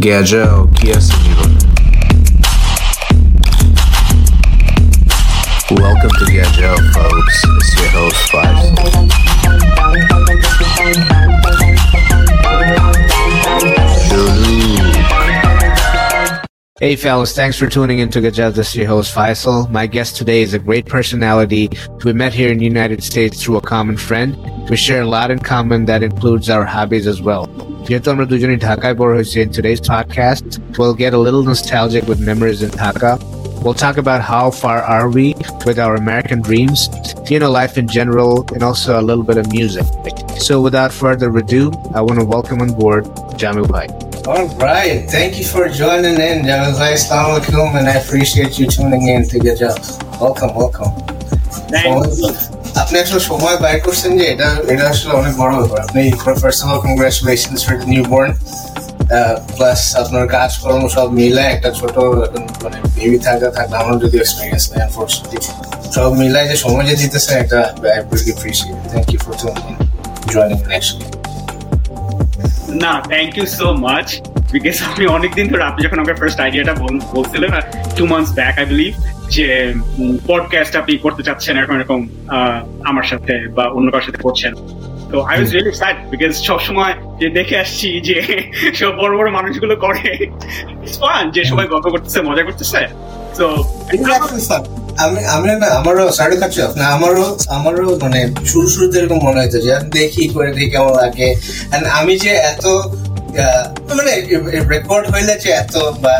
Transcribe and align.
Gadgel, 0.00 0.68
¿qué 0.80 0.92
oh, 0.92 0.96
hace 0.96 1.12
Welcome 5.70 6.10
to 6.10 6.24
Gadgel, 6.26 6.76
oh, 6.78 6.92
folks. 6.92 7.44
It's 7.56 7.80
your 7.80 7.90
host, 7.90 8.30
Faisal. 8.30 9.08
Hey 16.78 16.94
fellas, 16.94 17.34
thanks 17.34 17.58
for 17.58 17.66
tuning 17.66 17.98
in 17.98 18.08
to 18.10 18.20
Gajaz. 18.20 18.54
This 18.54 18.68
is 18.68 18.76
your 18.76 18.86
host 18.86 19.12
Faisal. 19.12 19.68
My 19.68 19.88
guest 19.88 20.14
today 20.14 20.42
is 20.42 20.54
a 20.54 20.60
great 20.60 20.86
personality 20.86 21.70
we 22.04 22.12
met 22.12 22.32
here 22.32 22.52
in 22.52 22.58
the 22.58 22.64
United 22.64 23.02
States 23.02 23.42
through 23.42 23.56
a 23.56 23.60
common 23.60 23.96
friend. 23.96 24.36
We 24.70 24.76
share 24.76 25.02
a 25.02 25.08
lot 25.08 25.32
in 25.32 25.40
common 25.40 25.86
that 25.86 26.04
includes 26.04 26.48
our 26.48 26.64
hobbies 26.64 27.08
as 27.08 27.20
well. 27.20 27.67
যেহেতু 27.87 28.07
আমরা 28.13 28.25
দুজনে 28.31 28.55
ঢাকায় 28.67 28.95
বড় 29.01 29.11
হয়েছি 29.17 29.37
in 29.43 29.49
today's 29.57 29.81
podcast, 29.93 30.45
we'll 30.77 30.97
get 31.03 31.11
a 31.19 31.21
little 31.25 31.43
nostalgic 31.51 32.03
with 32.11 32.19
memories 32.29 32.59
in 32.65 32.71
Dhaka. 32.79 33.13
We'll 33.63 33.79
talk 33.85 33.97
about 33.97 34.21
how 34.33 34.45
far 34.63 34.79
are 34.95 35.07
we 35.17 35.25
with 35.67 35.77
our 35.85 35.95
American 36.03 36.39
dreams, 36.41 36.79
you 37.31 37.39
know, 37.41 37.51
life 37.61 37.77
in 37.81 37.87
general, 37.87 38.33
and 38.53 38.61
also 38.69 38.89
a 39.01 39.03
little 39.09 39.25
bit 39.29 39.37
of 39.41 39.45
music. 39.59 39.85
So 40.47 40.53
without 40.67 40.91
further 40.91 41.29
ado, 41.41 41.63
I 41.97 41.99
want 42.07 42.17
to 42.19 42.25
welcome 42.35 42.59
on 42.65 42.71
board 42.81 43.03
Jamil 43.39 43.67
Bhai. 43.73 43.87
All 44.31 44.47
right. 44.57 44.99
Thank 45.15 45.37
you 45.39 45.45
for 45.53 45.63
joining 45.69 46.17
in, 46.29 46.35
Jamazai. 46.49 46.91
Assalamu 46.99 47.39
alaikum, 47.39 47.67
and 47.79 47.87
I 47.87 47.95
appreciate 48.03 48.59
you 48.59 48.67
tuning 48.67 49.07
in 49.07 49.21
to 49.31 49.39
get 49.39 49.59
jobs. 49.59 49.97
Welcome, 50.19 50.51
welcome. 50.55 50.91
আপনি 52.82 52.96
আসলে 53.04 53.20
সময় 53.30 53.56
করছেন 53.86 54.10
যে 54.18 54.24
এটা 54.32 54.48
এটা 54.72 54.84
আসলে 54.92 55.12
অনেক 55.20 55.32
বড় 55.42 55.52
ব্যাপার। 55.60 55.78
আপনি 55.86 56.00
first 56.42 56.60
of 56.64 56.68
all 56.72 56.80
congratulations 56.86 57.60
for 57.66 57.74
new 57.92 58.04
born 58.12 58.30
plus 59.56 59.80
আপনার 60.02 60.24
সব 60.96 61.08
একটা 61.54 61.70
ছোট 61.80 61.94
মানে 62.62 62.78
বেবি 62.96 63.18
থাকা 63.26 63.48
থাকলে 63.56 63.76
আমার 63.82 63.94
যদি 64.04 64.16
এক্সপিরিয়েন্স 64.22 64.64
নেই 64.70 64.80
আনফর্চুনেটলি 64.86 65.38
সব 65.94 66.10
যে 66.50 66.56
সময় 66.64 66.84
যে 66.90 66.94
দিতেছেন, 67.02 67.34
এটা 67.44 67.60
I 68.66 68.72
thank 68.92 69.06
you 69.12 69.18
for 69.24 69.34
actually 70.72 71.06
না 72.84 72.92
thank 73.10 73.30
you 73.38 73.44
so 73.58 73.66
much 73.86 74.06
because 74.54 74.76
আমি 74.88 75.04
অনেকদিন 75.16 75.46
ধরে, 75.50 75.64
আপনি 75.70 75.80
যখন 75.86 75.98
আমাকে 76.00 76.16
ফার্স্ট 76.20 76.38
আইডিয়াটা 76.44 76.74
বলছিলেন 77.16 77.50
two 77.96 78.02
months 78.12 78.30
back 78.38 78.54
I 78.62 78.66
believe 78.72 78.92
যে 79.34 79.46
পডকাস্ট 80.26 80.72
আপনি 80.80 80.92
করতে 81.04 81.22
চাচ্ছেন 81.22 81.54
এরকম 81.58 81.76
এরকম 81.78 82.00
আমার 82.90 83.06
সাথে 83.10 83.32
বা 83.56 83.64
অন্য 83.76 83.86
কারোর 83.92 84.06
সাথে 84.06 84.20
করছেন। 84.26 84.52
তো 85.12 85.16
I 85.30 85.34
was 85.36 85.48
really 85.52 85.72
sad 85.80 85.96
because 86.12 86.32
সবসময় 86.48 86.94
যে 87.20 87.26
দেখে 87.38 87.56
আসছি 87.64 87.88
যে 88.08 88.16
সব 88.78 88.92
বড় 89.02 89.12
বড় 89.18 89.28
মানুষগুলো 89.38 89.74
করে। 89.84 90.10
ফান 91.00 91.24
যে 91.34 91.42
সবাই 91.50 91.66
গল্প 91.72 91.86
করতেছে 91.94 92.18
মজা 92.28 92.42
করতেছে। 92.48 92.80
তো 93.38 93.46
আমি 95.04 95.20
আমি 95.34 95.46
না 95.62 95.68
আমারও 95.78 96.04
সাড়ে 96.18 96.36
কাছে 96.42 96.60
না 96.80 96.84
আমারও 96.96 97.26
আমারও 97.56 97.86
মানে 98.02 98.20
শুরু 98.50 98.66
শুরুতে 98.74 98.96
এরকম 98.98 99.18
মনে 99.26 99.40
হতো 99.44 99.58
যে 99.66 99.72
দেখি 99.98 100.24
করে 100.34 100.48
দেখি 100.56 100.68
কেমন 100.74 100.92
লাগে। 101.02 101.28
আমি 101.98 102.14
যে 102.24 102.32
এত 102.52 102.64
মানে 103.98 104.12
রেকর্ড 104.74 105.04
হইলে 105.12 105.34
যে 105.44 105.50
এত 105.62 105.74
বা 106.04 106.14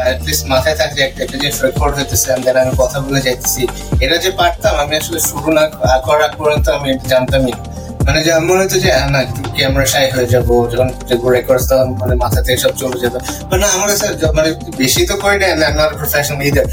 মাথায় 0.52 0.74
একটা 1.20 1.36
যে 1.42 1.48
রেকর্ড 1.66 1.92
হইতেছে 1.98 2.28
দেন 2.44 2.56
আমি 2.62 2.72
কথা 2.82 2.98
বলে 3.04 3.20
যাইতেছি। 3.26 3.62
এটা 4.04 4.16
যে 4.24 4.30
পারতাম, 4.40 4.74
আমি 4.82 4.94
আসলে 5.00 5.20
শুরু 5.28 5.48
না 5.58 5.64
করা 6.08 6.26
পর্যন্ত 6.38 6.66
আমি 6.78 6.90
জানতামই 7.12 7.54
মানে 8.06 8.20
যে, 8.26 8.32
মনে 8.48 8.60
হতো 8.64 8.76
যে 8.84 8.90
না 9.14 9.20
সাই 9.92 10.06
হয়ে 10.14 10.28
যাব, 10.34 10.48
যখন 10.72 10.88
রেকর্ড 11.36 11.62
তখন 11.70 11.88
মানে 12.00 12.14
মাথা 12.22 12.40
থেকে 12.46 12.58
সব 12.64 12.72
চলে 12.80 12.96
যেত 13.02 13.14
মানে 13.50 13.64
আমার 13.76 13.88
কাছে 13.92 14.06
মানে 14.38 14.50
বেশি 14.80 15.02
তো 15.10 15.14
করি 15.22 15.36
না 15.62 15.68
নট 15.78 15.92
প্রফেশনাল 16.00 16.40
ইদার 16.48 16.66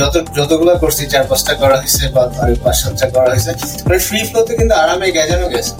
যত, 0.00 0.14
যতগুলো 0.38 0.72
করছি, 0.82 1.02
চার 1.12 1.24
পাঁচটা 1.30 1.52
করা 1.62 1.76
হয়েছে 1.80 2.04
বা, 2.14 2.22
পাঁচ 2.64 2.76
সাতটা 2.82 3.06
করা 3.14 3.28
হয়েছে 3.32 3.52
মানে 3.84 3.98
ফ্রি 4.06 4.20
ফ্লোতে 4.28 4.52
কিন্তু 4.58 4.74
আরামে 4.82 5.06
গেজানো 5.16 5.46
গেছে। 5.54 5.72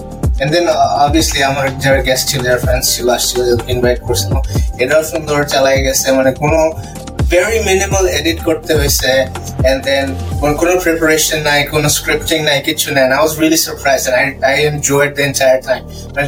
অবভিয়াসলি 1.03 1.39
আমার 1.51 1.67
যারা 1.83 1.99
গেস্ট 2.07 2.25
ছিল, 2.29 2.39
যারা 2.47 2.59
ফ্রেন্ডস 2.65 2.87
ছিল, 2.93 3.07
আসছিল 3.17 3.39
ইনভাইট 3.73 3.99
করছিল 4.07 4.33
এটাও 4.83 5.01
সুন্দর 5.11 5.39
চালাই 5.51 5.77
গেছে। 5.87 6.07
মানে 6.17 6.31
কোনো 6.41 6.59
ভেরি 7.31 7.59
মিনিমাল 7.69 8.05
এডিট 8.19 8.39
করতে 8.47 8.71
হয়েছে। 8.79 9.11
দেন 9.87 10.07
প্রিপারেশন 10.85 11.39
নাই 11.49 11.59
স্ক্রিপ্টিং 11.97 12.39
নাই, 12.49 12.57
কিছু 12.67 12.87
I 13.13 13.19
was 13.21 13.31
really 13.41 13.59
surprise 13.65 14.01
I 14.17 14.23
I 14.49 14.55
enjoyed 14.69 15.11
the 15.17 15.23
time 15.67 15.81
মানে 16.15 16.27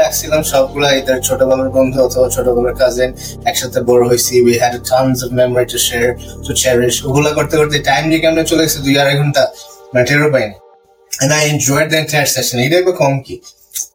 ডাকছিলাম, 0.00 0.40
সবগুলো 0.52 0.86
এদের 0.98 1.18
ছোটবেলার 1.26 1.70
বন্ধু 1.76 1.98
অথবা 2.06 2.28
ছোটবেলার 2.36 2.74
কাজিন 2.80 3.10
একসাথে 3.50 3.78
বড় 3.90 4.02
হয়েছি। 4.10 4.34
We 4.46 4.54
had 4.60 4.74
tons 4.90 5.18
of 5.26 5.30
to 5.72 5.78
share 5.88 6.08
to 6.44 6.52
cherish 6.62 6.94
ওগুলো 7.08 7.28
করতে 7.38 7.54
করতে 7.60 7.76
টাইম 7.90 8.04
যে 8.12 8.16
কেমন 8.22 8.38
চলে 8.50 8.62
গেছে, 8.66 8.78
দুই 8.86 8.94
আড়াই 9.00 9.14
ঘণ্টা 9.20 9.42
মানে 9.92 10.04
টেরও 10.10 10.30
পাইনি। 10.36 10.56
and 11.21 11.31
I 11.31 11.41
enjoyed 11.53 11.87
the 11.91 11.99
entire 12.03 12.29
session. 12.35 12.57
এটাই 12.65 12.83
বা 12.87 12.93
কম 13.01 13.13
কি 13.25 13.35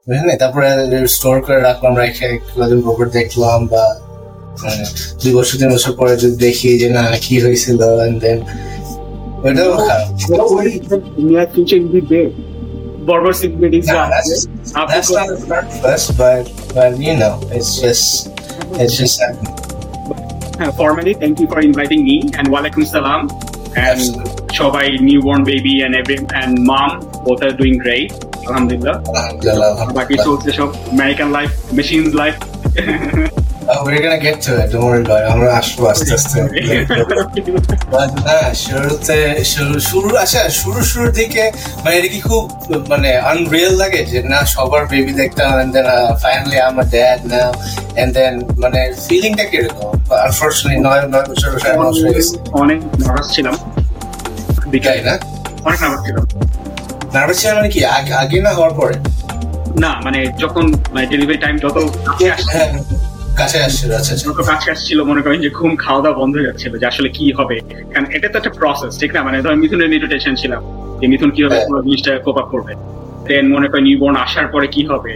বুঝলেন 0.06 0.36
তারপরে 0.42 0.66
স্টোর 1.16 1.36
করে 1.47 1.60
রাখলাম 1.69 1.94
রেখে 2.03 2.28
কদিন 2.54 2.81
পর 2.86 3.06
দেখলাম 3.19 3.60
বা 3.72 3.84
দুই 5.22 5.32
বছর 5.38 5.54
তিন 5.60 5.70
বছর 5.76 5.92
পরে 6.00 6.12
যদি 6.22 6.36
দেখি 6.47 6.69
যে 6.82 6.88
না 6.97 7.04
কি 7.25 7.34
হয়েছিল 7.44 7.81
and 8.06 8.16
then 8.25 8.38
ওইটাও 9.44 9.70
খারাপ 9.88 10.08
near 11.28 11.47
future 11.54 11.78
will 11.82 11.92
be 11.97 12.03
big. 12.14 12.31
Border 13.08 13.32
celebrities 13.41 13.86
No, 13.86 14.08
that's, 14.14 14.47
that's 14.92 15.10
not 15.19 15.28
a 15.31 15.38
purpose, 15.53 16.04
but 16.22 16.44
but 16.76 16.91
you 17.06 17.14
know, 17.20 17.34
it's 17.56 17.72
just 17.82 18.04
it's 18.82 18.94
just 19.00 19.14
happening. 19.22 19.56
formally, 20.81 21.14
thank 21.14 21.41
you 21.41 21.48
for 21.53 21.60
inviting 21.60 22.00
me 22.04 22.16
and 22.38 22.44
walaikum 22.54 22.82
salam. 22.86 23.20
And 23.88 24.00
সবাই 24.58 24.86
newborn 25.08 25.42
baby 25.50 25.75
and 25.84 25.92
every 26.00 26.19
and 26.41 26.53
mom 26.70 26.91
Both 27.25 27.41
are 27.41 27.53
doing 27.53 27.78
great. 27.78 28.08
Alhamdulillah. 28.47 28.96
Alhamdulillah. 29.12 29.72
বাকি 30.00 30.16
চলছে 30.25 30.50
সব 30.59 30.69
American 30.94 31.30
life, 31.38 31.53
machines 31.80 32.12
life. 32.13 32.38
Oh, 33.68 33.84
we're 33.84 34.00
gonna 34.00 34.19
get 34.19 34.41
to 34.44 34.62
it. 34.62 34.72
Don't 34.72 34.86
worry 34.86 35.02
about 35.02 35.22
it. 35.22 35.28
আমরা 35.34 35.50
আসব 35.59 35.80
আস্তে 35.94 36.12
আস্তে 36.18 36.38
না 38.28 38.40
শুরুতে 38.66 39.18
শুরু 39.53 39.75
শুরু 39.90 40.09
আচ্ছা 40.24 40.41
শুরু 40.62 40.81
শুরুর 40.91 41.12
দিকে 41.19 41.46
মানে 41.84 41.94
এটা 42.00 42.09
কি 42.13 42.19
খুব 42.30 42.44
মানে 42.91 43.09
আনরিয়েল 43.31 43.74
লাগে 43.81 44.02
যে 44.12 44.19
না 44.31 44.40
সবার 44.53 44.84
বেবি 44.92 45.13
দেখতাম 45.22 45.47
and 45.63 45.72
then 45.75 45.88
finally 46.24 46.57
um 46.68 46.78
dad 46.94 47.19
now 47.31 47.50
and 48.02 48.12
then 48.18 48.34
মানে 48.63 48.81
ফিলিংটা 49.06 49.46
কীরকম 49.52 49.92
আনফর্চুনেটলি 50.25 50.78
নয় 50.88 51.02
নয় 51.13 51.25
বছর 51.30 51.50
সাড়ে 51.63 51.78
নয় 51.81 51.92
বছর 51.92 52.07
অনেক 52.62 52.80
নার্ভাস 53.00 53.28
ছিলাম 53.36 53.56
তাই 54.86 55.00
না 55.07 55.13
অনেক 55.66 55.80
নার্ভাস 55.84 56.02
ছিলাম 56.06 56.24
নার্ভাস 57.15 57.37
ছিলাম 57.41 57.55
মানে 57.57 57.69
কি? 57.69 57.79
আগে 58.19 58.37
না 58.41 58.51
হওয়ার 58.53 58.73
পরে? 58.73 58.95
না 59.79 59.91
মানে 60.03 60.19
যখন 60.39 60.65
মানে 60.93 61.05
ডেলিভারি 61.05 61.37
টাইম 61.37 61.55
যত 61.57 61.77
কাছে 62.07 62.25
আসছে 62.31 62.51
হ্যাঁ 62.57 62.71
কাছে 63.35 63.57
আসছিল 63.63 63.89
আচ্ছা 63.91 64.11
আচ্ছা। 64.13 64.27
যত 64.29 64.39
কাছে 64.41 64.67
আসছিল 64.71 64.99
মনে 65.03 65.21
করেন 65.21 65.39
যে 65.41 65.49
ঘুম 65.49 65.71
খাওয়া 65.75 66.01
দাওয়া 66.01 66.17
বন্ধ 66.21 66.33
হয়ে 66.35 66.47
যাচ্ছিল 66.49 66.73
যে 66.77 66.85
আসলে 66.85 67.09
কি 67.09 67.25
হবে। 67.31 67.55
কারণ 67.93 68.05
এটা 68.11 68.27
তো 68.29 68.35
একটা 68.37 68.49
প্রসেস 68.49 68.93
ঠিক 68.99 69.11
না? 69.13 69.19
মানে 69.23 69.37
ধর 69.41 69.55
মিথুনের 69.55 69.89
নিয়ে 69.89 70.01
টেনশন 70.07 70.35
ছিলাম 70.35 70.61
যে 70.99 71.05
মিথুন 71.07 71.31
কীভাবে 71.31 71.55
হ্যাঁ। 71.55 71.67
পুরো 71.67 71.79
জিনিসটা 71.83 72.11
কোপ 72.17 72.37
আপ 72.37 72.47
করবে। 72.51 72.73
দেন 73.27 73.45
মনে 73.53 73.67
করেন 73.67 73.83
নিউবর্ন 73.83 74.15
আসার 74.17 74.47
পরে 74.47 74.67
কি 74.67 74.81
হবে? 74.85 75.13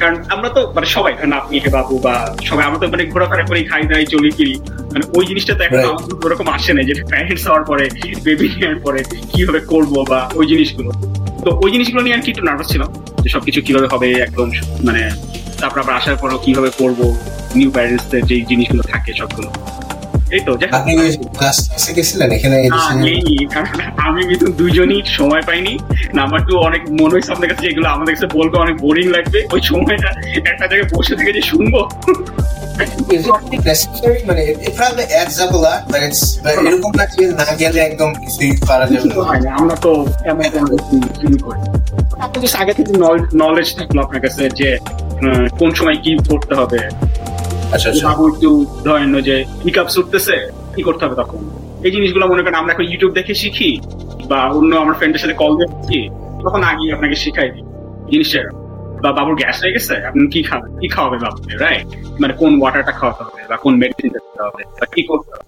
কারণ 0.00 0.16
আমরা 0.34 0.48
তো 0.56 0.60
মানে 0.76 0.86
সবাই 0.96 1.12
আপনি 1.40 1.54
হে 1.64 1.70
বাবু 1.78 1.94
বা 2.06 2.14
সবাই 2.48 2.64
আমরা 2.68 2.78
তো 2.82 2.86
মানে 2.94 3.04
ঘোরাফেরা 3.12 3.44
করি 3.50 3.60
খাই 3.70 3.82
দাই 3.90 4.04
চলি 4.14 4.30
ফিরি। 4.36 4.54
মানে 4.92 5.04
ওই 5.16 5.24
জিনিসটা 5.30 5.52
তো 5.58 5.62
এখন 5.66 5.80
আমাদের 5.92 6.14
ওরকম 6.24 6.46
আসে 6.56 6.70
না 6.76 6.82
যে 6.88 6.94
প্যারেন্টস 7.10 7.44
হওয়ার 7.48 7.64
পরে 7.70 7.84
বেবি 8.26 8.46
নেওয়ার 8.60 8.80
পরে 8.84 9.00
কীভাবে 9.32 9.60
করব 9.72 9.92
বা 10.10 10.20
ওই 10.38 10.46
জিনিসগুলো। 10.52 10.90
তো 11.44 11.50
ওই 11.62 11.70
জিনিসগুলো 11.74 12.02
নিয়ে 12.04 12.16
আর 12.16 12.22
কি 12.24 12.28
একটু 12.32 12.44
নার্ভাস 12.48 12.68
ছিলাম 12.72 12.90
যে 13.22 13.28
সবকিছু 13.34 13.60
কীভাবে 13.66 13.88
হবে 13.92 14.08
একদম 14.26 14.48
মানে 14.86 15.02
তারপর 15.60 15.78
আবার 15.82 15.94
আসার 16.00 16.16
পরও 16.22 16.38
কীভাবে 16.44 16.70
করব 16.80 17.00
নিউ 17.58 17.70
প্যারেন্টসদের 17.74 18.22
যে 18.30 18.36
জিনিসগুলো 18.50 18.82
থাকে 18.92 19.10
সবগুলো। 19.20 19.48
এই 20.36 20.40
তো 20.46 20.52
আপনি 20.78 20.92
ক্লাসে 21.38 21.90
গেছিলেন? 21.96 22.28
এখানে 22.36 22.56
না, 22.74 22.82
নেই, 23.06 23.22
কারণ 23.54 23.68
আমি 24.06 24.20
কিন্তু 24.30 24.46
দুজনই 24.60 25.00
সময় 25.18 25.42
পাইনি। 25.48 25.74
নাম্বার 26.18 26.40
টু 26.46 26.52
অনেক 26.68 26.82
মনে 27.00 27.12
হয়েছে 27.14 27.30
আপনাদের 27.34 27.50
কাছে 27.52 27.64
এগুলো 27.70 27.86
আমাদের 27.94 28.12
কাছে 28.14 28.28
বলবে 28.38 28.56
অনেক 28.64 28.76
বোরিং 28.84 29.06
লাগবে। 29.16 29.38
ওই 29.54 29.60
সময়টা 29.70 30.08
একটা 30.50 30.64
জায়গায় 30.70 30.88
বসে 30.96 31.14
থেকে 31.18 31.32
যে 31.36 31.42
শুনব। 31.50 31.74
Is 33.16 33.24
it 33.54 33.62
necessary? 33.70 34.20
মানে 34.28 34.40
it, 34.50 34.56
it 34.66 34.72
probably 34.78 35.06
adds 35.20 35.36
up 35.44 35.50
a 35.58 35.60
lot, 35.66 35.80
but 35.92 36.00
it's 36.08 36.22
but 36.44 36.54
এরকম 36.68 36.92
না 36.98 37.04
যে 37.12 37.22
না 37.40 37.44
গেলে 37.60 37.80
একদম 37.88 38.10
কিছুই 38.22 38.50
পারা 38.68 38.84
যাবে 38.92 39.08
না। 39.44 39.50
আমরা 39.60 39.76
তো 39.84 39.90
এমন 40.30 40.42
ফিল 41.18 41.36
করি। 41.46 41.60
আপনার 42.24 42.40
just 42.44 42.56
আগে 42.62 42.72
থেকে 42.78 42.92
নলেজ 43.44 43.68
থাকল 43.78 43.96
আপনার 44.06 44.20
কাছে 44.24 44.42
যে 44.60 44.68
কোন 45.60 45.70
সময় 45.78 45.98
কি 46.04 46.10
করতে 46.30 46.54
হবে? 46.60 46.80
আচ্ছা 47.72 47.88
আচ্ছা। 47.88 48.06
একটু 48.28 48.50
ধরেন 48.84 49.12
যে 49.20 49.36
হিকাপ 49.64 49.86
উঠতেছে 49.98 50.34
কি 50.74 50.82
করতে 50.82 51.02
হবে 51.04 51.16
তখন? 51.16 51.40
এই 51.82 51.90
জিনিসগুলো 51.90 52.24
মনে 52.26 52.42
করেন 52.42 52.56
আমরা 52.58 52.72
এখন 52.72 52.84
ইউটিউব 52.84 53.12
দেখে 53.14 53.34
শিখি 53.34 53.70
বা 54.28 54.38
অন্য 54.50 54.72
আমার 54.76 54.94
ফ্রেন্ডের 54.94 55.22
সাথে 55.22 55.34
কল 55.34 55.52
দিয়ে 55.88 56.04
তখন 56.44 56.60
আগে 56.62 56.84
আপনাকে 56.92 57.16
শিখাই 57.16 57.48
দিই। 57.50 57.64
জিনিসটা 58.10 58.42
বা 59.02 59.10
বাবুর 59.12 59.36
গ্যাস 59.36 59.56
হয়ে 59.62 59.74
গেছে 59.74 59.94
আপনি 60.06 60.22
কি 60.26 60.40
খাবেন 60.42 60.70
কি 60.80 60.86
খাওয়াবে 60.88 61.18
বাবুকে 61.18 61.52
রাইট 61.56 61.86
মানে 62.20 62.32
কোন 62.32 62.52
ওয়াটারটা 62.60 62.92
খাওয়াতে 62.92 63.22
হবে 63.24 63.40
বা 63.48 63.56
কোন 63.56 63.72
মেডিসিন 63.76 64.08
খাওয়াতে 64.14 64.42
হবে 64.46 64.62
বা 64.78 64.86
কি 64.86 65.02
করতে 65.02 65.30
হবে? 65.32 65.46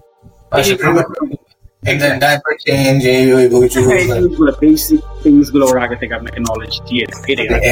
And 1.83 1.99
then 1.99 2.19
diaper 2.19 2.53
change, 2.59 3.01
এই 3.13 3.23
ওই 3.37 3.45
বই 3.47 3.65
বেসিক 4.61 5.01
থিংসগুলো 5.23 5.63
ওরা 5.71 5.81
আগে 5.85 5.97
থেকে 6.01 6.13
আপনাকে 6.19 6.39
নলেজ 6.47 6.73
দিয়ে 6.87 7.03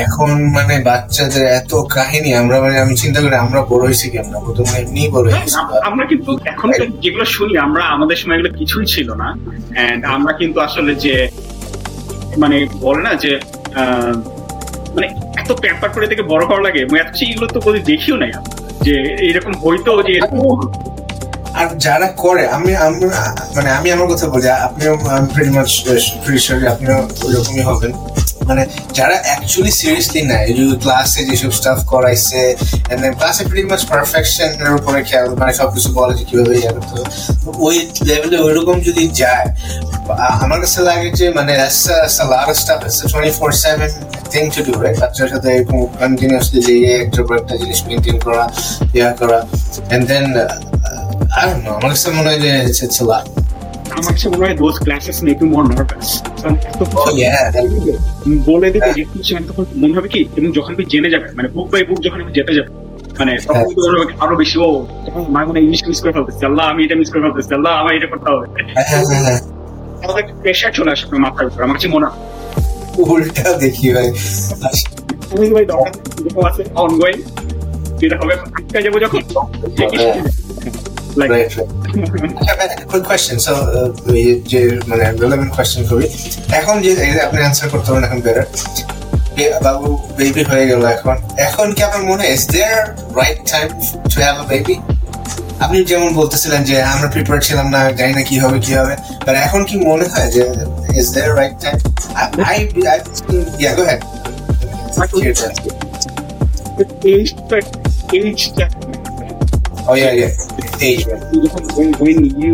এখন 0.03 0.29
মানে 0.55 0.75
বাচ্চাদের 0.87 1.43
এত 1.59 1.71
কাহিনী 1.95 2.29
আমরা 2.41 2.55
মানে 2.63 2.75
আমি 2.83 2.93
চিন্তা 3.03 3.19
করি 3.23 3.35
আমরা 3.45 3.59
বড় 3.71 3.83
হয়েছি 3.87 4.05
আমরা 4.23 4.37
প্রথমে 4.45 4.75
এমনি 4.83 5.01
বড় 5.15 5.27
হয়েছি 5.29 5.55
আমরা 5.89 6.03
কিন্তু 6.11 6.31
এখন 6.51 6.67
যেগুলো 7.03 7.25
শুনি 7.35 7.53
আমরা 7.67 7.83
আমাদের 7.95 8.17
সময় 8.21 8.35
এগুলো 8.37 8.51
কিছুই 8.59 8.85
ছিল 8.93 9.09
না। 9.21 9.27
এন্ড 9.83 10.01
আমরা 10.15 10.31
কিন্তু 10.41 10.57
আসলে 10.67 10.91
যে 11.05 11.15
মানে 12.37 12.55
বলে 12.85 13.01
না 13.07 13.13
যে 13.23 13.31
আহ, 13.81 14.13
মানে 14.95 15.07
এত 15.41 15.49
প্যাম্পার 15.63 15.89
করে 15.95 16.07
থেকে 16.11 16.23
বড় 16.33 16.43
করা 16.49 16.61
লাগে 16.67 16.81
মানে 16.89 16.99
এত 17.03 17.11
এগুলো 17.25 17.47
তো 17.55 17.59
কোনো 17.65 17.77
দেখিও 17.91 18.15
নাই 18.23 18.31
যে 18.85 18.95
এরকম 19.29 19.53
হইতো 19.65 19.91
যে 20.07 20.13
আর 21.53 21.67
যারা 21.77 22.07
করে 22.23 22.43
আমি 22.47 22.71
মানে 23.55 23.69
আমি 23.69 23.87
আমার 23.91 24.07
কথা 24.11 24.25
বলি 24.27 24.47
আপনিও 24.67 24.93
প্রিটি 26.23 26.65
আপনিও 26.67 26.97
ওইরকমই 27.25 27.63
হবেন 27.69 27.93
মানে 28.49 28.63
যারা 28.93 29.15
অ্যাকচুয়ালি 29.27 29.71
সিরিয়াসলি 29.71 30.21
নেয় 30.21 30.49
যে 30.57 30.63
ক্লাসে 30.83 31.21
যেসব 31.29 31.51
স্টাফ 31.59 31.79
করাইছে 31.85 32.41
এন্ড 32.89 32.99
দেন 33.03 33.13
ক্লাসে 33.19 33.43
প্রিটি 33.49 33.67
মাচ 33.71 33.81
পারফেকশন 33.91 34.49
এর 34.61 34.73
উপরে 34.79 34.99
খেয়াল 35.03 35.27
মানে 35.39 35.51
সবকিছু 35.53 35.89
বলে 35.93 36.13
যে 36.19 36.23
কীভাবে 36.29 36.53
ইয়ে 36.59 36.71
করতে 36.75 36.91
হবে। 36.95 37.09
তো 37.43 37.49
ওই 37.67 37.75
লেভেলে 38.09 38.37
ওইরকম 38.45 38.77
যদি 38.87 39.03
যায় 39.21 39.47
আমার 40.43 40.59
কাছে 40.61 40.79
লাগে 40.81 41.09
যে 41.19 41.25
মানে 41.29 41.53
lot 42.33 42.47
of 42.51 42.55
stuff 42.55 42.81
it's 42.87 42.99
a 43.03 43.07
24/7 43.07 43.89
thing 44.33 44.47
to 44.55 44.61
do 44.67 44.73
right 44.83 44.97
বাচ্চার 45.01 45.27
সাথে 45.33 45.47
এরকম 45.55 45.77
কন্টিনিউয়াসলি 46.01 46.59
যে 46.67 46.73
একটার 47.03 47.23
পর 47.27 47.35
একটা 47.41 47.55
জিনিস 47.57 47.79
মেনটেন 47.87 48.17
করা 48.25 48.43
ইয়া 48.97 49.09
করা 49.19 49.39
then 50.09 50.25
uh, 50.35 50.98
I 51.31 51.41
don't 51.43 51.61
know 51.63 51.75
আমার 51.77 51.91
কাছে 51.93 52.09
মনে 52.17 52.27
হয় 52.29 52.39
যে 52.45 52.51
it's, 52.61 52.79
it's 52.85 52.99
a 52.99 53.05
lot 53.05 53.25
আমার 53.91 54.03
কাছে 54.07 54.27
মনে 54.33 54.43
হয় 54.43 54.55
make 55.27 55.37
you 55.41 55.47
more 55.53 55.63
nervous 55.69 56.07
oh 56.97 57.11
yeah 57.17 57.43
বলে 58.49 58.67
দিতে 58.75 58.89
যে 58.97 59.03
কিছু 59.13 59.31
মানে 59.35 59.45
তখন 59.49 59.63
মনে 59.83 59.93
হবে 59.97 60.09
কি 60.13 60.21
এবং 60.37 60.49
যখন 60.57 60.69
আপনি 60.75 60.85
জেনে 60.93 61.09
যাবে 61.13 61.27
মানে 61.37 61.47
বুক 61.55 61.67
বাই 61.71 61.81
বুক 61.89 61.99
যখন 62.05 62.19
আপনি 62.23 62.33
যেতে 62.39 62.53
যাবে 62.57 62.69
মানে 63.19 63.31
মনে 63.77 63.99
আরও 64.23 64.35
বেশি 64.41 64.55
ও 64.61 64.69
তখন 65.05 65.21
আমার 65.29 65.45
মনে 65.49 65.59
ইংলিশ 65.65 65.81
মিস 65.89 65.99
করে 66.03 66.13
ফেলতেছে 66.15 66.43
আল্লাহ 66.49 66.65
আমি 66.71 66.81
এটা 66.85 66.95
মিস 67.01 67.09
করে 67.11 67.21
ফেলতেছি 67.25 67.51
আল্লাহ 67.57 67.71
আমার 67.81 67.93
এটা 67.97 68.07
করতে 68.11 68.27
হবে 68.31 68.45
হ্যাঁ, 68.67 68.87
হ্যাঁ, 68.89 69.03
হ্যাঁ। 69.25 69.39
আমাদের 70.03 70.23
প্রেশার 70.41 70.71
চলে 70.77 70.89
আসে 70.93 71.03
আপনার 71.05 71.21
মাথার 71.25 71.45
উপর 71.49 71.59
আমার 71.65 71.75
কাছে 71.77 71.89
মনে 71.95 72.05
হয় 72.07 72.17
উল্টা 73.03 73.47
দেখি 73.63 73.87
ভাই 73.95 74.07
তুমি 75.29 75.47
ভাই 75.55 75.65
দরকার 75.71 75.93
আছে 76.49 76.63
অনগোয়িং 76.83 77.19
যেটা 77.99 78.15
হবে 78.21 78.33
আটকা 78.57 78.79
যাব 78.85 78.95
যখন 79.03 79.21
right 81.19 81.51
right 81.57 81.71
quick 82.91 83.03
question 83.09 83.37
so 83.45 83.53
যে 84.51 84.59
মানে 84.89 85.03
রিলেভেন্ট 85.23 85.51
কোয়েশ্চেন 85.55 85.81
করি 85.89 86.07
এখন 86.59 86.75
যে 86.83 86.91
আপনি 87.27 87.39
অ্যান্সার 87.43 87.67
করতে 87.73 87.89
পারেন 87.91 88.05
এখন 88.07 88.19
বেটার 88.25 88.47
বাবু 89.65 89.87
বেবি 90.17 90.43
হয়ে 90.51 90.65
গেল 90.71 90.81
এখন। 90.95 91.15
এখন 91.47 91.67
কি 91.75 91.81
আপনার 91.87 92.03
মনে 92.09 92.23
is 92.35 92.43
there 92.53 92.79
right 93.19 93.39
time 93.51 93.67
to 94.11 94.17
have 94.23 94.35
a 94.43 94.45
baby 94.51 94.75
আপনি 95.65 95.77
যেমন 95.91 96.09
বলতেছিলেন 96.19 96.61
যে 96.69 96.75
আমরা 96.93 97.07
প্রিপেয়ার 97.13 97.39
ছিলাম 97.47 97.67
না 97.75 97.81
জানি 97.99 98.13
না 98.17 98.23
কি 98.29 98.35
হবে 98.43 98.57
কি 98.65 98.71
হবে। 98.79 98.93
বাট 99.25 99.35
এখন 99.47 99.61
কি 99.69 99.75
মনে 99.89 100.05
হয় 100.13 100.29
যে 100.35 100.43
is 100.99 101.07
there 101.15 101.31
right 101.39 101.55
time 101.63 101.77
I 102.49 102.57
I 102.93 102.99
yeah 103.61 103.71
go 103.77 103.83
এইজটা 107.05 107.57
এইজটা 108.17 108.65
Oh 109.89 109.95
yeah, 109.95 110.13
yeah. 110.13 110.31
Age? 110.81 111.03
যখন 111.45 111.63
when, 112.01 112.17
you 112.41 112.53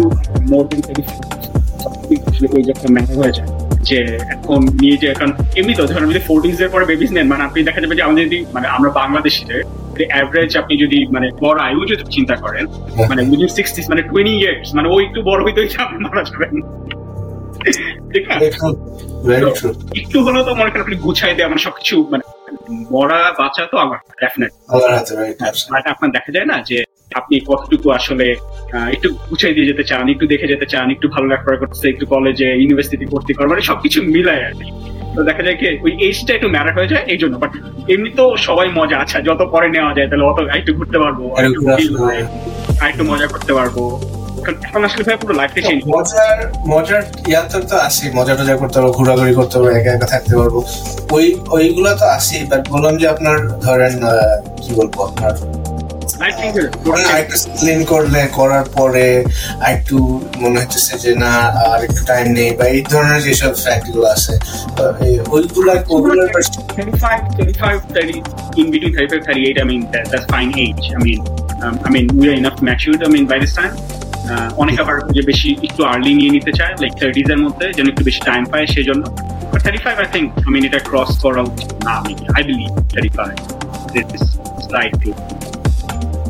more 0.51 0.65
than 0.69 0.81
35 0.81 2.25
আসলে 2.29 2.47
ওই 2.55 2.61
যে 2.65 2.71
একটা 2.71 2.87
হয়ে 3.19 3.33
যায় 3.37 3.49
যে 3.89 3.99
এখন 4.35 4.59
নিয়ে 4.81 4.95
যে 4.97 5.07
এখন 5.07 5.29
এমনি 5.59 5.73
তো 5.79 5.83
ধরেন 5.91 6.07
যদি 6.11 6.21
ফোর্টিজ 6.29 6.57
এর 6.61 6.69
পরে 6.69 6.85
বেবিস 6.85 7.11
নেন 7.11 7.27
মানে 7.27 7.43
আপনি 7.43 7.59
দেখা 7.63 7.79
যাবে 7.81 7.95
যে 7.95 8.03
আমাদের 8.07 8.23
যদি 8.29 8.39
মানে 8.53 8.67
আমরা 8.67 8.89
বাংলাদেশিদের 9.01 9.61
অ্যাভারেজ 10.13 10.51
আপনি 10.57 10.73
যদি 10.77 10.99
মানে 11.05 11.27
বড় 11.41 11.57
আয়ু 11.67 11.81
যদি 11.91 12.03
চিন্তা 12.09 12.35
করেন 12.35 12.65
মানে 13.09 13.21
উইদিন 13.29 13.49
সিক্সটিস 13.57 13.85
মানে 13.89 14.01
টোয়েন্টি 14.01 14.35
ইয়ার্স 14.41 14.67
মানে 14.77 14.87
ওই 14.89 15.01
একটু 15.07 15.19
বড় 15.21 15.39
আপনি 15.77 15.97
মারা 16.05 16.23
যাবেন. 16.29 16.53
একটু 19.99 20.17
হলেও 20.25 20.43
তো 20.47 20.51
মনে 20.55 20.69
করেন 20.69 20.81
আপনি 20.81 20.95
গুছাই 20.95 21.33
দেয় 21.37 21.47
মানে 21.47 21.61
সবকিছু 21.67 21.95
মানে 22.11 22.23
মরা 22.91 23.19
বাচ্চা 23.39 23.63
তো 23.71 23.77
আমার 23.77 23.99
ডেফিনেট? 24.21 24.51
বাট 25.73 25.83
আপনার 25.93 26.09
দেখা 26.11 26.31
যায় 26.35 26.47
না 26.51 26.57
যে 26.69 26.77
আপনি 27.11 27.35
কতটুকু 27.41 27.87
আসলে 27.91 28.25
একটু 28.93 29.07
গুছাই 29.29 29.53
দিয়ে 29.55 29.69
যেতে 29.71 29.83
চান 29.83 30.05
একটু 30.09 30.25
দেখে 30.27 30.47
যেতে 30.47 30.65
চান 30.65 30.87
একটু 30.91 31.07
ভালো 31.09 31.25
লেখাপড়া 31.27 31.57
করতেছে 31.61 31.87
একটু 31.89 32.05
কলেজে 32.05 32.47
ইউনিভার্সিটি 32.55 33.05
ভর্তি 33.05 33.31
করা 33.33 33.47
মানে 33.47 33.61
সবকিছু 33.61 33.97
মিলায় 34.07 34.43
আর 34.43 34.53
কি। 34.59 34.67
তো 35.15 35.21
দেখা 35.23 35.41
যায় 35.43 35.57
কি 35.59 35.65
ওই 35.85 35.91
এজটা 36.07 36.31
একটু 36.33 36.47
ম্যাটার 36.49 36.73
হয়ে 36.77 36.91
যায় 36.93 37.03
এই 37.07 37.19
জন্য। 37.21 37.33
বাট 37.37 37.51
এমনি 37.93 38.09
তো 38.19 38.25
সবাই 38.47 38.67
মজা 38.79 38.97
আছে 39.03 39.17
যত 39.27 39.41
পরে 39.53 39.67
নেওয়া 39.69 39.91
যায় 39.97 40.07
তাহলে 40.09 40.25
অত 40.25 40.37
একটু 40.59 40.71
ঘুরতে 40.77 40.97
পারব 40.99 41.19
আরেকটু 41.37 41.61
আরেকটু 42.79 43.03
মজা 43.11 43.27
করতে 43.27 43.51
পারব। 43.53 43.75
এখন- 44.39 44.59
এখন 44.67 44.81
আসলে 44.87 45.03
ভাই 45.07 45.17
পুরো 45.21 45.33
লাইফটা 45.33 45.59
চেঞ্জ 45.61 45.81
মজার 45.93 46.37
মজার 46.67 47.01
ইয়াত্তর 47.31 47.61
তো 47.69 47.75
আছে 47.87 48.03
মজা 48.17 48.33
টজা 48.39 48.55
করতে 48.61 48.77
পারব 48.77 48.91
ঘোরাঘুরি 48.99 49.33
করতে 49.33 49.55
পারব 49.57 49.69
একা 49.75 49.91
একা 49.93 50.07
থাকতে 50.07 50.33
পারব। 50.39 50.55
ওই 51.11 51.25
ওইগুলো 51.49 51.89
তো 51.95 52.05
আছে 52.17 52.37
বাট 52.51 52.61
বললাম 52.69 52.93
যে 52.97 53.05
আপনার 53.07 53.37
ধরেন 53.65 53.93
কি 54.57 54.69
বলব 54.75 54.93
আপনার? 55.07 55.33
আরেকটু 56.19 57.37
ক্লিন 57.57 57.79
করলে 57.91 58.21
করার 58.39 58.65
পরে 58.77 59.07
আরেকটু 59.65 59.97
মনে 60.43 60.57
হচ্ছে 60.61 60.79
যে 61.03 61.11
না 61.23 61.33
আর 61.65 61.79
একটু 61.87 62.01
টাইম 62.11 62.27
নেই 62.37 62.49
বা 62.59 62.65
এই 62.75 62.81
ধরনের 62.91 63.21
যেসব 63.27 63.53
ফ্যাক্টগুলো 63.63 64.07
আছে 64.15 64.33
ওইগুলা 65.35 65.73
ওইগুলোর 65.93 66.29
35, 66.75 67.35
35, 67.37 67.81
30, 67.87 68.23
in 68.57 68.67
between 68.71 68.93
35, 68.93 69.25
38, 69.25 69.57
I 69.57 69.63
mean, 69.63 69.81
that, 69.91 70.05
that's 70.05 70.25
fine 70.27 70.51
age. 70.57 70.85
I 70.91 70.99
mean, 70.99 71.19
um, 71.63 71.75
I 71.81 71.89
mean, 71.89 72.07
we 72.11 72.25
are 72.29 72.33
enough 72.33 72.61
matured, 72.61 73.01
I 73.01 73.07
mean, 73.07 73.25
by 73.25 73.39
this 73.39 73.55
time. 73.55 73.75
Uh, 74.25 74.49
অনেক 74.63 74.75
আবার 74.83 74.95
যে 75.15 75.21
বেশি 75.31 75.49
একটু 75.67 75.81
আর্লি 75.91 76.11
নিয়ে 76.19 76.31
নিতে 76.37 76.51
চায় 76.59 76.73
লাইক 76.81 76.93
থার্টিজ 76.99 77.27
এর 77.33 77.39
মধ্যে 77.45 77.65
যেন 77.77 77.85
একটু 77.91 78.03
বেশি 78.09 78.21
টাইম 78.29 78.43
পায় 78.51 78.65
সেই 78.73 78.85
জন্য 78.89 79.03
thirty 79.55 79.79
five 79.85 79.95
I 80.03 80.07
think 80.13 80.27
I 80.37 80.49
mean 80.53 80.63
এটা 80.69 80.79
ক্রস 80.89 81.11
করা 81.23 81.41
উচিত 81.49 81.69
না 81.85 81.91
আমি 81.99 82.13
I 82.35 82.41
believe 82.49 82.71
thirty 82.91 83.11
five 83.17 83.35
slightly 84.65 85.11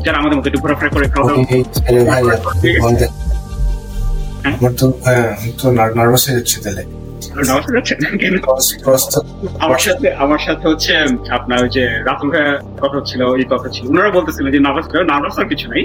যারা 0.06 0.18
আমাদের 0.18 0.38
মধ্যে 0.38 0.50
একটু 0.50 0.60
ঘোরাফেরা 0.60 0.90
করে 0.90 1.08
খাওয়া 1.08 1.34
আমার 4.44 4.72
তো 4.72 4.92
তো 5.62 5.72
নার্ভাস 5.72 6.28
হয়ে 6.28 6.38
যাচ্ছে 6.38 6.60
তাহলে। 6.60 6.84
কেন? 8.18 8.38
Cross- 8.38 8.84
cross 8.84 9.00
তো- 9.14 9.48
আমার 9.58 9.78
সাথে 9.78 10.14
আমার 10.14 10.38
সাথে 10.38 10.68
হচ্ছে 10.68 10.96
আপনার 11.30 11.68
যে 11.68 11.86
রাতুল 11.86 12.30
কথা 12.80 13.00
ছিল 13.06 13.22
ওই 13.22 13.44
কথা 13.50 13.68
ছিল। 13.68 13.88
ওনারা 13.88 14.10
বলতেছিলেন 14.10 14.52
যে 14.52 14.58
নার্ভাস 14.58 14.94
নার্ভাস 14.94 15.38
আর 15.38 15.44
কিছু 15.44 15.68
নাই। 15.68 15.84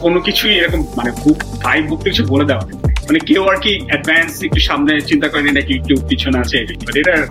কোনো 0.00 0.20
কিছুই 0.20 0.54
এরকম 0.54 0.80
মানে 0.96 1.10
বুক 1.10 1.36
ভাই 1.60 1.82
বুক 1.82 2.02
কিছু 2.02 2.26
বলে 2.26 2.44
দেওয়া। 2.44 2.66
মানে 2.86 3.18
কেউ 3.18 3.46
আর 3.48 3.56
কি 3.56 3.80
অ্যাডভান্স 3.86 4.42
একটু 4.42 4.60
সামনে 4.60 5.00
চিন্তা 5.00 5.28
করেনি 5.28 5.52
নাকি 5.52 5.74
একটু 5.74 5.96
পিছনে 6.08 6.38
আছে। 6.38 6.66
এটা 6.94 7.26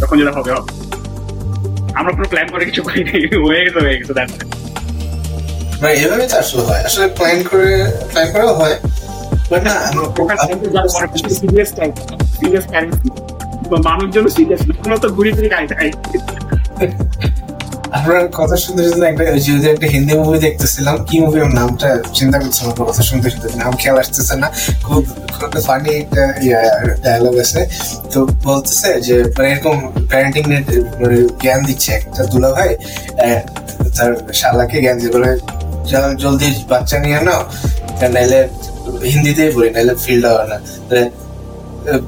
তখন 0.00 0.18
যেটা 0.18 0.30
হবে 0.30 0.52
হবে। 0.52 0.99
আমরা 1.94 2.10
কোনো 2.12 2.26
প্ল্যান 2.28 2.48
করে 2.50 2.64
কিছু 2.64 2.80
করি 2.82 3.00
হয়ে 3.46 3.60
গেছে 3.64 3.78
হয়ে 3.80 3.96
গেছে 3.98 4.12
that's 4.14 4.34
না 5.82 5.88
এভাবে 5.94 6.24
তো 6.26 6.36
আসলে 6.38 6.62
হয়। 6.62 6.82
আসলে 6.84 7.06
প্ল্যান 7.08 7.38
করে 7.42 7.70
প্ল্যান 8.12 8.28
করা 8.32 8.44
হয়। 8.52 8.76
বাট 9.50 9.62
না 9.64 9.74
সিরিয়াস 11.40 11.70
টাইপ 11.74 11.92
সিরিয়াস 12.38 12.66
প্যারেন্টস 12.66 12.98
মানুষজন 13.84 14.26
সিরিয়াস 14.28 14.62
না 14.86 14.96
তো 14.96 15.08
ঘুরি 15.08 15.30
ঘুরি 15.32 15.48
খাই 15.48 15.90
খাই 17.89 17.97
আপনার 17.97 18.23
কথা 18.39 18.55
শুনতে 18.55 18.81
শুনতে 18.85 19.05
একটা 19.07 19.23
ওই 19.31 19.41
যে 19.57 19.69
একটা 19.69 19.87
হিন্দি 19.87 20.13
মুভি 20.19 20.37
দেখতেছিলাম 20.39 20.95
কি 21.07 21.15
মুভি 21.21 21.37
নামটা 21.53 21.87
চিন্তা 22.13 22.37
করছিলাম 22.39 22.69
আপনার 22.71 22.87
কথা 22.91 23.03
শুনতে 23.09 23.27
শুনতে 23.29 23.47
নাম 23.57 23.73
খেয়াল 23.81 23.97
আসতেছে 23.99 24.35
না 24.35 24.47
খুব 24.83 25.01
খুব 25.33 25.51
ফানি 25.67 25.91
একটা 25.95 26.23
ডায়লগ 27.03 27.35
আছে 27.39 27.61
তো 28.11 28.17
বলতেছে 28.43 28.89
যে 29.01 29.15
মানে 29.35 29.47
এরকম 29.51 29.75
প্যারেন্টিং 30.09 30.43
মানে 30.99 31.17
জ্ঞান 31.41 31.59
দিচ্ছে 31.65 31.89
একটা 31.99 32.21
দুলা 32.25 32.49
ভাই 32.51 32.69
আহ, 33.19 33.41
তার 33.95 34.09
শালাকে 34.33 34.77
জ্ঞান 34.81 34.97
দিয়ে 34.99 35.11
বলে 35.15 35.31
"চল, 35.89 36.03
জলদি 36.15 36.47
বাচ্চা 36.69 36.97
নিয়ে 36.99 37.19
নাও 37.21 37.41
তা 37.99 38.05
নাইলে 38.07 38.39
হিন্দিতেই 39.05 39.49
বলি 39.55 39.69
নাইলে 39.69 39.93
ফিল্ড 40.03 40.23
হবে 40.31 40.45
না 40.51 40.57
তাহলে, 40.87 41.03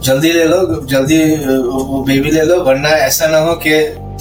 जल्दी 0.02 0.30
ले 0.32 0.46
लो 0.46 0.60
जल्दी 0.94 1.18
बेबी 2.08 2.30
ले 2.32 2.44
लो 2.50 2.56
वरना 2.68 2.92
ऐसा 3.08 3.26
ना 3.28 3.40
हो 3.40 3.54
कि 3.64 3.74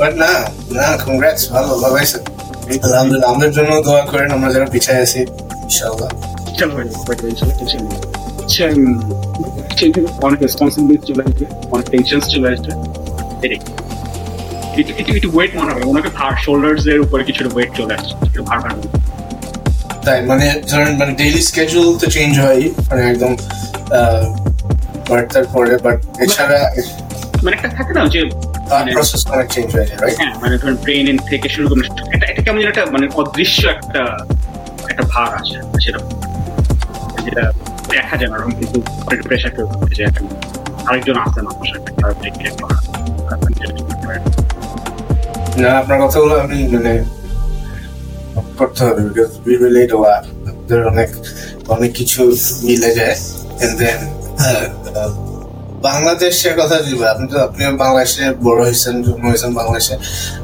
But 0.00 0.12
না 0.22 0.32
না 0.78 0.86
কংগ্রাটস 1.06 1.42
ভালো 1.54 1.70
ভালো 1.82 1.94
হয়েছে। 1.96 2.18
আলহামদুলিল্লাহ 2.86 3.28
আমাদের 3.32 3.50
জন্য 3.56 3.70
দোয়া 3.86 4.02
করেন 4.10 4.28
আমরা 4.36 4.48
যারা 4.54 4.66
পিছায় 4.74 5.00
আছি 5.04 5.20
ইনশাআল্লাহ। 5.66 6.08
চলো 6.58 6.72
ভাই 6.76 6.86
আচ্ছা 8.42 8.64
অনেক 10.26 10.38
রেসপন্সিবিলিটি 10.46 11.04
চলে 11.10 11.22
আসছে 11.26 11.44
অনেক 11.74 11.86
টেনশন 11.92 12.20
চলে 12.32 12.48
একটু 14.76 14.92
একটু 14.98 15.10
একটু 15.18 15.28
ওয়েট 15.34 15.52
মনে 15.58 15.70
হবে 15.72 15.82
ওনাকে 15.90 16.10
ভার 16.18 16.32
শোল্ডার্স 16.44 16.82
এর 16.92 17.00
উপরে 17.06 17.22
কিছু 17.28 17.40
ওয়েট 17.54 17.70
চলে 17.78 17.92
আসছে 17.96 18.12
একটু 18.28 18.40
ভার 18.48 18.58
ভার 18.64 18.74
তাই 20.04 20.18
মানে 20.30 20.46
ধরেন 20.70 20.92
মানে 21.00 21.12
ডেইলি 21.20 21.42
স্কেজুল 21.50 21.88
তো 22.00 22.06
চেঞ্জ 22.16 22.32
হয় 22.44 22.62
মানে 22.88 23.02
একদম 23.12 23.32
বার্তার 25.08 25.46
পরে 25.54 25.72
বাট 25.84 25.96
এছাড়া 26.24 26.58
মানে 27.44 27.54
একটা 27.56 27.68
থাকে 27.76 27.92
না 27.96 28.02
যে 28.14 28.20
মানে- 28.70 28.94
প্রসেস 28.94 29.22
অনেক 29.26 29.48
চেঞ্জ 29.50 29.68
হয়ে 29.74 29.86
যায় 29.86 29.98
রাইট 30.00 30.16
হ্যাঁ 30.20 30.34
মানে 30.42 30.54
ধরেন 30.58 30.76
ব্রেন 30.84 31.16
থেকে 31.30 31.48
শুরু 31.48 31.66
করে। 31.70 31.80
এটা 32.14 32.26
এটা 32.30 32.40
কেমন 32.42 32.58
একটা 32.64 32.82
মানে 32.86 33.06
অদৃশ্য 33.14 33.60
একটা 33.68 34.00
একটা 34.90 35.04
ভার 35.12 35.30
আছে 35.40 35.56
সেটা 35.80 35.98
যেটা 37.24 37.44
দেখা 37.90 38.14
যায় 38.16 38.28
না 38.30 38.36
ওরকম 38.36 38.52
কিন্তু 38.60 38.78
প্রেশার 39.28 39.52
কেউ 39.56 39.66
আরেকজন 40.88 41.14
না 41.16 41.22
আমার 41.22 41.34
না 45.62 45.70
আপনার 45.80 45.98
কথাগুলো 46.04 46.34
আমি 46.44 46.58
মানে 46.74 46.92
করতে 48.58 48.80
হবে 48.84 49.00
বিকজ 49.08 49.30
উই 49.46 49.54
রিলেট 49.56 49.92
ওয়ার 49.94 50.22
অনেক 50.92 51.10
অনেক 51.68 51.90
কিছু 51.92 52.20
মিলে 52.64 52.90
যায় 52.94 53.16
এন্ড 53.62 53.74
দেন 53.80 53.98
বাংলাদেশের 55.82 56.54
কথা 56.56 56.76
যদি 56.82 57.04
আপনি 57.04 57.26
তো 57.28 57.36
আপনিও 57.38 57.70
বাংলাদেশে 57.76 58.22
বড় 58.42 58.60
হয়েছেন 58.64 59.02
জন্ম 59.02 59.24
হয়েছেন 59.28 59.54
বাংলাদেশে 59.54 59.94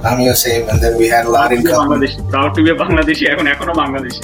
আমিও 0.03 0.35
same 0.35 0.63
and 0.69 0.81
then 0.81 0.95
we 0.95 1.09
had 1.09 1.27
Bangladeshi 1.27 2.17
proud 2.31 2.55
to 2.55 2.63
be 2.63 2.73
Bangladeshi 2.73 3.25
এখন 3.27 3.47
এখনও 3.47 3.75
বাংলাদেশি। 3.75 4.21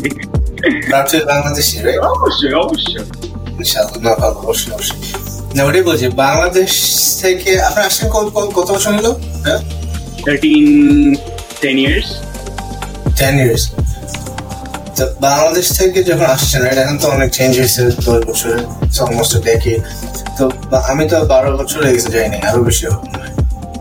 বাংলাদেশি 1.26 1.82
রাইট 1.82 1.98
অবশ্যই 1.98 2.52
অবশ্যই। 2.52 3.04
ইনশাআল্লাহ 3.58 4.02
না 4.02 4.14
ভালো 4.14 4.34
অবশ্যই 4.34 4.72
অবশ্যই। 4.72 5.00
না 5.54 5.64
ওটাই 5.64 5.82
বলছি 5.82 6.08
বাংলাদেশ 6.08 6.70
থেকে 7.22 7.60
আপনার 7.60 7.88
কত 8.10 8.26
কত- 8.34 8.52
কত 8.54 8.68
বছর 8.72 8.92
হলো? 8.92 9.12
হ্যাঁ? 9.44 9.60
Thirteen 10.26 10.64
ten 11.60 11.78
years 11.78 12.08
ten 13.18 13.34
years 13.40 13.62
তো 15.02 15.08
বাংলাদেশ 15.20 15.78
থেকে 15.78 16.02
যখন 16.02 16.24
আসছেন 16.24 16.62
right, 16.62 16.78
এখন 16.78 16.98
তো 16.98 17.08
অনেক 17.08 17.30
চেঞ্জ 17.30 17.58
হয়েছে 17.58 17.84
দশ 17.84 18.28
বছরে 18.28 18.64
অলমোস্ট 19.00 19.44
ডেকে 19.44 19.78
তো 20.38 20.50
আমি 20.90 21.08
তো 21.08 21.24
বারো 21.24 21.58
বছর 21.58 21.84
হয়ে 21.84 21.94
গেছে 21.94 22.10
যাইনি 22.10 22.48
আরও 22.48 22.64
বেশি। 22.64 22.86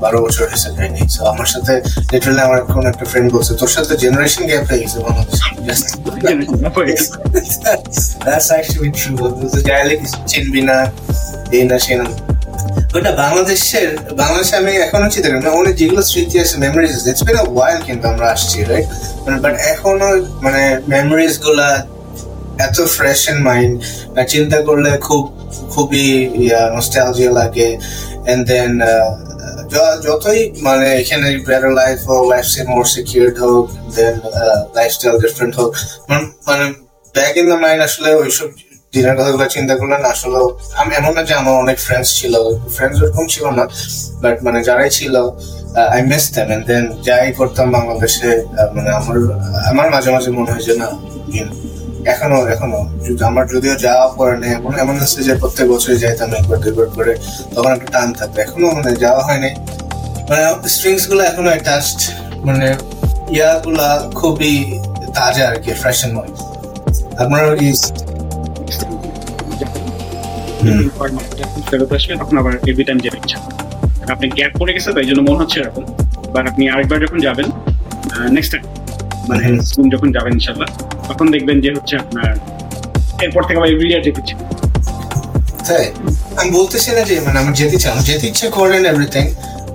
বারো 0.02 0.22
বছর 0.22 0.48
হয়েছে 0.48 0.70
যাইনি। 0.78 1.00
তো 1.16 1.26
আমার 1.26 1.46
সাথে 1.46 1.82
লিটারালি 2.12 2.42
আমার 2.42 2.66
কোন 2.66 2.86
একটা 2.86 3.06
ফ্রেন্ড 3.06 3.34
বলছে 3.34 3.54
তোর 3.54 3.68
সাথে 3.68 3.98
জেনারেশন 3.98 4.48
গ্যাপ 4.48 4.70
হয়ে 4.70 4.84
গেছে 4.84 5.00
বাংলাদেশ। 5.00 5.42
That's 8.26 8.52
actually 8.60 8.92
true. 8.92 9.22
বলতে 9.22 9.98
কিছু 10.02 10.18
চিনবি 10.28 10.62
না 10.62 10.92
এই 11.52 11.64
না 11.64 11.80
সে 11.80 11.96
না। 11.96 12.31
ওটা 12.98 13.12
বাংলাদেশের, 13.24 13.90
বাংলাদেশে 14.22 14.56
আমি 14.62 14.72
এখনও 14.86 15.10
চিন্তা 15.14 15.28
করি 15.32 15.42
না। 15.46 15.52
অনেক 15.62 15.74
যেগুলো 15.82 16.02
স্মৃতি 16.10 16.36
আছে 16.44 16.56
মেমোরিজ 16.64 16.92
আছে 16.98 17.10
ইটস 17.12 17.24
বিন 17.28 17.38
আ 17.44 17.46
ওয়াইল 17.56 17.80
কিন্তু 17.88 18.06
আমরা 18.14 18.26
আসছি 18.36 18.58
রাইট 18.72 18.88
মানে 19.24 19.38
বাট 19.44 19.56
এখনও 19.74 20.12
মানে 20.46 20.64
মেমোরিজগুলা 20.94 21.70
এত 22.68 22.78
ফ্রেশ 22.96 23.22
এন্ড 23.32 23.42
মাইন্ড 23.50 23.74
চিন্তা 24.34 24.58
করলে 24.68 24.92
খুব, 25.08 25.24
খুবই 25.74 26.08
নস্টালজিয়া 26.76 27.32
লাগে। 27.40 27.70
এন্ড 28.32 28.44
দেন 28.52 28.72
যতই 30.06 30.42
মানে 30.68 30.88
এখানে 31.02 31.28
বেটার 31.48 31.72
লাইফ 31.82 31.98
হোক 32.10 32.24
লাইফ 32.34 32.46
মোর 32.74 32.86
সিকিউরড 32.96 33.38
হোক 33.44 33.66
দেন 33.96 34.16
লাইফস্টাইল 34.78 35.16
ডিফারেন্ট 35.24 35.54
হোক, 35.60 35.72
মানে- 36.10 36.30
মানে 36.48 36.66
ব্যাক 37.16 37.34
ইন 37.40 37.46
দ্য 37.52 37.58
মাইন্ড 37.64 37.82
আসলে 37.88 38.10
ওইসব 38.22 38.50
দিনের 38.94 39.16
কথাগুলো 39.20 39.46
চিন্তা 39.56 39.74
করলে 39.80 39.98
না, 40.04 40.08
আসলে 40.16 40.40
আমি 40.82 40.92
এমন 41.00 41.12
না 41.18 41.22
যে 41.30 41.34
আমার 41.42 41.56
অনেক 41.64 41.78
ফ্রেন্ডস 41.86 42.10
ছিল 42.20 42.34
ফ্রেন্ডস 42.76 42.98
ওরকম 43.04 43.26
ছিল 43.34 43.46
না 43.58 43.64
বাট 44.24 44.36
মানে 44.46 44.60
যারাই 44.68 44.90
ছিল 45.00 45.16
I 45.96 46.02
miss 46.12 46.24
them 46.34 46.48
and 46.54 46.64
then 46.70 46.86
যাই 47.08 47.26
করতাম 47.40 47.68
বাংলাদেশে 47.76 48.30
মানে 48.76 48.90
আমার 49.00 49.16
আমার 49.72 49.88
মাঝে 49.96 50.10
মাঝে 50.16 50.30
মনে 50.38 50.50
হয় 50.54 50.64
যে 50.68 50.74
না 50.82 50.88
এখনও 52.14 52.40
এখনও 52.54 52.82
আমার 53.30 53.46
যদিও 53.54 53.76
যাওয়া 53.86 54.06
পরে 54.18 54.36
নেই, 54.42 54.52
এমন 54.58 54.74
এমন 54.84 54.96
আছে 55.06 55.20
যে 55.28 55.34
প্রত্যেক 55.42 55.66
বছরই 55.74 55.98
যাইতাম 56.04 56.30
একবার, 56.40 56.58
দুইবার 56.64 56.88
করে, 56.98 57.14
তখন 57.56 57.72
একটা 57.76 57.88
টান 57.96 58.08
থাকবে 58.20 58.40
এখনও 58.46 58.68
মানে 58.78 58.92
যাওয়া 59.04 59.22
হয় 59.28 59.40
নাই 59.44 59.54
মানে 60.30 60.44
স্ট্রিংসগুলো 60.76 61.22
এখনও 61.32 61.50
অ্যাটাচড 61.54 62.00
মানে 62.48 62.68
ইয়াগুলা 63.36 63.90
খুবই 64.20 64.54
তাজা 65.16 65.44
আর 65.50 65.56
কি 65.64 65.72
ফ্রেশ 65.82 66.00
এন্ড 66.06 66.16
আপনার 67.22 67.44
ফেরত 71.68 71.90
আসবে 71.96 72.14
তখন 72.22 72.36
আবার 72.38 72.54
এভরি 72.70 72.84
টাইম 72.84 73.00
যেতে 73.00 73.18
ইচ্ছা 73.18 73.38
আপনি 74.12 74.26
গ্যাপ 74.30 74.52
পড়ে 74.60 74.72
গেছে 74.76 74.90
তাই 74.96 75.06
জন্য 75.10 75.22
মনে 75.30 75.40
হচ্ছে 75.42 75.58
এরকম। 75.60 75.84
বাট 76.34 76.44
আপনি 76.48 76.64
আরেকবার 76.70 76.98
যখন 77.06 77.20
যাবেন 77.20 77.48
নেক্সট 78.30 78.52
টাইম 78.54 78.64
মানে 79.30 79.44
স্কুল 79.62 79.86
যখন 79.90 80.10
যাবেন 80.12 80.32
ইনশাল্লাহ 80.34 80.70
তখন 81.10 81.26
দেখবেন 81.32 81.58
যে 81.62 81.70
হচ্ছে 81.76 81.94
আপনার 81.98 82.30
এরপর 83.24 83.42
থেকে 83.44 83.58
আবার 83.60 83.70
এভরি 83.74 83.88
ইয়ার 83.90 84.04
যেতে 84.04 84.20
ইচ্ছে 84.22 84.36
তাই? 85.68 85.86
আমি 86.40 86.50
বলতেছি 86.52 86.90
না 86.92 87.02
যে 87.02 87.16
মানে 87.20 87.38
আমার 87.40 87.54
যেতে 87.54 87.78
চাই 87.78 87.94
যেতে 88.10 88.26
ইচ্ছে 88.28 88.48
করেন 88.58 88.82
everything 88.86 89.26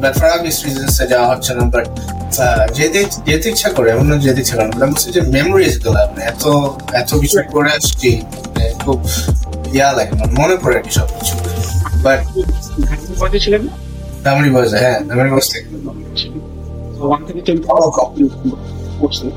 but 0.01 0.13
for 0.19 0.29
obvious 0.31 0.59
reasons 0.65 0.97
যাওয়া 1.13 1.27
হচ্ছে 1.33 1.51
না 1.55 1.63
বাট 1.75 1.87
যেতে 2.75 2.99
যেতে 3.29 3.47
ইচ্ছা 3.49 3.69
করে 3.71 3.89
এমন 3.91 4.07
যেতে 4.19 4.41
ইচ্ছা 4.41 4.55
করে 4.57 4.65
আমি 4.67 4.77
বলছি 4.87 5.09
যে 5.13 5.21
মেমোরিজগুলো 5.35 6.01
মানে 6.07 6.23
এত 6.25 6.45
এত 6.93 7.11
কিছু 7.23 7.37
করে 7.55 7.71
আসছি 7.79 8.11
মানে 8.45 8.67
খুব 8.85 8.99
ইয়া 9.77 9.89
লাগে 9.97 10.13
মানে 10.39 10.57
পড়ে 10.63 10.75
আর 10.79 10.83
কি 10.87 10.93
সবকিছু 10.99 11.35
বাট 12.05 12.21
কয়টা 13.21 13.39
ছিলেন? 13.45 13.63
হ্যাঁ 14.83 14.97
মেমোরি 15.09 15.31
বয়স 15.35 15.49
থেকে। 15.53 15.67
ওয়ান 17.07 17.21
থেকে 17.27 17.41
টেন 17.47 17.59
করছেন 19.01 19.29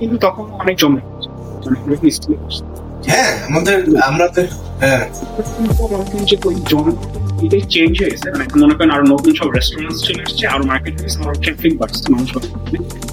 কিন্তু 0.00 0.16
তখন 0.26 0.44
অনেক 0.62 0.76
জমে। 0.82 1.00
মানে 1.84 1.96
হ্যাঁ 3.10 3.30
আমাদের 3.48 3.76
আমরা 4.08 4.26
তো 4.34 4.42
হ্যাঁ 4.82 5.02
যে 6.28 6.36
এটাই 7.44 7.62
চেঞ্জ 7.74 7.92
হয়েছে 8.04 8.26
মানে 8.32 8.44
মনে 8.62 8.74
করেন 8.76 8.90
আরও 8.96 9.04
নতুন 9.14 9.32
সব 9.40 9.48
রেস্টুরেন্ট 9.56 9.96
চলে 10.06 10.22
এসছে 10.26 10.44
আরও 10.54 10.64
মার্কেট 10.70 10.94
হয়েছে 11.00 11.18
আরও 11.24 11.36
ট্রাফিক 11.44 11.72
বাড়ছে 11.80 12.00
মানুষ 12.14 12.28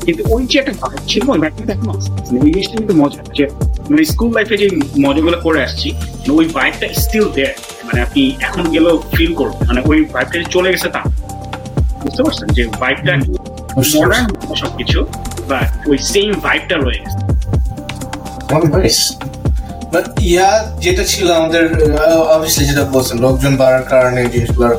কিন্তু 0.06 0.22
ওই 0.34 0.44
যে 0.52 0.56
একটা 0.62 0.74
ভাব 0.82 0.92
ছিল 1.12 1.24
ওই 1.34 1.40
ভাবটা 1.44 1.72
এখন 1.76 1.88
মানে 2.28 2.38
ওই 2.44 2.50
জিনিসটা 2.54 2.76
কিন্তু 2.80 2.94
মজা 3.02 3.20
যে 3.38 3.44
মানে 3.90 4.02
স্কুল 4.14 4.30
লাইফে 4.38 4.56
যে 4.62 4.68
মজাগুলো 5.06 5.38
করে 5.46 5.60
আসছি 5.68 5.88
মানে 6.20 6.34
ওই 6.40 6.46
ভাইবটা 6.58 6.86
স্টিল 7.04 7.28
দেয়ার 7.36 7.56
মানে 7.88 8.00
আপনি 8.06 8.22
এখন 8.48 8.64
গেলেও 8.74 8.96
ফিল 9.16 9.32
করবেন। 9.40 9.60
মানে 9.70 9.82
ওই 9.90 9.98
ভাইবটা 10.14 10.38
চলে 10.56 10.70
গেছে 10.74 10.90
তা 10.96 11.02
বুঝতে 12.04 12.22
পারছেন? 12.26 12.48
যে 12.58 12.64
ভাইবটা 12.82 13.14
মডার্ন 13.96 14.28
সবকিছু 14.62 15.00
বা 15.50 15.60
ওই 15.90 15.98
সেম 16.12 16.30
ভাইবটা 16.46 16.76
রয়ে 16.76 17.00
গেছে। 17.04 17.18
বাট 19.94 20.06
ইয়া 20.30 20.50
যেটা 20.84 21.04
ছিল 21.12 21.28
আমাদের 21.32 21.64
অবভিয়াসলি 22.34 22.66
যেটা 22.72 22.84
বলছেন 22.96 23.18
লোকজন 23.26 23.54
বাড়ার 23.62 23.84
কারণে 23.84 24.22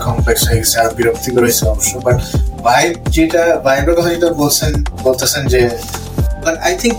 কমপ্লেক্স 0.06 0.42
হয়ে 0.48 0.60
গেছে 0.62 0.76
আর 0.80 0.90
বিরক্তিকর 0.96 1.42
হয়েছে 1.44 1.64
অবশ্য। 1.68 1.92
বাট 2.06 2.16
ভাইব 2.66 2.92
যেটা 3.16 3.42
ভাইবের 3.66 3.94
কথা 3.96 4.10
যেটা 4.14 4.28
বলছেন 4.42 4.72
বলতেছেন 5.02 5.42
যে 5.46 5.60
বাট 6.44 6.56
আই 6.66 6.72
থিঙ্ক 6.80 6.96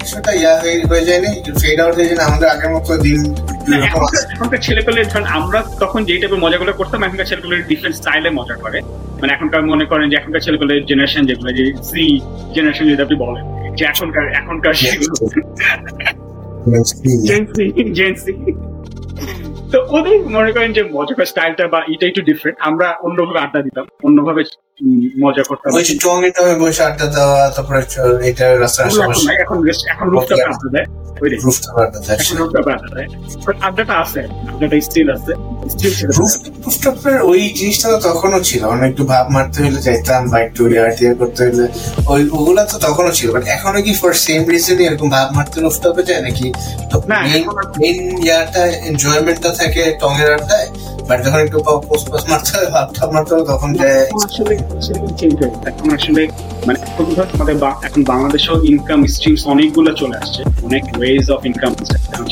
কিছুটা 0.00 0.32
ইয়া 0.32 0.52
হয়ে 0.60 0.76
হয়ে 0.90 1.04
যায় 1.04 1.20
না 1.20 1.28
ফেড 1.62 1.78
আউট 1.80 1.94
হয়ে 1.94 2.08
আমাদের 2.28 2.48
আগের 2.48 2.70
মতো 2.74 2.90
দিন 2.96 3.20
এখনকার 4.32 4.60
ছেলেপেলে 4.60 5.00
ধরেন 5.04 5.26
আমরা 5.38 5.60
তখন 5.80 6.00
যেই 6.04 6.18
টাইপের 6.18 6.40
মজাগুলো 6.40 6.72
করতাম 6.72 7.00
এখনকার 7.02 7.26
ছেলেপেলে 7.26 7.56
ডিফারেন্ট 7.62 7.96
স্টাইলে 7.96 8.30
মজা 8.30 8.54
করে। 8.54 8.78
মানে 9.20 9.30
এখনকার 9.32 9.62
মনে 9.62 9.84
করেন 9.84 10.06
যে 10.10 10.16
এখনকার 10.16 10.40
ছেলেপেলে 10.40 10.74
জেনারেশন 10.80 11.22
যেগুলো 11.26 11.50
যে 11.52 11.64
সি 11.90 12.04
জেনারেশন 12.54 12.84
যদি 12.90 13.02
আপনি 13.02 13.16
বলেন 13.24 13.44
যে 13.78 13.84
এখনকার 13.92 14.26
এখনকার 14.40 14.74
তো 19.72 19.78
ওদের 19.88 20.16
মনে 20.28 20.50
করেন 20.52 20.70
যে 20.72 20.82
মজাকার 20.92 21.26
স্টাইলটা 21.26 21.64
বা 21.68 21.80
এটা 21.88 22.04
একটু 22.06 22.22
ডিফারেন্ট 22.22 22.56
আমরা 22.60 22.86
অন্যভাবে 23.02 23.38
আড্ডা 23.38 23.60
দিতাম, 23.62 23.84
অন্যভাবে 24.02 24.42
মজা 25.18 25.42
করতাম 25.48 25.70
ওই 25.70 25.82
বসে 26.60 26.82
আড্ডা 26.84 27.06
দেওয়া 27.14 27.40
তারপরে 27.54 27.78
এটা 28.28 28.44
রাস্তার 28.56 28.84
এখন 28.86 29.00
আশেপাশে 29.06 29.32
এখন 29.36 29.56
এখন 29.92 30.06
rooftop 30.14 30.38
আড্ডা 30.44 30.68
দেয় 30.74 30.86
ওইটাই। 31.14 31.38
রুফটপ 31.44 31.74
আড্ডা 31.78 31.98
দেয় 32.00 32.16
এখন 32.16 32.36
rooftop 32.40 32.66
আড্ডা 32.68 32.88
দেয়। 32.94 33.08
আড্ডাটা 33.60 33.94
আছে 34.00 34.20
আড্ডাটা 34.48 34.76
স্টিল 34.80 35.08
আছে 35.10 35.32
রুফটপের 36.64 37.18
ওই 37.22 37.40
জিনিসটা 37.54 37.86
তো 37.92 37.98
তখনও 38.08 38.40
ছিল 38.40 38.62
মানে 38.70 38.84
একটু 38.86 39.02
ভাব 39.04 39.24
মারতে 39.30 39.58
হলে 39.64 39.80
যাইতাম 39.80 40.22
বা 40.30 40.38
একটু 40.40 40.60
ইয়ার 40.68 40.88
করতে 41.14 41.40
হলে 41.46 41.64
ওই 42.06 42.22
ওগুলা 42.32 42.62
তো 42.64 42.76
তখনও 42.78 43.12
ছিল 43.12 43.28
বাট 43.32 43.44
এখনও 43.48 43.80
কি 43.82 43.92
ফর 43.94 44.12
সেম 44.24 44.42
রিজন 44.50 44.78
এরকম 44.80 45.08
ভাব 45.10 45.26
মারতে 45.36 45.56
রুফটপে 45.60 46.02
যায় 46.02 46.22
নাকি 46.22 46.46
না, 47.08 47.18
মেইন 47.22 47.34
এখন 47.38 47.56
আর- 47.58 47.72
মেইন 47.78 47.98
ইয়ারটা 48.24 48.62
এনজয়মেন্টটা 48.88 49.50
থাকে 49.50 49.82
টঙের 50.00 50.28
আড্ডায় 50.32 50.68
বাট 51.08 51.18
যখন 51.26 51.40
একটু 51.40 51.58
পোস্ট 51.84 52.06
পোস্ট 52.10 52.26
মারতে 52.30 52.50
হয় 52.56 52.68
ভাব 52.72 53.08
মারতে 53.14 53.32
হয় 53.34 53.44
তখন 53.44 53.70
যায় 53.74 54.02
এখন 54.64 54.76
আসলে 54.80 54.98
আসলে 55.06 55.34
হয়ে 55.40 55.50
গেছে। 55.52 55.66
এখন 55.70 55.88
আসলে 55.98 56.22
মানে 56.66 56.78
এখন 56.84 57.04
আমাদের 57.34 57.56
এখন 57.88 58.00
বাংলাদেশেও 58.12 58.56
ইনকাম 58.70 59.00
স্ট্রিমস 59.14 59.42
অনেকগুলো 59.54 59.90
চলে 60.00 60.16
আসছে। 60.22 60.40
অনেক 60.68 60.84
ওয়েজ 60.98 61.24
অফ 61.34 61.40
ইনকাম 61.50 61.72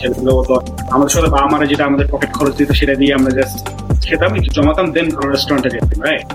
সেগুলো 0.00 0.32
তো 0.48 0.54
আমাদের 0.94 1.12
সাথে 1.14 1.28
বাবা 1.36 1.46
মারা 1.52 1.66
যেটা 1.72 1.84
আমাদের 1.90 2.06
পকেট 2.14 2.30
খরচ 2.36 2.52
দিত 2.58 2.70
সেটা 2.80 2.94
দিয়ে 3.00 3.12
আমরা 3.18 3.30
জাস্ট 3.38 3.58
খেতাম 4.06 4.30
একটু 4.38 4.50
জমাতাম 4.56 4.86
দেন 4.96 5.06
রেস্টুরেন্টে 5.34 5.70
যেতাম 5.74 6.00
রাইট 6.08 6.28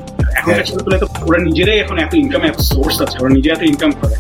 Yeah. 0.48 0.64
ছেলেগুলো 0.70 0.96
তো 1.02 1.08
ওরা 1.28 1.40
নিজেরাই 1.48 1.78
এখন 1.84 1.96
এত 2.06 2.14
ইনকাম 2.24 2.42
এত 2.50 2.60
সোর্স 2.72 2.98
আছে। 3.06 3.16
ওরা 3.22 3.32
নিজেরা 3.38 3.56
তো 3.62 3.66
ইনকাম 3.72 3.92
করে। 4.02 4.16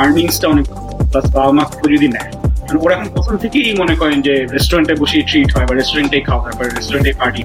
আর্নিংসটা 0.00 0.46
অনেক 0.54 0.66
প্লাস 1.10 1.26
বাবা 1.36 1.52
মা 1.58 1.64
যদি 1.94 2.08
নেয় 2.16 2.30
কারণ 2.66 2.78
ওরা 2.84 2.92
এখন 2.96 3.08
প্রথম 3.16 3.34
থেকেই 3.44 3.68
মনে 3.82 3.94
করেন 4.00 4.18
যে 4.26 4.34
রেস্টুরেন্টে 4.54 4.94
বসে 5.02 5.18
ট্রিট 5.30 5.48
হয় 5.54 5.66
বা 5.68 5.74
রেস্টুরেন্টে 5.74 6.18
খাওয়া 6.28 6.42
হয় 6.44 6.54
বা 6.58 6.62
রেস্টুরেন্টে 6.68 7.12
পার্টি 7.20 7.42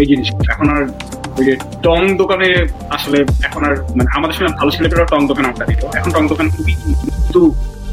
এই 0.00 0.06
জিনিস 0.10 0.26
এখন 0.52 0.66
আর 0.74 0.82
ওই 1.38 1.44
যে 1.48 1.54
টং 1.82 2.00
দোকানে 2.22 2.48
আসলে 2.96 3.18
এখন 3.46 3.60
আর 3.68 3.74
মানে 3.96 4.08
আমাদের 4.16 4.34
সময় 4.36 4.52
ভালো 4.60 4.70
ছেলেপেলেরা 4.76 5.08
টং 5.12 5.20
দোকানে 5.30 5.46
আড্ডা 5.50 5.64
দিত। 5.70 5.82
এখন 5.98 6.10
টং 6.16 6.22
দোকান 6.32 6.46
খুবই 6.54 6.74
কিন্তু 7.16 7.40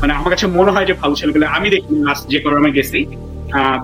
মানে 0.02 0.12
আমার 0.14 0.30
কাছে 0.34 0.46
মনে 0.58 0.72
হয় 0.76 0.86
যে 0.90 0.94
ভালো 1.02 1.14
ছেলেপেলে 1.16 1.46
আমি 1.58 1.68
দেখি 1.74 1.90
লাস্ট 2.08 2.24
যে 2.32 2.38
আমি 2.62 2.72
গেছি 2.78 3.00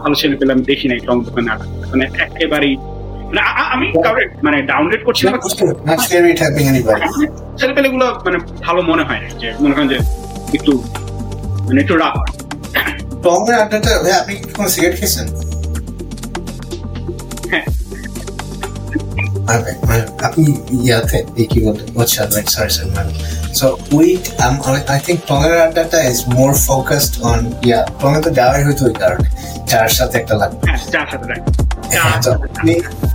ভালো 0.04 0.16
ছেলেপেলে 0.22 0.52
আমি 0.56 0.64
দেখি 0.72 0.86
নাই 0.88 1.00
টং 1.08 1.16
দোকানে 1.28 1.50
আড্ডা 1.54 1.66
মানে 1.92 2.04
একেবারেই 2.26 2.74
মানে 3.28 3.42
আমি 3.76 3.86
কাউরে 4.06 4.24
মানে 4.46 4.58
ডাউনলোড 4.70 5.04
করছি 5.08 5.22
না 5.26 5.32
ছেলেপেলে 7.60 7.88
গুলো 7.94 8.06
মানে 8.26 8.38
ভালো 8.66 8.80
মনে 8.82 9.04
হয় 9.04 9.22
যে 9.42 9.48
মনে 9.64 9.74
করেন 9.76 9.88
যে 9.94 9.98
একটু 10.58 10.74
মানে 11.68 11.80
একটু 11.84 11.96
রাগ 12.04 12.14
হয়। 12.22 12.32
টঙের 13.24 13.56
আড্ডাটা 13.62 13.92
আপনি 14.22 14.34
কোনো 14.58 14.70
সিগারেট 14.76 14.96
খেয়েছেন? 15.00 15.26
হ্যাঁ। 17.52 17.66
মানে 19.82 20.02
আপনি 20.28 20.44
ইয়াতে 20.80 21.20
এই 21.36 21.46
কি 21.52 21.60
বলতে 21.66 21.84
আচ্ছা 22.02 22.22
right 22.26 22.50
sorry 22.50 22.72
sir 22.76 22.88
ma'am 22.90 23.08
so 23.54 23.66
we 23.94 24.08
I 24.90 25.00
think 25.06 25.20
টঙের 25.28 25.54
আড্ডাটা 25.60 26.00
is 26.04 26.18
more 26.36 26.52
focused 26.68 27.14
on 27.24 27.40
yeah 27.62 27.80
টঙে 28.02 28.20
তো 28.26 28.30
যাওয়াই 28.40 28.62
হয়তো 28.64 28.84
ওই 28.86 28.96
কারণে 29.02 29.28
চার 29.68 29.88
সাথে 29.98 30.16
একটা 30.18 30.36
লাগবে। 30.42 30.64
হ্যাঁ 30.64 30.80
চার 30.94 31.06
সাথে 31.12 31.26
রাখ 31.32 31.42
হ্যাঁ, 31.94 32.14
আপনি 32.48 32.74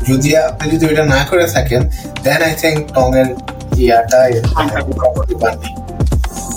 যদি 0.09 0.31
আপনি 0.43 0.64
যদি 0.73 0.85
ওইটা 0.87 1.05
না 1.14 1.21
করে 1.31 1.47
থাকেন 1.55 1.83
দেন 2.25 2.40
আই 2.43 2.52
থিঙ্ক 2.62 2.78
টঙের 2.95 3.28
ইয়াটা 3.78 4.19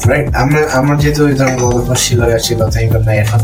রাইট 0.09 0.27
আমার 0.35 0.63
আমার 0.79 0.95
যেহেতু 0.97 1.21
ওই 1.25 1.33
ধরনের 1.33 1.59
মদফার 1.63 1.97
ছিল 1.97 2.19
ছিল 2.39 2.59
তাই 2.73 2.85
নাই 3.07 3.17
এখন 3.17 3.41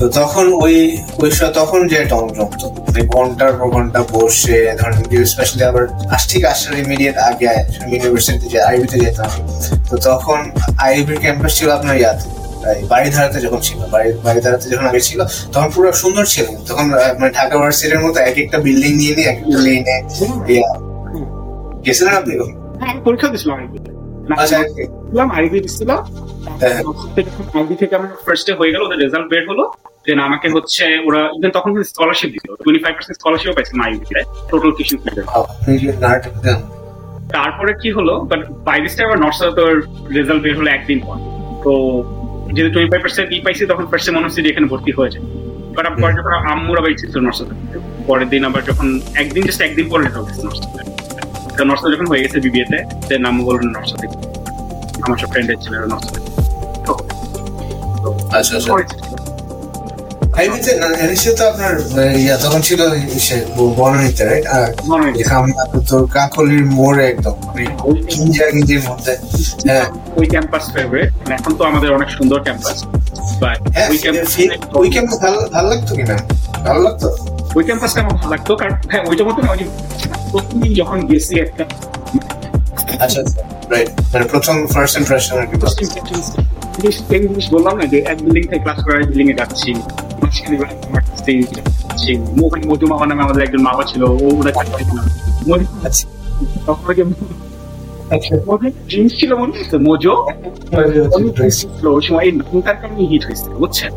তো 0.00 0.06
তখন 0.20 0.46
ওই 0.64 0.76
ওই 1.22 1.30
সময় 1.36 1.52
তখন 1.60 1.80
যে 1.92 1.98
জমতো 2.12 2.44
মানে 2.84 3.02
ঘণ্টার 3.14 3.52
পর 3.58 3.66
ঘণ্টা 3.76 4.00
বসে 4.12 4.58
ধরেন 4.80 4.98
স্পেশালি 5.32 5.62
আবার 5.70 5.84
ঠিক 6.30 6.42
আসার 6.52 6.72
ইমিডিয়েট 6.84 7.16
আগে 7.28 7.46
ইউনিভার্সিটি 7.92 8.46
যে 8.54 8.58
আইবিতে 8.68 8.96
যেতাম। 9.04 9.30
তো 9.88 9.94
তখন 10.08 10.40
আইবির 10.86 11.18
ক্যাম্পাস 11.22 11.52
ছিল 11.58 11.68
আপনার 11.70 11.96
ইয়াতে 12.00 12.26
বাড়ি 12.92 13.08
ধারাতে 13.10 13.38
যখন 13.40 13.60
ছিল 13.68 13.78
বাড়ি 13.94 14.08
বাড়ি 14.26 14.40
ধারাতে 14.44 14.66
যখন 14.72 14.86
আগে 14.90 15.02
ছিল 15.08 15.20
তখন 15.52 15.68
পুরো 15.74 15.88
সুন্দর 16.02 16.24
ছিল। 16.34 16.46
তখন 16.68 16.86
মানে 17.18 17.30
ঢাকা 17.38 17.54
ভার্সিটির 17.60 18.00
মতো 18.04 18.18
এক 18.28 18.36
একটা 18.44 18.58
বিল্ডিং 18.66 18.92
নিয়ে 19.00 19.14
নিয়ে 19.16 19.28
এক 19.32 19.38
একটা 19.42 19.58
লেনে 19.66 19.96
গেছিলেন 21.86 22.14
আপনি 22.20 22.32
পরীক্ষা 23.06 23.28
দিয়েছিলাম 23.32 23.58
দিলাম 25.10 25.28
দিচ্ছিলাম 25.54 26.00
হ্যাঁ। 26.60 26.82
থেকে 27.80 27.94
আমার 27.98 28.10
ফার্স্ট 28.26 28.48
হয়ে 28.60 28.72
গেল 28.72 28.82
ওদের 28.86 28.98
রেজাল্ট 29.04 29.26
বের 29.32 29.44
হলো। 29.50 29.64
দেন 30.06 30.18
আমাকে 30.28 30.46
হচ্ছে 30.56 30.84
ওরা 31.08 31.20
ইভেন 31.36 31.50
তখন 31.58 31.70
স্কলারশিপ 31.90 32.28
দিত 32.34 32.44
টোয়েন্টি 32.64 32.80
ফাইভ 32.84 32.94
পার্সেন্ট 32.96 33.16
স্কলারশিপ 33.20 33.50
পাইছিলাম 33.56 33.82
টোটাল 34.50 34.70
তারপরে 37.34 37.72
কি 37.82 37.88
হলো 37.90 38.14
but 38.30 38.40
by 38.68 38.78
this 38.84 38.94
time 38.96 39.08
North 39.24 39.36
সাউথের 39.40 39.76
রেজাল্ট 40.18 40.40
বের 40.44 40.54
হলো 40.58 40.68
একদিন 40.76 40.98
পর। 41.06 41.16
তো 41.64 41.72
যেহেতু 42.54 42.70
টোয়েন্টি 42.74 42.90
ফাইভ 42.92 43.02
পার্সেন্ট 43.04 43.28
ই 43.36 43.38
পাইছি 43.44 43.62
তখন 43.72 43.84
ফার্স্টে 43.90 44.10
মনে 44.16 44.24
হচ্ছে 44.26 44.40
যে 44.44 44.48
এখানে 44.52 44.66
ভর্তি 44.72 44.90
হয়ে 44.98 45.10
যায়। 45.14 45.24
বাট 45.76 45.86
পরে 46.02 46.12
যখন 46.18 46.32
আম্মুরা 46.52 46.80
বাইক 46.84 46.96
ছিল 47.00 47.08
নর্থ 47.26 47.38
সাউথ 47.38 47.50
পরের 48.08 48.28
দিন 48.32 48.42
আবার 48.48 48.62
যখন 48.70 48.86
একদিন 49.22 49.42
জাস্ট 49.48 49.60
একদিন 49.62 49.86
পরে 49.90 50.02
রেজাল্ট 50.02 50.28
নর্থ 50.46 50.58
সাউথে 50.60 50.95
তো 51.56 51.62
নর্থ 51.64 51.84
যখন 51.92 52.06
হয়ে 52.06 52.22
গেছে 52.24 52.38
বিবিএতে 52.44 52.78
আম্মু 53.26 53.42
বললেন 53.44 53.68
নর্থ 53.68 53.90
সাউথে 53.90 54.08
আমার 55.04 55.18
সব 55.18 55.28
ফ্রেন্ডের 55.32 55.58
ছিল 55.62 55.74
আচ্ছা 58.36 58.52
আচ্ছা। 58.56 58.70
আইবিতে 60.36 60.70
না 60.80 60.88
এনএসইউ 60.96 61.32
তো 61.38 61.42
আপনার 61.50 61.72
ইয়া 62.18 62.36
তখন 62.36 62.60
ছিল 62.60 62.80
সে 63.18 63.36
রাইট 64.22 64.46
আর 64.48 64.68
আমরা 65.38 65.62
কাকলির 66.14 66.64
মোড়ে 66.70 67.04
একদম 67.08 67.36
মানে 67.46 67.64
মধ্যে 68.86 69.12
হ্যাঁ। 69.66 69.86
ওই 70.16 70.26
ক্যাম্পাস 70.26 70.64
ফেভারিট 70.74 71.10
এখন 71.36 71.52
তো 71.58 71.62
আমাদের 71.64 71.88
অনেক 71.92 72.08
সুন্দর 72.10 72.38
ক্যাম্পাস 72.42 72.76
বাট 73.40 73.58
ওই 73.90 73.98
ক্যাম্পাস 73.98 74.30
ওই 74.74 74.88
ক্যাম্পাস 74.90 75.18
ভালো 75.52 75.66
লাগতো 75.70 75.92
কিনা? 75.94 76.16
ভালো 76.66 76.80
লাগতো? 76.82 77.08
ওই 77.56 77.64
ক্যাম্পাসটা 77.64 77.98
আমার 78.00 78.14
ভালো 78.14 78.30
লাগতো 78.30 78.52
কারণ 78.56 78.74
হ্যাঁ 78.90 79.02
ওইটা 79.08 79.22
মতো 79.24 79.40
ওই 79.50 79.60
যে 80.36 80.42
প্রথমদিন 80.42 80.72
যখন 80.74 80.98
গেছি 81.08 81.34
একটা 81.40 81.64
আচ্ছা 83.00 83.18
আচ্ছা 83.20 83.40
রাইট 83.70 83.88
মানে 84.12 84.24
প্রথম 84.24 84.56
ফার্স্ট 84.66 84.94
ইমপ্রেশন 84.98 85.34
আর 85.38 85.46
কি 85.50 85.56
জিনিস 86.74 86.96
same 87.00 87.24
জিনিস 87.28 87.46
বললাম 87.52 87.74
না 87.80 87.84
যে 87.86 87.98
এক 88.02 88.18
বিল্ডিং 88.24 88.44
থেকে 88.44 88.60
ক্লাস 88.62 88.78
করার 88.84 89.02
বিল্ডিং 89.02 89.26
এ 89.30 89.34
যাচ্ছি। 89.34 89.70
বেলা 90.50 90.68
মধু 92.70 92.84
মামা 92.86 93.04
নামে 93.06 93.22
আমাদের 93.22 93.42
একজন 93.42 93.62
মামা 93.62 93.82
ছিল 93.84 94.02
ও 94.14 94.26
ওরা 94.40 94.50
চাকরি 94.52 94.84
ছিল 94.84 94.98
আচ্ছা। 95.84 96.04
তখন 96.66 96.84
ওই 96.90 97.04
আচ্ছা। 98.10 98.34
মধু 98.46 98.66
জিনিস 98.88 99.12
ছিল 99.20 99.30
মনে 99.34 99.54
আছে 99.58 99.76
মোজো 99.78 100.12
ওই 101.88 102.02
সময় 102.02 102.24
এই 102.24 102.32
নতুনটার 102.32 102.76
কারণে 102.76 103.02
হিট 103.06 103.22
হয়েছে 103.24 103.46
বুঝছেন? 103.58 103.92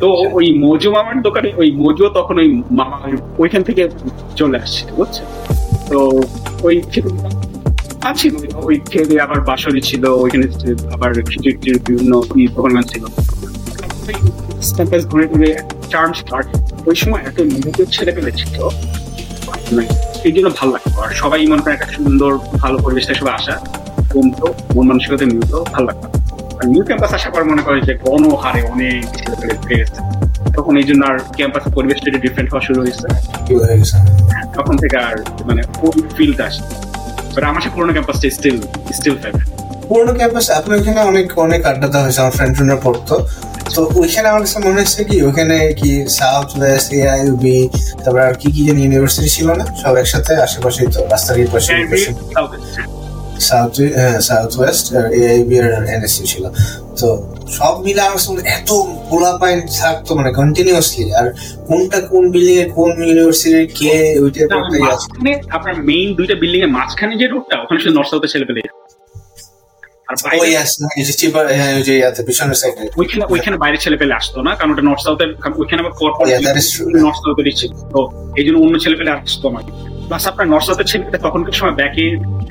তো 0.00 0.06
ওই 0.32 0.46
মোজো 0.58 0.88
মামার 0.90 1.18
দোকানে 1.22 1.48
ওই 1.56 1.68
মোজো 1.72 2.04
তখন 2.08 2.38
ওই 2.38 2.48
মামা 2.70 2.96
ওইখান 3.38 3.62
থেকে 3.62 3.82
চলে 4.36 4.56
আসছে 4.58 4.82
বুঝছেন? 4.96 5.26
তো 5.90 5.98
ওই 6.66 6.76
আছে 8.10 8.26
ওই 8.68 8.76
খেতে 8.92 9.14
আবার 9.24 9.38
ছিল, 9.88 10.04
ওইখানে 10.22 10.46
আবার 10.94 11.10
খিচুড়ি 11.30 11.50
টিচুড়ি 11.60 11.80
বিভিন্ন 11.88 12.12
দোকান 12.56 12.82
ছিল। 12.92 13.04
ঘুরে 15.10 15.26
ঘুরে 15.32 15.50
স্টার্ট। 16.20 16.48
ওই 16.88 16.96
সময় 17.02 17.22
এত 17.28 17.38
লিমিটেড 17.52 17.88
ছেলে 17.96 18.12
পেলে 18.16 18.32
ছিল 18.40 18.56
মানে 19.74 19.82
এই 20.26 20.32
জন্য 20.34 20.48
ভালো 20.58 20.70
লাগতো। 20.74 20.98
আর 21.04 21.10
সবাই 21.22 21.46
মনে 21.52 21.62
একটা 21.76 21.88
সুন্দর, 21.96 22.30
ভালো 22.62 22.76
আসা। 23.38 23.54
মন 24.74 24.84
মানসিকতা 24.90 25.24
ভালো 25.74 25.86
লাগতো। 25.90 26.06
আর 26.58 26.66
নিউ 26.72 26.82
ক্যাম্পাস 26.88 27.12
আসার 27.16 27.32
পর 27.34 27.42
মনে 27.50 27.62
করে 27.66 27.78
যে 27.88 27.92
গণ 28.04 28.22
হারে 28.42 28.60
অনেক 28.72 29.02
ছেলে 29.18 29.34
পেলে 29.40 29.54
তখন 30.56 30.72
এই 30.80 30.86
জন্য 30.88 31.02
আর 31.10 31.16
ক্যাম্পাস 31.38 31.64
পরিবেশটা 31.76 32.08
ডিফারেন্ট 32.24 32.48
হওয়া 32.52 32.64
শুরু 32.66 32.80
হয়েছে। 32.84 33.06
হয়ে 33.64 33.78
তখন 34.56 34.74
থেকে 34.82 34.96
আর 35.08 35.16
মানে 35.48 35.62
ওই 35.82 35.98
ফিলটা 36.16 36.44
আসে 36.50 36.62
বাট 37.34 37.44
আমার 37.50 37.62
পুরোনো 37.74 37.92
ক্যাম্পাসটা 37.96 38.26
স্টিল 38.38 38.58
স্টিল 38.98 39.16
ফেভারিট 39.22 39.48
পুরোনো 39.88 40.12
ক্যাম্পাস 40.18 40.46
আপনার 40.58 40.74
ওইখানে 40.78 41.00
অনেক 41.10 41.26
অনেক 41.46 41.60
আড্ডা 41.70 41.88
দেওয়া 41.92 42.04
হয়েছে 42.06 42.20
আমার 42.22 42.34
ফ্রেন্ড 42.38 42.52
ফ্রেন্ডরা 42.56 42.78
পড়তো। 42.86 43.14
তো 43.74 43.80
ওইখানে 44.00 44.26
আমার 44.28 44.42
কাছে 44.44 44.58
মনে 44.66 44.78
হচ্ছে 44.82 45.00
কি 45.08 45.16
ওখানে 45.28 45.56
কি 45.80 45.90
সাউথ 46.20 46.48
ওয়েস্ট 46.58 46.88
এআইউবি 47.00 47.58
তারপর 48.02 48.20
আর 48.28 48.34
কি 48.40 48.48
কি 48.54 48.60
যেন 48.68 48.78
ইউনিভার্সিটি 48.84 49.30
ছিল 49.36 49.48
না 49.60 49.64
সব 49.82 49.94
একসাথে 50.02 50.32
আশেপাশেই 50.46 50.88
তো 50.94 50.98
রাস্তার 51.12 51.34
এই 51.42 51.48
পাশে। 51.52 51.72
সাউথ 53.48 53.74
হ্যাঁ। 53.98 54.18
সাউথ 54.28 54.52
ওয়েস্ট 54.60 54.84
আর 54.98 55.06
এআইবি 55.20 55.54
আর 55.64 55.72
এনএসসি 55.94 56.24
ছিল। 56.32 56.44
তো 57.00 57.08
সব 57.58 57.74
মিলে 57.84 58.00
আমার 58.02 58.20
হয় 58.20 58.42
এত 58.56 58.70
পোলা 59.08 59.30
থাকতো 59.80 60.10
মানে 60.14 60.30
কন্টিনিউয়াসলি 60.32 61.04
আর 61.12 61.26
কোনটা 61.68 61.98
কোন 62.10 62.24
বিল্ডিং 62.30 62.56
এ 62.56 62.66
কোন 62.74 62.90
ইউনিভার্সিটির 63.02 63.66
কে 63.78 63.92
ওইটা 64.22 64.38
একটা 64.44 64.56
ইয়ে 65.20 65.34
আপনার 65.50 65.74
মেইন 65.88 66.08
দুইটা 66.14 66.34
বিল্ডিং 66.34 66.60
এর 66.62 66.70
মাঝখানে 66.78 67.14
যে 67.16 67.26
রোডটা 67.26 67.54
ওখানে 67.62 67.78
শুধু 67.82 67.94
নর্থ 67.96 68.10
সাউথের 68.10 68.32
ছেলে 68.34 68.46
পেলে 68.48 68.60
ওইখানে 73.34 73.56
বাইরে 73.56 73.78
ছেলে 73.78 73.96
পেলে 73.96 74.14
আসতো 74.14 74.38
না 74.42 74.52
কারণ 74.54 74.70
ওটা 74.72 74.84
নর্থ 74.88 75.02
সাউথের 75.06 75.30
ওইখানে 75.56 75.80
আবার. 75.82 75.92
নর্থ 77.02 77.18
সাউথেরই 77.24 77.54
ছিল। 77.60 77.70
তো 77.92 78.00
এই 78.36 78.44
জন্য 78.46 78.58
অন্য 78.58 78.74
ছেলে 78.78 78.96
পেলে 78.96 79.10
আসতো 79.16 79.44
আমার 79.48 79.62
প্লাস 80.08 80.24
আপনার 80.26 80.46
নর্থ 80.48 80.66
সাউথের 80.66 80.88
ছেলেপেলে 80.90 81.18
তখনকার 81.18 81.56
সময় 81.60 81.76
ব্যাকে 81.80 82.04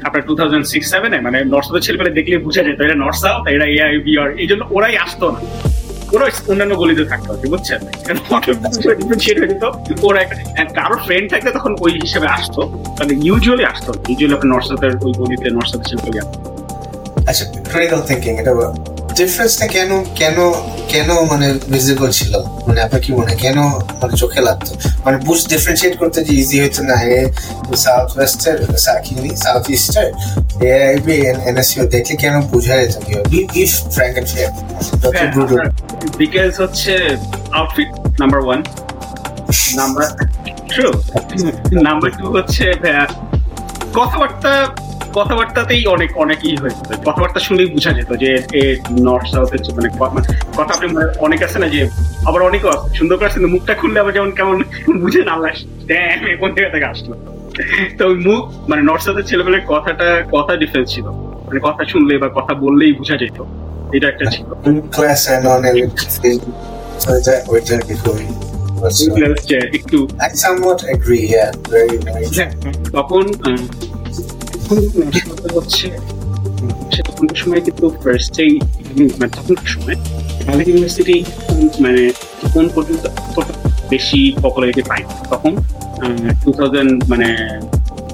আপনার 0.04 0.22
টু 0.28 0.34
থাউজেন্ড 0.36 0.66
সিক্স 0.66 0.88
সেভেনে 0.92 1.18
মানে 1.22 1.38
নর্থ 1.44 1.66
সাউথের 1.68 1.86
ছেলেপেলে 1.88 2.12
দেখলে 2.18 2.36
বুঝা 2.38 2.62
যেত 2.64 2.80
এটা 2.82 2.96
নর্থ 2.96 3.20
সাউথ 3.26 3.44
এরা 3.48 3.66
এআই 3.76 3.94
বিআর 3.98 4.30
এই 4.38 4.48
জন্য 4.48 4.62
ওরাই 4.72 4.96
আসতো 4.98 5.26
না। 5.32 5.40
অন্যান্য 6.52 6.74
গলিতে 6.76 7.04
থাকতো 7.06 7.30
আর 7.34 7.38
বুঝছেন? 7.48 7.80
মানে 8.08 8.20
আচ্ছা 17.30 17.44
ডিফারেন্সটা 19.20 19.66
কেন 19.76 19.92
কেন 20.16 20.38
কেন 20.92 21.10
মানে 21.32 21.48
ভিজিবল 21.74 22.10
ছিল? 22.20 22.34
মানে 22.68 22.80
আপনার 22.86 23.02
কি 23.06 23.12
মনে 23.20 23.34
কেন 23.36 23.58
মানে 24.02 24.14
চোখে 24.22 24.42
লাগতো? 24.48 24.72
মানে 25.06 25.18
বুঝ 25.28 25.40
ডিফারেন্সিয়েট 25.54 25.96
করতে 26.02 26.20
যে 26.28 26.34
ইজি 26.42 26.58
না 26.90 26.96
এ 27.12 27.18
সাউথ 27.86 28.10
ওয়েস্টার 28.18 28.56
কি 29.06 29.14
সাউথ 29.46 29.64
ইস্টার 29.70 30.06
এআইবি 30.70 31.16
দেখলে 31.94 32.16
কেন 32.24 32.36
বোঝা 32.52 32.74
যেত 32.82 32.96
কি 33.30 33.40
ইফ 33.64 33.72
ফ্র্যাঙ্ক 33.94 34.14
এন্ড 34.18 34.28
ফেয়ার 34.32 34.52
যত 35.02 35.16
বিকজ 36.22 36.52
হচ্ছে 36.62 36.94
outfit 37.60 37.90
number 38.22 38.40
one 38.46 38.60
number 39.80 40.06
true 40.72 40.88
number 41.88 42.10
two 42.18 42.26
হচ্ছে 42.36 42.66
কথাবার্তা 43.98 44.54
কথাবার্তাতেই 45.16 45.86
অনেক 45.86 46.18
অনেকই 46.18 46.56
হয়ে 46.56 46.70
যেত। 46.70 47.00
কথাবার্তা 47.06 47.40
শুনেই 47.40 47.66
বোঝা 47.66 47.92
যেত 47.92 48.14
যে 48.14 48.44
এ 48.54 48.76
নর্থ 49.00 49.28
সাউথের 49.32 49.60
মানে 49.74 49.90
মানে 50.14 50.28
কথা 50.58 50.74
আপনি 50.74 50.88
মানে 50.88 51.08
অনেক 51.20 51.44
আছে 51.44 51.60
না 51.60 51.68
যে 51.68 51.90
আবার 52.26 52.42
অনেকও 52.42 52.70
আছে 52.70 52.98
সুন্দর 52.98 53.18
করে 53.18 53.30
কিন্তু 53.30 53.50
মুখটা 53.50 53.74
খুললে 53.74 54.00
আবার 54.00 54.14
যেমন 54.14 54.32
কেমন 54.32 54.64
বুঝে 55.00 55.22
না 55.24 55.32
আল্লাহ 55.32 55.52
কোন 56.40 56.50
জায়গা 56.56 56.72
থেকে 56.72 56.86
আসলো? 56.86 57.16
তো 57.98 58.10
মুখ 58.10 58.70
মানে 58.70 58.82
নর্থ 58.82 59.04
সাউথের 59.04 59.24
ছেলেমেয়ের 59.24 59.62
কথাটা 59.68 60.24
কথা 60.32 60.56
ডিফারেন্স 60.56 60.90
ছিল। 60.94 61.06
মানে 61.48 61.60
কথা 61.64 61.86
শুনলে 61.86 62.18
বা 62.18 62.30
কথা 62.36 62.54
বললেই 62.54 62.94
বোঝা 62.94 63.18
যেত। 63.18 63.44
এটা 63.94 64.08
একটা 64.08 64.26
ছিল। 64.32 64.46
Uh, 68.82 68.88
একটু 69.74 70.08
very 71.70 71.98
হ্যাঁ, 72.36 72.52
তখন 72.92 73.24
তখন 74.72 75.50
হচ্ছে 75.58 75.88
সময় 77.42 77.62
কিন্তু 77.68 77.86
ফার্স্টেই 78.02 78.54
মানে 79.20 79.32
তখনকার 79.38 79.70
সময় 79.76 79.98
ঢাকা 80.42 80.62
ইউনিভার্সিটি 80.68 81.18
মানে 81.84 82.02
তখন 82.42 82.66
পর্যন্ত 82.76 83.06
বেশি 83.94 84.20
পপুলারিটি 84.44 84.84
পাই 84.90 85.02
তখন 85.32 85.52
টু 86.42 86.50
থাউজেন্ড 86.58 86.92
মানে 87.12 87.28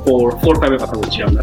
ফোর 0.04 0.26
ফোর 0.42 0.54
ফাইভে 0.62 0.78
কথা 0.84 0.96
বলছি 1.02 1.20
আমরা। 1.28 1.42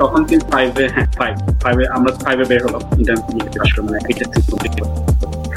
তখন 0.00 0.20
কিন্তু 0.28 0.44
ফাইভে 0.52 0.84
হ্যাঁ 0.94 1.08
ফাইভ 1.18 1.34
ফাইভে 1.62 1.84
আমরা 1.96 2.10
ফাইভে 2.24 2.44
বের 2.50 2.60
হলাম 2.66 2.82
ইন্টারমিডিয়েট 3.00 3.52
মানে 3.86 3.98
এইচএসসি 4.10 4.40
কমপ্লিট 4.48 4.74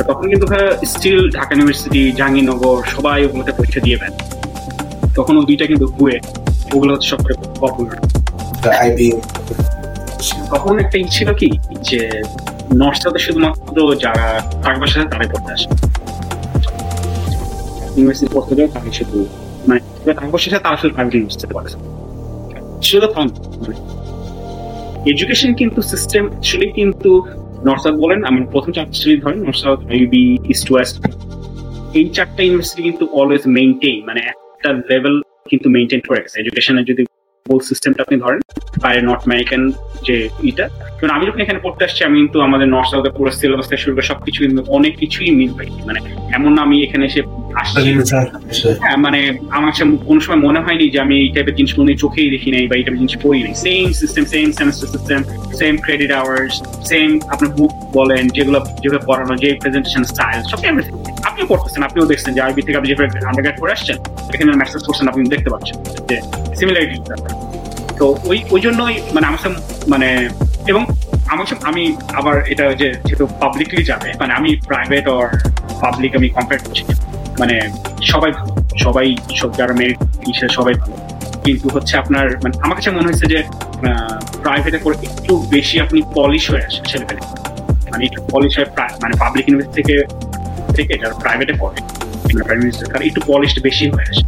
তখন 0.10 0.26
কিন্তু 0.32 0.46
স্টিল 0.94 1.20
ঢাকা 1.38 1.52
ইউনিভার্সিটি 1.54 2.02
জাহাঙ্গীরনগর 2.20 2.78
সবাই 2.96 3.20
ওগুলোতে 3.28 3.52
পরীক্ষা 3.58 3.82
দিয়ে 3.86 3.98
দেন। 4.02 4.14
তখন 5.18 5.34
ওই 5.40 5.46
দুইটা 5.50 5.66
কিন্তু 5.72 5.86
ওগুলো 6.76 6.92
হচ্ছে 6.94 7.08
সবচেয়ে 7.14 7.38
পপুলার 7.64 7.98
IB. 8.88 9.00
তখন 10.52 10.74
একটা 10.84 10.98
কি? 11.40 11.50
যে 11.90 12.02
নর্থ 12.82 13.00
সাউথে 13.04 13.22
শুধুমাত্র 13.26 13.78
যারা 14.04 14.26
তারাই 15.12 15.30
পড়তে 15.34 15.50
আসে। 15.56 15.68
ইউনিভার্সিটি 17.96 18.30
পড়তে 18.36 18.54
তারাই 18.74 18.94
শুধু 19.00 19.18
মানে 19.68 19.80
তারা 20.66 20.78
শুধু 20.78 20.94
মানে 23.62 23.76
এডুকেশন 25.12 25.52
কিন্তু 25.60 25.80
সিস্টেম 25.92 26.24
অ্যাকচুয়ালি 26.30 26.68
কিন্তু 26.80 27.12
নর্থ 27.68 27.82
সাউথ 27.84 27.96
বলেন, 28.04 28.20
আমি 28.30 28.40
প্রথম 28.54 28.72
চারটি 28.76 28.96
ধরেন 29.24 29.40
নর্থ 29.46 29.60
সাউথ 29.66 29.80
ইউবি 30.00 30.26
ইস্ট 30.54 30.68
ওয়েস্ট 30.72 30.96
এই 32.00 32.06
চারটা 32.16 32.42
ইউনিভার্সিটি 32.44 32.82
কিন্তু 32.90 33.04
অলওয়েজ 33.20 33.44
মেইনটেইন 33.58 33.98
মানে 34.08 34.22
একটা 34.32 34.70
লেভেল 34.92 35.16
কিন্তু 35.50 35.68
মেনটেন 35.76 36.02
করে 36.08 36.20
গেছে। 36.24 36.36
এডুকেশনের 36.42 36.86
যদি 36.92 37.02
হোল 37.46 37.60
সিস্টেমটা 37.70 38.02
আপনি 38.06 38.16
ধরেন 38.24 38.40
বাইরে 38.84 39.02
নর্থ 39.08 39.24
আমেরিকান 39.30 39.62
যে 40.08 40.16
ইটা। 40.50 40.66
কারণ 40.98 41.12
আমি 41.16 41.24
যখন 41.28 41.42
এখানে 41.46 41.60
পড়তে 41.66 41.82
আসছি 41.88 42.02
আমি 42.08 42.16
কিন্তু 42.22 42.38
আমাদের 42.48 42.68
নর্থ 42.76 42.90
সাউথের 42.92 43.14
পুরো 43.18 43.30
সিলেবাস 43.40 43.66
থেকে 43.70 43.82
শুরু 43.84 43.94
করে 43.96 44.10
সবকিছু 44.12 44.40
কিন্তু 44.46 44.62
অনেক 44.78 44.94
কিছুই 45.02 45.30
মিল 45.40 45.52
পাই 45.58 45.68
মানে 45.88 46.00
এমন 46.38 46.52
না 46.56 46.62
আমি 46.68 46.76
এখানে 46.86 47.04
এসে 47.10 47.22
আসছি। 47.62 47.90
হ্যাঁ 48.84 48.98
মানে 49.06 49.20
আমার 49.58 49.72
কোনো 50.10 50.20
সময় 50.26 50.42
মনে 50.48 50.60
হয়নি 50.66 50.86
যে 50.94 51.00
আমি 51.06 51.16
এই 51.24 51.30
টাইপের 51.36 51.56
জিনিস 51.60 51.72
কোনো 51.78 51.88
চোখেই 52.04 52.30
দেখি 52.36 52.50
নাই 52.56 52.64
বা 52.70 52.76
এই 52.80 52.84
টাইপের 52.86 53.02
জিনিস 53.04 53.16
পড়ি 53.26 53.40
নাই। 53.46 53.54
Same 53.66 53.86
system 54.02 54.24
same 54.34 54.48
semester 54.60 54.88
system 54.94 55.20
same 55.60 55.74
credit 55.86 56.12
hours 56.22 56.54
same 56.90 57.08
আপনার 57.34 57.50
বুক 57.58 57.72
বলেন 57.98 58.24
যেগুলো 58.36 58.60
যেভাবে 58.82 59.02
পড়ানো 59.10 59.34
যে 59.44 59.50
প্রেজেন্টেশন 59.62 60.04
স্টাইল 60.12 60.40
সব 60.52 60.60
এভরিথিং 60.70 60.96
আপনিও 61.28 61.46
পড়তেছেন, 61.52 61.82
আপনিও 61.88 62.06
দেখছেন 62.12 62.32
যে 62.36 62.42
আরবি 62.46 62.62
থেকে 62.66 62.78
আপনি 62.80 62.90
যেভাবে 62.92 63.08
আন্ডারগ্রেড 63.30 63.58
করে 63.62 63.72
আসছেন, 63.78 63.98
এখানে 64.34 64.50
ম্যাসেজ 64.60 64.82
করছেন 64.88 65.06
আপনি 65.12 65.22
দেখতে 65.34 65.50
পাচ্ছেন 65.54 65.76
যে 66.10 66.16
সিমিলারিটি 66.60 66.98
তো 68.00 68.06
ওই 68.30 68.38
ওই 68.56 68.62
জন্যই 68.66 68.96
মানে 69.16 69.26
আমার 69.30 69.40
মানে 69.94 70.08
এবং 70.72 70.84
আমার 71.34 71.46
আমি 71.70 71.84
আবার 72.20 72.36
এটা 72.52 72.66
যে 72.82 72.88
যেহেতু 73.08 73.26
পাবলিকলি 73.42 73.82
যাবে 73.92 74.10
মানে 74.22 74.32
আমি 74.40 74.50
প্রাইভেট 74.70 75.06
অর 75.16 75.26
পাবলিক 75.84 76.12
আমি 76.20 76.28
কম্পেয়ার 76.36 76.62
করছি। 76.66 76.84
মানে 77.42 77.56
সবাই 78.12 78.32
ভালো, 78.38 78.54
সবাই, 78.86 79.08
সব 79.40 79.50
যারা 79.60 79.74
মেরিট 79.80 80.00
হিসেবে 80.30 80.52
সবাই 80.60 80.74
ভালো। 80.82 80.96
কিন্তু 81.46 81.68
হচ্ছে 81.76 81.94
আপনার 82.04 82.26
মানে 82.44 82.54
আমার 82.66 82.76
কাছে 82.78 82.90
মনে 82.98 83.08
হয়েছে 83.10 83.26
যে 83.34 83.40
প্রাইভেটে 84.44 84.80
করে 84.86 84.96
একটু 85.08 85.34
বেশি 85.56 85.76
আপনি 85.86 86.00
পলিশ 86.18 86.44
হয়ে 86.52 86.64
আসে 86.68 86.82
ছেলেপেলে 86.92 87.22
মানে 87.92 88.04
একটু 88.10 88.20
পলিশ 88.34 88.52
হয়ে 88.58 88.68
মানে 89.04 89.14
পাবলিক 89.24 89.44
ইউনিভার্সিটি 89.48 89.76
থেকে 89.80 89.96
থেকে 90.72 90.94
যারা 91.02 91.14
প্রাইভেটে 91.14 91.54
পড়ে। 91.60 91.80
মানে 91.82 92.44
প্রাইভেট 92.44 92.64
ইউনিভার্সিটি 92.64 92.92
তারা 92.92 93.06
একটু 93.06 93.22
পলিশড 93.28 93.60
বেশি 93.64 93.86
হয়ে 93.90 94.06
আসে। 94.12 94.24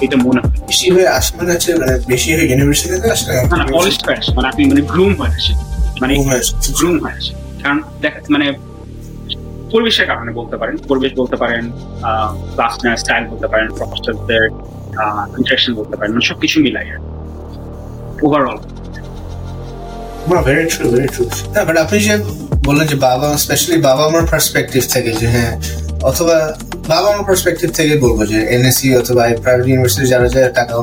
এটা 0.00 0.16
মনে 0.16 0.40
হয়। 0.40 0.52
বেশি 0.66 0.90
হয়ে 0.90 1.08
আসে 1.08 1.30
মানে 1.36 1.50
হচ্ছে 1.52 1.70
মানে 1.74 1.94
বেশি 2.06 2.28
হয়ে 2.34 2.46
ইউনিভার্সিটিতে 2.50 3.10
আসে 3.10 3.32
না 3.50 3.56
না 3.56 3.66
পলিশড 3.72 4.02
হয়ে 4.06 4.16
আসে। 4.16 4.30
মানে 4.34 4.48
আপনি 4.48 4.62
মানে 4.64 4.80
গ্রুম 4.80 5.12
হয়ে 5.14 5.34
আসে। 5.34 5.52
মানে 6.00 6.14
Groom 6.14 6.26
হয়ে 6.28 6.38
আসে। 6.38 6.52
গ্রুম 6.78 6.96
হয়ে 7.04 7.16
আসে। 7.20 7.32
কারণ 7.62 7.78
দেখা 8.00 8.18
মানে 8.28 8.46
পরিবেশের 9.72 10.06
কারণে 10.06 10.30
বলতে 10.32 10.56
পারেন। 10.56 10.76
পরিবেশ 10.88 11.12
বলতে 11.16 11.36
পারেন 11.36 11.72
ক্লাস 12.54 12.74
স্টাইল 13.02 13.24
বলতে 13.26 13.46
পারেন 13.46 13.66
প্রফেসরদের 13.68 14.44
ইন্টারেকশন 15.38 15.74
বলতে 15.74 15.96
পারেন 15.96 16.10
মানে 16.12 16.26
সবকিছু 16.26 16.60
মিলাই 16.60 16.86
ওভারঅল 18.22 18.58
না 20.30 20.40
ভেরি 20.42 20.64
ট্রু 20.66 20.84
ভেরি 20.90 21.08
ট্রু 21.08 21.24
না 21.54 21.60
বাট 21.64 21.76
আপনি 21.76 21.96
যে 22.00 22.14
বললেন 22.62 22.86
যে 22.86 22.96
বাবা 23.00 23.28
স্পেশালি 23.36 23.76
বাবা 23.80 24.02
আমার 24.04 24.24
পার্সপেক্টিভ 24.26 24.82
থেকে 24.92 25.10
যে 25.12 25.26
হ্যাঁ 25.26 25.52
অথবা 26.02 26.36
বাবা 26.88 27.06
আমার 27.12 27.24
পার্সপেক্টিভ 27.24 27.68
থেকে 27.70 27.94
বলব 27.96 28.18
যে 28.26 28.38
এনএসসি 28.50 28.88
অথবা 28.96 29.22
প্রাইভেট 29.42 29.66
ইউনিভার্সিটি 29.68 30.06
যারা 30.06 30.28
যায় 30.28 30.48
টাকা 30.50 30.74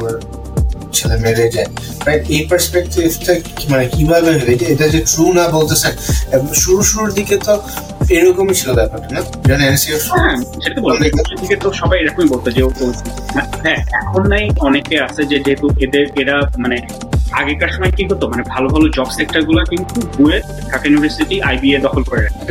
ছেলে 0.93 1.17
যায় 1.51 1.67
রাইট 2.05 2.23
এই 2.29 2.41
পার্সপেক্টিভটা 2.49 3.33
মানে 3.69 3.85
কীভাবে 3.87 4.31
এটা 4.45 4.65
এটা 4.65 4.85
যে 4.87 4.99
ট্রু 5.05 5.25
না 5.33 5.43
বলতেছেন 5.47 5.93
এবং 6.31 6.47
শুরু 6.53 6.81
শুরুর 6.83 7.09
দিকে 7.13 7.35
তো 7.37 7.53
এরকমই 8.09 8.55
ছিল 8.55 8.69
ব্যাপারটা 8.73 9.09
না? 9.15 9.21
যেন 9.47 9.59
এনএসসি 9.61 9.89
হ্যাঁ 9.91 10.35
সেটা 10.61 10.75
তো 10.75 10.81
বলতে 10.81 11.03
দিকে 11.41 11.55
তো 11.55 11.67
সবাই 11.73 11.97
এরকমই 11.99 12.29
বলতো 12.29 12.47
যে 12.51 12.61
ও 12.63 12.69
হ্যাঁ 13.63 13.79
এখন 13.99 14.23
নাই 14.27 14.43
অনেকে 14.59 14.95
আছে 15.01 15.21
যে 15.25 15.37
যেহেতু 15.39 15.65
এদের 15.79 16.05
এরা 16.21 16.35
মানে 16.57 16.77
আগেকার 17.39 17.71
সময় 17.75 17.91
কি 17.97 18.03
হতো? 18.11 18.25
মানে 18.31 18.43
ভালো 18.53 18.67
ভালো 18.73 18.85
জব 18.97 19.09
সেক্টরগুলো 19.17 19.59
কিন্তু 19.71 19.97
বুয়েট, 20.17 20.45
ঢাকা 20.71 20.85
ইউনিভার্সিটি 20.87 21.35
আইবিএ 21.49 21.77
দখল 21.85 22.03
করে 22.09 22.21
রাখতো। 22.25 22.43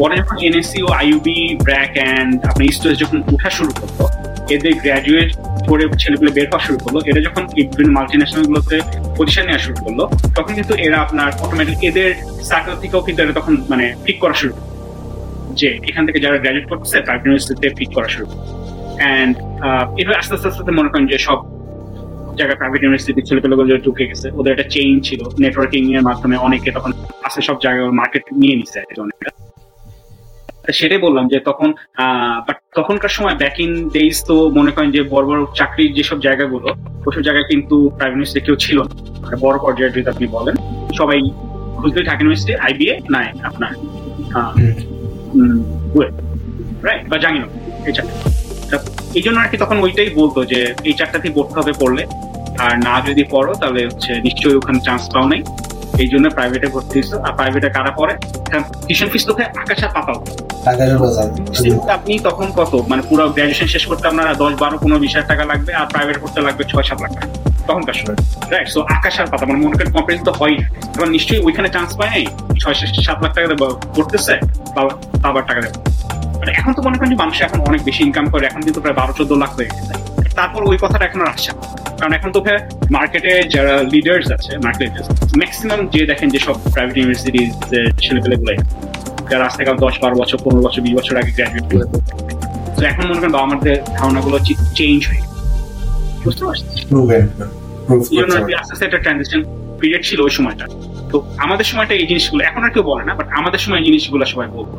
পরে 0.00 0.14
যখন 0.20 0.36
এনএসসি 0.46 0.78
ও 0.86 0.88
আইউবি 1.00 1.38
ব্র্যাক 1.66 1.92
অ্যান্ড 1.98 2.32
আপনার 2.50 2.66
ইস্টোস 2.72 2.94
যখন 3.02 3.18
উঠা 3.34 3.50
শুরু 3.58 3.72
করতো 3.80 4.04
এদের 4.54 4.72
গ্রাজুয়েট 4.84 5.30
করে 5.70 5.84
ছেলেগুলো 6.02 6.30
বের 6.36 6.46
হওয়া 6.50 6.62
শুরু 6.66 6.78
করল, 6.84 6.96
এরা 7.10 7.20
যখন 7.26 7.42
বিভিন্ন 7.70 7.90
মাল্টি 7.96 8.16
ন্যাশনাল 8.20 8.44
গুলোতে 8.50 8.76
পজিশন 9.18 9.44
নেওয়া 9.48 9.62
শুরু 9.66 9.76
করল, 9.84 10.00
তখন 10.36 10.52
কিন্তু 10.58 10.74
এরা 10.86 10.96
আপনার 11.04 11.28
অটোমেটিক 11.44 11.78
এদের 11.90 12.10
সার্কেল 12.50 12.74
থেকেও 12.82 13.00
কিন্তু 13.06 13.20
এরা 13.24 13.34
তখন 13.38 13.52
মানে 13.72 13.84
পিক 14.04 14.16
করা 14.22 14.36
শুরু 14.40 14.54
যে 15.60 15.68
এখান 15.90 16.02
থেকে 16.06 16.18
যারা 16.24 16.36
গ্রাজুয়েট 16.42 16.66
করছে 16.72 16.96
প্রাইভেট 17.06 17.24
ইউনিভার্সিটিতে 17.24 17.68
পিক 17.78 17.90
করা 17.96 18.08
শুরু 18.14 18.26
অ্যান্ড 19.00 19.32
এভাবে 20.00 20.16
আস্তে 20.20 20.32
আস্তে 20.36 20.48
আস্তে 20.50 20.72
মনে 20.78 20.88
করেন 20.92 21.06
যে 21.12 21.18
সব 21.26 21.38
জায়গায় 22.42 22.58
প্রাইভেট 22.60 22.80
ইউনিভার্সিটি 22.82 23.20
ছেলেপেলেগুলো 23.28 23.66
যে 23.70 23.76
ঢুকে 23.86 24.04
গেছে 24.10 24.26
ওদের 24.38 24.52
একটা 24.54 24.66
চেইন 24.74 24.94
ছিল 25.06 25.20
নেটওয়ার্কিং 25.42 25.82
এর 25.96 26.04
মাধ্যমে 26.08 26.36
অনেকে 26.46 26.68
তখন 26.76 26.90
আস্তে 27.26 27.40
সব 27.48 27.56
জায়গায় 27.64 27.86
মার্কেট 28.00 28.24
নিয়ে 28.40 28.54
আর 28.80 28.98
অনেকটা। 29.04 29.30
সেটাই 30.78 31.00
বললাম 31.06 31.24
যে 31.32 31.38
তখন 31.48 31.68
বাট 32.46 32.56
তখনকার 32.78 33.12
সময় 33.16 33.36
ব্যাক 33.42 33.56
ইন 33.64 33.72
ডেইজ 33.96 34.16
তো 34.28 34.34
মনে 34.58 34.70
করেন 34.74 34.90
যে 34.96 35.00
বড় 35.14 35.24
বড় 35.30 35.40
চাকরির 35.58 35.90
যেসব 35.98 36.18
জায়গাগুলো 36.26 36.68
ওইসব 37.06 37.22
জায়গায় 37.28 37.46
কিন্তু 37.50 37.76
প্রাইভেট 37.96 38.14
ইউনিভার্সিটি 38.14 38.40
কেউ 38.46 38.56
ছিল 38.64 38.78
না। 38.88 38.92
বড় 39.46 39.56
পর্যায়ে 39.64 39.92
যদি 39.94 40.08
আপনি 40.14 40.26
বলেন 40.36 40.54
সবাই 40.98 41.18
খুঁজলে 41.78 42.02
ঢাকা 42.08 42.20
ইউনিভার্সিটি 42.20 42.52
আইবিএ 42.66 42.94
নাই 43.14 43.26
আপনার 43.48 43.70
রাইট 46.86 47.04
বা 47.10 47.16
জানি 47.24 47.38
না 47.42 47.48
এই 47.88 47.92
চাকরি 47.96 48.14
এই 49.18 49.22
জন্য 49.26 49.36
আর 49.42 49.48
কি 49.52 49.56
তখন 49.62 49.76
ওইটাই 49.84 50.10
বলতো 50.20 50.40
যে 50.52 50.60
এই 50.88 50.94
চারটাতেই 50.98 51.32
পড়তে 51.36 51.54
হবে 51.60 51.72
পড়লে। 51.82 52.02
আর 52.64 52.72
না 52.86 52.94
যদি 53.08 53.22
পড়ো 53.34 53.52
তাহলে 53.60 53.80
হচ্ছে 53.88 54.10
নিশ্চয়ই 54.26 54.56
ওখানে 54.60 54.78
চান্স 54.86 55.02
পাও 55.14 55.26
নাই। 55.32 55.42
এই 56.02 56.08
জন্য 56.12 56.26
প্রাইভেটে 56.36 56.68
ভর্তি 56.74 56.94
হয়েছো। 56.98 57.16
আর 57.26 57.32
প্রাইভেটে 57.38 57.68
কারা 57.76 57.92
পড়ে? 57.98 58.14
টিউশন 58.86 59.08
ফিস 59.12 59.24
তো 59.28 59.32
আকাশা 59.62 59.88
পাতাও। 59.94 60.18
আপনি 61.96 62.14
তখন 62.28 62.46
কত? 62.58 62.72
মানে 62.90 63.02
পুরো 63.08 63.24
গ্রাজুয়েশন 63.36 63.68
শেষ 63.74 63.84
করতে 63.90 64.04
আপনার 64.10 64.26
দশ 64.42 64.52
বারো 64.62 64.76
পনেরো 64.82 64.98
বিশ 65.04 65.12
হাজার 65.14 65.28
টাকা 65.32 65.44
লাগবে 65.50 65.70
আর 65.80 65.86
প্রাইভেট 65.92 66.16
পড়তে 66.22 66.40
লাগবে 66.46 66.62
ছয় 66.70 66.86
সাত 66.88 66.98
লাখ 67.04 67.12
টাকা। 67.16 67.28
তখনকার 67.68 67.96
সময়। 68.00 68.18
রাইট 68.52 68.68
সো 68.74 68.80
আকাশ 68.96 69.14
আর 69.20 69.28
পাতা 69.32 69.44
মানে 69.48 69.58
মনে 69.64 69.74
করেন 69.78 70.20
তো 70.28 70.32
হয় 70.40 70.56
তখন 70.94 71.08
নিশ্চয়ই 71.16 71.40
ওইখানে 71.46 71.68
চান্স 71.74 71.90
পায় 71.98 72.10
নাই? 72.14 72.24
ছয় 72.62 72.76
সাত 73.06 73.18
লাখ 73.22 73.30
টাকা 73.36 73.46
পড়তেছে 73.96 74.34
বাবার 75.24 75.44
টাকা 75.48 75.60
দেবো। 75.64 75.78
মানে 76.42 76.52
এখন 76.60 76.72
তো 76.76 76.80
মনে 76.86 76.96
করেন 76.98 77.10
যে 77.14 77.18
মানুষ 77.24 77.36
এখন 77.46 77.58
অনেক 77.68 77.80
বেশি 77.88 78.00
ইনকাম 78.08 78.26
করে 78.32 78.44
এখন 78.50 78.60
কিন্তু 78.66 78.80
প্রায় 78.84 78.96
বারো 79.00 79.12
চোদ্দ 79.18 79.32
লাখ 79.42 79.50
হয়ে 79.58 79.68
গেছে। 79.70 79.92
তারপর 80.38 80.60
ওই 80.70 80.78
কথাটা 80.84 81.04
এখন 81.08 81.20
আর 81.24 81.28
আসছে 81.34 81.50
না। 81.56 81.62
কারণ 81.98 82.12
এখন 82.18 82.30
তো 82.36 82.40
মার্কেটে 82.96 83.32
যারা 83.54 83.74
লিডার্স 83.92 84.26
আছে 84.36 84.52
মার্কেট 84.66 84.92
ম্যাক্সিমাম 85.40 85.80
যে 85.94 86.00
দেখেন 86.10 86.28
যে 86.34 86.38
সব 86.46 86.56
প্রাইভেট 86.74 86.94
ইউনিভার্সিটির 86.98 87.48
ছেলেপেলেগুলো 88.04 88.52
যারা 89.30 89.42
আজ 89.48 89.52
থেকে 89.58 89.70
দশ 89.86 89.94
বারো 90.02 90.14
বছর 90.22 90.38
পনেরো 90.44 90.62
বছর 90.66 90.80
বিশ 90.84 90.94
বছর 90.98 91.14
আগে 91.20 91.30
গ্রাজুয়েট 91.38 91.66
করে 91.70 91.84
তো 92.76 92.82
এখন 92.90 93.04
মনে 93.08 93.18
করেন 93.20 93.32
বাবা 93.36 93.44
আমাদের 93.48 93.76
ধারণাগুলো 93.98 94.36
চেঞ্জ 94.78 95.00
হয়ে 95.10 95.22
বুঝতে 96.24 96.42
পারছি 96.46 96.64
এই 98.12 98.18
জন্য 98.20 98.32
আর 98.38 98.44
কি 98.48 98.52
আস্তে 98.60 98.72
আস্তে 98.74 98.84
একটা 98.88 99.00
ট্রানজিশন 99.04 99.40
পিরিয়ড 99.80 100.02
ছিল 100.08 100.18
ওই 100.26 100.32
সময়টা। 100.38 100.66
তো 101.10 101.16
আমাদের 101.44 101.66
সময়টা 101.70 101.94
এই 102.00 102.06
জিনিসগুলো 102.10 102.40
এখন 102.50 102.60
আর 102.66 102.70
কেউ 102.74 102.84
বলে 102.90 103.04
না 103.08 103.12
বাট 103.18 103.26
আমাদের 103.40 103.60
সময় 103.64 103.78
এই 103.80 103.84
জিনিসগুলো 103.88 104.24
সবাই 104.32 104.48
বলব। 104.56 104.72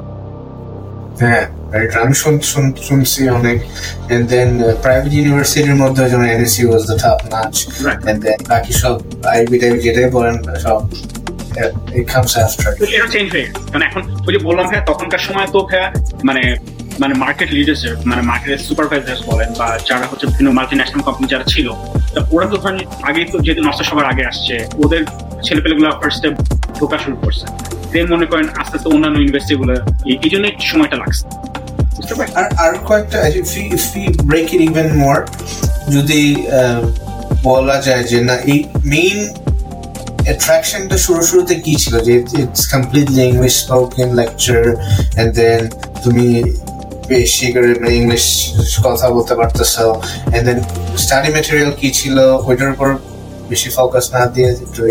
হ্যাঁ 1.19 1.45
right. 1.71 1.99
আমি 1.99 2.13
শুন- 2.13 2.39
শুন- 2.41 2.75
শুনছি 2.83 3.29
অনেক। 3.29 3.57
And 4.09 4.23
then 4.29 4.49
প্রাইভেট 4.81 5.13
ইউনিভার্সিটির 5.13 5.75
মধ্যে 5.75 6.09
যেমন 6.09 6.25
NSC 6.25 6.65
was 6.65 6.83
the 6.85 6.97
top 6.97 7.19
notch 7.31 7.67
and 8.05 8.19
then 8.25 8.49
বাকি 8.49 8.73
সব 8.73 9.25
আইবি 9.25 9.59
টাইবি 9.59 9.79
যেটাই 9.79 10.09
বলেন 10.09 10.35
সব 10.59 10.79
after. 12.45 12.77
তো 12.79 12.85
এটা 12.85 13.07
চেঞ্জ 13.07 13.31
হয়ে 13.31 13.43
গেছে। 13.43 13.59
কারণ 13.71 13.81
এখন 13.81 14.01
ওই 14.27 14.33
যে 14.33 14.39
বললাম 14.39 14.65
ভাইয়া 14.65 14.85
তখনকার 14.85 15.19
সময় 15.19 15.47
তো 15.51 15.59
ভাইয়া 15.63 15.91
মানে 16.23 16.55
মানে 16.99 17.13
মার্কেট 17.13 17.51
লিডার্স 17.51 17.85
মানে 18.05 18.21
মার্কেটের 18.21 18.57
সুপারভাইজার্স 18.57 19.21
বলেন 19.25 19.53
বা 19.57 19.79
যারা 19.89 20.05
হচ্ছে 20.05 20.25
বিভিন্ন 20.27 20.51
মাল্টি 20.51 20.75
ন্যাশনাল 20.75 21.01
কোম্পানি 21.01 21.27
যারা 21.27 21.43
ছিল 21.43 21.67
তা 22.13 22.19
ওরা 22.31 22.45
তো 22.47 22.57
ধরেন 22.57 22.79
আগেই 23.01 23.25
তো 23.25 23.39
যেহেতু 23.39 23.63
নষ্ট 23.63 23.81
সবার 23.83 24.05
আগে 24.05 24.25
আসছে 24.25 24.67
ওদের 24.77 25.01
ছেলেপেলেগুলো 25.43 25.91
ফার্স্টে 25.91 26.29
ঢোকা 26.79 26.97
শুরু 26.97 27.15
করছে। 27.15 27.45
দেন 27.95 28.05
মনে 28.13 28.25
করেন 28.31 28.47
আস্তে 28.61 28.75
আস্তে 28.77 28.87
অন্যান্য 28.93 29.17
ইউনিভার্সিটি 29.21 29.55
গুলো, 29.61 29.73
এই 30.25 30.29
জন্য 30.33 30.45
সময়টা 30.71 30.97
লাগছে। 31.01 31.23
আর 32.63 32.71
কয়েকটা 32.89 33.17
break 34.31 34.47
it 34.55 34.61
even 34.69 34.87
more, 35.01 35.21
যদি 35.95 36.21
বলা 37.49 37.77
যায় 37.87 38.03
যে 38.11 38.19
না, 38.29 38.35
এই 38.51 38.59
মেইন 38.93 39.19
অ্যাট্রাকশনটা 40.27 40.97
শুরু, 41.05 41.21
শুরুতে 41.29 41.55
কি 41.65 41.73
ছিল? 41.83 41.93
যে 42.07 42.13
it's 42.19 42.63
completely 42.73 43.21
English 43.31 43.53
spoken 43.63 44.09
lecture 44.19 44.61
and 45.19 45.31
then 45.39 45.61
তুমি 46.03 46.27
বেশি 47.13 47.45
করে 47.53 47.69
ইংলিশ 47.99 48.25
কথা 48.85 49.05
বলতে 49.15 49.33
পারতেছো 49.39 49.85
এন্ড 50.35 50.43
দেন 50.47 50.59
স্টাডি 51.03 51.29
ম্যাটেরিয়াল 51.35 51.71
কি 51.79 51.89
ছিল? 51.99 52.17
ওইটার 52.47 52.69
উপর 52.75 52.89
বেশি 53.51 53.69
ফোকাস 53.75 54.05
না 54.15 54.21
দিয়ে 54.33 54.49
একটু 54.65 54.81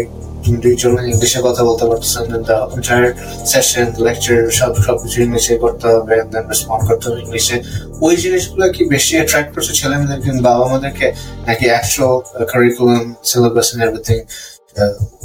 দুইজন 0.56 0.92
ইংলিশে 1.04 1.40
কথা 1.42 1.62
বলতে 1.68 1.84
পারতেছো 1.88 2.18
এন্টায়ার 2.26 3.06
সেশন 3.50 3.88
লেকচার 4.04 4.38
সব 4.50 4.72
সবকিছু 4.86 5.16
ইংলিশে 5.22 5.54
করতে 5.56 5.86
হবে 5.88 6.16
দেন 6.32 6.44
রেসপন্ড 6.50 6.82
করতে 6.88 7.04
হবে 7.08 7.18
ইংলিশে 7.20 7.56
ওই 8.00 8.14
জিনিসগুলো 8.16 8.66
কি 8.74 8.82
বেশি 8.94 9.12
অ্যাট্রাক্ট 9.18 9.50
করছে 9.54 9.72
ছেলে 9.80 9.94
মেয়েদেরকে 9.98 10.30
বাবা 10.40 10.64
মাদেরকে 10.72 11.06
নাকি 11.46 11.64
actual 11.66 12.14
curriculum 12.52 13.04
syllabus 13.22 13.68
and 13.70 13.82
everything 13.82 14.18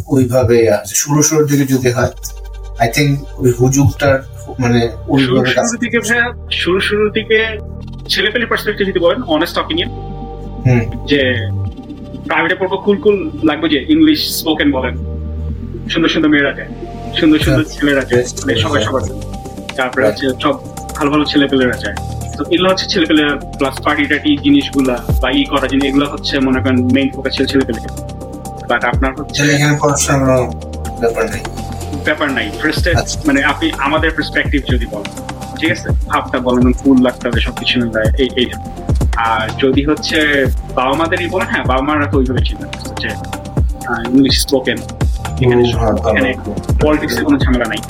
ওইভাবে 0.08 0.58
শুরু 0.94 1.20
শুরুর 1.24 1.46
দিকে 1.50 1.66
যদি 1.74 1.90
হয় 1.92 2.14
আই 2.80 2.90
থিঙ্ক 2.96 3.12
ওই 3.38 3.52
হুজুগটার 3.60 4.16
মানে 4.60 4.82
শুরু 5.20 5.34
ওইভাবে 5.34 5.52
শুরুর 5.60 5.80
দিকে 5.84 5.98
শুরু 6.62 6.80
শুরুর 6.80 7.10
দিকে 7.12 7.40
ছেলেপেলে 8.08 8.46
পার্সপেক্টিভ 8.46 8.84
যদি 8.88 9.00
বলেন 9.00 9.20
অনেস্ট 9.28 9.56
অপিনিয়ন 9.60 9.90
হুম। 10.66 10.84
যে 11.06 11.22
প্রাইভেটে 12.28 12.56
পড়ব 12.56 12.74
কুল 12.78 12.98
কুল 12.98 13.16
লাগবে 13.44 13.68
যে 13.70 13.80
ইংলিশ 13.90 14.20
স্পোকেন 14.40 14.70
বলেন। 14.72 14.96
সুন্দর 15.90 16.10
সুন্দর 16.10 16.30
মেয়েরা 16.30 16.54
যায়। 16.54 16.70
সুন্দর 17.20 17.40
সুন্দর 17.40 17.64
হ্যাঁ। 17.64 17.74
ছেলেরা 17.76 18.04
যায়। 18.06 18.24
মানে 18.42 18.54
সবাই 18.56 18.80
সবার 18.84 19.02
তারপরে 19.78 20.04
হচ্ছে 20.08 20.26
সব 20.44 20.56
ভালো 20.96 21.10
ভালো 21.12 21.24
ছেলে 21.26 21.46
পেলেরা 21.48 21.78
যায়। 21.78 21.96
তো 22.38 22.42
এগুলো 22.52 22.68
হচ্ছে 22.70 22.86
ছেলে 22.90 23.06
পেলে 23.06 23.24
প্লাস 23.58 23.76
পার্টি 23.84 24.04
টাটি 24.06 24.32
জিনিসগুলা 24.38 24.96
বা 25.22 25.28
ই 25.32 25.42
করা 25.44 25.68
জিনিস 25.68 25.86
এগুলো 25.86 26.06
হচ্ছে 26.06 26.34
মনে 26.40 26.60
করেন 26.62 26.78
মেইন 26.94 27.08
ফোকাস 27.16 27.32
ছিল 27.36 27.46
ছেলে 27.46 27.64
পেলে 27.66 27.80
বাট 28.70 28.82
আপনার 28.86 29.12
হচ্ছে 29.20 29.44
ব্যাপার 31.02 31.26
নেই? 31.32 31.42
ব্যাপার 32.06 32.28
নাই। 32.32 32.48
ফার্স্টে 32.62 32.92
আচ্ছা। 32.92 33.16
মানে 33.28 33.40
আপনি 33.44 33.68
আমাদের 33.78 34.10
পার্সপেক্টিভ 34.12 34.62
যদি 34.72 34.86
বলেন। 34.86 35.12
ঠিক 35.60 35.72
আছে? 35.72 35.88
ভাবটা 36.12 36.38
বলেন 36.40 36.68
ফুল 36.74 36.98
লাগতে 37.02 37.24
হবে 37.28 37.40
সবকিছু 37.42 37.76
এই 38.24 38.30
এই। 38.42 38.48
আর 39.28 39.46
যদি 39.64 39.82
হচ্ছে 39.90 40.18
বাবা 40.76 40.94
মাদেরই 40.94 41.28
বলেন 41.28 41.48
হ্যাঁ 41.48 41.66
বাবা 41.72 41.84
মারা 41.88 42.08
তো 42.12 42.16
ওইভাবে 42.18 42.42
চিন্তা 42.48 42.66
ইংলিশ 44.10 44.36
স্পোকেন 44.42 44.78
এখানে 45.42 45.64
ও, 45.64 45.78
হ্যাঁ, 45.78 45.96
এখানে 46.10 46.30
পলিটিক্সের 46.82 47.24
কোনো 47.24 47.38
ঝামেলা 47.38 47.66
নাই। 47.66 47.82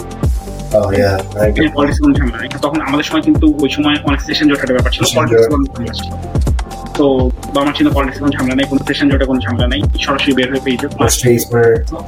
yeah, 0.93 1.15
I 1.33 1.45
এখানে 1.49 1.67
get 1.67 1.75
পলিটিক্স 1.77 1.99
কোনো 2.01 2.13
ঝামেলা 2.13 2.37
নাই। 2.37 2.49
তখন 2.65 2.79
আমাদের 2.81 3.05
সময় 3.09 3.23
কিন্তু 3.23 3.45
ওই 3.63 3.69
সময় 3.69 3.95
অনেক 4.03 4.19
সেশন 4.21 4.45
জোটের 4.49 4.73
ব্যাপার 4.73 4.91
ছিল 4.95 5.03
পলিটিক্স 5.15 5.47
কোনো 5.47 5.65
তো 6.97 7.05
বাবা 7.53 7.71
ছিল 7.73 7.87
পলিটিক্স 7.89 8.19
কোনো 8.19 8.31
ঝামেলা 8.31 8.55
নেই 8.55 8.67
কোনো 8.71 8.81
সেশন 8.87 9.07
জোটে 9.11 9.25
কোনো 9.25 9.39
ঝামেলা 9.39 9.67
নেই। 9.67 9.81
সরাসরি 10.05 10.31
বের 10.33 10.47
হয়ে 10.51 10.63
পেয়ে 10.65 10.77
যেত 10.77 10.91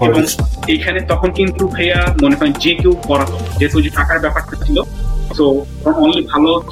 এবং 0.06 0.22
এইখানে 0.67 1.00
তখন 1.12 1.30
কিন্তু 1.32 1.62
ভাইয়া 1.67 2.00
মনে 2.24 2.36
করেন 2.36 2.54
যে 2.60 2.72
কেউ 2.76 2.93
পড়াতো 3.08 3.36
যেহেতু 3.60 3.78
যে 3.82 3.89
টাকার 3.89 4.17
ব্যাপারটা 4.19 4.56
ছিল 4.65 4.78
তো 5.38 5.65
অনলি 5.86 6.28
ভালো 6.32 6.63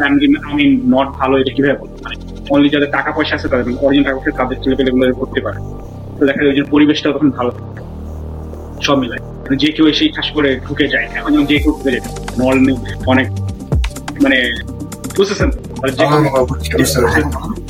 আই 0.00 0.10
মিন 0.54 0.80
নট 0.86 1.08
ভালো 1.08 1.38
এটা 1.38 1.52
কীভাবে 1.54 1.78
বলব? 1.78 1.90
মানে 2.04 2.16
অনলি 2.50 2.68
যাদের 2.68 2.90
টাকা 2.90 3.12
পয়সা 3.12 3.34
আছে 3.34 3.48
তাদের 3.48 3.64
অরিজিনাল 3.80 4.12
টাকা 4.12 4.16
পয়সা 4.16 4.38
তাদের 4.38 4.62
ছেলে 4.62 4.76
পেলে 4.76 5.12
করতে 5.12 5.40
পারে। 5.40 5.58
তো 6.18 6.26
দেখা 6.26 6.38
যায় 6.38 6.48
ওই 6.48 6.56
যে 6.56 6.62
পরিবেশটা 6.62 7.12
তখন 7.12 7.30
ভালো। 7.30 7.50
থাকে। 7.50 7.82
সব 8.82 8.98
মিলায়। 8.98 9.20
মানে 9.20 9.56
যে 9.56 9.72
কেউ 9.72 9.86
এসেই 9.86 10.08
খাস 10.08 10.30
করে 10.30 10.60
ঢুকে 10.68 10.88
যায়। 10.88 11.04
এখন 11.14 11.32
যেমন 11.32 11.46
যে 11.46 11.58
কেউ 11.58 11.72
ঢুকে 11.72 11.90
যেত 11.90 12.02
নর্মালি 12.40 12.76
অনেক 13.06 13.30
মানে 14.22 14.52
বুঝতেছেন 15.16 15.50
মানে 15.82 15.92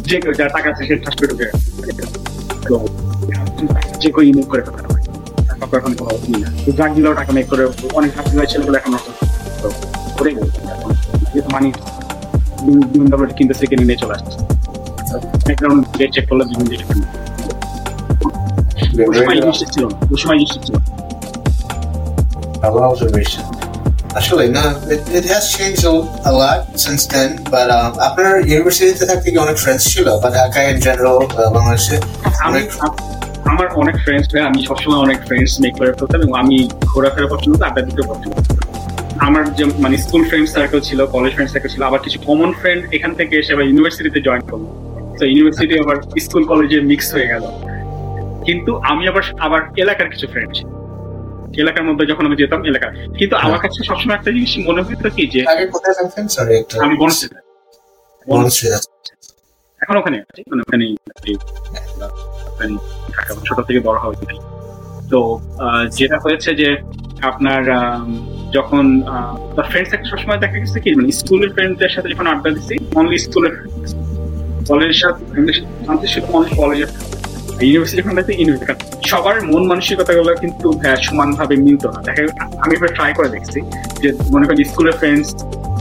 যে 0.02 0.20
কেউ- 0.20 0.34
যার 0.34 0.48
টাকা 0.48 0.70
আছে 0.70 0.86
সে 0.86 0.96
ঠাস 0.96 1.16
করে 1.16 1.26
ঢুকে 1.26 1.44
যে 4.00 4.10
কেউ 4.10 4.22
ইমেল 4.22 4.42
করে 4.42 4.62
পারে 4.62 5.02
তারপর 5.60 5.78
এখন 5.78 5.94
কোনো 5.94 6.38
না 6.38 6.52
তো 6.66 6.72
ড্রাগ 6.72 6.94
দিলেও 6.94 7.14
টাকা 7.14 7.32
মেক 7.32 7.46
করে। 7.46 7.68
অনেক 7.92 8.16
হাত 8.16 8.46
ছেলেগুলো 8.48 8.78
এখন 8.78 8.94
এখন 10.18 10.48
যেহেতু 11.32 11.50
মানি 11.54 11.68
বিভিন্ন 12.92 13.12
কিনতেছে 13.38 13.64
কিনে 13.70 13.84
নিয়ে 13.88 14.00
চলে 14.02 14.14
আসছে 14.18 14.36
ব্যাকগ্রাউন্ড 15.46 15.82
চেক 16.14 16.24
করলে 16.28 16.44
বিভিন্ন 16.50 16.68
জিনিস 16.72 16.82
কিনবে। 16.88 17.08
ওই 19.08 19.14
সময় 19.18 19.36
জিনিসটা 19.40 19.66
ছিল 19.74 19.84
না 19.92 19.96
ওই 20.12 20.18
সময় 20.22 20.36
জিনিসটা 20.40 20.60
ছিল 20.66 20.74
না। 20.76 20.86
ভালো 22.62 22.78
observation. 22.90 23.44
আসলে 24.20 24.44
না 24.56 24.64
it, 24.94 25.02
it 25.18 25.24
has 25.32 25.44
changed 25.56 25.82
a, 25.90 25.94
a 26.30 26.32
lot 26.40 26.60
since 26.84 27.02
then 27.12 27.30
but 27.52 27.68
um, 27.76 27.90
আপনার 28.08 28.34
ইউনিভার্সিটিতে 28.50 29.04
থাকতে 29.10 29.28
কি 29.32 29.38
অনেক 29.46 29.56
ফ্রেন্ডস 29.62 29.82
ছিল 29.92 30.06
বা 30.22 30.28
ঢাকায় 30.38 30.66
ইন 30.72 30.76
জেনারেল 30.84 31.18
বাংলাদেশে 31.56 31.96
অনেক 32.48 32.66
আমার 33.50 33.66
অনেক 33.82 33.96
ফ্রেন্ডস 34.04 34.26
আমি 34.50 34.58
সবসময় 34.68 35.00
অনেক 35.06 35.18
ফ্রেন্ডস 35.28 35.52
মেক 35.62 35.72
করে 35.78 35.90
ফেলতাম 35.98 36.20
এবং 36.24 36.34
আমি 36.42 36.56
ঘোরাফেরা 36.92 37.28
পছন্দ 37.34 37.54
আড্ডা 37.68 37.80
দিতে 37.86 38.02
পছন্দ। 38.10 38.34
আমার 39.26 39.42
যে 39.58 39.64
মানে 39.84 39.96
স্কুল 40.04 40.22
ফ্রেন্ড 40.28 40.48
সার্কেল 40.48 40.80
ছিল 40.80 41.00
কলেজ 41.06 41.32
ফ্রেন্ড 41.34 41.50
সার্কেল 41.52 41.70
ছিল 41.74 41.82
আবার 41.82 42.00
কিছু 42.06 42.18
কমন 42.28 42.50
ফ্রেন্ড 42.60 42.80
এখান 42.96 43.12
থেকে 43.14 43.32
এসে 43.40 43.50
আবার 43.54 43.66
ইউনিভার্সিটিতে 43.70 44.20
জয়েন 44.20 44.42
করল। 44.50 44.64
তো 45.18 45.22
ইউনিভার্সিটি 45.26 45.74
আবার 45.78 45.96
স্কুল 46.20 46.44
কলেজে 46.44 46.78
মিক্স 46.80 47.06
হয়ে 47.14 47.28
গেল। 47.32 47.44
কিন্তু 48.46 48.72
আমি 48.90 49.02
আবার 49.10 49.22
আবার 49.46 49.60
এলাকার 49.76 50.08
কিছু 50.08 50.26
ফ্রেন্ড 50.32 50.50
ছিল। 50.54 50.68
এলাকার 51.62 51.84
মধ্যে 51.88 52.04
যখন 52.06 52.24
আমি 52.26 52.36
যেতাম 52.36 52.60
এলাকা 52.64 52.88
কিন্তু 53.18 53.34
আমার 53.36 53.58
কাছে 53.58 53.78
সবসময় 53.88 54.16
একটা 54.16 54.30
জিনিস 54.30 54.52
মনে 54.68 54.80
হতো 54.82 55.08
কি 55.16 55.24
যে 55.34 55.40
আমি 56.84 56.94
বনশ্রীতে 57.02 57.38
এখন 59.80 59.96
ওখানে 60.00 60.16
আছি 60.20 60.40
মানে 60.50 60.62
ওখানে 60.66 60.84
ছোট 63.48 63.58
থেকে 63.66 63.80
বড় 63.80 63.98
হওয়া 63.98 64.14
তো 65.10 65.18
যেটা 65.98 66.16
হয়েছে 66.24 66.50
যে 66.54 66.68
আপনার 67.22 67.62
যখন 68.56 68.84
ফ্রেন্ড 69.70 69.86
সার্কেল 69.90 70.08
সবসময় 70.12 70.40
দেখা 70.44 70.56
গেছে 70.62 70.78
কি 70.84 70.88
মানে 70.98 71.08
স্কুলের 71.20 71.50
ফ্রেন্ডদের 71.54 71.92
সাথে 71.94 72.08
যখন 72.12 72.26
আড্ডা 72.32 72.50
দিচ্ছি 72.56 72.74
অনলি 73.00 73.18
স্কুলের 73.26 73.54
কলেজের 74.68 74.98
সাথে 75.02 75.22
আমাদের 75.88 76.08
শুধু 76.14 76.26
অনলি 76.36 76.52
কলেজের 76.60 76.90
ইউনিভার্সিটি 77.66 78.02
ফ্রেন্ড 78.02 78.18
ইউনিভার্সিটি 78.40 78.74
সবার 79.10 79.36
মন 79.52 79.62
মানসিকতা 79.70 80.12
গুলো 80.18 80.32
কিন্তু 80.42 80.66
সমান 81.06 81.28
ভাবে 81.38 81.54
মিলত 81.64 81.84
না। 81.94 82.00
দেখা 82.06 82.20
আমি 82.64 82.72
এবার 82.78 82.90
ট্রাই 82.96 83.10
করে 83.18 83.28
দেখছি 83.36 83.58
যে, 84.02 84.08
মনে 84.34 84.44
করেন 84.46 84.58
স্কুলের 84.70 84.94
ফ্রেন্ডস 85.00 85.28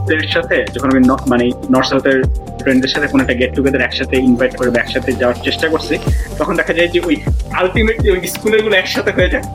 দের 0.10 0.22
সাথে 0.36 0.56
যখন 0.76 0.88
আমি 0.94 1.02
মানে 1.32 1.46
নর্থ 1.74 1.90
সাউথের 1.92 2.18
ফ্রেন্ডদের 2.64 2.92
সাথে 2.94 3.08
কোনো 3.12 3.22
একটা 3.24 3.36
গেট 3.40 3.52
টুগেদার 3.56 3.86
একসাথে 3.88 4.16
ইনভাইট 4.30 4.54
করে 4.60 4.70
একসাথে 4.84 5.12
যাওয়ার 5.22 5.38
চেষ্টা 5.46 5.68
করছি, 5.74 5.96
তখন 6.40 6.54
দেখা 6.60 6.74
যায় 6.78 6.90
যে 6.94 7.00
ওই 7.08 7.16
আলটিমেটলি 7.60 8.08
ওই 8.16 8.20
স্কুলেরগুলো 8.36 8.76
একসাথে 8.78 9.12
হয়ে 9.18 9.30
যায় 9.34 9.46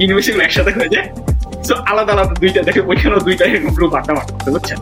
ইউনিভার্সিটি 0.00 0.32
গুলো 0.34 0.44
একসাথে 0.46 0.72
হয়ে 0.78 0.90
যায় 0.96 1.06
আলাদা 1.90 2.12
আলাদা 2.16 2.34
দুইটা 2.42 2.60
দেখে 2.68 2.80
ওইখানেও 2.90 3.20
দুইটা 3.26 3.44
এরকম 3.50 3.70
গ্রুপ 3.76 3.92
আড্ডা 3.98 4.12
মারতে 4.16 4.50
বুঝছেন 4.54 4.78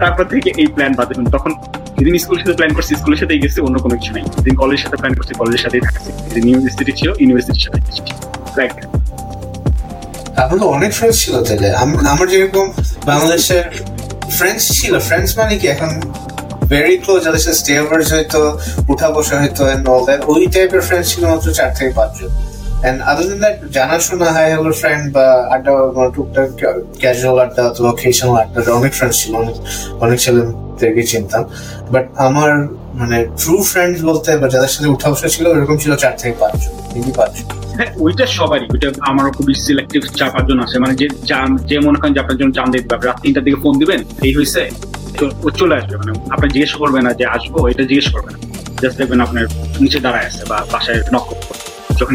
তারপর 0.00 0.24
থেকে 0.32 0.48
এই 0.60 0.68
প্ল্যান 0.74 0.92
বাদে 0.98 1.14
তখন 1.36 1.52
যেদিন 1.98 2.14
স্কুলের 2.22 2.40
সাথে 2.42 2.56
প্ল্যান 2.58 2.72
করছি 2.76 2.92
স্কুলের 3.00 3.18
সাথেই 3.22 3.38
গেছি, 3.42 3.58
অন্য 3.66 3.76
কোনো 3.84 3.94
কিছু 3.98 4.10
নেই। 4.16 4.24
যেদিন 4.34 4.54
কলেজের 4.60 4.82
সাথে 4.84 4.96
প্ল্যান 5.00 5.14
করছি 5.18 5.32
কলেজের 5.40 5.62
সাথেই 5.64 5.82
থাকছি। 5.86 6.10
যেদিন 6.32 6.48
ইউনিভার্সিটি 6.52 6.92
ছিল 6.98 7.08
ইউনিভার্সিটির 7.22 7.64
সাথে 7.66 7.78
তো 10.60 10.66
অনেক 10.76 10.90
ফ্রেন্ডস 10.98 11.16
ছিল 11.24 11.34
তাহলে। 11.46 11.68
আমার 12.12 12.26
যেরকম 12.32 12.66
বাংলাদেশের 13.10 13.64
ফ্রেন্ডস 14.38 14.64
ছিল 14.78 14.92
ফ্রেন্ডস 15.08 15.30
মানে 15.38 15.54
কি? 15.60 15.66
এখন 15.74 15.90
ভেরি 16.72 16.94
ক্লোজ 17.02 17.20
যাদের 17.26 17.42
সাথে 17.46 17.72
হয়তো 18.12 18.40
উঠা 18.92 19.08
বসা 19.14 19.34
দ্যাট 20.06 20.20
ওই 20.32 20.42
টাইপের 20.54 20.82
ফ্রেন্ডস 20.88 21.06
ছিল 21.12 21.22
মাত্র 21.32 21.48
চার 21.58 21.70
থেকে 21.78 21.92
পাঁচজন। 21.98 22.30
মানে 22.84 24.64
টুকটাক 26.14 26.48
অনেক 28.70 28.92
ফ্রেন্ডস 28.92 29.22
ছিল, 29.22 29.34
অনেক 30.00 30.20
বাট 31.92 32.08
আমার 32.16 32.68
মানে 32.94 33.26
ট্রু 33.38 33.62
ফ্রেন্ডস 33.62 34.04
বলতে, 34.04 34.36
বা 34.36 34.48
যাদের 34.48 34.68
সাথে 34.68 34.88
উঠা 34.88 35.10
বসা 35.10 35.28
ছিল, 35.28 35.46
এরকম 35.46 35.76
ছিল 35.76 35.96
চার 35.96 36.16
থেকে 36.16 36.34
পাঁচজন 36.40 36.70
তিনই 36.92 37.12
পাঁচজন। 37.12 37.44
হ্যাঁ 37.76 37.86
ওইটা 37.96 38.26
সবারই, 38.26 38.66
ওইটা 38.70 38.90
আমারও 39.00 39.30
খুবই 39.30 39.54
সিলেক্টিভ 39.54 40.02
চার, 40.16 40.30
পাঁচজন 40.30 40.60
আছে। 40.60 40.78
মানে 40.78 40.94
যে 40.94 41.08
যে 41.66 41.78
মনে 41.78 41.98
করেন 41.98 42.12
যে 42.12 42.20
আপনার 42.20 42.36
জন্য 42.36 42.72
দিতে 42.72 42.88
পারবে, 42.88 43.06
রাত 43.06 43.20
তিনটার 43.22 43.44
দিকে 43.44 43.56
ফোন 43.56 43.78
দিবেন, 43.78 44.04
এই 44.22 44.34
হয়েছে 44.34 44.70
ও 45.44 45.50
চলে 45.50 45.74
আসবে। 45.76 45.96
মানে 45.96 46.12
আপনি 46.30 46.48
জিজ্ঞেস 46.48 46.74
করবেন 46.74 47.02
না 47.02 47.12
যে 47.12 47.26
আসব, 47.26 47.68
এটা 47.68 47.82
জিজ্ঞেস 47.82 48.12
করবেন 48.12 48.32
না। 48.32 48.38
জাস্ট 48.82 48.98
দেখবেন 48.98 49.20
আপনার 49.20 49.46
নিচে 49.80 50.00
দাঁড়ায় 50.00 50.26
আছে, 50.26 50.44
বা 50.48 50.66
বাসায় 50.72 51.02
নক 51.12 51.34
যখন। 52.00 52.14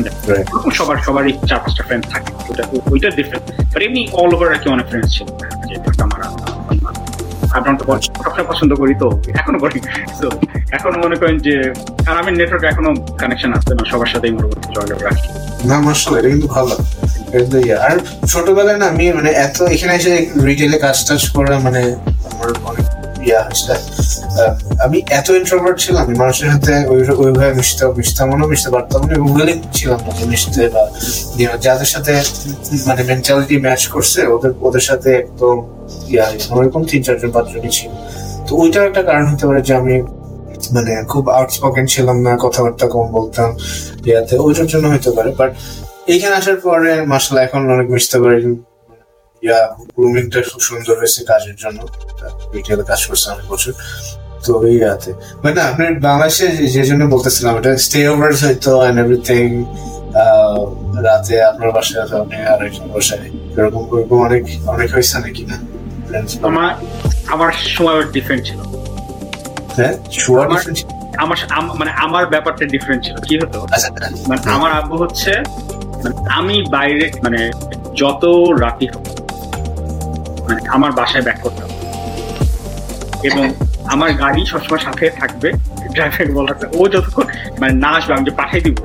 সবার 0.77 0.97
সবারই 1.07 1.33
চার 1.49 1.59
পাঁচটা 1.63 1.83
ফ্রেন্ড 1.87 2.03
থাকে। 2.13 2.29
ওটা 2.49 2.63
ওইটা 2.93 3.07
ডিফারেন্ট 3.19 3.45
বাট 3.71 3.81
এমনি 3.87 4.01
অল 4.21 4.31
ওভার 4.35 4.47
আর 4.53 4.59
কি 4.63 4.67
অনেক 4.75 4.85
ফ্রেন্ডস 4.91 5.09
ছিল। 5.15 5.27
যে 5.67 5.73
আমার 6.05 6.19
আপনার 7.57 7.73
তো 7.79 7.83
সবসময় 8.23 8.45
পছন্দ 8.51 8.71
করি 8.81 8.93
তো 9.01 9.07
এখনও 9.41 9.59
করি। 9.63 9.77
তো 10.21 10.27
এখনও 10.77 10.97
মনে 11.05 11.15
করেন 11.21 11.35
যে 11.47 11.55
আর 12.09 12.15
আমি 12.21 12.31
নেটওয়ার্ক 12.39 12.63
এখনও 12.71 12.91
কানেকশন 13.21 13.51
আসছে 13.57 13.73
না 13.77 13.83
সবার 13.91 14.09
সাথেই 14.13 14.31
মোটামুটি 14.35 14.67
যোগাযোগ 14.75 14.99
রাখি। 15.07 15.27
না 15.69 15.75
এটা 16.19 16.29
কিন্তু 16.33 16.47
ভালো। 16.57 16.75
আর 17.87 17.95
ছোটবেলায় 18.31 18.79
না 18.81 18.85
আমি 18.93 19.05
মানে 19.17 19.31
এত 19.45 19.57
এখানে 19.75 19.93
এসে 19.99 20.13
রিটেলে 20.47 20.77
কাজ 20.85 20.97
টাজ 21.07 21.23
করে 21.35 21.53
মানে 21.65 21.81
আমার 22.29 22.49
অনেক 22.69 22.85
ইয়া 23.27 23.39
হয়েছে। 23.47 23.73
আমি 24.85 24.97
এত 25.19 25.27
ইন্ট্রোভার্ট 25.39 25.77
ছিলাম, 25.83 26.01
আমি 26.05 26.15
মানুষের 26.23 26.47
সাথে 26.53 26.73
ওইভাবে 27.23 27.53
মিশতে 27.59 27.83
মিশতাম 27.99 28.27
না, 28.39 28.45
মিশতে 28.51 28.69
পারতাম 28.75 29.01
না, 29.07 29.11
এবং 29.17 29.27
উইলিং 29.35 29.57
ছিলাম 29.77 29.99
না 30.05 30.11
মিশতে 30.31 30.61
বা 30.75 30.83
যাদের 31.65 31.89
সাথে 31.93 32.13
মানে 32.87 33.01
মেন্টালিটি 33.09 33.55
ম্যাচ 33.65 33.81
করছে, 33.93 34.19
ওদের 34.35 34.51
ওদের 34.67 34.83
সাথে 34.89 35.09
একদম, 35.21 35.55
ইয়া, 36.13 36.25
ওরকম 36.57 36.81
তিন 36.89 37.01
চারজন, 37.05 37.29
পাঁচজনই 37.35 37.71
ছিল। 37.77 37.91
তো 38.45 38.51
ওইটার 38.61 38.83
একটা 38.89 39.01
কারণ 39.09 39.25
হতে 39.31 39.45
পারে 39.49 39.61
যে 39.67 39.73
আমি 39.81 39.95
মানে 40.75 40.93
খুব 41.11 41.23
আউটস্পোকেন 41.37 41.85
ছিলাম 41.93 42.17
না, 42.25 42.31
কথাবার্তা 42.45 42.85
কম 42.93 43.05
বলতাম, 43.17 43.49
ইয়াতে, 44.07 44.33
ওইটার 44.45 44.67
জন্য 44.71 44.85
হইতে 44.93 45.11
পারে। 45.17 45.29
বাট 45.39 45.51
এইখানে 46.11 46.33
আসার 46.39 46.57
পরে 46.65 46.91
মাসালা 47.11 47.39
এখন 47.47 47.61
অনেক 47.75 47.87
মিশতে 47.93 48.17
পারি। 48.23 48.37
ইয়া 49.41 49.75
গ্রুমিংটা 49.79 50.41
খুব 50.51 50.61
সুন্দর 50.61 50.97
হয়েছে 50.97 51.23
কাজের 51.23 51.55
জন্য। 51.55 51.87
কাজ 52.83 53.05
করছে 53.05 53.31
অনেক 53.31 53.47
বছর। 53.49 53.71
তো 54.45 54.67
এই 54.67 54.75
ইয়াতে। 54.75 55.13
বাট 55.43 55.55
না 55.55 55.63
আপনি 55.63 55.99
বাংলাদেশে 55.99 56.47
যে- 56.47 56.83
জন্য 56.83 57.05
বলতেছিলাম 57.05 57.57
এটা 57.57 57.77
স্টে 57.77 58.07
ওভার 58.07 58.35
হয়তো 58.35 58.79
অ্যান্ড 58.79 58.99
এভরিথিং 58.99 59.65
রাতে 61.03 61.43
আপনার 61.43 61.71
বাসায় 61.71 62.03
আছে 62.03 62.17
আপনি 62.17 62.35
আরেকজন 62.35 62.87
বাসায়। 62.87 63.19
এরকম 63.57 63.99
এরকম 63.99 64.21
অনেক 64.21 64.45
অনেক 64.67 64.93
হয়েছে 64.93 65.19
নাকি 65.19 65.45
না? 65.45 65.57
আমার 66.47 66.75
আমার 67.27 67.51
সময় 67.51 68.03
ডিফারেন্ট 68.03 68.45
ছিল। 68.45 68.57
হ্যাঁ? 69.75 69.93
আমার- 71.17 71.53
আমার 71.53 71.77
মানে 71.77 71.91
আমার 71.91 72.25
ব্যাপারটা 72.25 72.65
ডিফারেন্ট 72.65 73.03
ছিল। 73.03 73.15
কি 73.15 73.39
হতো? 73.39 73.67
আচ্ছা। 73.71 73.89
মানে 74.27 74.51
আমার 74.51 74.71
আব্বু 74.71 74.97
হচ্ছে 74.97 75.31
মানে 76.03 76.33
আমি 76.33 76.63
বাইরে 76.69 77.11
মানে 77.23 77.51
যত 77.95 78.25
রাতি 78.59 78.87
হোক 78.87 79.20
মানে 80.51 80.61
আমার 80.75 80.91
বাসায় 80.99 81.23
ব্যাক 81.27 81.37
করতে 81.43 81.61
হবে 81.63 81.75
এবং 83.29 83.43
আমার 83.93 84.09
গাড়ি 84.23 84.41
সবসময় 84.51 84.81
সাথে 84.87 85.05
থাকবে 85.19 85.49
ড্রাইভার 85.95 86.27
বলা 86.37 86.51
ও 86.79 86.81
যতক্ষণ 86.93 87.25
মানে 87.61 87.73
না 87.83 87.89
আসবে, 87.97 88.11
আমি 88.15 88.23
যে 88.29 88.33
পাঠিয়ে 88.41 88.63
দিব, 88.65 88.77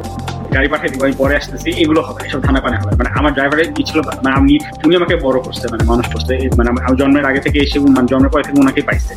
গাড়ি 0.55 0.68
পাঠিয়ে 0.72 0.90
দিব, 0.92 1.00
আমি 1.09 1.14
পরে 1.22 1.35
আসতেছি, 1.40 1.68
এগুলো 1.83 2.00
হবে, 2.07 2.20
এসব 2.29 2.40
ধানা 2.46 2.61
পানে 2.64 2.76
হবে। 2.81 2.92
মানে 3.00 3.11
আমার 3.18 3.33
ড্রাইভারের 3.37 3.68
ছিল 3.88 3.98
মানে 4.24 4.35
আমি 4.40 4.55
উনি 4.87 4.94
আমাকে 5.00 5.14
বড় 5.26 5.38
করছে 5.46 5.64
মানে 5.72 5.85
মানুষ 5.92 6.07
করছে 6.12 6.33
মানে 6.59 6.68
আমি 6.88 6.96
জন্মের 7.00 7.24
আগে 7.31 7.40
থেকে 7.46 7.59
এসে 7.64 7.76
মানে 7.96 8.09
জন্মের 8.12 8.31
পরে 8.35 8.42
থেকে 8.46 8.59
ওনাকেই 8.64 8.85
পাইছে। 8.88 9.12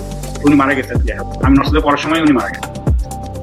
উনি 0.45 0.55
মারা 0.61 0.73
হোক। 1.19 1.27
আমি 1.45 1.53
সাথে 1.69 1.81
পড়ার 1.85 2.01
সময় 2.03 2.21
উনি 2.25 2.33
মারা 2.39 2.49
গেছেন 2.53 2.73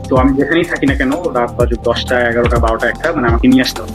তো 0.09 0.13
আমি 0.23 0.31
যেখানেই 0.39 0.67
থাকি 0.73 0.85
না 0.91 0.95
কেন, 1.01 1.13
রাত 1.37 1.51
বাজে 1.59 1.77
দশটা, 1.89 2.15
এগারোটা, 2.31 2.57
বারোটা 2.65 2.87
একটা 2.93 3.07
মানে 3.17 3.27
আমাকে 3.31 3.47
নিয়ে 3.53 3.63
আসতে 3.67 3.79
হবে। 3.83 3.95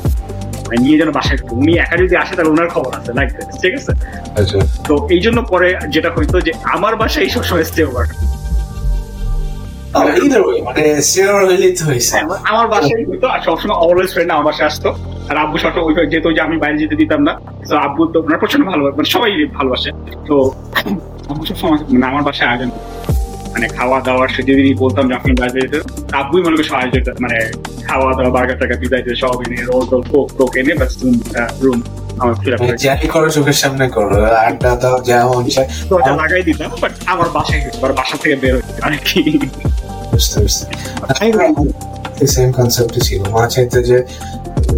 মানে 0.71 0.83
নিয়ে 0.85 0.97
যেন 1.01 1.09
বাসায় 1.17 1.37
উনি 1.61 1.73
একা 1.83 1.95
যদি 2.03 2.15
আসে 2.23 2.33
তাহলে 2.37 2.51
ওনার 2.55 2.69
খবর 2.75 2.91
আছে 2.99 3.11
লাইক 3.17 3.29
ঠিক 3.61 3.73
আছে? 3.79 3.91
আচ্ছা। 4.39 4.57
তো 4.87 4.93
এই 5.15 5.21
জন্য 5.25 5.37
পরে 5.51 5.67
যেটা 5.95 6.09
হইতো 6.15 6.35
যে 6.47 6.51
আমার 6.75 6.93
বাসায় 7.01 7.27
সব 7.35 7.43
সময় 7.49 7.65
স্টে 7.69 7.81
ওভার 7.89 8.05
আমার 12.51 12.67
বাসায় 12.73 13.03
হইতো 13.09 13.27
আর 13.33 13.39
সবসময় 13.47 13.77
অলওয়েজ 13.85 14.09
ফ্রেন্ড 14.13 14.29
আমার 14.35 14.45
বাসায় 14.49 14.67
আসতো। 14.71 14.89
আর 15.29 15.35
আব্বু 15.43 15.57
সবসময় 15.63 15.85
ওই 15.87 15.93
যেহেতু 16.11 16.27
যে 16.37 16.41
আমি 16.47 16.55
বাইরে 16.63 16.77
যেতে 16.83 16.95
দিতাম 17.01 17.21
না। 17.27 17.33
তো 17.69 17.73
আব্বু 17.85 18.01
তো 18.13 18.17
ওনার 18.25 18.39
প্রচণ্ড 18.43 18.63
ভালো 18.69 18.81
মানে 18.97 19.09
সবাই 19.15 19.31
ভালোবাসে। 19.57 19.89
তো 20.27 20.35
আব্বু 21.31 21.43
সবসময় 21.49 21.79
মানে 21.93 22.05
আমার 22.11 22.23
বাসায় 22.27 22.47
আয়োজন 22.51 22.69
করতো। 22.73 22.89
মানে 23.53 23.67
খাওয়া 23.67 23.99
দাওয়ার 24.01 24.27
সে 24.27 24.41
যদি 24.43 24.63
বলতাম 24.73 25.03
যে 25.07 25.13
আপনি 25.13 25.31
বাইরে 25.39 25.59
যেতে 25.61 25.77
আব্বুই 26.11 26.41
মনে 26.43 26.55
করে 26.55 26.69
মানে 27.19 27.37
খাওয়া 27.87 28.11
দাওয়া 28.13 28.31
বার্গার 28.35 28.57
টাকা 28.59 28.75
পিজা 28.81 28.97
সব 29.15 29.37
এনে 29.45 29.57
রোল 29.61 29.83
টোল 29.89 30.03
কোক 30.11 30.27
টোক 30.37 30.51
এনে 30.57 30.73
বাস 30.73 30.93
রুম 31.63 31.79
আমার 32.19 32.33
মানে 32.59 32.77
যাই 32.77 33.07
করো 33.07 33.29
চোখের 33.29 33.53
সামনে 33.53 33.85
করো 33.89 34.15
আড্ডা 34.47 34.71
দাও 34.75 34.97
যা 35.03 35.17
মন 35.27 35.45
চায়। 35.49 35.67
লাগাই 36.21 36.43
দিতাম 36.43 36.71
বাট 36.81 36.93
আমার 37.05 37.27
বাসায় 37.33 37.61
বাসা 37.99 38.15
থেকে 38.17 38.35
বের 38.35 38.53
হইতে 38.55 38.81
আর 38.81 38.93
কি। 39.05 39.21
বুঝতে 40.11 40.37
পারছি। 40.39 40.63
সেম 42.33 42.49
কনসেপ্ট 42.51 42.95
ছিল। 42.99 43.21
মা 43.29 43.43
চাইতে 43.47 43.79
যে 43.83 43.97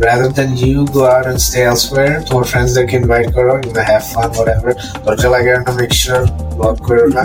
rather 0.02 0.30
than 0.38 0.50
you 0.58 0.88
go 0.88 1.06
out 1.06 1.26
and 1.32 1.40
stay 1.48 1.64
elsewhere 1.72 2.16
তোমার 2.28 2.46
ফ্রেন্ডস 2.52 2.72
ইনভাইট 3.00 3.28
করো 3.38 3.54
ইউ 3.66 3.72
হ্যাভ 3.90 4.04
ফান 4.14 4.30
whatever. 4.40 4.72
দরজা 5.06 5.28
লাগায় 5.36 5.58
না 5.66 5.72
মেক 5.80 5.92
শিওর 6.02 6.22
ব্লক 6.58 6.78
করো 6.88 7.06
না। 7.16 7.22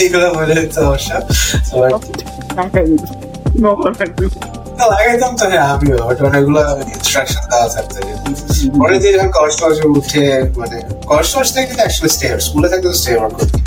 এইগুলো 0.00 0.26
বলে 0.36 0.54
সমস্যা 0.76 1.16
লাগাইতাম 4.92 5.32
তো 5.40 5.44
হ্যাঁ 5.52 5.66
আমিও 5.74 5.96
বাট 6.08 6.18
অনেকগুলো 6.28 6.60
ইনস্ট্রাকশন 6.94 7.42
দেওয়া 7.50 7.68
থাকতো 7.74 7.98
পরে 8.80 8.96
দিয়ে 9.02 9.12
যখন 9.16 9.30
কলেজ 9.36 9.54
টলেজে 9.60 9.84
উঠে 9.98 10.24
মানে 10.60 10.78
টলেজ 11.32 11.48
থেকে 11.54 11.66
কিন্তু 11.68 11.82
অ্যাকচুয়ালি 11.82 12.10
স্টে 12.16 12.26
স্কুলে 12.46 12.68
থাকতে 12.72 12.88
তো 12.92 12.96
স্টে 13.02 13.12
ওভার 13.18 13.30
করতি 13.38 13.58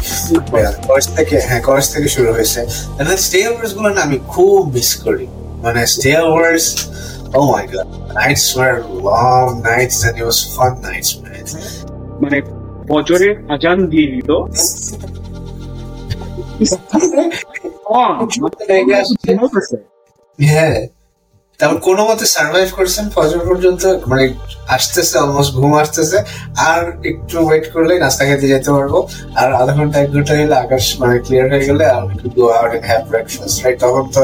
কলেজ 0.88 1.06
থেকে 1.18 1.36
হ্যাঁ 1.48 1.62
কলেজ 1.68 1.86
থেকে 1.94 2.08
শুরু 2.16 2.30
হয়েছে। 2.38 2.62
স্টে 3.26 3.40
ওভার্সগুলো 3.50 3.90
না 3.96 4.02
আমি 4.08 4.18
খুব 4.34 4.60
মিস 4.76 4.90
করি। 5.06 5.26
মানে 5.65 5.83
stay 5.87 6.13
overs 6.25 6.67
oh 7.35 7.41
my 7.53 7.65
god 7.67 7.89
nights 8.15 8.47
were 8.57 8.75
long 9.07 9.45
nights 9.69 9.99
and 10.07 10.17
it 10.17 10.25
was 10.25 10.41
fun 10.55 10.73
nights 10.87 11.11
man 11.23 11.45
মানে 12.23 12.39
বজরে 12.89 13.31
আজান 13.49 13.79
দিয়ে 13.91 14.07
দিত 14.13 14.31
হ্যাঁ 20.39 20.79
তারপর 21.60 21.78
কোনো 21.88 22.02
মতে 22.10 22.26
সার্ভাইভ 22.36 22.70
করছেন 22.78 23.06
ফজর 23.16 23.42
পর্যন্ত 23.48 23.84
মানে 24.12 24.26
আসতেছে 24.76 25.16
অলমোস্ট 25.24 25.52
ঘুম 25.58 25.72
আসতেছে 25.84 26.18
আর 26.68 26.82
একটু 27.12 27.36
ওয়েট 27.46 27.66
করলে 27.74 27.94
নাস্তা 28.04 28.24
খেতে 28.30 28.48
যেতে 28.54 28.70
পারব। 28.76 28.94
আর 29.42 29.50
আধা 29.62 29.74
ঘণ্টা 29.78 29.98
এক 30.04 30.10
ঘণ্টা 30.14 30.34
গেলে 30.40 30.56
আকাশ 30.66 30.84
মানে 31.00 31.16
ক্লিয়ার 31.26 31.48
হয়ে 31.52 31.64
গেলে 31.70 31.86
আর 31.96 32.04
একটু 32.08 32.28
go 32.36 32.44
out 32.58 32.72
and 32.76 32.86
have 32.92 33.02
breakfast 33.10 33.58
right 33.64 33.78
তখন 33.84 34.06
তো 34.16 34.22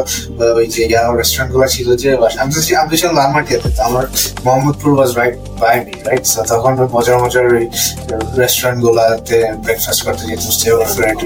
ওই 0.59 0.65
যে 0.73 0.81
ইয়া 0.85 1.01
রেস্টুরেন্টগুলো 1.11 1.67
ছিল 1.75 1.87
যে 2.01 2.09
আমি 2.41 2.51
তো 2.55 2.59
আমি 2.81 2.95
ছিলাম 2.99 3.13
লালমাটিয়াতে 3.19 3.69
তো 3.77 3.81
আমার 3.89 4.05
Mohammadpur 4.45 4.89
was 4.97 5.11
right 5.19 5.35
by 5.61 5.75
me 5.85 5.93
right 6.07 6.23
তখন 6.51 6.73
মজার 6.95 7.17
মজার 7.23 7.45
ওই 7.51 7.65
রেস্টুরেন্ট 8.41 8.79
গুলাতে 8.85 9.37
ব্রেকফাস্ট 9.63 10.01
করতে 10.05 10.23
যেত 10.29 10.41
রিসোর্সেস 10.41 10.71
রেস্টুরেন্ট 10.81 11.19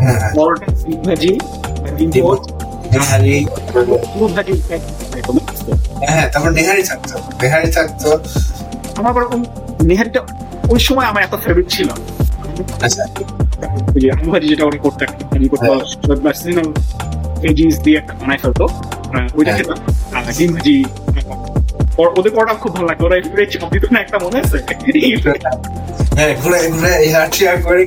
হ্যাঁ। 0.00 0.30
হ্যাঁ 2.92 3.18
নেহারি 3.18 3.34
হ্যাঁ 6.08 6.26
তারপর 6.32 6.50
নেহারি 6.50 6.82
থাকতো। 6.82 7.14
নেহারি 7.42 7.68
থাকতো। 7.72 8.08
আমার 8.96 9.12
ওরকম 9.16 9.40
নেহারিটা 9.82 10.20
ওই 10.70 10.80
সময় 10.80 11.06
আমার 11.06 11.22
এত 11.22 11.34
ফেভারিট 11.44 11.68
ছিল। 11.70 11.88
আচ্ছা। 12.82 13.02
যেটা 14.42 14.64
ওরা 14.64 14.78
করতে 14.78 15.02
আমি 15.36 15.46
করতে 15.48 15.66
ভেজিস 17.42 17.76
দিয়ে 17.78 17.98
বানাই 18.20 18.38
ফেলতো। 18.38 18.64
ওইটা 19.36 19.52
হ্যাঁ। 19.52 19.58
খেতাম। 19.58 19.78
আর 20.16 20.22
ডিম 20.38 20.50
ভাজি 20.52 20.76
ওদের 22.18 22.32
পরোটা 22.32 22.54
খুব 22.54 22.70
ভালো 22.74 22.86
লাগতো। 22.86 23.02
ওরা 23.06 23.16
একটু 23.16 23.66
দিত 23.70 23.84
না 23.92 23.98
একটা 24.00 24.16
মনে 24.18 24.38
আছে? 24.40 24.58
হ্যাঁ 26.16 26.32
ঘুরে 26.42 26.58
ঘুরে 26.72 26.92
করে 27.62 27.82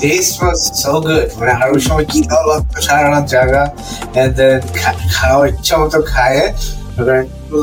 টেস্ট 0.00 0.34
ওয়াজ 0.40 0.58
সো 0.82 0.92
গুড 1.00 1.28
মানে 1.38 1.52
আর 1.54 1.68
ওই 1.70 1.80
সময় 1.80 2.06
কি 2.10 2.18
ভালো 2.30 2.46
লাগতো 2.52 2.78
সারা 2.80 3.06
রাত 3.06 3.24
খা- 4.74 5.00
খাওয়া 5.14 5.44
ইচ্ছা 5.48 5.74
মতো 5.76 5.98
খায় 6.04 6.40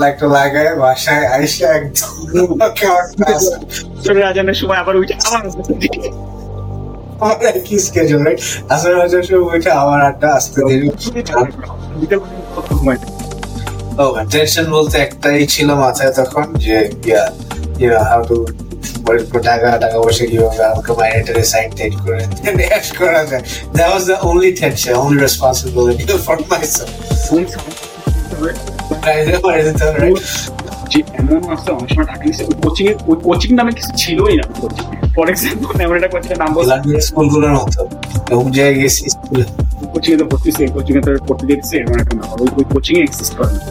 একটা 0.05 0.25
লাগায় 0.29 0.71
বাসায় 0.75 1.23
আইসে 1.27 1.65
একদম 1.77 2.47
খাওয়ার 2.79 3.05
class। 3.13 3.43
চলে 4.03 4.19
রাজানের 4.21 4.57
সময় 4.61 4.77
আবার 4.77 4.95
আবার 5.27 5.41
আমার 7.21 7.37
একই 7.51 7.77
schedule, 7.79 8.21
right? 8.25 8.39
আসলে 8.69 8.95
হচ্ছে 8.95 9.19
সময় 9.23 9.43
উঠে 9.49 9.71
আবার 9.81 9.99
আড্ডা 10.01 10.29
আসতে 10.29 10.59
দেরি 10.61 10.87
ও 13.97 14.05
টেনশন 14.31 14.65
বলতে 14.71 14.95
একটাই 14.97 15.41
ছিল 15.47 15.69
মাথায় 15.75 16.11
তখন 16.11 16.45
যে 16.57 16.77
ইয়া 17.05 17.23
ইয়া 17.81 17.99
হাউ 18.09 18.21
টু 18.29 18.37
টাকা 19.49 19.67
টাকা 19.77 19.97
পয়সা 20.03 20.25
কীভাবে 20.25 20.63
আমাকে 20.71 20.91
মাইনেটারে 20.99 21.43
সাইড 21.43 21.69
টাইড 21.77 21.93
করে 22.03 22.21
ড্যাশ 22.59 22.87
করা 22.99 23.21
যায়। 23.25 23.43
That 23.75 23.89
was 23.91 24.03
the 24.09 24.15
only 24.29 24.49
tension 24.59 24.93
only 25.03 25.19
responsibility 25.27 26.03
for 26.25 26.37
myself 26.51 26.91
যে 30.91 30.99
এমন 31.19 31.41
আছে 31.53 31.69
অনেক 31.71 31.89
সময় 31.93 32.07
টাকা 32.11 32.23
নিচ্ছে 32.25 32.43
কোচিং 32.63 32.85
এর 32.89 32.95
কোচিং 33.23 33.51
নামে 33.59 33.71
কিছু 33.77 33.91
ছিলই 34.01 34.35
না। 34.39 34.45
ফর 35.15 35.25
এক্সাম্পল 35.29 35.69
এমন 35.85 35.95
একটা 35.99 36.09
কোচিং 36.13 36.31
নাম 36.41 36.49
বললাম 36.57 36.79
স্কুলগুলোর 37.07 37.53
মতো। 37.59 37.81
এবং 38.33 38.45
জায়গায় 38.51 38.75
গেছি 38.81 39.03
স্কুলে। 39.09 39.43
কোচিং 39.93 40.11
এ 40.13 40.17
তো 40.21 40.25
পড়তেছে 40.31 40.63
কোচিং 40.75 40.93
এ 40.97 41.01
তো 41.05 41.11
পড়তে 41.27 41.43
দিচ্ছে 41.49 41.75
এমন 41.83 41.97
একটা 42.03 42.15
ব্যাপার। 42.19 42.37
ওই 42.43 42.49
ওই 42.57 42.65
কোচিং 42.73 42.93
এ 42.99 43.01
এক্সিস্ট 43.07 43.33
করে 43.37 43.51
না 43.53 43.61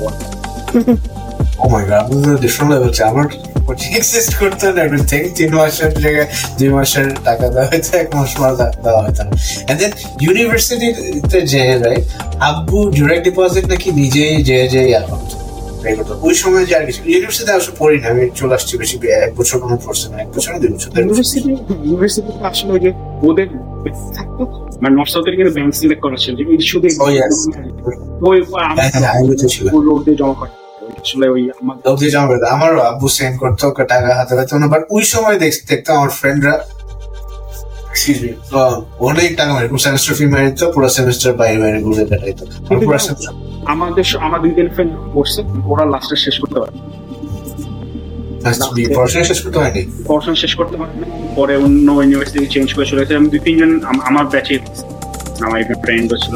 কোচিং 3.67 3.91
এক্সিস্ট 4.01 4.33
করতে 4.41 4.65
না 4.75 4.81
এভরিথিং 4.87 5.21
তিন 5.37 5.51
মাসের 5.59 5.93
জায়গায় 6.03 6.29
দুই 6.59 6.71
মাসের 6.77 7.09
টাকা 7.27 7.47
দেওয়া 7.55 7.67
হয়তো 7.71 7.91
এক 8.03 8.09
মাস 8.17 8.31
পর 8.39 8.51
দেওয়া 8.85 9.01
হতো 9.07 9.23
না। 9.27 9.33
এন্ড 9.71 9.79
দেন 9.81 9.93
ইউনিভার্সিটিতে 10.25 11.39
যে 11.53 11.63
রাইট 11.85 12.05
আব্বু 12.49 12.79
ডিরেক্ট 12.97 13.23
ডিপোজিট 13.29 13.65
নাকি 13.73 13.89
নিজেই 14.01 14.35
যে 14.49 14.57
যে 14.75 14.83
ইয়া 14.91 15.03
করতো। 15.11 15.35
ওই 16.27 16.35
সময় 16.43 16.65
যে 16.69 16.75
আর 16.79 16.85
কিছু 16.89 17.01
ইউনিভার্সিটিতে 17.13 17.53
আসলে 17.59 17.75
পড়ি 17.81 17.97
না 18.03 18.07
আমি 18.13 18.23
চলে 18.41 18.53
আসছি 18.59 18.73
বেশি 18.83 18.97
এক 19.27 19.33
বছর 19.39 19.57
কোনো 19.65 19.77
পড়ছে 19.85 20.07
না 20.13 20.17
এক 20.25 20.31
বছর 20.37 20.51
দুই 20.63 20.71
বছর। 20.75 20.89
ইউনিভার্সিটি 20.99 21.51
ইউনিভার্সিটি 21.89 22.33
আসলে 22.51 22.71
ওই 22.77 22.81
যে 22.85 22.91
ওদের 23.29 23.49
থাকতো 24.17 24.43
মানে 24.83 24.95
নর্থ 24.99 25.11
সাউথের 25.15 25.35
কিন্তু 25.39 25.53
ব্যাংক 25.57 25.73
সিলেক্ট 25.81 26.03
করা 26.05 26.19
ছিল 26.25 26.35
শুধু 26.71 26.87
Oh. 27.05 28.29
ওই 28.29 28.39
হ্যাঁ 28.79 28.91
হ্যাঁ 29.03 29.21
ওই 29.23 30.15
জমা 30.21 30.35
করে। 30.41 30.62
আসলে 31.03 31.27
ওই 31.29 31.43
আমারও 32.51 32.81
আব্বু 32.83 33.07
সেন্ড 33.09 33.35
করতো 33.41 33.63
ওকে 33.69 33.85
টাকা 33.85 34.11
হাতে 34.15 34.35
পেতো 34.37 34.55
না 34.59 34.67
বাট 34.67 34.83
ওই 34.91 35.05
সময় 35.05 35.37
দেখতাম 35.43 35.95
আমার 35.97 36.13
ফ্রেন্ডরা 36.21 36.55
অনেক 39.01 39.31
টাকা 39.37 39.53
মারি 39.53 39.67
সেমিস্টার 39.79 40.13
ফি 40.15 40.25
মারি 40.27 40.49
তো 40.53 40.65
পুরো 40.73 40.89
সেমিস্টার 40.89 41.31
বাইরে 41.33 41.59
বাইরে 41.63 41.79
ঘুরে 41.83 42.05
কাটাইতো 42.11 42.45
আমি 42.69 42.79
পুরো 42.87 42.99
semester- 42.99 43.35
আমাদের 43.67 44.05
আমার 44.19 44.39
দুই 44.43 44.53
তিন 44.55 44.69
ফ্রেন্ড 44.69 44.93
পড়ছে 45.15 45.41
ওরা 45.67 45.85
লাস্টে 45.85 46.17
শেষ 46.17 46.37
করতে 46.41 46.59
পারে 46.61 46.73
পড়াশোনা 48.95 49.25
শেষ 49.25 49.39
করতে 49.45 49.59
হয়নি? 49.59 49.83
পড়াশোনা 50.07 50.37
শেষ 50.37 50.53
করতে 50.55 50.77
পারে 51.37 51.55
অন্য 51.59 51.87
ইউনিভার্সিটি 51.95 52.41
চেঞ্জ 52.47 52.69
করে 52.75 52.87
চলে 52.91 53.03
আমি 53.17 53.29
দুই 53.29 53.41
তিনজন 53.47 53.71
আমার 54.09 54.25
ব্যাচে 54.27 54.55
ছিল 55.43 56.35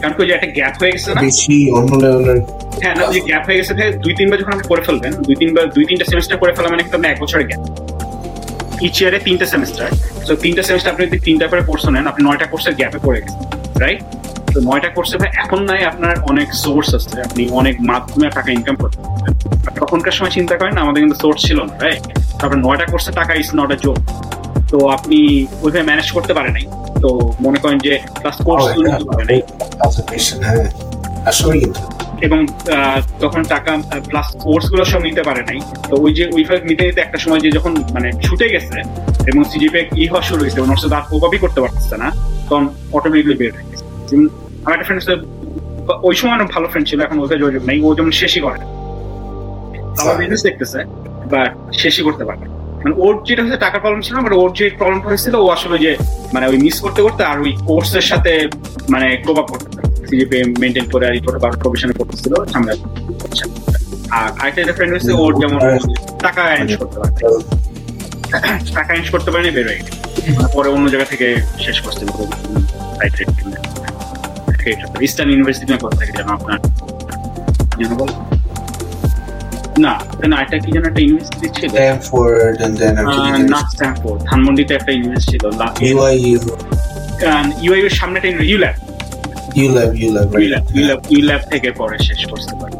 কারণ 0.00 0.12
কি 0.16 0.22
যে 0.28 0.32
একটা 0.34 0.48
গ্যাপ 0.56 0.74
হয়ে 0.80 0.92
গেছে 0.94 1.08
না? 1.08 1.20
বেশি 1.22 1.56
অন্য 1.70 1.92
লেভেলের 2.02 2.38
হ্যাঁ 2.82 2.94
না 2.96 3.04
যে 3.14 3.20
গ্যাপ 3.28 3.42
হয়ে 3.48 3.58
গেছে 3.60 3.72
দুই 4.04 4.12
তিনবার 4.18 4.36
যখন 4.40 4.52
আপনি 4.52 4.66
করে 4.68 4.82
ফেলবেন 4.82 5.12
দুই 5.26 5.36
তিনবার 5.40 5.64
দুই 5.76 5.84
তিনটা 5.88 6.04
সেমিস্টার 6.04 6.36
করে 6.38 6.52
ফেলা 6.56 6.68
মানে 6.70 6.82
এক 7.06 7.18
বছরের 7.20 7.46
গ্যাপ 7.48 7.62
ইচ 8.82 8.96
ইয়ারে 9.00 9.18
তিনটা 9.18 9.46
সেমিস্টার 9.46 9.86
তো 10.26 10.32
তিনটা 10.36 10.62
সেমিস্টার 10.62 10.90
আপনি 10.92 11.02
যদি 11.06 11.18
তিনটা 11.20 11.46
করে 11.48 11.62
কোর্স 11.62 11.82
নেন 11.86 12.04
আপনি 12.06 12.22
নয়টা 12.24 12.46
কোর্সের 12.46 12.74
গ্যাপে 12.74 12.98
পড়ে 12.98 13.20
গেছেন 13.20 13.40
রাইট 13.78 14.00
তো 14.52 14.58
নয়টা 14.60 14.88
কোর্সে 14.88 15.16
ভাই 15.18 15.30
এখন 15.36 15.60
নাই 15.64 15.80
আপনার 15.84 16.14
অনেক 16.30 16.48
সোর্স 16.64 16.88
আছে 16.94 17.16
আপনি 17.20 17.42
অনেক 17.50 17.76
মাধ্যমে 17.80 18.26
টাকা 18.30 18.50
ইনকাম 18.52 18.76
করতে 18.76 18.98
তখনকার 19.80 20.14
সময় 20.14 20.32
চিন্তা 20.32 20.54
করেন 20.56 20.74
আমাদের 20.78 21.00
কিন্তু 21.00 21.18
সোর্স 21.20 21.40
ছিল 21.46 21.58
না 21.62 21.74
রাইট 21.80 22.02
তারপরে 22.38 22.58
নয়টা 22.60 22.86
কোর্সের 22.86 23.14
টাকা 23.14 23.32
ইজ 23.34 23.48
নট 23.54 23.70
আ 23.72 23.78
জোক 23.84 23.98
তো 24.70 24.76
আপনি 24.88 25.18
ওইভাবে 25.62 25.84
ম্যানেজ 25.86 26.08
করতে 26.10 26.32
পারেন 26.34 26.52
নাই। 26.52 26.64
তো 27.02 27.08
মনে 27.44 27.58
করেন 27.62 27.78
যে 27.86 27.92
কোর্স 28.46 28.64
হ্যাঁ 30.44 30.68
আসলে 31.30 31.54
কিন্তু। 31.62 31.82
এবং 32.26 32.38
তখন 33.22 33.42
টাকা 33.54 33.72
প্লাস 34.10 34.28
কোর্সগুলো 34.44 34.82
সব 34.92 35.00
নিতে 35.08 35.22
পারে 35.28 35.42
নাই। 35.48 35.58
তো 35.90 35.94
ওই 36.04 36.10
যে 36.18 36.24
ওইভাবে 36.36 36.60
নিতে 36.70 36.82
নিতে 36.88 37.00
একটা 37.02 37.18
সময় 37.24 37.40
যে 37.44 37.50
যখন 37.56 37.72
মানে 37.94 38.08
ছুটে 38.24 38.46
গেছে 38.54 38.76
এবং 39.30 39.40
সিজিপে 39.50 39.80
ই 40.02 40.04
হওয়া 40.10 40.22
শুরু 40.28 40.40
হয়েছে 40.44 40.60
ওনার 40.60 40.78
সাথে 40.82 40.94
আর 40.98 41.04
কোপাপি 41.10 41.38
করতে 41.44 41.60
পারতেছে 41.60 41.96
না 42.02 42.08
তখন 42.48 42.64
অটোমেটিকলি 42.96 43.34
বের 43.40 43.52
হয়ে 43.56 43.66
গেছে। 43.70 43.84
আমার 44.64 44.74
একটা 44.76 44.86
ফ্রেন্ড 44.88 45.02
ওই 46.08 46.14
সময় 46.18 46.34
অনেক 46.38 46.48
ভালো 46.54 46.66
ফ্রেন্ড 46.68 46.86
ছিল 46.90 46.98
এখন 47.06 47.16
ওকে 47.22 47.36
যোগাযোগ 47.42 47.62
নেই 47.70 47.78
ও 47.86 47.88
যেমন 47.98 48.12
শেষই 48.20 48.40
করে। 48.46 48.58
আমার 50.00 50.14
বিজনেস 50.20 50.42
দেখতেছে 50.48 50.78
বাট 51.32 51.50
শেষই 51.80 52.02
করতে 52.08 52.24
পারে 52.28 52.40
না। 52.44 52.48
মানে 52.82 52.94
ওর 53.04 53.14
যেটা 53.26 53.40
হচ্ছে 53.44 53.58
টাকার 53.64 53.80
প্রবলেম 53.82 54.02
ছিল 54.06 54.16
বাট 54.24 54.32
ওর 54.42 54.50
যে 54.58 54.64
প্রবলেমটা 54.80 55.08
হয়েছিল, 55.10 55.34
ও 55.44 55.46
আসলে 55.56 55.76
যে 55.84 55.90
মানে 56.34 56.44
ওই 56.50 56.58
মিস 56.64 56.76
করতে 56.84 57.00
করতে 57.06 57.22
আর 57.30 57.36
ওই 57.44 57.52
কোর্সের 57.68 58.06
সাথে 58.10 58.32
মানে 58.92 59.06
কোপ 59.24 59.38
করতে 59.52 59.68
সিজিপি 60.08 60.36
মেনটেন 60.62 60.86
করে 60.92 61.04
আর 61.08 61.14
করে 61.26 61.38
বা 61.42 61.48
প্রফেশনে 61.62 61.94
করতেছিল 62.00 62.32
ঝামেলা 62.52 62.74
করছে। 63.22 63.44
আর 64.16 64.28
আরেকটা 64.40 64.72
ফ্রেন্ড 64.76 64.92
হচ্ছে 64.94 65.12
ওর 65.22 65.32
যেমন 65.42 65.58
টাকা 66.26 66.40
অ্যারেঞ্জ 66.48 66.72
করতে 66.80 66.96
পারে 67.00 67.12
টাকা 68.76 68.88
অ্যারেঞ্জ 68.88 69.08
করতে 69.14 69.28
পারেনি, 69.32 69.50
বের 69.56 69.66
হয়ে 69.68 69.78
গেছে। 69.80 69.92
পরে 70.56 70.68
অন্য 70.74 70.86
জায়গা 70.92 71.06
থেকে 71.12 71.26
শেষ 71.64 71.76
করছিল। 71.84 72.08
ইস্টার্ন 75.06 75.30
ইউনিভার্সিটি 75.32 75.66
না 75.72 75.78
কোথা 75.82 75.96
থেকে 76.00 76.12
যেন 76.18 76.28
আপনার 76.38 76.58
না 79.78 79.92
এটা 80.42 80.56
কি 80.58 80.70
যেন 80.72 80.84
একটা 80.84 81.00
ইউনিভার্সিটি 81.00 81.48
ছিল? 81.56 81.70
And 82.64 82.74
then 82.80 82.94
আহ, 82.98 83.38
না 83.54 83.60
স্ট্যানফোর্ড 83.70 84.18
ধানমন্ডিতে 84.22 84.72
একটা 84.74 84.92
ইউনিভার্সিটি 84.92 85.30
ছিল 85.32 85.44
BYU 85.82 86.40
ইউআই 87.64 87.80
এর 87.80 87.94
সামনে 88.00 88.16
একটা 88.18 88.30
ULAB 88.52 88.76
right? 88.76 89.56
ULAB 89.56 89.88
ULAB 90.74 90.98
ULAB 91.10 91.42
থেকে 91.50 91.68
পরে 91.72 91.96
শেষ 91.98 92.20
করতে 92.30 92.54
পারে। 92.60 92.74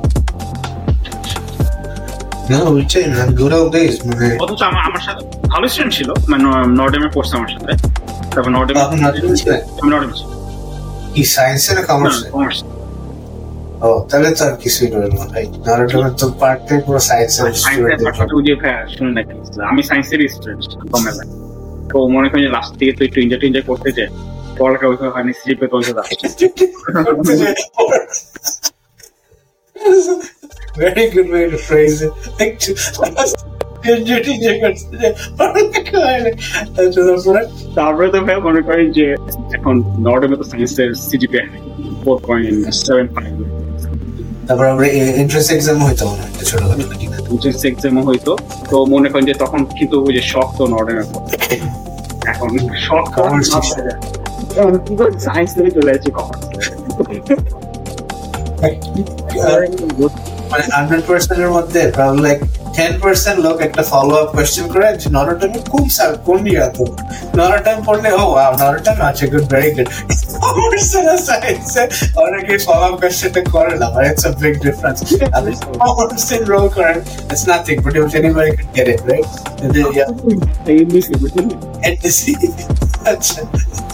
ওইটাই 2.70 3.04
মানে 4.08 4.26
অথচ 4.44 4.60
আমার 4.62 4.82
আমার 4.88 5.02
সাথে 5.06 5.22
ভালো 5.48 5.68
স্টুডেন্ট 5.68 5.92
ছিল 5.94 6.08
মানে 6.30 6.44
নর্ডেমে 6.80 7.08
পড়ছে 7.14 7.34
আমার 7.36 7.50
সাথে। 7.50 7.72
তারপর 8.32 8.50
নর্ডেমে 8.50 8.80
আপনি 8.80 8.96
নর্ডেমে 9.00 9.36
ছিলেন? 9.36 9.60
আমি 9.80 9.88
নর্ডেমে 9.92 10.14
ছিলাম। 10.18 10.32
কি 11.14 11.22
সায়েন্সে 11.34 11.70
না 11.74 11.82
কমার্সে 11.82 12.26
কমার্স 12.30 12.58
ও 13.82 13.90
তাহলে 14.08 14.28
তো 14.30 14.42
আর 14.44 14.54
কিছুই 14.62 14.88
রইল 14.88 15.12
না 15.12 15.24
ভাই। 15.32 15.44
তো 16.20 16.26
পার্টটাই 16.40 16.78
পুরো 16.86 17.00
সায়েন্সের 17.00 17.44
সায়েন্সের 17.56 17.98
পাঠটা 18.06 18.34
ওই 18.34 18.42
যে 18.46 18.54
ভাইয়া 18.54 18.80
শুনে 18.94 19.10
নাকি 19.16 19.32
আমি 19.70 19.80
সায়েন্সেরই 19.88 20.28
স্টুডেন্ট 20.28 20.62
কমে 20.92 21.10
তো 21.90 21.96
মনে 22.08 22.28
করি 22.32 22.42
লাস্ট 22.48 22.72
দিকে 22.78 22.92
তো 22.92 23.02
একটু 23.04 23.18
টেনজয় 23.42 23.64
করতে 23.68 23.88
পড়ালেখা 24.58 24.86
ওইভাবে 24.88 25.10
হয়নি 25.14 25.32
সিজিপে 25.32 25.66
তো 25.66 25.74
ওইভাবে 25.78 26.00
your 34.42 34.56
consider- 34.62 35.14
পড়ালেখা 35.38 35.98
হয়নি। 36.06 36.30
আচ্ছা, 36.78 37.00
তারপরে? 37.76 38.06
তো 38.12 38.18
ভাই 38.20 38.36
মনে 38.40 38.60
করেন 38.62 38.86
যে 38.92 39.04
এখন 39.56 39.74
নর্ডেমে 39.98 40.36
তো 40.36 40.44
সায়েন্সের 40.44 40.90
CGPA 41.02 41.38
four 42.02 42.16
point 42.22 42.48
seven 42.80 43.06
five 43.08 43.32
তারপর 44.46 44.66
আমরা 44.66 44.86
এন্ট্রান্স 45.22 45.48
এক্সাম 45.50 45.76
হইতো 45.86 46.04
মনে 46.10 46.22
হয় 46.22 46.32
ছোটখাটো 46.44 46.74
না 46.80 46.84
এক্সামও 47.70 48.02
হইতো। 48.02 48.32
তো 48.70 48.76
মনে 48.86 49.08
করেন 49.10 49.24
যে 49.30 49.34
তখন 49.34 49.60
কিন্তু 49.78 49.96
ওই 50.06 50.12
যে 50.16 50.22
শখ 50.32 50.48
তো 50.58 50.62
নর্ডেমে 50.66 51.04
পড়তে 51.12 51.36
এখন 52.32 52.48
শখ 52.86 53.04
Commerce 53.16 53.52
কি 54.86 54.92
করে 54.96 55.10
সায়েন্স 55.26 55.50
থেকে 55.56 55.70
চলে 55.70 55.90
যাচ্ছে 55.92 56.10
কমার্স 56.16 56.44
মানে 60.50 60.64
হান্ড্রেড 60.76 61.02
পার্সেন্টের 61.08 61.50
মধ্যে 61.56 61.80
লাইক 62.20 62.38
টেন 62.76 62.92
পার্সেন্ট 63.02 63.38
লোক 63.46 63.56
একটা 63.66 63.82
ফলো 63.90 64.14
আপ 64.22 64.28
কোয়েশ্চেন 64.34 64.66
করে 64.72 64.86
যে 65.00 65.08
নরটমে 65.16 65.60
কোন 65.72 65.84
স্যার 65.96 66.10
কোন 66.26 66.40
ইয়া 66.46 66.66
তো? 66.76 66.84
নরটম 67.38 67.78
পড়লে 67.86 68.10
ও 68.12 68.22
ওয়াও 68.32 68.52
নরটম 68.62 68.98
আছে 69.08 69.24
গুড 69.32 69.46
ভেরি 69.52 69.70
গুড 69.76 69.88
অনেকে 72.22 72.54
ফলো 72.66 72.84
আপ 72.88 72.94
কোয়েশ্চেনটা 73.00 73.40
করে 73.54 73.74
না 73.80 73.86
but 73.94 74.04
it's 74.10 74.24
a 74.24 74.32
big 74.42 74.54
difference. 74.66 75.00
and 75.36 75.42
this 75.46 75.60
percent 76.10 76.44
roll 76.52 76.68
করেন 76.76 76.98
it's 77.32 77.44
nothing 77.46 77.78
but 77.84 77.92
if 77.98 78.14
anybody 78.14 78.50
could 78.56 78.70
get 78.78 78.86
it 78.94 79.00
right? 79.10 79.28
And 79.62 79.70
then, 79.74 79.86
yeah. 79.92 80.08
NDC 81.92 82.20
আচ্ছা 83.12 83.40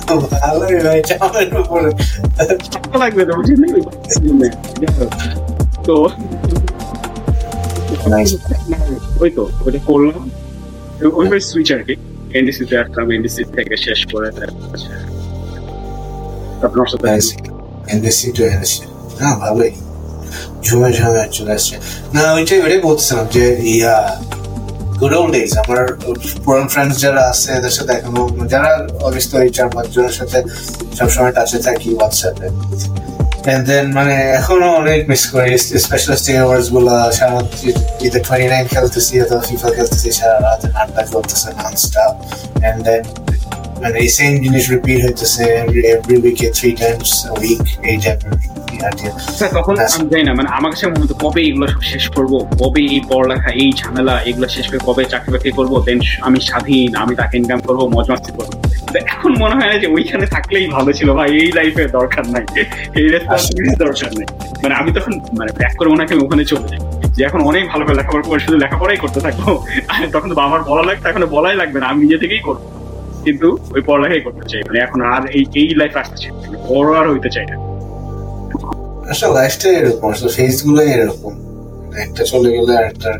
তো 0.07 0.15
ভালোই 0.35 0.77
হয়েছে 0.87 1.15
আমার 1.27 1.47
উপরে 1.63 1.91
লাগবে 3.01 3.23
তো 3.29 3.33
বুঝলি 3.39 3.81
তো 5.87 5.95
ওই 9.23 9.31
তো 9.37 9.43
ওইটা 9.65 9.81
করলাম। 9.89 10.23
ওইভাবে 11.19 11.41
সুইচ 11.51 11.69
আর 11.77 11.83
কি। 11.87 11.95
এনডিসিতে 12.39 12.75
আসলাম 12.83 13.07
এনডিসি 13.17 13.43
থেকে 13.57 13.75
শেষ 13.87 14.01
করে 14.13 14.29
ওর 16.83 16.89
সাথে 16.93 17.09
NDC 17.97 18.21
to 18.37 18.43
NDC 18.57 18.75
না 19.21 19.29
ভালোই। 19.43 19.73
ঝুমে 20.65 20.89
ঝুমে 20.97 21.23
চলে 21.37 21.53
আসছে। 21.57 21.75
না 22.15 22.23
ওইটাই 22.37 22.59
ওটাই 22.65 22.81
বলছিলাম 22.89 23.25
যে 23.35 23.45
ইয়া 23.75 23.97
গুড 25.01 25.15
ওল্ড 25.19 25.31
ডেজ 25.35 25.53
আমার 25.63 25.81
পুরান 26.45 26.67
ফ্রেন্ডস 26.73 26.97
যারা 27.05 27.23
আছে 27.33 27.49
এদের 27.59 27.73
সাথে 27.77 27.93
এখনও 27.99 28.25
যারা 28.53 28.71
অবশ্যই 29.09 29.51
চার 29.57 29.69
পাঁচ 29.75 29.87
জনের 29.95 30.15
সাথে 30.21 30.39
সবসময় 30.99 31.33
টাচে 31.37 31.59
থাকি 31.67 31.89
হোয়াটসঅ্যাপে 31.99 32.47
এন্ড 33.51 33.65
দেন 33.71 33.87
মানে 33.99 34.15
এখনও 34.39 34.69
অনেক 34.83 35.01
মিস 35.11 35.23
করি 35.33 35.53
স্পেশালিস্ট 35.85 36.27
অ্যাওয়ার্ডসগুলো। 36.31 36.95
সারা 37.19 37.39
ঈদে 38.07 38.21
টোয়েন্টি 38.27 38.49
নাইন 38.53 38.65
খেলতেছি 38.75 39.13
অথবা 39.25 39.43
ফিফা 39.49 39.69
খেলতেছি 39.77 40.09
সারা 40.19 40.37
রাত 40.47 40.63
আড্ডা 40.81 41.03
চলতেছে 41.13 41.49
নন 41.59 41.75
স্টপ 41.85 42.13
এন্ড 42.69 42.81
দেন 42.87 43.03
মানে 43.83 43.97
এই 44.05 44.09
সেম 44.17 44.33
জিনিস 44.45 44.65
রিপিট 44.75 44.99
হইতেছে 45.07 45.45
এভরি 45.93 46.17
উইকে 46.25 46.47
থ্রি 46.57 46.71
টাইমস 46.81 47.11
উইক 47.37 47.63
এই 47.91 47.97
টাইপের 48.05 48.33
স্যার, 48.43 48.58
তখন 49.53 49.75
আমি 49.97 50.09
জানি 50.09 50.25
না 50.25 50.35
মানে 50.35 50.49
আমার 50.49 50.71
কাছে 50.71 50.87
মনে 50.87 51.01
হতো 51.01 51.15
কবে 51.15 51.43
এগুলো 51.43 51.67
সব 51.67 51.83
শেষ 51.83 52.09
করব 52.09 52.33
কবে 52.63 52.81
এই 52.81 53.01
পড়ালেখা 53.09 53.51
এই 53.51 53.73
ঝামেলা 53.73 54.23
এগুলো 54.25 54.49
শেষ 54.49 54.69
করে 54.69 54.79
কবে 54.87 55.05
চাকরি 55.05 55.33
বাকরি 55.33 55.51
করব 55.51 55.83
দেন 55.85 56.01
আমি 56.23 56.41
স্বাধীন 56.41 56.97
আমি 56.97 57.17
তাকে 57.17 57.37
ইনকাম 57.37 57.61
করব 57.61 57.81
মজ 57.95 58.11
মাস্তি 58.11 58.33
করব। 58.33 58.51
এখন 59.15 59.35
মনে 59.39 59.55
হয় 59.55 59.69
না 59.73 59.79
যে 59.79 59.87
ওইখানে 59.87 60.27
থাকলেই 60.27 60.67
ভালো 60.67 60.93
ছিল 60.93 61.13
ভাই 61.13 61.39
এই 61.39 61.53
লাইফে 61.53 61.89
দরকার 61.89 62.31
নাই। 62.31 62.45
এই 62.99 63.09
রেসপন্সিবিলিটি 63.09 63.77
দরকার 63.77 64.11
নেই। 64.19 64.27
মানে 64.63 64.75
আমি 64.75 64.93
তখন 64.93 65.21
মানে 65.39 65.53
ব্যাক 65.53 65.73
করে 65.77 65.89
হয় 65.91 66.25
ওখানে 66.25 66.45
চলে 66.45 66.69
যাই। 66.69 66.81
যে 67.17 67.25
এখন 67.25 67.41
অনেক 67.41 67.69
ভালো 67.69 67.85
করে 67.85 67.97
লেখাপড়া 67.97 68.23
করে 68.23 68.41
শুধু 68.41 68.57
লেখাপড়াই 68.59 68.97
করতে 68.97 69.21
থাকব। 69.21 69.65
আর 69.89 70.09
তখন 70.13 70.35
তো 70.35 70.41
আমার 70.41 70.63
বলা 70.63 70.83
লাগতো 70.83 71.09
এখন 71.09 71.27
বলাই 71.27 71.57
লাগবে 71.57 71.81
না 71.81 71.87
আমি 71.87 72.01
নিজে 72.05 72.19
থেকেই 72.19 72.39
করব। 72.39 72.63
কিন্তু 73.25 73.59
ওই 73.75 73.81
পড়ালেখাই 73.81 74.21
করতে 74.21 74.49
চাই। 74.49 74.63
মানে 74.67 74.79
এখন 74.79 75.03
আর 75.03 75.27
এই 75.27 75.47
এই 75.55 75.75
লাইফ 75.75 75.97
আসতে 75.97 76.17
চাই। 76.17 76.33
বড় 76.69 77.01
আর 77.01 77.13
হইতে 77.13 77.31
চাই 77.31 77.47
না। 77.47 77.68
আসলে 79.11 79.31
লাইফটাই 79.39 79.73
এরকম 79.81 80.07
আসলে 80.15 80.31
ফেসগুলোই 80.37 80.89
এরকম। 80.97 81.35
একটা 82.05 82.23
চলে 82.31 82.49
গেলে 82.57 82.73
আরেকটা 82.81 83.11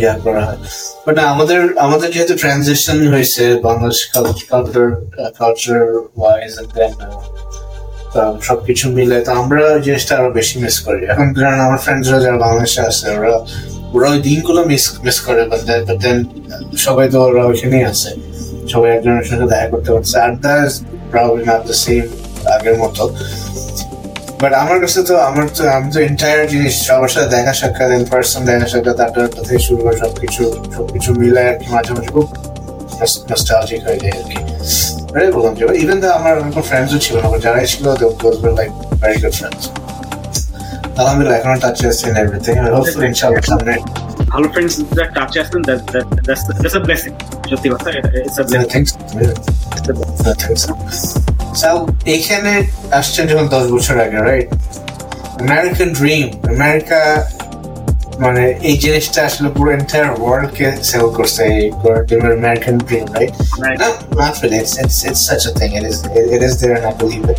ইয়া 0.00 0.14
করা 0.24 0.42
হয়। 0.46 0.60
বাট 1.04 1.16
আমাদের 1.32 1.60
আমাদের 1.86 2.08
যেহেতু 2.14 2.34
হয়েছে, 3.14 3.44
বাংলাদেশ 3.66 4.00
কালচার 4.14 4.86
কালচার 5.40 5.80
ওয়াইজ 6.20 6.52
সবকিছু 8.48 8.84
মিলে, 8.96 9.16
তো 9.26 9.30
আমরা 9.40 9.64
জিনিসটা 9.84 10.12
আরও 10.18 10.30
বেশি 10.38 10.54
মিস 10.64 10.76
করি। 10.86 11.00
এখন 11.12 11.26
ধরেন 11.36 11.58
আমার 11.66 11.80
ফ্রেন্ডসরা 11.84 12.18
যারা 12.24 12.38
বাংলাদেশে 12.44 12.80
আছে, 12.90 13.06
ওরা 13.18 13.34
ওরা 13.94 14.06
ওই 14.14 14.18
দিনগুলো 14.28 14.60
মিস 14.70 14.84
মিস 15.06 15.16
করে 15.26 15.42
বাট 15.50 15.60
দেন 16.04 16.18
সবাই 16.86 17.06
তো 17.12 17.18
ওরা 17.28 17.42
ওইখানেই 17.50 17.84
আছে। 17.92 18.10
সবাই 18.72 18.88
একজনের 18.96 19.26
সঙ্গে 19.28 19.46
দেখা 19.52 19.66
করতে 19.72 19.90
পারছে। 19.94 20.16
আর 20.24 20.32
that 20.44 20.70
probably 21.10 21.42
not 21.50 21.62
the 21.68 21.76
same 21.84 22.04
আগের 22.54 22.76
মতো। 22.82 23.04
বাট 24.40 24.52
আমার 24.62 24.78
কাছে 24.82 25.00
তো, 25.08 25.14
আমার 25.28 25.46
তো, 25.56 25.62
আমি 25.76 25.88
তো 25.94 25.98
এন্টায়ার 26.08 26.40
জিনিস, 26.52 26.74
সবার 26.86 27.10
সাথে 27.14 27.28
দেখা 27.36 27.52
সাক্ষাৎ 27.60 27.90
ইন 27.98 28.04
পার্সন 28.12 28.40
দেখা 28.48 28.66
সাক্ষাৎ, 28.72 28.98
আড্ডা 29.06 29.20
আড্ডা 29.26 29.58
শুরু 29.66 29.80
করে 29.84 29.96
সবকিছু 30.02 30.42
সবকিছু 30.76 31.10
মিলে 31.20 31.42
আর 31.50 31.56
কি 31.60 31.66
মাঝে 31.74 31.90
মাঝে 31.96 32.10
খুব 32.16 32.26
নস্টালজিক 33.30 33.80
হয়ে 33.86 33.98
যায় 34.02 34.14
আর 34.20 34.24
কি। 34.28 34.36
এটাই 35.16 35.32
বললাম 35.36 35.52
যে 35.58 35.62
ইভেন 35.82 35.98
দা 36.02 36.08
আমার 36.18 36.34
কোনো 36.54 36.64
ফ্রেন্ডসও 36.70 36.98
ছিল 37.06 37.14
না 37.22 37.26
যারাই 37.44 37.66
ছিল 37.72 37.84
those 38.00 38.36
were 38.42 38.52
like 38.58 38.70
very 39.02 39.16
good 39.22 39.34
friends 39.40 39.62
আলহামদুলিল্লাহ, 41.00 41.36
এখনও 41.40 41.58
টাচে 41.62 41.84
আছে 41.92 42.04
ইন 42.10 42.16
এভরিথিং 42.22 42.54
হোপফুলি 42.76 43.06
ইনশাআল্লাহ 43.12 43.42
সামনে 43.50 43.74
ভালো 44.34 44.46
ফ্রেন্ডস 44.52 44.74
যারা 44.96 45.10
টাচে 45.16 45.38
আসতেন 45.42 45.60
দ্যাটস 45.66 46.74
আ 46.78 46.80
ব্লেসিং 46.86 47.12
সত্যি 47.50 47.68
কথা 47.72 47.88
it's 47.96 48.36
a 48.40 48.44
blessing 48.48 48.68
thanks 48.72 48.92
so 51.60 51.70
এখানে 52.14 52.52
আসছেন 52.98 53.24
যখন 53.30 53.46
দশ 53.54 53.64
বছর 53.74 53.96
আগে 54.04 54.18
রাইট 54.28 54.48
আমেরিকান 55.42 55.90
ড্রিম 55.98 56.26
আমেরিকা 56.54 57.00
মানে 58.24 58.44
এই 58.68 58.74
জিনিসটা 58.84 59.20
আসলে 59.28 59.48
পুরো 59.56 59.70
এন্টায়ার 59.78 60.08
ওয়ার্ল্ড 60.22 60.50
কে 60.56 60.66
সেল 60.90 61.06
করছে 61.18 61.42
এই 61.54 61.64
American 62.38 62.76
dream 62.86 63.06
right 63.14 63.32
No, 63.82 63.88
not 64.12 64.34
really. 64.40 64.58
It's, 64.58 64.74
it's 64.78 64.98
it's 65.04 65.22
such 65.22 65.44
a 65.46 65.52
thing. 65.58 65.70
It 65.74 65.84
is 65.84 65.98
it, 66.08 66.26
it 66.36 66.42
is 66.42 66.54
there, 66.60 66.74
and 66.78 66.86
I 66.86 66.94
believe 66.94 67.24
it. 67.24 67.38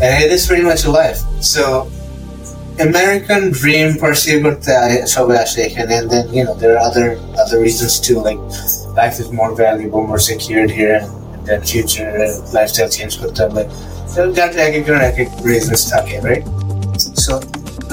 And 0.00 0.12
it 0.24 0.30
is 0.32 0.42
pretty 0.48 0.62
much 0.62 0.82
alive. 0.84 1.18
So, 1.52 1.62
American 2.78 3.52
dream 3.52 3.88
pursue 4.02 4.38
করতে 4.44 4.70
সবাই 5.14 5.36
আসে 5.44 5.58
এখানে, 5.68 5.92
and 6.00 6.08
then 6.12 6.24
you 6.36 6.42
know 6.44 6.54
there 6.54 6.72
are 6.76 6.82
other 6.88 7.06
other 7.42 7.58
reasons 7.66 7.94
too. 8.04 8.18
Like 8.28 8.40
life 9.00 9.16
is 9.22 9.28
more 9.40 9.52
valuable, 9.56 10.02
more 10.10 10.22
secured 10.30 10.70
here, 10.70 10.98
and 11.34 11.42
then 11.46 11.60
future 11.62 12.10
uh, 12.16 12.32
lifestyle 12.56 12.90
change 12.96 13.14
করতে 13.20 13.40
হবে. 13.44 13.62
So, 14.12 14.20
যার 14.36 14.50
এক 14.66 14.72
একজনের 14.78 15.04
এক 15.10 15.16
এক 15.24 15.30
reasons 15.50 15.82
থাকে, 15.92 16.16
right? 16.28 16.44
So, 17.24 17.32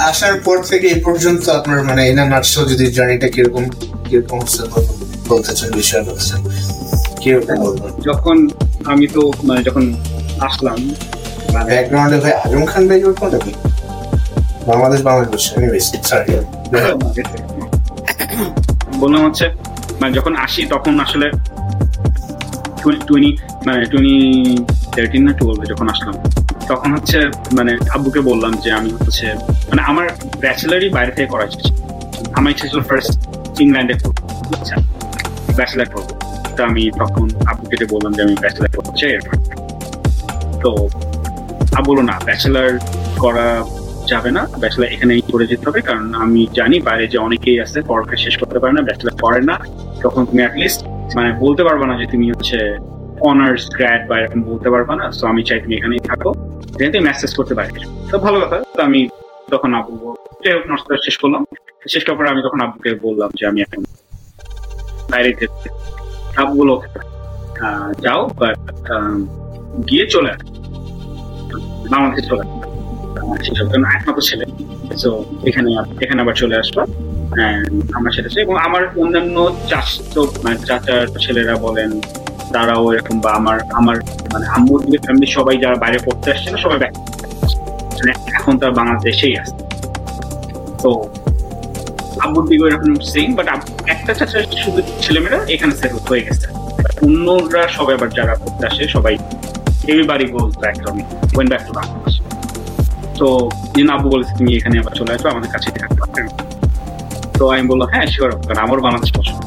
আসার 0.09 0.35
পর 0.45 0.57
থেকে 0.69 0.87
এই 0.93 0.99
পর্যন্ত 1.07 1.43
আপনার 1.59 1.79
মানে 1.89 2.01
ইন 2.11 2.19
নাটশো 2.33 2.59
যদি 2.71 2.85
জার্নিটা 2.97 3.27
কীরকম 3.35 3.63
কীরকম 4.07 4.37
হচ্ছে 4.41 4.61
বলতে 5.31 5.51
চান 5.57 5.69
বিষয় 5.81 6.03
বলতেছেন 6.07 6.39
কীরকম 7.21 7.57
বলবেন 7.65 7.91
যখন 8.09 8.37
আমি 8.91 9.05
তো 9.15 9.21
মানে 9.47 9.61
যখন 9.67 9.85
আসলাম 10.47 10.77
মানে 11.53 11.65
ব্যাকগ্রাউন্ডে 11.69 12.17
ভাই 12.23 12.33
আজম 12.43 12.63
খান 12.71 12.83
ভাই 12.89 12.99
ওর 13.07 13.15
কোনটা 13.19 13.39
বাংলাদেশ 14.67 15.01
বাংলাদেশ 15.01 15.43
এনিওয়েজ 15.57 15.83
সরি 16.03 16.33
বললাম 18.99 19.21
হচ্ছে 19.25 19.45
মানে 19.99 20.13
যখন 20.13 20.35
আসি 20.35 20.61
তখন 20.65 20.99
আসলে 20.99 21.27
মানে 23.65 23.79
থার্টিন 24.93 25.23
না 25.23 25.31
টুয়েলভে 25.33 25.65
যখন 25.65 25.87
আসলাম, 25.89 26.15
তখন 26.67 26.89
হচ্ছে 26.93 27.17
মানে 27.55 27.71
আব্বুকে 27.89 28.21
বললাম 28.21 28.51
যে 28.63 28.71
আমি 28.71 28.89
হচ্ছে 28.97 29.27
মানে 29.69 29.81
আমার 29.81 30.05
ব্যাচেলারই 30.39 30.89
বাইরে 30.89 31.11
থেকে 31.11 31.27
করা 31.27 31.43
ইচ্ছে 31.45 31.69
আমার 32.33 32.49
ইচ্ছা 32.51 32.67
ছিল 32.67 32.81
ফার্স্ট 32.81 33.11
ইংল্যান্ডে 33.59 33.93
আচ্ছা 34.55 34.75
ব্যাচেলার 35.55 35.89
করব 35.89 36.09
তো 36.57 36.63
আমি 36.63 36.91
তখন 36.99 37.27
আব্বুকে 37.45 37.85
বললাম 37.85 38.11
যে 38.13 38.21
আমি 38.23 38.35
ব্যাচেলার 38.41 38.71
করতে 38.75 38.93
চাই 39.01 39.11
তো 40.61 40.69
বলল, 41.87 41.99
না 42.01 42.15
ব্যাচেলার 42.25 42.69
করা 43.19 43.47
যাবে 44.13 44.29
না। 44.37 44.41
ব্যাচেলার 44.61 44.91
এখানেই 44.95 45.21
করে 45.31 45.45
যেতে 45.51 45.65
হবে, 45.69 45.81
কারণ 45.87 46.05
আমি 46.23 46.41
জানি 46.59 46.77
বাইরে 46.87 47.05
যে 47.13 47.17
অনেকেই 47.27 47.57
আছে, 47.65 47.77
পড়ালেখা 47.89 48.17
শেষ 48.25 48.35
করতে 48.41 48.57
পারে 48.61 48.73
না 48.77 48.81
ব্যাচেলার 48.87 49.15
করে 49.23 49.41
না। 49.49 49.55
তখন 50.03 50.21
তুমি 50.29 50.41
অ্যাটলিস্ট 50.43 50.79
মানে 51.17 51.29
বলতে 51.43 51.61
পারবে 51.67 51.85
না 51.89 51.93
যে 52.01 52.05
তুমি 52.13 52.25
হচ্ছে 52.33 52.59
অনার্স 53.29 53.63
গ্র্যাড 53.77 54.01
বা 54.09 54.15
এরকম 54.19 54.39
বলতে 54.51 54.67
পারবে 54.73 54.93
না। 54.99 55.05
তো 55.19 55.23
আমি 55.31 55.41
চাই 55.47 55.59
তুমি 55.63 55.73
এখানেই 55.79 56.01
থাকো 56.09 56.29
যেহেতু 56.77 56.97
মেসেজ 57.07 57.31
করতে 57.39 57.53
পারি 57.59 57.71
তো 58.11 58.15
ভালো 58.25 58.37
কথা, 58.43 58.57
তো 58.77 58.81
আমি 58.87 58.99
তখন 59.53 59.69
আব্বু 59.79 59.93
যাই 60.43 60.53
হোক 60.55 60.65
নষ্ট 60.71 60.87
শেষ 61.05 61.15
করলাম। 61.21 61.41
শেষ 61.93 62.03
করার 62.05 62.17
পরে 62.19 62.29
আমি 62.33 62.41
তখন 62.47 62.59
আব্বুকে 62.65 62.91
বললাম 63.05 63.29
যে 63.39 63.43
আমি 63.51 63.59
এখন 63.65 63.79
বাইরে 65.11 65.29
যেতে 65.39 65.67
আব্বু 66.41 66.53
বলো 66.61 66.75
যাও 68.05 68.21
বাট 68.39 68.57
গিয়ে 69.89 70.05
চলে 70.13 70.31
বাংলাদেশে 71.91 72.23
চলে 72.29 72.43
আসো। 72.45 72.70
সেসব 73.45 73.67
কারণ 73.71 73.85
একমাত্র 73.97 74.21
ছেলে। 74.29 74.45
তো 75.01 75.09
এখানে 75.49 75.69
এখানে 76.03 76.19
আবার 76.23 76.35
চলে 76.41 76.55
আসলো 76.63 76.81
আমরা 77.97 78.09
সেটা 78.15 78.27
এবং 78.45 78.55
আমার 78.67 78.83
অন্যান্য 79.03 79.35
চাচাতো 79.69 80.21
মানে 80.43 80.57
চাচার 80.69 81.03
ছেলেরা 81.23 81.55
বলেন, 81.65 81.91
তারাও 82.53 82.83
এরকম 82.93 83.15
বা 83.23 83.31
আমার 83.39 83.57
আমার 83.79 83.97
মানে 84.33 84.45
আম্মুর 84.55 84.79
ফ্যামিলি 85.05 85.27
সবাই 85.37 85.55
যারা 85.63 85.75
বাইরে 85.83 85.99
পড়তে 86.05 86.27
আসছে 86.33 86.47
না, 86.53 86.57
সবাই 86.65 86.77
মানে 87.97 88.11
এখন 88.37 88.53
তার 88.61 88.71
বাংলাদেশেই 88.79 89.35
আছে। 89.41 89.55
তো 90.83 90.91
আব্বুর 92.25 92.45
দিকে 92.49 92.63
এরকম 92.69 92.91
সেম 93.13 93.29
বাট 93.37 93.47
একটা 93.93 94.11
চাচার 94.19 94.43
শুধু 94.63 94.79
ছেলেমেয়েরা 95.03 95.39
এখানে 95.53 95.73
সেটেল 95.79 96.01
হয়ে 96.09 96.23
গেছে। 96.27 96.47
অন্যরা 97.05 97.63
সবাই 97.77 97.93
আবার 97.97 98.09
যারা 98.17 98.33
পড়তে 98.41 98.63
আসে, 98.69 98.83
সবাই 98.95 99.13
everybody 99.91 100.25
goes 100.33 100.51
back 100.61 100.75
to 100.83 100.89
when 101.35 101.47
back 101.51 101.61
to 101.67 101.71
Bangladesh 101.79 102.15
তো 103.21 103.29
দিন 103.75 103.87
আব্বু 103.95 104.07
বলেছে, 104.13 104.33
তুমি 104.39 104.51
এখানে 104.59 104.75
আবার 104.81 104.93
চলে 104.99 105.11
আসবে, 105.15 105.27
আমাদের 105.33 105.49
কাছে 105.55 105.67
থাকবে। 106.13 106.31
তো 107.37 107.41
তো 107.41 107.45
আমি 107.55 107.63
বললাম 107.71 107.87
হ্যাঁ 107.93 108.07
শিওর 108.13 108.31
কারণ 108.47 108.59
আমার 108.65 108.79
বাংলাদেশ 108.85 109.11
পছন্দ 109.17 109.39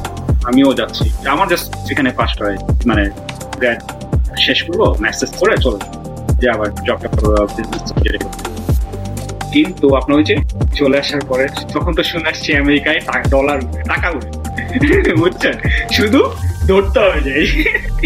আমিও 0.49 0.71
যাচ্ছি। 0.79 1.05
আমার 1.33 1.47
জাস্ট 1.51 1.67
সেখানে 1.87 2.09
পাস 2.19 2.31
করে 2.39 2.53
মানে 2.89 3.03
গ্র্যাড 3.61 3.79
শেষ 4.45 4.59
করব 4.67 4.81
ম্যাসেজ 5.03 5.31
করে 5.41 5.55
চলে 5.65 5.79
যে 6.41 6.47
আবার 6.55 6.69
জবটা 6.87 7.07
বিজনেস 7.55 7.83
কিন্তু 9.53 9.85
আপনার 9.99 10.15
ওই 10.19 10.25
যে 10.29 10.35
চলে 10.79 10.95
আসার 11.03 11.23
পরে 11.31 11.45
তখন 11.73 11.91
তো 11.97 12.01
শুনে 12.11 12.27
আসছি 12.31 12.49
আমেরিকায় 12.63 12.99
ডলার 13.33 13.59
টাকা 13.91 14.07
উঠে। 14.17 14.31
বুঝছেন? 15.21 15.55
শুধু 15.97 16.19
দৌড়তে 16.67 16.97
হবে 17.03 17.19
যে 17.27 17.33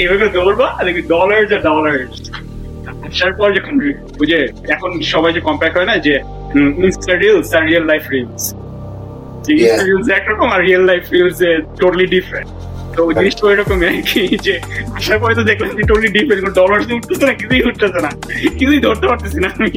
এভাবে 0.04 0.28
দৌড়বা 0.36 0.68
দেখবি 0.86 1.02
ডলার 1.14 1.42
যা 1.52 1.58
ডলার 1.70 1.96
আসার 3.10 3.34
পর 3.34 3.50
যখন 3.54 3.74
ওই 4.22 4.28
যে 4.32 4.38
এখন 4.70 4.90
সবাই 5.14 5.32
যে 5.34 5.42
কম্পেয়ার 5.42 5.74
করে 5.74 5.86
না 5.86 5.96
যে 5.98 6.14
ইনস্টা 6.80 7.14
রিলস 7.16 7.50
আর 7.54 7.64
real 7.68 7.86
life 7.86 8.04
reels 8.12 8.44
insta 9.50 9.84
reels 9.84 10.08
একরকম 10.10 10.48
আর 10.50 10.62
real 10.62 10.84
life 10.86 11.04
reels 11.14 11.38
totally 11.80 12.06
different 12.08 12.50
তো 12.96 13.00
ওই 13.06 13.14
জিনিসটা 13.16 13.44
ওইরকমই 13.48 13.86
আর 13.88 13.98
কি 14.10 14.22
যে 14.46 14.54
আসার 14.98 15.18
পরে 15.22 15.34
তো 15.36 15.44
দেখলাম 15.44 15.70
যে 15.78 15.84
টোটালি 15.90 16.10
ডিফারেন্ট 16.18 16.48
ডলার 16.56 16.80
উঠতেছে 16.94 17.26
না 17.26 17.34
কিছুই 17.34 17.62
উঠতেছে 17.70 18.00
না। 18.06 18.12
কিছুই 18.60 18.80
ধরতে 18.80 19.06
পারতেছি 19.08 19.40
না 19.40 19.50
আমি। 19.58 19.70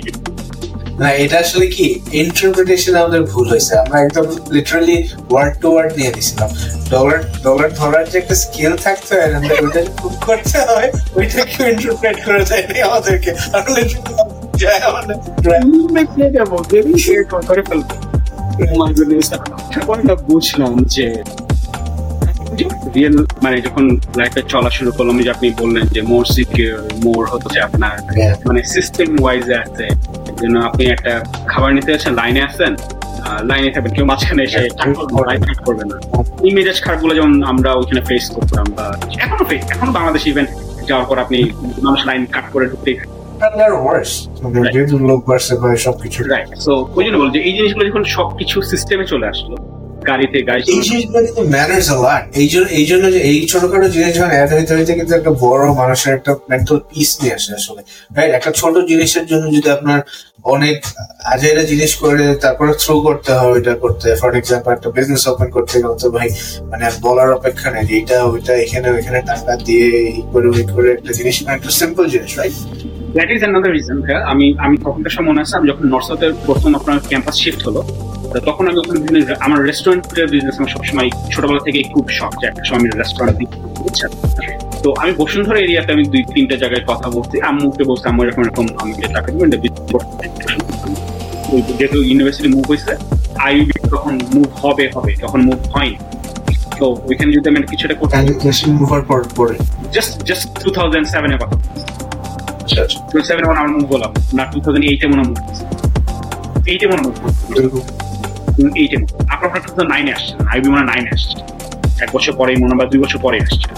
না 1.00 1.08
এটা 1.10 1.38
আসলে 1.38 1.66
কি 1.66 2.00
ইন্টারপ্রিটেশন 2.12 2.94
আমাদের 2.94 3.22
ভুল 3.22 3.48
হয়েছে। 3.48 3.78
আমরা 3.78 4.00
একদম 4.00 4.24
লিটারালি 4.50 5.08
ওয়ার্ড 5.30 5.54
টু 5.60 5.68
ওয়ার্ড 5.72 5.92
নিয়ে 5.96 6.12
দিছিলাম 6.12 6.50
ডলার 6.90 7.18
ডলার 7.44 7.70
ধরার 7.74 8.04
যে 8.10 8.18
একটা 8.18 8.34
স্কিল 8.34 8.72
থাকতে 8.76 9.14
হয় 9.14 9.32
আমাদের 9.34 9.64
ওইটা 9.64 9.80
প্রুভ 10.00 10.14
করতে 10.26 10.58
হয় 10.58 10.88
ওইটাকে 11.16 11.70
ইন্টারপ্রেট 11.70 12.24
করে 12.24 12.44
দেয়নি 12.44 12.80
আমাদেরকে। 12.82 13.30
আমরা 13.52 13.80
যায় 14.56 14.80
আমাদের 14.80 15.16
বুঝলাম 20.28 20.72
যে 20.84 21.06
রিয়েল 22.96 23.16
মানে 23.42 23.56
যখন 23.60 23.84
লাইফে 24.18 24.42
চলা 24.48 24.70
শুরু 24.70 24.92
করলাম 24.92 25.16
যে 25.22 25.30
আপনি 25.30 25.50
বললেন 25.62 25.84
যে 25.94 26.02
মোর 26.02 26.24
সিকিউর 26.24 26.78
মোর 27.04 27.26
হচ্ছে 27.32 27.60
আপনার 27.60 27.94
মানে 28.46 28.62
সিস্টেম 28.62 29.08
ওয়াইজ 29.22 29.52
আছে। 29.62 29.86
যেন 30.40 30.56
আপনি 30.60 30.84
একটা 30.84 31.24
খাবার 31.46 31.74
নিতে 31.74 31.92
লাইনে 32.10 32.42
আসছেন 32.42 32.76
লাইনে 33.42 33.70
থাকবেন 33.70 33.92
কেউ 33.94 34.04
মাঝখানে 34.04 34.42
এসে 34.42 34.60
কাট 35.46 35.58
করবে 35.66 35.84
না। 35.90 35.96
ইমেজাজ 36.48 36.80
খারাপগুলো 36.80 37.14
যেমন 37.14 37.42
আমরা 37.42 37.72
ওইখানে 37.72 38.00
ফেস 38.00 38.30
করতাম 38.30 38.66
বা 38.76 38.86
এখনও 39.72 39.92
বাংলাদেশ 39.92 40.26
ইভেন 40.26 40.46
যাওয়ার 40.88 41.06
পর 41.08 41.18
আপনি 41.18 41.38
মানুষ 41.82 42.00
লাইন 42.06 42.24
কাট 42.24 42.46
করে 42.52 42.66
ঢুকতেই 42.66 42.96
সবকিছু 45.76 46.20
সো 46.56 46.72
ওই 46.94 47.04
জন্য 47.04 47.16
বল 47.18 47.30
যে 47.30 47.40
এই 47.40 47.52
জিনিসগুলো 47.52 47.84
যখন 47.88 48.04
সবকিছু 48.04 48.62
সিস্টেমে 48.62 49.04
চলে 49.04 49.26
আসলো 49.28 49.56
গাড়িতে 50.10 50.38
গাড়ি 50.48 50.62
এই 50.74 50.80
জিনিসগুলো 50.86 51.20
কিন্তু 51.26 51.42
ম্যানার্স 51.54 51.88
আলাট 51.96 52.24
এই 52.40 52.48
জন্য 52.52 52.66
এই 52.78 52.86
জন্য 52.90 53.04
যে 53.14 53.20
এই 53.30 53.38
ছোটখাটো 53.50 53.88
জিনিস 53.94 54.10
যখন 54.16 54.32
অ্যাড 54.34 54.50
হইতে 54.78 54.92
কিন্তু 54.98 55.12
একটা 55.18 55.32
বড় 55.44 55.64
মানুষের 55.80 56.12
একটা 56.18 56.32
মেন্টাল 56.50 56.78
পিস 56.90 57.10
নিয়ে 57.20 57.34
আসে 57.38 57.50
আসলে। 57.58 57.80
রাইট 58.16 58.32
একটা 58.38 58.50
ছোট 58.60 58.74
জিনিসের 58.90 59.24
জন্য 59.30 59.44
যদি 59.56 59.68
আপনার 59.76 60.00
অনেক 60.54 60.78
আজেরা 61.32 61.62
জিনিস 61.70 61.92
করে, 62.02 62.24
তারপরে 62.44 62.72
থ্রু 62.82 62.94
করতে 63.06 63.30
হয়, 63.38 63.50
ওইটা 63.54 63.74
করতে। 63.82 64.08
ফর 64.20 64.30
এক্সাম্পল 64.40 64.70
একটা 64.76 64.88
বিজনেস 64.96 65.24
ওপেন 65.32 65.48
করতে 65.56 65.74
গেলে 65.82 65.96
তো 66.02 66.08
ভাই 66.16 66.28
মানে 66.70 66.84
বলার 67.04 67.28
অপেক্ষা 67.38 67.68
নেই 67.74 67.86
এটা 67.98 68.16
ওইটা, 68.32 68.52
এখানে, 68.64 68.88
ওইখানে 68.96 69.20
টাকা 69.30 69.52
দিয়ে, 69.66 69.86
এই 70.10 70.20
করে, 70.32 70.46
ওই 70.54 70.64
করে 70.74 70.88
একটা 70.96 71.10
জিনিস 71.18 71.36
মানে 71.44 71.54
একটা 71.58 71.70
সিম্পল 71.80 72.04
জিনিস 72.14 72.32
right 72.38 72.56
that 73.16 73.28
is 73.34 73.40
another 73.44 73.72
reason 73.76 73.98
আমি 74.32 74.46
আমি 74.64 74.76
তখনকার 74.84 75.12
সময় 75.16 75.28
মনে 75.30 75.40
আছে 75.44 75.54
আমি 75.58 75.66
যখন 75.70 75.84
নর্থ 75.92 76.06
সাউথের 76.08 76.32
প্রথম 76.46 76.70
আপনার 76.78 76.96
ক্যাম্পাস 77.10 77.36
শিফট 77.42 77.60
হলো 77.68 77.80
তখন 78.48 78.64
আমি 78.68 78.78
ওখানে 78.82 79.20
আমার 79.46 79.58
রেস্টুরেন্টের 79.68 80.26
বিজনেস 80.32 80.56
আমার 80.60 80.70
সবসময় 80.74 81.08
ছোটবেলা 81.32 81.60
থেকে 81.66 81.78
খুব 81.92 82.04
শখ 82.18 82.32
যে 82.40 82.44
একটা 82.50 82.62
সময় 82.66 82.80
আমি 82.80 82.88
রেস্টুরেন্ট 83.00 83.34
দিই। 83.38 83.48
বুঝছেন 83.82 84.10
তো 84.82 84.88
আমি 85.02 85.12
বসুন্ধরা 85.20 85.58
এরিয়াতে 85.64 85.90
আমি 85.96 86.04
দুই 86.12 86.22
তিনটা 86.34 86.56
জায়গায় 86.62 86.84
কথা 86.90 87.06
বলছি। 87.16 87.36
আম্মুকে 87.50 87.82
বলছি 87.90 88.04
আম্মু 88.10 88.20
এরকম 88.24 88.42
এরকম 88.46 88.66
আমাকে 88.82 89.06
টাকা 89.16 89.28
দিবেন 89.32 89.48
যেহেতু 91.78 91.98
ইউনিভার্সিটি 92.10 92.48
মুভ 92.54 92.64
হয়েছে 92.70 92.92
আইবি 93.46 93.74
তখন 93.94 94.14
মুভ 94.34 94.48
হবে 94.62 94.84
হবে 94.94 95.12
তখন 95.24 95.40
মুভ 95.48 95.60
হয়নি। 95.74 95.98
তো 96.80 96.86
ওইখানে 97.08 97.30
যদি 97.36 97.46
আমি 97.50 97.58
কিছু 97.72 97.84
একটা 97.86 97.96
করতে 98.00 98.16
মুভার 98.80 99.02
পর 99.10 99.18
পরে। 99.38 99.54
জাস্ট 99.94 100.12
জাস্ট 100.28 100.46
টু 100.62 100.68
থাউজেন্ড 100.76 101.06
সেভেনের 101.12 101.38
কথা। 101.42 101.56
আচ্ছা 102.62 102.78
আচ্ছা। 102.84 102.98
টু 103.10 103.16
সেভেন 103.28 103.44
মনে 103.48 103.58
আমার 103.62 103.72
মুভ 103.76 103.86
হলাম 103.94 104.12
না 104.36 104.42
টু 104.52 104.58
থাউজেন্ড 104.64 104.84
এইটে 104.90 105.06
মনে 105.12 105.22
মুভ 105.28 105.38
এইটে 106.70 106.86
মনে 106.90 107.02
মুভ 107.06 107.14
এইটে 108.80 108.96
আপনার 109.32 109.48
আপনার 109.48 109.60
টু 109.64 109.68
থাউজেন্ড 109.70 109.90
নাইনে 109.94 110.10
আসছে। 110.16 110.32
আইবি 110.52 110.68
মনে 110.72 110.84
নাইনে 110.92 111.10
আসছে। 111.16 111.36
এক 112.04 112.10
বছর 112.16 112.32
পরেই 112.40 112.56
মনে 112.62 112.72
হয় 112.72 112.78
বা 112.80 112.86
দুই 112.92 113.00
বছর 113.04 113.18
পরে 113.24 113.38
আসছে। 113.46 113.68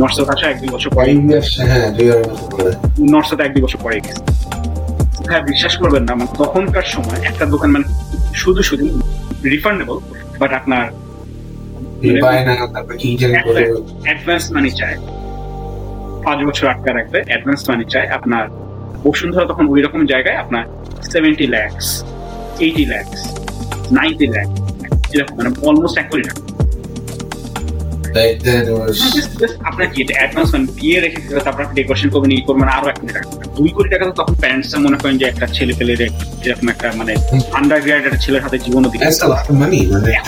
নর্থ 0.00 0.16
আসা 0.34 0.46
এক 0.52 0.58
দুই 0.62 0.70
বছর 0.74 0.90
পরে 0.96 1.06
হ্যাঁ 1.70 1.88
পরে। 2.54 2.72
নর্থ 3.12 3.28
সাউথ 3.28 3.40
এক 3.46 3.50
দুই 3.54 3.62
বছর 3.66 3.80
পরে 3.84 3.94
গেছে। 4.06 4.22
হ্যাঁ 5.28 5.42
বিশ্বাস 5.50 5.74
করবেন 5.82 6.02
না 6.08 6.12
মানে 6.18 6.30
তখনকার 6.42 6.86
সময় 6.94 7.18
একটা 7.30 7.44
দোকান 7.54 7.68
মানে 7.74 7.86
শুধু 8.42 8.60
শুধু 8.68 8.84
রিফান্ডেবল 9.54 9.98
বাট 10.40 10.50
আপনার 10.60 10.84
অ্যাডভান্স 14.06 14.44
মানি 14.54 14.70
চায়। 14.70 14.96
পাঁচ 16.24 16.38
বছর 16.48 16.66
আটকা 16.72 16.90
রাখবে 16.98 17.18
অ্যাডভান্স 17.28 17.60
মানি 17.68 17.84
চায় 17.92 18.08
আপনার। 18.16 18.44
বসুন্ধরা 19.06 19.44
তখন 19.50 19.64
ওই 19.72 19.80
রকম 19.86 20.00
জায়গায় 20.12 20.38
আপনার 20.42 20.64
seventy 21.12 21.46
lakhs 21.54 21.86
eighty 22.66 22.84
lakhs 22.92 23.20
ninety 23.96 24.26
lakhs 24.34 24.54
এরকম 25.14 25.34
মানে 25.38 25.50
অলমোস্ট 25.68 25.96
এক 26.02 26.06
কোটি 26.10 26.22
টাকা। 26.28 26.47
Then 28.14 28.56
it 28.62 28.68
was 28.72 28.96
আপনার 29.68 29.86
কি 29.94 30.00
অ্যাডভান্স 30.18 30.48
মানে 30.54 30.66
দিয়ে 30.78 30.96
রেখে 31.04 31.18
দিতে 31.22 31.40
তারপর 31.46 31.62
আপনি 31.64 31.74
ডেকোরেশন 31.80 32.08
করবেন 32.14 32.30
ই 32.38 32.40
করবেন 32.48 32.68
আরও 32.76 32.86
এক 32.92 32.96
কোটি 33.00 33.12
টাকা। 33.16 33.28
দুই 33.58 33.70
কোটি 33.76 33.88
টাকা 33.94 34.04
তো 34.08 34.14
তখন 34.20 34.34
প্যারেন্টসরা 34.42 34.78
মনে 34.86 34.96
করেন 35.02 35.14
যে 35.20 35.24
একটা 35.32 35.46
ছেলে 35.56 35.72
পেলে 35.78 35.92
এরকম 36.44 36.66
একটা 36.74 36.86
মানে 37.00 37.12
আন্ডার 37.58 37.78
গ্রাড 37.84 38.02
একটা 38.02 38.20
ছেলের 38.24 38.42
হাতে 38.44 38.56
মানে 39.62 39.78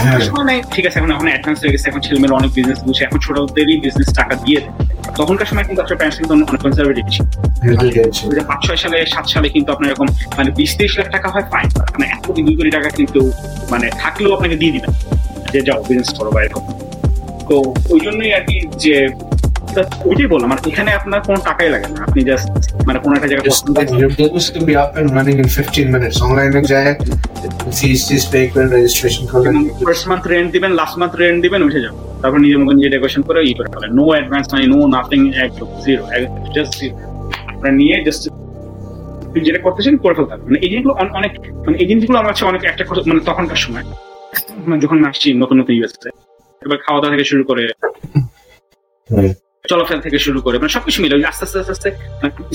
হ্যাঁ 0.00 0.18
মানে 0.38 0.54
ঠিক 0.74 0.84
আছে 0.88 0.96
এখন 1.00 1.10
এখন 1.16 1.26
অ্যাডভান্স 1.32 1.58
হয়ে 1.62 1.72
গেছে 1.74 1.86
এখন 1.90 2.00
ছেলেমেয়েরা 2.06 2.34
অনেক 2.40 2.50
বিজনেস 2.56 2.78
বুঝছে 2.86 3.02
এখন 3.08 3.18
ছোটদেরই 3.26 3.76
বিজনেস 3.84 4.08
টাকা 4.20 4.34
দিয়ে 4.44 4.58
তখনকার 5.18 5.48
সময় 5.50 5.64
কিন্তু 5.68 5.80
আসলে 5.84 5.96
প্যারেন্টস 5.98 6.18
কিন্তু 6.20 6.32
অনেক 6.50 6.60
কনজারভেটিভ 6.66 7.04
ছিল। 7.14 7.24
পাঁচ 8.50 8.60
ছয় 8.66 8.78
সালে 8.84 8.96
সাত 9.14 9.26
সালে 9.34 9.48
কিন্তু 9.54 9.68
আপনার 9.74 9.88
এরকম 9.90 10.08
মানে 10.38 10.50
বিশ 10.58 10.70
তিরিশ 10.78 10.94
লাখ 11.00 11.08
টাকা 11.16 11.28
হয় 11.34 11.44
ফাইন 11.52 11.66
মানে 11.94 12.06
এক 12.14 12.20
কোটি 12.26 12.40
দুই 12.46 12.54
কোটি 12.58 12.70
টাকা 12.76 12.88
কিন্তু 12.98 13.20
মানে 13.72 13.86
থাকলেও 14.02 14.30
আপনাকে 14.36 14.56
দিয়ে 14.60 14.72
দিবেন 14.76 14.92
যে 15.52 15.60
যাও 15.68 15.78
বিজনেস 15.88 16.10
করো 16.18 16.30
বা 16.36 16.40
এরকম। 16.46 16.64
তো 17.50 17.56
ওই 17.90 18.00
জন্যই 18.06 18.30
আর 18.32 18.42
কি 18.48 18.54
যে 18.84 18.94
ওইটাই 20.04 20.28
বললাম 20.34 20.48
আর 20.52 20.60
এখানে 20.70 20.90
আপনার 20.98 21.20
কোনো 21.28 21.38
টাকাই 21.48 21.68
লাগে 21.74 21.88
না। 21.88 21.98
আপনি 22.06 22.20
জাস্ট 22.30 22.46
মানে 22.86 22.98
কোনো 23.04 23.14
একটা 23.16 23.28
জায়গায় 23.30 23.46
পছন্দ 23.48 23.74
like 23.78 23.92
your 24.02 24.12
business 24.14 24.46
can 24.48 24.64
be 24.64 24.74
up 24.76 24.90
and 24.98 25.06
running 25.10 25.38
in 25.42 25.48
15 25.56 25.88
minutes. 25.96 26.16
Online 26.26 26.52
এ 26.52 26.62
যায় 26.72 26.92
fees 27.76 28.00
টিস 28.08 28.24
pay 28.32 28.44
করে 28.52 28.66
registration 28.76 29.24
করবেন 29.32 29.54
ফার্স্ট 29.80 30.04
মান্থ 30.10 30.24
রেন্ট 30.26 30.48
দিবেন 30.56 30.72
লাস্ট 30.80 30.96
মান্থ 31.00 31.12
রেন্ট 31.16 31.38
দিবেন 31.44 31.60
উঠে 31.62 31.80
তারপর 32.22 32.38
নিজের 32.44 32.58
মতন 32.60 32.74
নিজে 32.78 32.90
ডেকোরেশন 32.94 33.22
করে 33.28 33.40
ই 33.42 33.52
করে 33.58 33.68
ফেলেন। 33.74 33.90
নো 33.98 34.04
অ্যাডভান্স 34.10 34.46
মানে 34.52 34.64
নো 34.66 34.78
নাথিং 34.94 35.20
একদম 35.44 35.68
জিরো 35.84 36.02
জাস্ট 36.56 36.72
জিরো 36.80 36.94
আপনারা 37.50 37.72
নিয়ে 37.80 37.94
জাস্ট 38.06 38.22
যেটা 39.46 39.60
করতেছেন 39.66 39.94
করে 39.96 40.14
ফেলতে 40.14 40.34
মানে 40.46 40.58
এই 40.64 40.68
জিনিসগুলো 40.70 40.94
অন- 40.94 41.14
অনেক 41.18 41.32
মানে 41.64 41.76
এই 41.82 41.86
জিনিসগুলো 41.90 42.16
আমার 42.18 42.30
কাছে 42.32 42.44
অনেক 42.44 42.62
একটা 42.64 42.82
মানে 43.08 43.20
তখনকার 43.26 43.60
সময়। 43.64 43.84
মানে 44.66 44.78
যখন 44.84 44.98
আসছি 45.04 45.28
নতুন 45.34 45.56
নতুন 45.60 45.74
ইউএসএ 45.76 46.10
এবার 46.62 46.78
খাওয়া 46.84 46.98
দাওয়া 47.00 47.12
থেকে 47.14 47.26
শুরু 47.32 47.42
করে 47.50 47.62
চলাফেরা 49.64 50.02
থেকে 50.06 50.18
শুরু 50.26 50.38
করে 50.44 50.56
মানে 50.60 50.72
সবকিছু 50.76 50.98
মিলে 51.02 51.14
আস্তে 51.30 51.44
আস্তে 51.46 51.58
আস্তে 51.62 51.72
আস্তে 51.74 51.90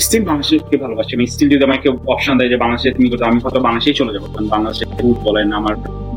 স্টিল 0.04 0.22
বাংলাদেশকে 0.28 0.76
ভালোবাসি? 0.84 1.12
আমি 1.16 1.24
স্টিল 1.26 1.48
যদি 1.54 1.64
আমাকে 1.68 1.88
অপশন 2.12 2.34
দেয় 2.38 2.50
যে 2.52 2.58
বাংলাদেশে 2.62 2.88
তুমি 2.96 3.08
করতে 3.10 3.24
আমি 3.30 3.38
হয়তো 3.44 3.60
বাংলাদেশেই 3.66 3.96
চলে 4.00 4.12
যাব। 4.14 4.24
কারণ 4.26 4.46
বাংলাদেশে 4.54 4.84
ফুড 4.94 5.16
বলেন 5.26 5.48
আমার 5.60 5.74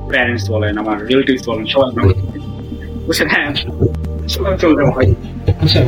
প্যারেন্টস 0.09 0.45
বলেন 0.53 0.73
আমার 0.83 0.97
রিলেটিভস 1.09 1.43
বলেন 1.49 1.65
সবাই 1.73 1.89
বুঝছেন? 3.07 3.27
হ্যাঁ 3.33 3.47
চলে 4.61 4.75
যাব 4.79 4.89
ভাই। 4.97 5.07
আচ্ছা. 5.63 5.79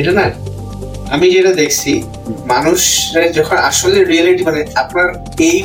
এটা 0.00 0.12
না 0.18 0.26
আমি 1.14 1.26
যেটা 1.34 1.52
দেখছি 1.52 1.92
মানুষ 2.52 2.80
যখন 3.36 3.56
আসলে 3.70 3.98
রিয়েলিটি 4.04 4.42
মানে 4.44 4.60
আপনার 4.82 5.06
এই 5.48 5.56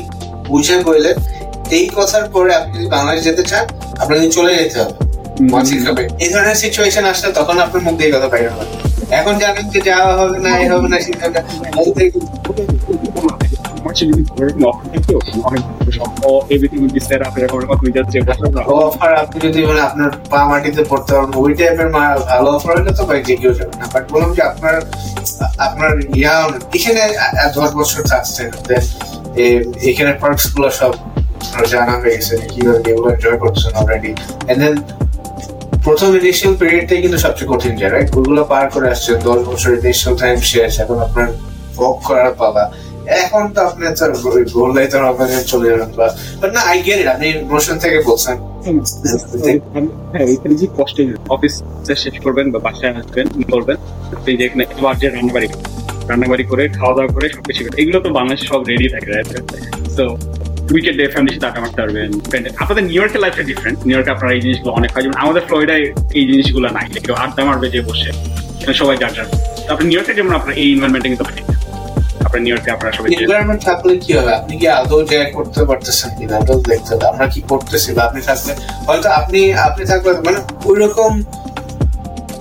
বুঝে 0.48 0.76
বললে 0.88 1.12
এই 1.78 1.86
কথার 1.96 2.26
পরে 2.34 2.52
আপনি 2.56 2.78
বাংলাদেশ 2.96 3.22
যেতে 3.30 3.43
চান 3.43 3.66
আপনাকে 3.96 4.28
চলে 4.30 4.52
যেতে 4.56 4.78
হবে। 4.80 4.93
মাছি 5.52 5.76
খাবে। 5.86 6.04
এই 6.20 6.30
ধরনের 6.30 6.56
সিচুয়েশন 6.56 7.06
আসলে 7.06 7.30
তখন 7.34 7.56
আপনার 7.60 7.82
মুখ 7.84 7.93
দিয়ে 7.98 8.12
কথা 8.12 8.28
বাইরে 8.28 8.50
হবে 8.50 8.66
এখন 9.12 9.34
জানেন 9.39 9.66
যে 9.70 9.80
যাওয়া 9.82 10.14
হবে 10.18 10.38
না 10.39 10.52
এই 10.58 10.68
হবে 10.70 10.88
না 10.89 10.98
আপনি 19.18 19.38
যদি 19.46 19.60
মানে 19.66 19.82
আপনার 19.82 20.10
পা 20.30 20.39
মাটিতে 20.46 20.82
পড়তে 20.84 21.12
পারেন 21.14 21.32
ওই 21.38 21.52
টাইপের 21.54 21.89
ভালো 22.26 22.50
অফার 22.52 22.74
হলে 22.78 22.91
তো 22.91 23.04
ভাই 23.06 23.20
যে 23.24 23.36
কেউ 23.36 23.54
যাবে 23.54 23.74
না। 23.78 23.86
বাট 23.93 24.04
বললাম 24.12 24.32
যে 24.34 24.41
আপনার 24.41 24.76
আপনার 25.58 25.91
ইয়া 26.16 26.36
এখানে 26.74 27.02
দশ 27.56 27.70
বছর 27.72 28.00
এ- 29.38 29.64
এখানে 29.82 30.12
পার্কসগুলো 30.14 30.70
সব 30.72 30.93
এনজয় 33.04 33.38
করছেন 33.44 33.72
প্রথম 35.86 36.10
ইনিশিয়াল 36.20 36.54
পিরিয়ডটাই 36.62 37.00
কিন্তু 37.04 37.20
সবচেয়ে 37.26 37.50
কঠিন 37.54 37.74
যায় 37.80 37.92
রাইট 37.92 38.10
পার 38.52 38.66
করে 38.74 38.88
আসছে 38.94 39.12
দশ 39.28 39.40
ইনিশিয়াল 39.80 40.16
টাইম 40.22 40.38
শেষ, 40.52 40.74
এখন 40.84 40.98
আপনার 41.08 41.28
করার 42.08 42.32
পালা। 42.42 42.64
এখন 43.24 43.44
তো 43.54 43.60
আপনি 43.70 43.84
আপনাকে 45.12 45.36
চলে 45.52 45.66
যাবেন 45.72 45.90
বা 46.00 46.08
বাট 46.42 46.50
না 46.56 46.62
আই 46.72 46.78
গেট 46.88 47.00
ইট 47.02 47.08
আপনি 47.14 47.26
ইমোশন 47.34 47.76
থেকে 47.84 47.98
বলছেন। 48.10 48.36
এখানে 50.34 50.56
যে 50.60 50.66
অফিস 51.36 51.54
শেষ 52.04 52.16
করবেন 52.26 52.46
বাসায় 52.66 52.94
আসবেন 53.00 53.26
করবেন 53.54 53.78
রান্নাবাড়ি 56.10 56.44
করে 56.52 56.64
খাওয়া 56.78 56.94
দাওয়া 56.98 57.12
করে 57.16 57.28
সবকিছু 57.36 57.62
এগুলো 57.82 57.98
তো 58.06 58.10
বাংলাদেশে 58.18 58.46
সব 58.52 58.62
রেডি 58.70 58.88
থাকে 58.94 59.10
তো 59.98 60.06
উইকেন্ড 60.74 60.97
ডে 61.01 61.07
ফ্যামিলির 61.07 61.41
সাথে 61.41 61.59
মারতে 61.59 61.82
পারবেন 61.82 62.11
আপনাদের 62.57 62.84
নিউ 62.84 63.01
ইয়র্কের 63.01 63.22
লাইফটা 63.22 63.43
ডিফারেন্ট 63.43 63.80
নিউ 63.80 63.95
ইয়র্কে 63.95 64.11
আপনারা 64.11 64.34
এই 64.34 64.41
জিনিসগুলো 64.41 64.72
অনেক 64.74 64.91
হয় 64.91 65.01
যেমন 65.01 65.13
আমাদের 65.16 65.41
ফ্লোরিডায় 65.41 65.82
এই 66.13 66.28
জিনিসগুলো 66.28 66.70
নাই। 66.70 66.99
কেউ 66.99 67.16
আড্ডা 67.16 67.45
মারবে 67.45 67.70
যে 67.70 67.82
বসে। 67.82 68.11
সবাই 68.74 68.97
যার 68.97 69.13
যার। 69.13 69.26
আপনি 69.70 69.88
নিউ 69.88 69.97
ইয়র্কে 69.97 70.13
যেমন 70.13 70.36
আপনার 70.36 70.57
এই 70.57 70.72
ইনভারমেন্টে 70.72 71.09
কিন্তু 71.09 71.24
আপনার 71.24 71.45
হয়তো 78.88 79.09
আপনি 79.09 79.53
আপনি 79.53 79.86
মানে 80.26 80.39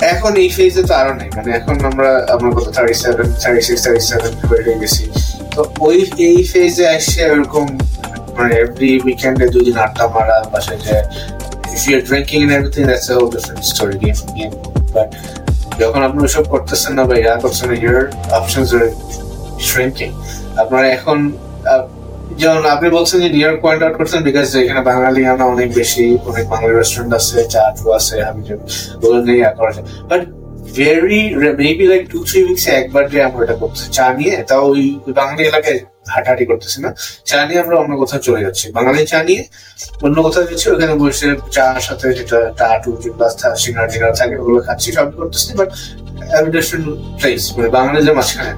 এখন 0.06 0.36
এই 0.36 0.48
তো 0.48 1.14
নেই। 1.14 1.30
মানে 1.36 1.52
এখন 1.52 1.84
আমরা 1.84 2.26
গেছি। 4.80 5.10
তো 5.54 5.72
ওই 5.80 6.10
এই 6.18 6.42
ফেজে 6.42 6.86
এসে 6.86 7.22
এরকম 7.22 7.78
মানে 8.36 8.52
এভরি 8.62 8.90
উইকেন্ডে 9.06 9.46
দুই 9.54 9.64
আড্ডা 9.84 10.04
মারা, 10.14 10.36
বাসায় 10.52 10.78
যে 10.84 10.96
you're 11.88 12.04
drinking 12.10 12.40
and 12.44 12.52
everything, 12.58 12.86
that's 12.86 13.08
a 13.10 13.14
whole 13.14 13.30
different 13.34 13.64
story, 13.72 13.96
game 14.02 14.20
game. 14.38 14.54
But 14.94 15.08
যখন 15.80 16.00
আপনি 16.08 16.20
ওইসব 16.26 16.44
করতেছেন 16.52 16.92
না 16.98 17.02
বা 17.08 17.14
ইয়া 17.22 17.34
করছেন 17.44 17.68
your 17.86 18.00
options 18.38 18.68
are 18.78 18.90
shrinking. 19.68 20.12
আপনারা 20.62 20.86
এখন 20.96 21.18
যেমন 22.40 22.62
আপনি 22.74 22.86
বলছেন 22.96 23.18
যে 23.24 23.28
নিউ 23.34 23.42
ইয়র্ক 23.44 23.58
পয়েন্ট 23.64 23.80
আউট 23.84 23.94
করছেন 24.00 24.20
বিকজ 24.28 24.46
এখানে 24.62 24.82
বাঙালি 24.90 25.20
আনা 25.32 25.44
অনেক 25.54 25.68
বেশি, 25.80 26.06
অনেক 26.30 26.44
বাঙালি 26.52 26.72
রেস্টুরেন্ট 26.80 27.12
আছে 27.18 27.38
চা 27.52 27.60
আছে 27.98 28.14
হাবি 28.26 28.42
ওগুলো 29.02 29.18
নিয়ে 29.26 29.38
ইয়া 29.42 29.50
করা 29.58 29.70
but 30.10 30.20
very 30.78 31.22
maybe 31.60 31.84
like 31.92 32.02
two 32.12 32.18
three 32.28 32.38
উইকসে 32.48 32.70
একবার 32.80 33.04
যে 33.12 33.18
আমরা 33.28 33.40
এটা 33.46 33.56
করতেছি। 33.62 33.86
চা 33.96 34.06
নিয়ে, 34.18 34.34
তাও 34.48 34.62
ওই 34.72 34.82
বাঙালি 35.18 35.42
এলাকায় 35.50 35.78
হাঁটাহাঁটি 36.12 36.44
করতেছি 36.50 36.78
না। 36.84 36.90
চা 37.30 37.38
নিয়ে 37.48 37.60
আমরা 37.64 37.74
অন্য 37.82 37.92
কোথাও 38.02 38.20
চলে 38.26 38.40
যাচ্ছি। 38.44 38.66
বাঙালি 38.76 39.00
চা 39.12 39.18
নিয়ে 39.28 39.42
অন্য 40.06 40.16
কোথাও 40.26 40.44
যাচ্ছি 40.48 40.66
ওখানে 40.74 40.94
বসে 41.00 41.28
চার 41.56 41.76
সাথে 41.86 42.06
যেটা 42.18 42.38
টা, 42.60 42.68
টু 42.82 42.90
প্লাস 43.16 43.32
সিঙ্গার 43.62 43.86
টিঙ্গার 43.92 44.12
থাকে, 44.20 44.34
ওগুলো 44.42 44.58
খাচ্ছি, 44.66 44.88
সব 44.96 45.06
করতেছি 45.18 45.50
বাট 45.58 45.68
প্লেস 47.20 47.42
মানে 47.56 47.68
বাঙালিদের 47.76 48.14
মাঝখানে। 48.18 48.52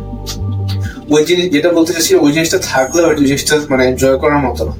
ওই 1.14 1.22
জিনিস, 1.28 1.46
যেটা 1.54 1.68
বলতে 1.76 1.90
চাচ্ছি 1.94 2.12
ওই 2.24 2.30
জিনিসটা 2.36 2.58
থাকলে 2.72 3.00
ওই 3.08 3.14
জিনিসটা 3.30 3.54
মানে 3.72 3.82
এনজয় 3.90 4.16
করার 4.22 4.40
মতো 4.46 4.62
না। 4.68 4.74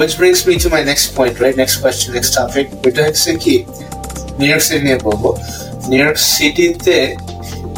Which 0.00 0.14
brings 0.20 0.40
me 0.48 0.54
to 0.64 0.68
my 0.76 0.82
next 0.90 1.06
point, 1.16 1.34
right? 1.42 1.56
Next 1.62 1.76
question, 1.82 2.08
next 2.18 2.30
topic 2.38 2.66
ওইটা 2.84 3.00
হচ্ছে 3.06 3.30
কি 3.44 3.54
নিউ 4.38 4.48
ইয়র্ক 4.50 4.62
সিটি 4.66 4.82
নিয়ে 4.86 4.98
বলব। 5.08 5.24
নিউ 5.90 6.00
ইয়র্ক 6.02 6.18
সিটিতে 6.34 6.96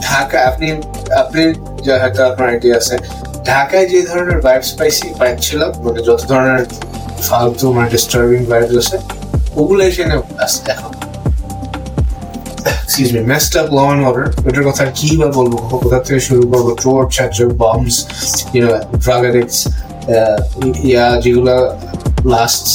ঢাকা, 0.07 0.39
আপনি 0.51 0.69
আপনি 1.23 1.43
হয়তো 2.03 2.21
আপনার 2.31 2.47
আইডিয়া 2.53 2.77
আছে, 2.81 2.97
ঢাকায় 3.51 3.87
যে 3.93 4.01
ধরনের 4.09 4.39
ভাইবস 4.47 4.71
পাইছি 4.79 5.07
পাইছিলাম 5.21 5.71
মানে 5.85 6.01
যত 6.09 6.21
ধরনের 6.31 6.65
ফালতু 7.27 7.67
মানে 7.77 7.89
ডিস্টার্বিং 7.95 8.41
ভাইবস 8.53 8.77
আছে 8.83 8.97
ওগুলো 9.61 9.81
এখানে 9.91 10.15
আছে 10.45 10.61
এখন. 10.75 10.93
ওটার 14.49 14.65
কথা 14.69 14.85
কি 14.99 15.09
বা 15.21 15.29
বলব 15.39 15.55
কোথা 15.85 15.99
থেকে 16.07 16.21
শুরু 16.29 16.43
করব 16.53 16.69
চোর 16.83 17.01
চাচর 17.17 17.51
লাস্ট 22.33 22.67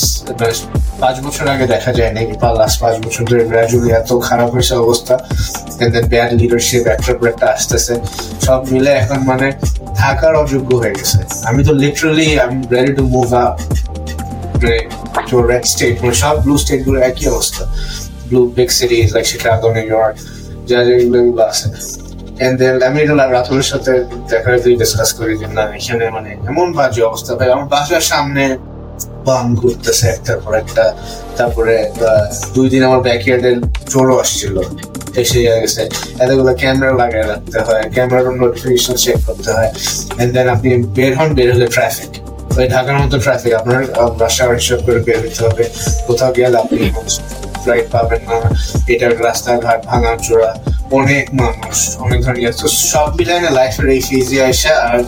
পাঁচ 1.02 1.16
বছর 1.26 1.46
আগে 1.54 1.66
দেখা 1.74 1.92
যায় 1.98 2.12
নাকি 2.18 2.34
বা 2.42 2.50
লাস্ট 2.60 2.78
পাঁচ 2.84 2.96
বছর 3.06 3.24
ধরে 3.30 3.44
গ্রাজুয়ালি 3.52 3.90
এত 4.00 4.10
খারাপ 4.30 4.50
হয়েছে 4.56 4.74
অবস্থা 4.86 5.16
ব্যাড 6.12 6.30
লিডারশিপ 6.40 6.84
একটার 6.94 7.16
পর 7.20 7.28
একটা 7.34 7.46
আসতেছে। 7.56 7.94
সব 8.46 8.62
মিলে 8.72 8.92
এখন 9.02 9.20
মানে 9.30 9.48
থাকার 10.02 10.34
অযোগ্য 10.44 10.70
হয়ে 10.82 10.94
গেছে। 11.00 11.20
আমি 11.50 11.62
তো 11.68 11.72
literally 11.84 12.28
I 12.42 12.48
am 12.48 12.56
ready 12.76 12.92
to 13.00 13.04
move 13.16 13.30
up 13.46 13.56
a 15.38 15.42
red 15.52 15.66
state 15.74 15.98
মানে 16.02 16.16
সব 16.24 16.36
ব্লু 16.44 16.56
স্টেটগুলো 16.64 16.98
একই 17.10 17.26
অবস্থা। 17.34 17.64
Blue 18.30 18.42
big 18.58 18.70
cities 18.80 19.08
like 19.16 19.26
Chicago 19.32 19.70
New 19.76 19.86
York 19.94 20.16
যা 20.70 20.78
যেগুলো 20.88 21.18
এগুলো 21.24 21.44
আছে। 21.52 21.68
এন্ড 22.46 22.56
দেন 22.60 22.76
আমি 22.88 22.98
এটা 23.04 23.14
রাতুলের 23.38 23.68
সাথে 23.72 23.94
দেখা 24.30 24.50
ডিসকাস 24.82 25.10
করি 25.18 25.34
যে 25.42 25.48
না, 25.58 25.64
এখানে 25.78 26.06
মানে 26.16 26.30
এমন 26.50 26.68
বাজে 26.78 27.02
অবস্থা। 27.10 27.32
ভাই, 27.40 27.50
আমার 27.56 27.68
বাসার 27.74 28.06
সামনে 28.12 28.44
বাম 29.30 29.48
ঘুরতেছে 29.60 30.06
একটার 30.16 30.38
পর 30.44 30.54
একটা। 30.64 30.86
তারপরে 31.38 31.76
দুই 32.56 32.68
দিন 32.74 32.82
আমার 32.90 33.02
ব্যাকইয়ার্ডের 33.08 33.58
চোরও 33.92 34.16
আসছিল। 34.24 34.56
এসে 35.22 35.40
গেছে। 35.46 35.84
এতগুলো 36.24 36.52
ক্যামেরা 36.62 36.94
লাগিয়ে 37.02 37.26
রাখতে 37.32 37.60
হয় 37.68 37.84
ক্যামেরার 37.96 38.26
নোটিফিকেশন 38.44 38.96
চেক 39.04 39.18
করতে 39.28 39.50
হয়। 39.56 39.70
এন্ড 40.22 40.32
দেন 40.36 40.48
আপনি 40.56 40.70
বের 40.98 41.14
হন, 41.18 41.30
বের 41.38 41.50
হলে 41.56 41.68
ট্রাফিক 41.76 42.12
ওই 42.58 42.66
ঢাকার 42.74 42.98
মতো 43.02 43.18
ট্রাফিক 43.26 43.54
আপনার 43.60 43.82
রাস্তা 44.24 44.44
হিসাব 44.60 44.80
করে 44.86 45.00
বের 45.08 45.20
হতে 45.24 45.42
হবে। 45.48 45.66
কোথাও 46.08 46.32
গেলে 46.36 46.58
আপনি 46.64 46.82
ফ্লাইট 47.64 47.88
পাবেন 47.94 48.22
না। 48.30 48.38
এটার 48.94 49.14
রাস্তাঘাট 49.28 49.80
ভাঙা 49.90 50.12
চোরা 50.26 50.52
অনেক 51.00 51.26
মানুষ, 51.42 51.78
অনেক 52.06 52.20
ধরনের 52.24 52.42
ইয়ে। 52.44 52.52
তো 52.62 52.68
সব 52.92 53.08
মিলাই 53.18 53.40
না 53.46 53.50
লাইফের 53.60 53.86
এই 53.96 54.02
ফেজে 54.08 54.38
আসা 54.50 54.74
আর 54.90 55.00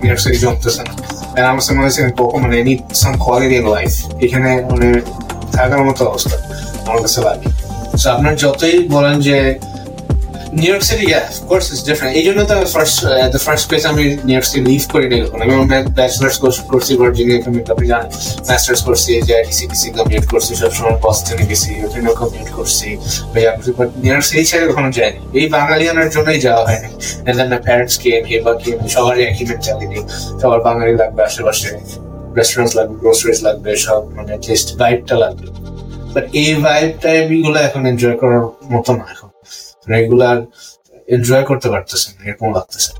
নিউইয়র্ক 0.00 0.20
সিটি 0.24 0.38
জমতেছে 0.44 0.82
না। 0.88 0.92
আর 1.36 1.44
আমার 1.50 1.62
মনে 1.76 1.86
হচ্ছে 1.88 2.02
কখন 2.20 2.38
মানে 2.44 2.56
নিড 2.68 2.80
সাম 3.00 3.14
কোয়ালিটি 3.24 3.58
লাইফ 3.76 3.92
এখানে 4.24 4.50
মানে 4.70 4.88
থাকার 5.52 5.82
মতো 5.88 6.02
অবস্থা 6.10 6.36
আমার 6.86 7.00
কাছে 7.04 7.20
লাগে। 7.26 7.48
তো 8.02 8.06
আপনার 8.14 8.34
যতই 8.44 8.76
বলেন 8.94 9.16
যে 9.26 9.36
New 10.60 10.70
York 10.72 10.84
city 10.88 11.06
of 11.20 11.38
course, 11.50 11.66
it's 11.72 11.82
different. 11.88 12.12
এই 12.18 12.22
তো 12.50 12.56
ফার্স্ট 12.74 12.96
দ্য 13.34 13.40
ফার্স্ট 13.46 13.64
প্লেস 13.68 13.82
আমি 13.90 14.02
নিউ 14.26 14.34
ইয়র্ক 14.36 14.46
সিটি 14.50 14.60
লিভ 14.70 14.82
করি 14.94 15.06
নাই 15.12 15.20
কখনো। 15.24 15.42
আমি 15.44 15.54
ব্যাচেলার্স 15.98 16.36
কোর্স 16.42 16.56
করছি 16.72 16.92
ভার্জিনিয়া 17.00 17.38
কমিউনিটি 17.44 17.70
আপনি 17.74 17.86
জানেন 17.92 18.08
মাস্টার্স 18.48 18.80
করছি 18.86 19.10
যে 19.28 19.32
আইটিসিপিসি 19.40 19.88
কমিউট 19.98 20.24
করছি, 20.32 20.52
সবসময় 20.60 20.96
বস্টনে 21.04 21.44
গেছি, 21.50 21.70
ওখানেও 21.86 22.14
কমিউট 22.20 22.48
করছি। 22.58 22.88
বাট 23.78 23.88
নিউ 24.02 24.10
ইয়র্ক 24.12 24.26
সিটি 24.28 24.44
ছেড়ে 24.50 24.64
কখনো 24.70 24.88
যায়নি 24.96 25.20
এই 25.38 25.46
বাঙালিয়ানার 25.56 26.08
জন্যই 26.14 26.38
যাওয়া 26.46 26.62
হয়নি 26.68 26.90
and 27.26 27.34
then 27.38 27.48
my 27.52 27.60
parents 27.68 27.94
came 28.04 28.24
here 28.30 28.42
বা 28.46 28.52
সবারই 28.94 29.22
একই 29.30 29.44
মেন্টালিটি 29.50 30.00
সবার 30.40 30.60
বাঙালি 30.68 30.92
লাগবে, 31.00 31.20
আশেপাশে 31.28 31.68
রেস্টুরেন্টস 32.38 32.72
লাগবে 32.78 32.94
গ্রোসারিজ 33.02 33.38
লাগবে, 33.46 33.70
সব 33.86 34.00
মানে 34.16 34.32
জাস্ট 34.46 34.68
ভাইবটা 34.80 35.14
লাগবে। 35.24 35.46
বাট 36.14 36.24
এই 36.42 36.50
ভাইবটা 36.64 37.08
এগুলো 37.20 37.58
এখন 37.68 37.82
এনজয় 37.90 38.16
করার 38.20 38.42
মতো 38.74 38.92
না 39.00 39.06
রেগুলার 39.86 40.38
এনজয় 41.08 41.44
করতে 41.50 41.68
পারতেছেন 41.72 42.12
এরকম 42.24 42.48
লাগতেছে 42.56 42.90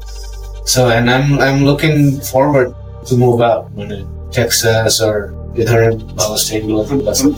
so 0.73 0.81
and 0.97 1.07
I 1.11 1.19
am 1.19 1.27
I 1.43 1.49
am 1.53 1.59
looking 1.69 1.93
forward 2.31 2.71
to 3.09 3.15
move 3.25 3.35
out 3.49 3.65
মানে 3.77 3.97
টেক্সাস 4.37 4.95
অর 5.07 5.17
এ 5.57 5.63
ধরনের 5.69 5.95
ভালো 6.19 6.37
স্টেটগুলো 6.43 6.81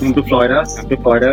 কিন্তু 0.01 0.20
ফ্লয়ডা 0.28 0.59
কিন্তু 0.76 0.94
ফ্লয়ডা 1.03 1.32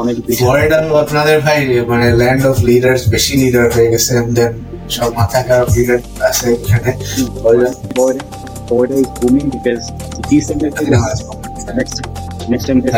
অনেক 0.00 0.16
বেশি 0.26 0.40
ফ্লোরিডা 0.40 0.78
আপনাদের 1.04 1.36
ভাই 1.46 1.58
মানে 1.92 2.06
ল্যান্ড 2.20 2.42
অফ 2.50 2.56
লিডার্স 2.70 3.02
বেশি 3.14 3.32
লিডার 3.42 3.64
হয়ে 3.74 3.88
গেছে 3.92 4.12
দেন 4.30 4.52
সব 4.88 5.10
মাথা 5.18 5.40
খারাপ 5.48 5.68
লিডার 5.76 5.98
আছে 6.28 6.46
এখানে 6.56 6.90
Florida 7.34 7.70
Florida, 7.86 8.22
Florida 8.66 8.94
is 8.94 9.08
booming 9.10 9.48
because 9.48 9.82
decentralized 10.22 11.24
next 11.70 11.96
next 12.48 12.64
time 12.66 12.78
this 12.80 12.94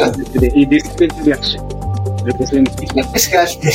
এই 0.59 0.65
ডিসপ্লে 0.73 1.05
যদি 1.17 1.31
আসে 1.37 1.57
আজকে 3.41 3.69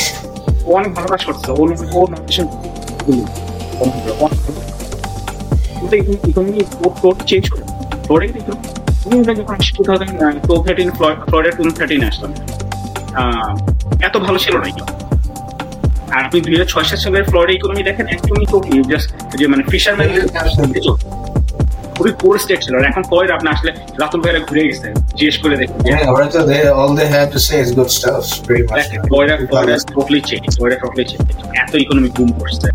অনেক 0.66 0.94
ভালো 0.94 1.08
কাজ 1.08 1.24
করছে। 1.24 1.50
ও 1.50 1.62
ও 1.94 2.00
নমিনেশন 2.06 2.46
ইকোনমি 6.28 6.64
কোড 7.02 7.16
চেঞ্জ 7.26 7.44
করে। 7.50 7.62
ফ্লোরিডা 8.06 8.38
ইকোনমি 8.38 9.24
যখন 9.24 9.54
আসি 9.54 9.72
two 9.76 9.82
thousand 9.84 10.12
two 10.48 10.62
thirteen 10.62 10.90
Florida 11.28 11.56
two 11.56 11.70
thirteen 11.70 12.04
আসলাম। 12.04 12.32
আহ, 13.14 13.50
এত 14.02 14.16
ভালো 14.16 14.38
ছিল 14.38 14.56
না। 14.56 14.66
আর 16.10 16.24
আপনি 16.24 16.40
দুই 16.40 16.52
হাজার 16.52 16.66
ছয় 16.66 16.84
সাত 16.84 16.98
সালের 16.98 17.24
ফ্লোরিডা 17.24 17.52
ইকোনমি 17.52 17.82
দেখেন 17.82 18.06
একদমই 18.06 18.46
তো 18.46 18.56
জাস্ট 18.88 19.10
যে 19.36 19.46
মানে 19.46 19.62
ফিশারম্যান 19.62 20.08
খুবই 21.96 22.12
পোর 22.20 22.34
স্টেট 22.38 22.60
ছিল। 22.62 22.74
এখন 22.82 23.02
ফ্লোরিডা 23.02 23.34
আপনি 23.34 23.48
আসলে 23.50 23.70
রাতুল 24.00 24.20
ভাইরা 24.20 24.40
ঘুরে 24.40 24.62
গেছে। 24.64 24.86
জিজ্ঞেস 25.16 25.36
করে 25.38 25.54
দেখুন 25.56 25.78
ওরা 26.08 26.26
তো 26.26 26.38
টোটালি 29.94 30.20
চেঞ্জ 30.20 30.44
টোটালি 30.80 31.04
চেঞ্জ 31.04 31.24
এত 31.56 31.72
ইকোনমি 31.74 32.08
বুম 32.16 32.30
করছে 32.32 32.66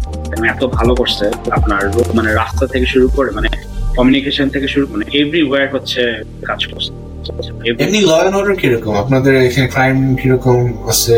এত 0.49 0.61
ভালো 0.67 0.93
করছে 0.95 1.25
আপনার 1.51 1.81
মানে 2.15 2.29
রাস্তা 2.33 2.65
থেকে 2.67 2.85
শুরু 2.85 3.07
করে 3.15 3.29
মানে 3.31 3.47
কমিউনিকেশন 3.95 4.47
থেকে 4.49 4.67
শুরু 4.67 4.85
মানে 4.91 5.05
এভরিওয়্যার 5.13 5.67
হচ্ছে 5.73 6.01
কাজ 6.45 6.61
করছে। 6.65 6.91
Every- 7.61 7.81
এমনি 7.83 7.99
ল 8.01 8.11
এন্ড 8.19 8.35
অর্ডার 8.35 8.55
কীরকম? 8.55 8.93
আপনাদের 8.95 9.33
এখানে 9.41 9.67
ক্রাইম 9.67 9.97
কীরকম 10.15 10.57
আছে 10.87 11.13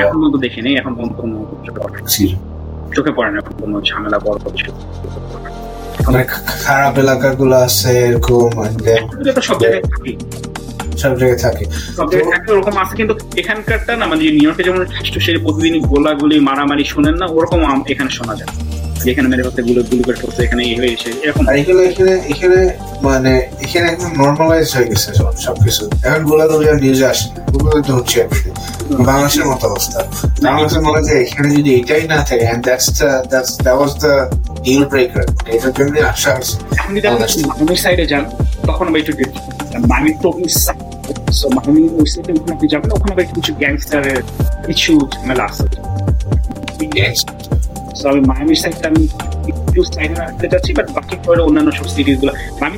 এখন 0.00 0.38
দেখিনি 0.40 0.70
এখন 0.74 0.92
কোনো 1.12 1.36
চোখে 2.96 3.12
পড়ে 3.16 3.30
না 3.30 3.40
কোনো 3.60 3.76
ঝামেলা 3.80 4.18
বড় 4.18 4.38
কিছু 4.46 4.70
মানে 6.06 6.24
খারাপ 6.24 6.58
খারাপ 6.64 6.94
এলাকাগুলো 6.98 7.54
আছে 7.66 7.90
এরকম 8.06 8.48
সব 9.48 9.58
জায়গায় 9.62 9.84
থাকে। 9.92 10.12
সব 11.02 11.12
জায়গায় 11.20 11.40
থাকে। 11.40 11.64
সব 11.96 12.06
জায়গায় 12.10 12.30
থাকে 12.32 12.48
ওরকম 12.52 12.74
আছে 12.82 12.94
কিন্তু 12.96 13.14
এখানকারটা 13.36 13.92
না 13.96 14.04
মানে 14.06 14.22
নিউ 14.22 14.32
ইয়র্কে 14.42 14.62
যেমন 14.68 14.80
প্রতিদিন 15.44 15.74
গোলাগুলি 15.90 16.36
মারামারি 16.40 16.84
শোনেন 16.84 17.16
না 17.20 17.26
ওরকম 17.36 17.60
এখানে 17.92 18.10
শোনা 18.18 18.34
যায়। 18.40 18.50
যেখানে 19.06 19.26
মেরে 19.28 19.42
হচ্ছে 19.42 19.62
গুলো 19.62 19.80
গুলি 19.82 20.02
করে 20.02 20.16
ঠকছে 20.22 20.40
এখানে 20.42 20.62
এই 20.64 20.74
হয়ে 20.78 20.92
এসে 20.96 21.10
এরকম। 21.24 21.44
এগুলো 21.52 21.80
এখানে 21.82 22.12
এখানে 22.32 22.58
মানে 23.02 23.32
এখানে 23.60 23.86
এখন 23.86 24.10
নর্মালাইজ 24.16 24.68
হয়ে 24.76 24.88
গেছে 24.88 25.08
সব- 25.14 25.38
সবকিছু। 25.38 25.82
এখন 26.02 26.22
গোলাগুলি 26.24 26.66
আর 26.68 26.78
নিউজে 26.80 27.06
আসে 27.06 27.26
গুলো 27.54 27.78
তো 27.82 27.92
হচ্ছে 27.94 28.20
বাংলাদেশের 29.08 29.46
মতো 29.46 29.64
অবস্থা। 29.68 29.98
বাংলাদেশের 30.42 30.82
মনে 30.82 31.00
যে 31.02 31.14
এখানে 31.24 31.48
যদি 31.56 31.70
এটাই 31.74 32.04
না 32.08 32.18
থাকে 32.28 32.44
and 32.52 32.60
that's 32.68 32.86
the 32.98 33.10
that's 33.32 33.50
that 33.64 33.76
was 33.82 33.92
the 34.04 34.14
deal 34.64 34.82
breaker 34.92 35.24
এটার 35.46 35.72
জন্য 35.78 35.94
আশা 36.12 36.30
আছে। 36.32 36.54
এখন 36.72 36.90
যদি 36.96 37.06
আপনি 37.06 37.76
সাইডে 37.76 38.04
যান 38.06 38.24
তখন 38.66 38.84
আবার 38.88 39.00
একটু 39.00 39.12
মাইমি 39.88 40.10
তো 40.22 40.28
সো 41.32 41.46
মাইমি 41.56 41.82
ওই 41.98 42.06
সাইডে 42.06 42.30
ওখানে 42.32 42.52
আপনি 42.52 42.66
যাবেন 42.72 42.90
ওখানে 42.90 43.12
একটু 43.22 43.34
কিছু 43.34 43.52
গ্যাংস্টারের 43.54 44.18
কিছু 44.66 44.92
ঝামেলা 45.14 45.44
আছে। 45.44 45.64
আমি 48.00 48.20
মায়ামির 48.20 48.54
সাইডটা 48.54 48.88
আমি 48.88 49.08
একটু 49.48 49.82
সাইডে 49.82 50.14
রাখতে 50.14 50.48
চাচ্ছি 50.48 50.72
বাট 50.72 50.90
বাকি 50.92 51.16
পরে 51.26 51.42
অন্যান্য 51.42 51.72
সব 51.72 51.86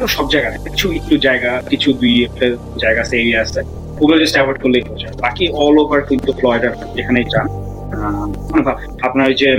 সব 0.07 0.29
জায়গায় 0.31 0.59
কিছু 0.65 0.93
একটু 0.93 1.19
জায়গা 1.19 1.63
কিছু 1.69 1.93
দুই 1.93 2.25
একটা 2.25 2.47
জায়গা 2.79 3.01
আছে 3.01 3.17
এরিয়া 3.21 3.41
আছে। 3.41 3.61
ওগুলো 4.01 4.19
জাস্ট 4.19 4.35
অ্যাভয়েড 4.35 4.63
করলেই 4.63 4.83
হয়ে 4.83 4.99
যায়। 4.99 5.15
বাকি 5.21 5.49
অল 5.49 5.79
ওভার 5.79 6.01
কিন্তু 6.01 6.33
যেখানেই 6.95 7.25
আপনার 9.03 9.29
ওই 9.29 9.35
যে 9.35 9.59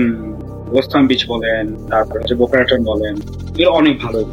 ওয়েস্টার্ন 0.72 1.08
বিচ 1.08 1.28
বলেন 1.28 1.76
তারপর 1.90 2.20
হচ্ছে 2.20 2.36
বোকারাটন 2.36 2.84
বলেন 2.84 3.16
এগুলো 3.52 3.72
অনেক 3.72 4.00
ভালো 4.04 4.26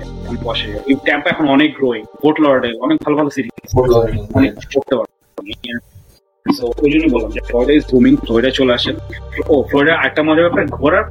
বসে 0.43 0.69
ট্যাম্পা 1.05 1.31
এখন 1.31 1.49
অনেক 1.49 1.77
গ্রোয়িং 1.79 2.05
পোর্ট 2.23 2.41
লর্ডেল 2.41 2.75
অনেক 2.81 3.03
ভালো 3.05 3.17
ভালো 3.17 3.31
সিরিজ 3.31 3.53
অনেক 4.35 4.53
করতে 4.75 4.95
তো 6.47 6.65
ওই 6.85 6.91
জন্য 6.93 7.07
বললাম 7.15 7.31
যে 7.37 7.41
ফ্লোরিডা 7.49 7.75
ইজ 7.79 7.85
বুমিং 7.93 8.15
ফ্লোরিডা 8.25 8.51
চলে 8.59 8.73
আসেন 8.79 8.97
ও 9.53 9.55
ফ্লোরিডা 9.69 9.95
একটা 10.09 10.21
মজার 10.27 10.45
ব্যাপার 10.47 10.65
ঘোরার 10.79 11.05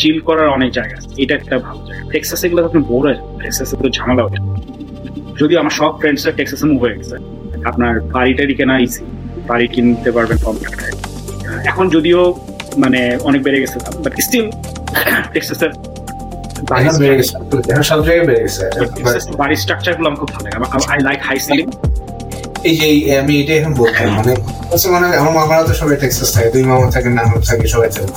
চিল 0.00 0.16
করার 0.28 0.48
অনেক 0.56 0.70
জায়গা 0.78 0.94
আছে। 0.98 1.08
এটা 1.22 1.34
একটা 1.40 1.54
ভালো 1.66 1.80
জায়গা। 1.88 2.02
টেক্সাসে 2.12 2.46
গেলে 2.50 2.60
তো 2.64 2.68
আপনি 2.70 2.80
বোর 2.90 3.02
যাবেন। 3.06 3.24
টেক্সাসে 3.42 3.74
তো 3.82 3.88
ঝামেলা 3.96 4.22
হচ্ছে 4.26 4.40
যদি 5.40 5.54
আমার 5.60 5.74
সব 5.80 5.92
ফ্রেন্ডসরা 6.00 6.32
টেক্সাসে 6.38 6.64
মুভ 6.70 6.78
হয়ে 6.84 6.96
গেছে 6.98 7.16
আপনার 7.70 7.92
বাড়ি 8.14 8.32
টাড়ি 8.38 8.54
কেনা 8.58 8.74
ইসি 8.86 9.04
বাড়ি 9.50 9.66
কিনতে 9.74 10.10
পারবেন 10.16 10.38
কম 10.46 10.56
টাকায়। 10.66 10.94
এখন 11.70 11.84
যদিও 11.94 12.20
মানে 12.82 13.00
অনেক 13.28 13.40
বেড়ে 13.46 13.58
গেছে 13.62 13.76
বাট 14.04 14.12
স্টিল 14.26 14.46
টেক্সাসের 15.34 15.70
বাড়ির 19.40 19.58
স্ট্রাকচারগুলো 19.62 20.06
আমার 20.08 20.18
খুব 20.22 20.30
ভালো 20.34 20.44
লাগে। 20.44 20.78
আই 20.92 20.98
লাইক 21.08 21.20
হাই 21.28 21.38
সিলিং 21.46 21.66
এই 22.68 22.74
যে 22.78 22.86
আমি 23.20 23.32
এটাই 23.40 23.56
এখন 23.60 23.72
বলতাম 23.74 24.08
মানে 24.18 24.32
হচ্ছে 24.70 24.88
মানে 24.94 25.06
আমার 25.20 25.32
মামারা 25.38 25.62
তো 25.68 25.72
সবাই 25.80 25.96
টেক্সাস 25.96 26.28
থাকে 26.34 26.48
দুই 26.54 26.64
মামা 26.70 26.86
থাকে 26.90 27.08
না 27.08 27.22
থাকে 27.48 27.66
সবাই 27.74 27.88
থাকে। 27.96 28.10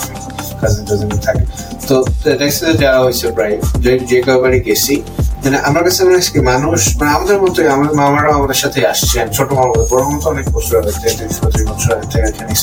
কাজিন 0.62 0.84
টাজিন 0.86 1.10
থাকে। 1.28 1.44
তো 1.88 1.96
টেক্সাসে 2.40 2.74
যাওয়া 2.78 3.00
হয়েছে 3.06 3.26
প্রায় 3.32 3.56
যে 3.84 3.92
যে 4.10 4.18
কয়েকবারই 4.26 4.60
গেছি। 4.68 4.96
মানে 5.44 5.58
আমার 5.68 5.82
কাছে 5.84 6.00
মনে 6.06 6.18
হচ্ছে 6.20 6.42
মানুষ 6.54 6.80
মানে 7.00 7.12
আমাদের 7.18 7.38
মতোই 7.44 7.68
আমাদের 7.76 7.94
মামারাও 8.02 8.34
আমাদের 8.40 8.58
সাথে 8.64 8.80
আসছেন 8.88 9.26
ছোট 9.38 9.50
মামা 9.58 9.74
বড় 9.92 10.04
মতো 10.12 10.26
অনেক 10.34 10.46
বছর 10.56 10.74
আগে 10.80 10.92
তিরিশ 11.00 11.38
বছর 11.70 11.90
আগে 11.96 12.08
থেকে 12.12 12.28
এখানে 12.32 12.54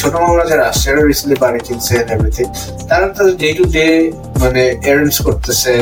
ছোট 0.00 0.12
মামারা 0.22 0.44
যারা 0.50 0.64
আসছে 0.70 0.84
যারা 0.88 1.02
রিসেন্টলি 1.02 1.36
বাড়ি 1.44 1.60
কিনছেন 1.66 2.04
এভরিথিং 2.14 2.46
তারা 2.88 3.06
তো 3.16 3.22
ডে 3.40 3.48
টু 3.58 3.64
ডে 3.76 3.86
মানে 4.42 4.62
এরেন্স 4.90 5.16
করতেছে, 5.26 5.74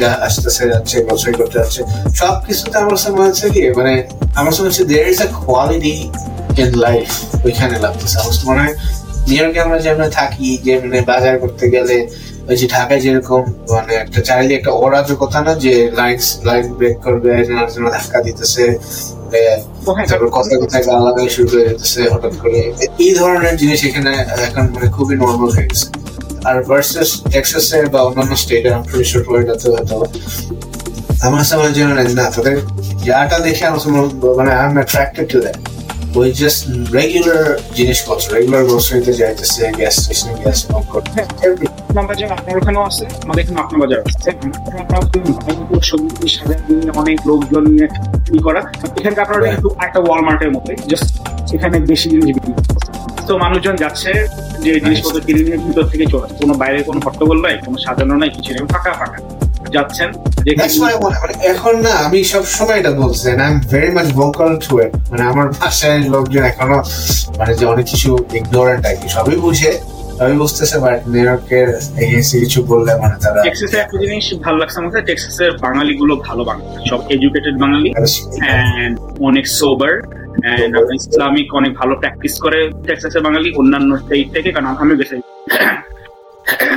যা 0.00 0.10
আসতেছে, 0.26 0.62
যাচ্ছে 0.72 0.96
করতে 1.40 1.56
যাচ্ছে, 1.60 1.80
সবকিছুতে 2.20 2.76
আমার 2.78 2.92
কাছে 2.94 3.08
মনে 3.16 3.26
হচ্ছে 3.28 3.46
কি 3.54 3.62
মানে 3.78 3.94
আমার 4.38 4.52
হচ্ছে 4.66 4.82
there 4.90 5.04
is 5.12 5.20
a 5.26 5.28
quality 5.46 5.96
in 6.62 6.70
life 6.86 7.08
ওইখানে 7.46 7.76
লাগতেছে। 7.84 8.16
আমার 8.22 8.34
মনে 8.48 8.60
হয় 8.64 8.74
নিউ 9.26 9.36
ইয়র্কে 9.38 9.60
আমরা 9.66 9.78
যেমন 9.86 10.02
থাকি 10.18 10.48
যে 10.64 10.72
মানে 10.82 10.98
বাজার 11.10 11.34
করতে 11.42 11.64
গেলে 11.74 11.96
ওই 12.50 12.56
যে 12.60 12.66
ঢাকায় 12.74 13.00
যেরকম 13.04 13.42
মানে 13.74 13.92
একটা 14.04 14.20
চাইলে 14.28 14.52
একটা 14.58 14.72
অরাজকতা 14.84 15.38
না 15.46 15.52
যে 15.64 15.74
লাইন 15.98 16.18
লাইন 16.48 16.64
ব্রেক 16.78 16.96
করবে 17.04 17.30
ধাক্কা 17.96 18.18
দিতেছে 18.26 18.64
এ, 19.34 19.40
তারপর 20.08 20.28
কথা 20.28 20.56
কোথায় 20.56 20.82
গালাগালি 20.84 21.28
শুরু 21.28 21.48
করে 21.48 21.62
যেতেছে 21.68 22.00
হঠাৎ 22.10 22.34
করে। 22.42 22.58
এই 22.98 23.14
ধরনের 23.14 23.56
জিনিস 23.56 23.84
এখানে 23.84 24.12
এখন 24.46 24.64
মানে 24.74 24.88
খুবই 24.90 25.14
নর্মাল 25.16 25.50
হয়ে 25.50 25.68
গেছে। 25.68 25.86
আর 26.44 26.56
ভার্সেস 26.62 27.10
টেক্সাসে 27.32 27.78
বা 27.86 28.00
অন্যান্য 28.02 28.36
স্টেটে 28.36 28.68
আমি 28.74 28.84
ফ্লোরিডাতে 29.24 29.66
হয়তো। 29.70 29.96
আমার 31.22 31.44
সময় 31.44 31.72
জন্য 31.72 31.90
না 32.14 32.24
তাদের 32.30 32.56
যাটা 33.04 33.38
দেখে 33.38 33.64
আমার 33.66 33.80
মানে 34.36 34.50
I 34.52 34.64
am 34.70 34.74
attracted 34.74 35.26
to 35.32 35.38
that 35.40 35.73
ওই 36.14 36.30
জাস্ট 36.40 36.62
রেগুলার 36.96 37.46
জিনিসপত্র 37.78 38.24
রেগুলার 38.34 38.62
গ্রোসারিতে 38.68 39.12
যাইতেছে 39.20 39.62
গ্যাস 39.78 39.94
স্টেশনে 39.98 40.32
গ্যাস 40.42 40.58
পাম্প 40.64 40.86
করতে 40.92 41.18
আপনার 41.84 42.04
বাজার 42.08 42.28
আপনার 42.32 42.56
ওখানেও 42.60 42.84
আছে 42.90 43.04
আমাদের 43.24 43.40
এখানে 43.42 43.58
আপনার 43.64 43.78
বাজার 43.82 44.00
আছে 44.02 44.30
সবজি 45.90 46.28
সাজা 46.28 46.56
অনেক 47.00 47.18
লোকজন 47.28 47.64
করা 48.46 48.60
এখানকার 48.98 49.22
আপনার 49.26 49.40
একটু 49.48 49.68
একটা 49.78 49.98
ওয়ালমার্টের 50.00 50.50
মতোই 50.54 50.76
জাস্ট 50.90 51.08
এখানে 51.54 51.76
বেশি 51.90 52.06
জিনিস 52.12 52.24
বিক্রি 52.28 52.52
তো 53.26 53.32
মানুষজন 53.44 53.74
যাচ্ছে 53.82 54.10
যে 54.64 54.72
জিনিসপত্র 54.80 55.18
কিনে 55.26 55.42
নিয়ে 55.46 55.58
ভিতর 55.64 55.84
থেকে 55.92 56.04
চলে 56.12 56.26
কোনো 56.40 56.52
বাইরে 56.60 56.78
কোনো 56.88 56.98
হট্টগোল 57.04 57.38
নাই 57.44 57.54
কোনো 57.64 57.76
সাজানো 57.84 58.14
নাই 58.22 58.30
কিছু 58.36 58.50
নেই 58.54 58.62
ফাঁকা 58.72 58.92
ফাঁকা 59.00 59.18
যাচ্ছেন। 59.74 60.08
মানে 61.14 61.34
এখন 61.52 61.74
না 61.86 61.92
আমি 62.06 62.18
সব 62.32 62.44
সময় 62.56 62.78
এটা 62.80 62.92
বলছি 63.02 63.24
I 63.30 63.36
am 63.50 63.56
very 63.72 63.90
much 63.96 64.08
vocal 64.20 64.52
to 64.66 64.72
it 64.82 64.92
মানে 65.10 65.24
আমার 65.32 65.46
ভাষায় 65.60 65.98
লোকজন 66.14 66.42
এখনও 66.52 66.78
মানে 67.38 67.52
যে 67.58 67.64
অনেক 67.72 67.86
কিছু 67.92 68.10
ইগনোরেন্ট 68.38 68.82
আর 68.90 68.96
কি 69.00 69.06
সবই 69.16 69.36
বুঝে 69.46 69.72
বুঝতেছে 70.40 70.76
বাট 70.84 70.98
নিউ 71.12 71.24
ইয়র্কের 71.26 71.68
এগেন্সে 72.04 72.36
কিছু 72.44 72.58
বললে 72.72 72.92
মানে 73.02 73.16
তারা 73.24 73.40
টেক্সাসে 73.46 73.76
একটা 73.78 73.96
জিনিস 74.02 74.26
ভালো 74.44 74.56
লাগছে 74.60 74.76
আমাকে 74.82 74.98
টেক্সাসের 75.08 75.52
বাঙালি 75.58 75.92
গুলো 76.00 76.14
ভালো 76.28 76.42
বাঙালি 76.44 76.68
সব 76.90 77.00
এডুকেটেড 77.08 77.54
বাঙালি 77.62 77.88
and 78.80 78.94
অনেক 79.28 79.44
সোবার 79.58 79.92
and 80.52 80.72
ইসলামিক 80.98 81.48
অনেক 81.54 81.72
ভালো 81.80 81.94
প্র্যাকটিস 82.00 82.34
করে 82.40 82.58
টেক্সাসের 82.88 83.22
বাঙালি 83.26 83.48
অন্যান্য 83.60 83.90
স্টেট 84.02 84.26
থেকে 84.34 84.48
কারণ 84.52 84.72
আমি 84.82 84.94
বেশি 85.00 85.14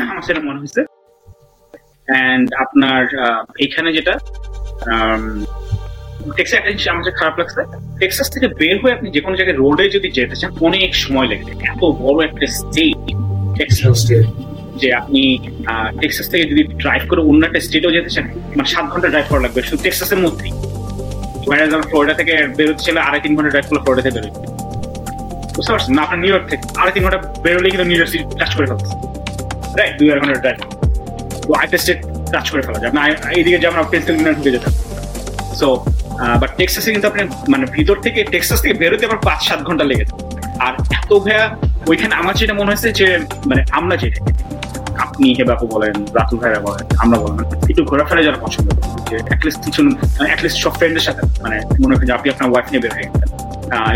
আমার 0.02 0.24
সেটা 0.28 0.42
মনে 0.48 0.60
হয়েছে। 0.60 0.82
অ্যান্ড 2.12 2.48
আপনার 2.64 3.02
এখানে 3.66 3.90
যেটা 3.98 4.14
টেক্সাস 6.38 6.58
একটা 6.60 6.72
জিনিস 6.74 6.88
আমার 6.94 7.18
খারাপ 7.20 7.36
লাগছে। 7.40 7.62
টেক্সাস 8.02 8.28
থেকে 8.36 8.48
বের 8.60 8.76
হয়ে 8.82 8.94
আপনি 8.98 9.08
যে 9.16 9.22
কোনো 9.26 9.36
জায়গায় 9.40 9.58
রোডে 9.62 9.86
যদি 9.96 10.08
যেতে 10.18 10.36
চান 10.40 10.50
অনেক 10.68 10.92
সময় 11.04 11.28
লেগে 11.32 11.46
যায়। 11.48 11.58
এত 11.72 11.82
বড় 12.04 12.18
একটা 12.28 12.46
স্টেট 12.60 12.98
টেক্সাস 13.58 14.00
যে 14.82 14.88
আপনি 15.00 15.22
টেক্সাস 16.02 16.28
থেকে 16.32 16.44
যদি 16.52 16.62
ড্রাইভ 16.82 17.04
করে 17.10 17.22
অন্য 17.30 17.42
একটা 17.50 17.62
স্টেটেও 17.68 17.92
যেতে 17.98 18.10
চান 18.16 18.26
মানে 18.58 18.70
সাত 18.74 18.86
ঘণ্টা 18.94 19.08
ড্রাইভ 19.14 19.26
করা 19.32 19.42
লাগবে 19.46 19.60
শুধু 19.68 19.80
টেক্সাসের 19.86 20.20
মধ্যেই। 20.26 20.54
whereas 21.50 21.72
আমার 21.76 21.88
ফ্লোরিডা 21.90 22.16
থেকে 22.20 22.34
বেরোচ্ছিল 22.58 22.96
আড়াই 23.08 23.22
তিন 23.26 23.32
ঘণ্টা 23.38 23.52
ড্রাইভ 23.54 23.66
করলে 23.70 23.82
ফ্লোরিডা 23.86 24.04
থেকে 24.06 24.16
বেরোয়। 24.18 24.34
বুঝতে 25.56 25.72
পারছেন? 25.74 25.92
না 25.98 26.02
আপনার 26.06 26.20
নিউ 26.24 26.32
ইয়র্ক 26.34 26.46
থেকে 26.52 26.64
আড়াই 26.82 26.94
তিন 26.96 27.02
ঘণ্টা 27.06 27.20
বেরোলেই 27.46 27.72
কিন্তু 27.74 27.88
নিউ 27.90 27.98
ইয়র্ক 28.00 28.12
সিটি 28.14 28.26
টাচ 28.40 28.52
করে 28.58 28.68
ফেলছে। 28.70 28.94
রাইট 29.80 29.94
দুই 30.00 30.08
আড়াই 30.12 30.22
ঘণ্টা 30.24 30.40
ড্রাইভ 30.46 30.58
স্টেট 31.84 32.00
টাচ 32.34 32.46
করে 32.52 32.64
ফেলা 32.68 32.80
যায়। 32.82 32.90
আপনি 32.92 33.00
এইদিকে 33.38 33.58
যেমন 33.64 33.78
পেন্সিলভেনিয়া 33.92 34.34
ঢুকে 34.38 34.52
যেতে 34.56 34.70
সো 35.60 35.68
বাট 36.42 36.52
টেক্সাসে 36.60 36.90
কিন্তু 36.96 37.08
আপনি 37.12 37.22
মানে 37.54 37.66
ভিতর 37.76 37.96
থেকে 38.06 38.20
টেক্সাস 38.34 38.60
থেকে 38.64 38.76
বেরোতে 38.82 39.04
আবার 39.10 39.20
পাঁচ 39.28 39.40
সাত 39.50 39.60
ঘণ্টা 39.68 39.86
লেগে 39.92 40.06
যায়। 40.10 40.22
আর 40.66 40.74
এত 41.00 41.12
ভয়া, 41.26 41.44
ওইখানে 41.92 42.14
আমার 42.22 42.34
যেটা 42.42 42.54
মনে 42.60 42.70
হয়েছে 42.72 42.90
যে 43.00 43.08
মানে 43.50 43.62
আমরা 43.80 43.96
যেটা 44.04 44.20
আপনি 45.06 45.26
হেবাকু 45.38 45.66
বলেন, 45.74 45.96
রাতুল 46.18 46.38
ভাইরা 46.42 46.60
বলেন, 46.68 46.86
আমরা 47.04 47.18
বলেন, 47.24 47.38
একটু 47.72 47.82
ঘোরাফেরা 47.90 48.22
যারা 48.28 48.40
পছন্দ 48.46 48.68
করেন, 48.78 48.92
যে 49.10 49.16
অ্যাটলিস্ট 49.30 49.60
কিছু 49.66 49.82
অ্যাটলিস্ট 50.30 50.58
সব 50.64 50.74
ফ্রেন্ডের 50.80 51.04
সাথে 51.08 51.22
মানে 51.44 51.58
মনে 51.82 51.94
করেন 51.96 52.08
যে 52.10 52.14
আপনি 52.18 52.28
আপনার 52.34 52.48
ওয়াইফ 52.52 52.68
নিয়ে 52.72 52.82
বের 52.84 52.94
হয়ে 52.98 53.08
গেলেন 53.12 53.30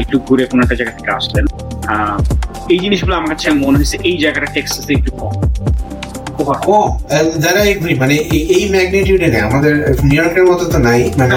একটু 0.04 0.16
ঘুরে 0.26 0.44
কোনো 0.52 0.60
একটা 0.66 0.76
জায়গা 0.80 0.94
থেকে 0.98 1.12
আসলেন। 1.20 1.46
এই 2.74 2.80
জিনিসগুলো 2.84 3.14
আমার 3.20 3.30
কাছে 3.34 3.48
মনে 3.66 3.76
হয়েছে 3.80 3.98
এই 4.10 4.16
জায়গাটা 4.24 4.48
টেক্সাসে 4.56 4.92
একটু 5.00 5.12
কম। 5.20 5.34
এগ্রি 7.72 7.94
মানে 7.96 8.16
এই- 8.28 8.48
এই 8.56 8.64
ম্যাগনিটিউডে 8.70 9.28
নেই। 9.28 9.42
আমাদের 9.42 9.74
নিউ 10.04 10.20
ইয়র্কের 10.20 10.46
মতো 10.46 10.64
তো 10.66 10.78
নাই 10.80 11.02
মানে 11.18 11.34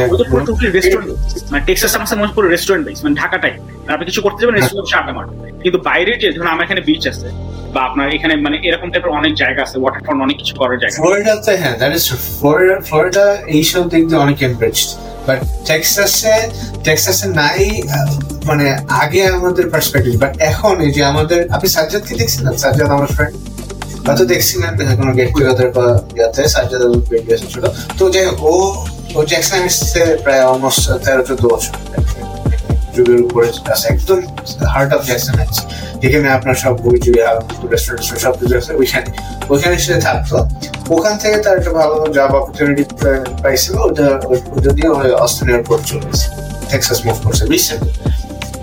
রেস্টুরেন্ট 0.73 1.09
মানে 1.51 1.63
টেক্সাস 1.67 1.93
আমার 1.95 2.19
মনে 2.19 2.33
পুরো 2.35 2.49
রেস্টুরেন্ট 2.49 2.85
বেস 2.87 2.99
মানে 3.05 3.15
ঢাকাটাই। 3.15 3.55
আপনি 3.89 4.05
কিছু 4.07 4.21
করতে 4.23 4.39
যাবেন 4.43 4.55
রেস্টুরেন্ট 4.55 4.89
কিন্তু 5.63 5.79
বাইরে 5.85 6.13
যে 6.17 6.29
ধরুন 6.33 6.49
আমার 6.49 6.65
এখানে 6.65 6.81
বিচ 6.81 7.03
আছে 7.09 7.29
বা 7.73 7.81
আপনার 7.85 8.07
এখানে 8.15 8.35
মানে 8.37 8.57
এরকম 8.63 8.89
টাইপের 8.91 9.11
অনেক 9.11 9.33
জায়গা 9.35 9.61
আছে 9.63 9.77
ওয়াটারফ্রন্ট 9.79 10.21
অনেক 10.23 10.37
কিছু 10.37 10.55
করার 10.57 10.79
জায়গা। 10.79 10.97
ফ্লোরিডাতে 10.97 11.53
হ্যাঁ 11.57 11.75
দ্যাট 11.79 11.93
ইজ 11.95 12.05
ফ্লোরিডা 12.39 12.77
ফ্লোরিডা 12.81 13.25
এইসব 13.49 13.83
দিক 13.91 14.03
দিয়ে 14.09 14.21
অনেক 14.21 14.39
এনরিচড 14.43 14.89
বাট 15.27 15.39
টেক্সাসে 15.67 16.35
টেক্সাসে 16.85 17.27
নাই 17.33 17.61
মানে 18.45 18.65
আগে 19.03 19.21
আমাদের 19.29 19.65
পার্সপেক্টিভ 19.71 20.15
বাট 20.21 20.33
এখন 20.43 20.75
এই 20.81 20.93
যে 20.93 21.05
আমাদের 21.05 21.41
আপনি 21.51 21.69
সাজ্জাদকে 21.69 22.15
দেখছিলেন 22.15 22.55
সাজ্জাদ 22.57 22.89
আমার 22.91 23.11
ফ্রেন্ড 23.15 23.35
হয়তো 24.07 24.25
দেখছিলেন 24.33 24.73
কোনো 25.01 25.13
গেট 25.19 25.31
টুগেদার 25.35 25.69
বা 25.77 25.87
ইয়াতে 26.19 26.43
সাজ্জাদ 26.55 26.83
বেবি 27.11 27.31
এসেছিল 27.37 27.65
তো 27.99 28.05
হোক, 28.15 28.37
ও 28.51 28.55
ও 29.17 29.21
জ্যাকসন 29.31 29.61
এসছে 29.69 30.03
প্রায় 30.25 30.43
অলমোস্ট 30.51 30.83
তেরো, 31.05 31.23
চোদ্দ 31.29 31.45
বছর 31.53 31.75
যুগের 32.95 33.21
উপরে 33.27 33.47
আছে। 33.75 33.87
একদম 33.95 34.19
হার্ট 34.75 34.91
অফ 34.97 35.03
জ্যাকসন 35.09 35.37
আছে। 35.45 35.63
যেখানে 36.03 36.27
আপনার 36.37 36.57
সব 36.63 36.75
বই 36.85 36.97
জুড়ে 37.05 37.23
রেস্টুরেন্ট 37.73 38.03
সব 38.25 38.35
কিছু 38.41 38.55
আছে। 38.61 38.73
ওইখানে 38.81 39.09
ওইখানে 39.53 39.77
সে 39.85 39.95
থাকতো। 40.07 40.37
ওখান 40.95 41.15
থেকে 41.23 41.37
তার 41.45 41.55
একটা 41.61 41.73
ভালো 41.81 41.97
জব 42.17 42.33
অপরচুনিটি 42.41 42.85
পাইছিল। 43.43 43.75
ওটা 43.89 44.07
ওটা 44.57 44.71
দিয়ে 44.77 44.89
অস্ট্রেন 45.25 45.49
এয়ারপোর্ট 45.53 45.83
চলে 45.91 46.05
গেছে। 46.11 46.27
টেক্সাস 46.71 46.99
মুভ 47.07 47.17
করছে 47.25 47.45
রিসেন্টলি 47.53 47.93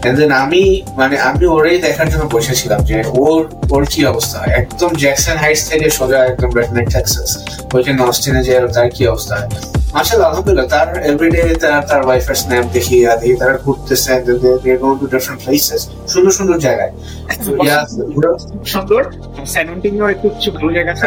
দেন 0.01 0.31
আমি 0.43 0.63
মানে 0.99 1.15
আমি 1.29 1.45
ওরাই 1.55 1.77
দেখার 1.85 2.07
জন্য 2.11 2.23
বসেছিলাম 2.35 2.79
যে 2.89 2.97
ওর 3.25 3.41
ওর 3.73 3.83
কি 3.91 4.01
অবস্থা? 4.13 4.39
একদম 4.61 4.91
জ্যাকসন 5.03 5.37
হাইটস 5.43 5.63
থেকে 5.69 5.87
সোজা 5.97 6.19
একদম 6.31 6.49
রেডনেক 6.59 6.87
টেক্সাস 6.95 7.29
ওইখানে 7.75 7.99
অস্টিনে 8.09 8.41
যে 8.47 8.53
তার 8.75 8.87
কি 8.95 9.03
অবস্থা? 9.13 9.33
হয় 9.39 9.49
মাসাল 9.95 10.21
আলহামদুলিল্লাহ 10.29 10.67
তার 10.75 10.87
এভরিডে 11.11 11.41
তার 11.63 11.81
তার 11.89 12.01
ওয়াইফের 12.07 12.37
স্ন্যাপ 12.41 12.65
দেখি 12.75 12.97
আর 13.11 13.17
দেখি 13.21 13.35
তারা 13.41 13.55
ঘুরতেছে 13.65 14.13
টু 14.25 14.33
ডিফারেন্ট 15.13 15.39
প্লেসেস 15.45 15.81
সুন্দর 16.11 16.33
সুন্দর 16.39 16.57
জায়গায়। 16.67 16.91
সুন্দর। 18.73 19.01
স্যান 19.53 19.65
অ্যান্টোনিও 19.69 20.07
একটু 20.13 20.27
কিছু 20.35 20.49
ভালো 20.57 20.69
জায়গা 20.77 20.91
আছে। 20.93 21.05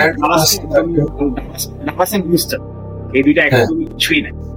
এই 3.17 3.23
দুইটা 3.27 3.43
একদম 3.49 3.77
নাই 4.25 4.33
ডালাস 4.35 4.35
এন্ড 4.35 4.35
হিউস্টন 4.35 4.54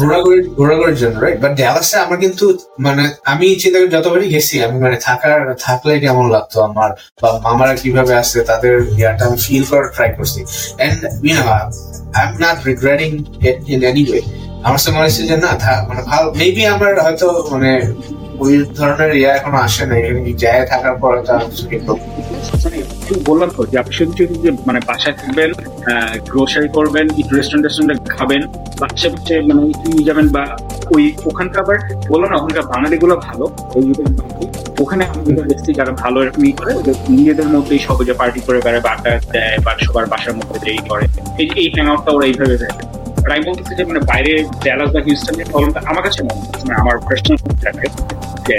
ঘোরাঘুরি, 0.00 0.42
ঘোরাঘুরির 0.58 0.98
জন্য 1.02 1.16
রাইট 1.24 1.38
বাট 1.44 1.52
ড্যালাসে 1.60 1.96
আমার 2.04 2.18
কিন্তু 2.24 2.44
মানে 2.86 3.04
আমি 3.32 3.46
চিন্তা 3.62 3.78
করি 3.80 3.90
যতবারই 3.96 4.28
গেছি, 4.34 4.54
আমি 4.66 4.76
মানে 4.84 4.96
থাকার, 5.06 5.40
থাকলে 5.66 5.92
কেমন 6.04 6.26
লাগতো 6.34 6.56
আমার 6.68 6.90
বা 7.22 7.28
মামারা 7.46 7.74
কীভাবে 7.82 8.12
আসছে, 8.20 8.38
তাদের 8.50 8.74
ইয়াটা 8.98 9.22
আমি 9.28 9.38
ফিল 9.46 9.64
করার 9.70 9.88
ট্রাই 9.96 10.10
করছি। 10.16 10.40
And 10.86 11.00
you 11.26 11.34
know 11.38 11.44
I 11.58 12.22
am 12.26 12.32
not 12.44 12.58
regretting 12.70 13.10
it 13.48 13.58
in 13.72 13.80
any 13.90 14.02
way 14.10 14.22
আমার 14.66 14.80
সাথে 14.82 14.94
মনে 14.96 15.06
হচ্ছে 15.08 15.22
যে 15.30 15.36
না 15.44 15.52
মানে 15.88 16.02
ভালো 16.10 16.26
মেবি 16.40 16.62
আমার 16.74 16.92
হয়তো 17.04 17.26
মানে 17.52 17.70
ওই 18.44 18.54
ধরনের 18.78 19.12
ইয়া 19.20 19.30
এখনও 19.38 19.58
আসে 19.66 19.82
না 19.88 19.94
এখানে 20.00 20.20
যায় 20.44 20.62
থাকার 20.72 20.94
পর। 21.02 21.14
মানে 22.64 22.78
বললাম 23.28 23.48
তো, 23.56 23.60
যে 23.70 23.76
আপনি 23.82 23.94
মানে 24.68 24.80
বাসায় 24.88 25.16
থাকবেন 25.20 25.50
গ্রোসারি 26.30 26.68
করবেন 26.76 27.06
রেস্টুরেন্ট 27.36 27.64
রেস্টুরেন্টে 27.66 27.94
খাবেন, 28.16 28.42
বাচ্চা 28.80 29.06
বাচ্চা 29.12 29.32
মানে 29.48 29.60
নিয়ে 29.90 30.06
যাবেন 30.08 30.26
বা 30.36 30.44
ওই 30.94 31.04
ওখানকার 31.28 31.60
আবার 31.64 31.78
বললাম 32.10 32.28
না, 32.30 32.36
ওখানকার 32.40 32.64
বাঙালি 32.72 32.96
গুলো 33.02 33.14
ভালো 33.28 33.44
ওখানে 34.82 35.02
আমি 35.12 35.30
দেখছি 35.50 35.70
যারা 35.78 35.92
ভালো 36.02 36.16
এরকম 36.24 36.42
করে 36.58 36.72
নিজেদের 37.16 37.48
মধ্যেই 37.54 37.80
যে 38.08 38.14
পার্টি 38.20 38.40
করে 38.46 38.58
বেড়ায়, 38.66 38.84
বা 38.86 38.92
দেয়, 39.04 39.56
বা 39.64 39.72
সবার 39.84 40.06
বাসার 40.12 40.34
মধ্যে 40.38 40.56
এই 40.74 40.80
করে, 40.90 41.04
এই 41.40 41.66
হ্যাং 41.74 41.86
আউটটা 41.92 42.10
ওরা 42.16 42.26
এইভাবে 42.30 42.56
দেয় 42.62 42.74
আর 43.24 43.30
আমি 43.32 43.44
বলতেছি 43.48 43.72
যে 43.78 43.84
মানে 43.84 44.00
বাইরে 44.10 44.32
ড্যালাস 44.64 44.90
বা 44.94 45.00
হিউস্টনের 45.06 45.46
প্রবলেমটা 45.50 45.80
আমার 45.90 46.02
কাছে 46.02 46.22
মনে 46.22 46.40
হচ্ছে। 46.40 46.64
মানে 46.68 46.78
আমার 46.82 46.96
পার্সোনাল 46.98 47.38
যে 48.48 48.56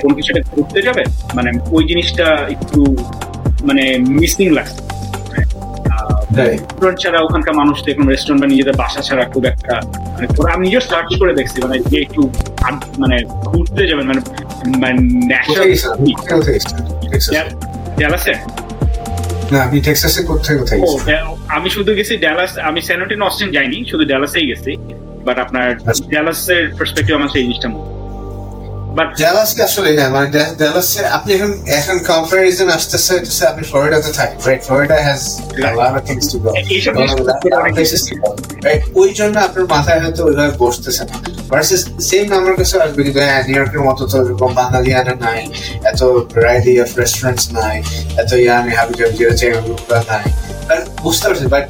কোনো 0.00 0.14
কিছু 0.14 0.30
একটা 0.32 0.44
ঘুরতে 0.54 0.82
যাবে 0.82 1.02
মানে 1.34 1.50
ওই 1.70 1.82
জিনিসটা 1.88 2.26
একটু 2.50 2.78
মানে 3.68 3.84
মিসিং 4.20 4.46
লাগছে। 4.50 4.80
রেস্টুরেন্ট 6.36 6.98
ছাড়া 7.02 7.18
ওখানকার 7.22 7.54
মানুষ 7.54 7.76
তো 7.84 7.88
এখন 7.92 8.04
রেস্টুরেন্ট 8.08 8.40
বা 8.42 8.48
নিজেদের 8.52 8.76
বাসা 8.76 9.00
ছাড়া 9.02 9.24
খুব 9.24 9.42
একটা 9.44 9.74
মানে 10.14 10.26
আমি 10.54 10.62
নিজেও 10.66 10.82
সার্চ 10.90 11.10
করে 11.20 11.32
দেখছি 11.34 11.56
মানে 11.62 11.76
যে 11.90 11.98
একটু 12.00 12.22
মানে 12.98 13.16
ঘুরতে 13.44 13.82
যাবেন 13.90 14.06
মানে 14.06 14.20
মানে? 14.82 14.98
ন্যাচারাল 15.30 15.70
কোথায় 16.30 16.60
না 19.52 19.58
আপনি 19.66 19.78
টেক্সাসে 19.80 20.20
কোথায় 20.30 20.56
কোথায় 20.58 20.80
আমি 21.56 21.68
শুধু 21.76 21.90
গেছি 21.98 22.14
ড্যালাস 22.16 22.52
আমি 22.68 22.80
স্যানোটিন 22.80 23.20
অস্টিন 23.22 23.48
যাইনি 23.56 23.78
শুধু 23.90 24.04
ড্যালাসেই 24.04 24.46
গেছি 24.50 24.72
বাট 25.26 25.36
আপনার 25.44 25.66
আচ্ছা। 25.80 26.04
ড্যালাসের 26.12 26.62
পার্সপেক্টিভ 26.78 27.12
আমার 27.18 27.30
সেই 27.34 27.42
জিনিসটা 27.42 27.68
বাট 28.96 29.08
ড্যালাসকে 29.18 29.62
আসলে 29.68 29.88
হ্যাঁ 29.92 30.10
মানে 30.16 30.28
আপনি 31.16 31.30
এখন 31.36 31.50
এখন 31.78 31.96
কম্পারিজন 32.10 32.68
আসতেছে 32.76 33.12
হচ্ছে 33.16 33.42
আপনি 33.46 33.62
ফ্লোরিডাতে 33.70 34.10
থাকেন 34.18 34.38
রাইট 34.46 34.62
ফ্লোরিডা 34.66 34.96
হ্যাজ? 35.06 35.22
ওই 38.94 39.10
জন্য 39.18 39.36
আপনার 39.46 39.64
মাথায় 39.74 40.00
হয়তো 40.02 40.20
ওইভাবে 40.28 40.52
বসতেছে 40.58 41.02
না। 41.04 41.14
ভার্সেস 41.50 41.82
সেম 42.08 42.26
আমার 42.38 42.54
কাছে 42.56 42.74
আসবে 42.78 43.00
কিন্তু 43.02 43.20
হ্যাঁ 43.22 43.42
নিউ 43.46 43.56
ইয়র্কের 43.56 43.82
মতো 43.88 44.02
তো 44.06 44.16
এরকম 44.22 44.50
বাঙালিয়ানা 44.54 45.14
নাই 45.26 45.40
এত 45.90 46.00
ভ্যারাইটি 46.32 46.72
অফ 46.80 46.90
রেস্টুরেন্টস 47.00 47.44
নাই 47.58 47.76
এত 48.22 48.30
ইয়ানি 48.44 48.72
হাবি 48.78 48.94
জাবি 48.98 49.14
যেটা 49.18 49.34
চাই 49.40 49.50
ওগুলো 49.52 49.76
নাই। 50.10 50.24
বুঝতে 51.04 51.24
পারছি 51.28 51.46
বাট 51.46 51.64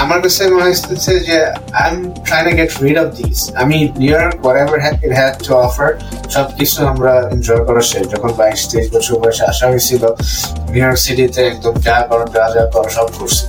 আমার 0.00 0.18
কাছে 0.24 0.42
মনে 0.54 0.64
হচ্ছে 0.90 1.12
যে 1.28 1.36
I 1.80 1.86
am 1.90 1.98
trying 2.26 2.44
to 2.48 2.52
get 2.60 2.70
rid 2.84 2.98
of 3.04 3.08
this 3.18 3.38
আমি 3.62 3.76
New 4.00 4.12
York 4.12 4.36
what 4.44 4.94
it 5.06 5.12
had 5.20 5.34
to 5.46 5.52
offer 5.66 5.90
সবকিছু 6.34 6.78
আমরা 6.92 7.12
এনজয় 7.34 7.62
করা 7.66 7.82
শেষ। 7.90 8.04
যখন 8.14 8.30
বাইশ, 8.40 8.60
তেইশ 8.70 8.86
বছর 8.94 9.14
বয়সে 9.22 9.44
আসা 9.52 9.64
হয়েছিল 9.72 10.02
নিউ 10.72 10.82
ইয়র্ক 10.82 10.98
সিটিতে 11.04 11.40
একদম 11.52 11.74
যা 11.86 11.96
করো 12.08 12.24
যা 12.34 12.44
যা 12.54 12.62
করো 12.74 12.90
সব 12.96 13.08
করছি। 13.16 13.44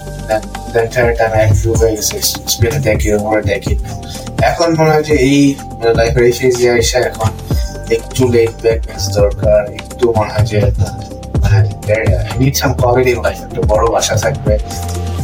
এখন 4.52 4.70
মনে 4.78 4.92
হয় 4.94 5.06
যে 5.10 5.16
এই 5.30 5.40
লাইফের 6.00 6.24
এই 6.30 6.34
ফেজে 6.40 6.68
এসে 6.84 7.00
এখন 7.10 7.30
একটু 7.98 8.22
লেট 8.34 8.54
ব্যাকনেস 8.64 9.04
দরকার। 9.20 9.62
একটু 9.80 10.06
মনে 10.18 10.32
হয় 10.34 10.46
যে 10.52 10.60
মানে 11.42 11.60
নিড 12.40 12.56
সাম 12.62 12.72
কোয়ালিটি 12.80 13.14
লাইফ 13.26 13.40
একটা 13.46 13.62
বড় 13.72 13.86
বাসা 13.94 14.16
থাকবে। 14.24 14.56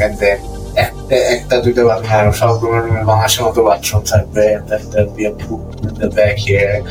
And 0.03 0.15
then 0.23 0.39
একটা 0.79 1.15
একটা 1.15 1.61
দুইটা 1.61 1.85
বাথরুম 1.85 2.31
সব 2.31 2.65
রুমের 2.65 2.81
রুমে 2.81 3.03
মতো 3.43 3.63
বাথরুম 3.63 4.01
থাকবে। 4.01 4.57
here 6.47 6.83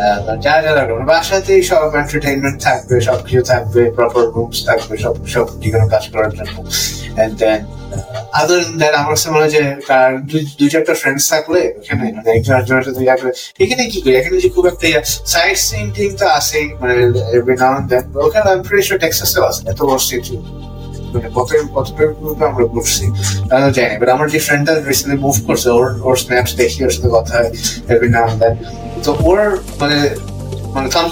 আহ, 0.00 0.36
যা 0.36 0.62
যা 0.62 0.70
লাগবে। 0.70 0.92
মানে 0.92 1.04
বাসাতেই 1.04 1.62
সব 1.62 1.94
এন্টারটেইনমেন্ট 1.94 2.62
থাকবে 2.62 3.00
সবকিছু 3.00 3.42
থাকবে 3.42 3.90
প্রপার 3.90 4.24
রুমস 4.24 4.66
থাকবে 4.66 4.96
সব 4.96 5.26
সব 5.26 5.60
যেকোনো 5.60 5.88
কাজ 5.88 6.08
করার 6.08 6.30
জন্য। 6.30 6.64
And 7.16 7.34
then 7.38 7.58
আদার 8.32 8.64
দ্যাট 8.76 8.94
আমার 8.94 9.14
কাছে 9.14 9.30
মনে 9.30 9.40
হয় 9.40 9.50
যে 9.50 9.74
তার 9.88 10.26
দুই- 10.26 10.68
চারটা 10.68 10.94
ফ্রেন্ডস 10.94 11.30
থাকলে 11.30 11.74
ওখানে 11.78 12.12
মানে 12.12 12.30
একজন 12.30 12.54
একজনের 12.54 12.82
সাথে 12.82 13.04
করে 13.04 13.32
এখানে 13.64 13.86
কি 13.86 14.00
করি? 14.00 14.16
এখানে 14.16 14.40
যে 14.40 14.48
খুব 14.48 14.66
একটা 14.66 15.00
সাইড 15.04 15.56
সিং 15.56 15.90
টিং 15.94 16.16
তো 16.16 16.26
আছে 16.26 16.68
মানে 16.80 16.94
এভরি 17.36 17.56
নাও 17.56 17.76
দেন 17.88 18.16
ওখানে 18.16 18.50
আমি 18.50 18.82
শিওর 18.82 19.00
টেক্সাসেও 19.00 19.44
আছে 19.44 19.70
এত 19.70 19.82
বড় 19.82 19.98
সিটি 19.98 20.36
মানে 21.14 21.28
তা 21.28 22.50
মানে 30.74 30.86
মানে 30.86 31.06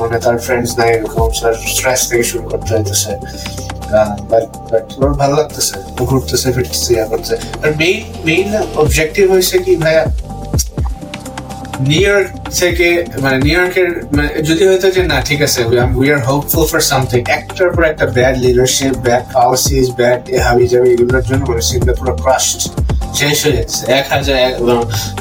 মানে 0.00 0.18
তার 0.20 0.38
ফ্রেন্ডস 0.38 0.78
নাই, 0.78 0.94
এরকম 0.94 1.30
স্ট্রেস 1.30 2.08
থেকে 2.08 2.22
শুরু 2.22 2.48
করতে 2.48 2.74
হইতেছে। 2.74 3.12
ভালো 5.18 5.36
লাগতেছে, 5.36 6.04
ঘুরতেছে, 6.04 6.52
ফিরতেছে, 6.52 6.94
ইয়া 6.94 7.06
করতেছে। 7.06 7.36
আর 7.62 7.76
মেইন 7.76 8.04
মেইন 8.24 8.56
অবজেক্টিভ 8.76 9.30
হয়েছে 9.30 9.58
কি, 9.58 9.76
ভাইয়া? 9.76 10.06
নিউ 11.90 12.00
ইয়র্ক 12.06 12.28
থেকে 12.60 12.88
মানে 13.24 13.36
নিউ 13.46 13.56
ইয়র্কের 13.58 13.90
মানে 14.16 14.28
যদি 14.48 14.62
হয়তো 14.68 14.88
যে 14.96 15.02
না, 15.12 15.18
ঠিক 15.28 15.40
আছে 15.46 15.60
we 16.00 16.06
are 16.14 16.20
hopeful 16.28 16.64
for 16.70 16.82
something 16.92 17.20
একটার 17.38 17.68
পর 17.74 17.82
একটা 17.92 18.06
bad 18.16 18.34
leadership 18.44 18.94
bad 19.06 19.24
policies 19.36 19.86
bad 19.98 20.20
হাবি 20.46 20.66
যাবে 20.72 20.86
এগুলোর 20.94 21.24
জন্য 21.28 21.42
মানে 21.50 21.62
সিটটা 21.68 21.92
পুরো 21.98 22.12
ক্রাশড 22.22 22.60
শেষ 23.18 23.36
হয়ে 23.44 23.56
যাচ্ছে। 23.58 23.80
এক 23.98 24.06
হাজার 24.14 24.36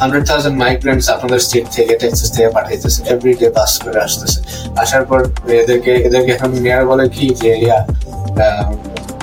হান্ড্রেড 0.02 0.24
থাউজেন্ড 0.30 0.56
মাইগ্রেন্টস 0.64 1.08
আপনাদের 1.16 1.40
স্টেট 1.46 1.66
থেকে 1.76 1.94
টেক্সাস 2.02 2.30
থেকে 2.36 2.50
পাঠাইতেছে। 2.56 3.00
এভরি 3.14 3.34
ডে 3.42 3.48
বাস 3.58 3.72
করে 3.84 4.00
আসতেছে। 4.08 4.40
আসার 4.84 5.04
পর 5.10 5.20
এদেরকে 5.64 5.92
এদেরকে 6.08 6.32
এখন 6.38 6.52
মেয়ার 6.64 6.84
বলে 6.90 7.06
কি 7.16 7.26
যে, 7.42 7.52
ইয়া 7.66 7.80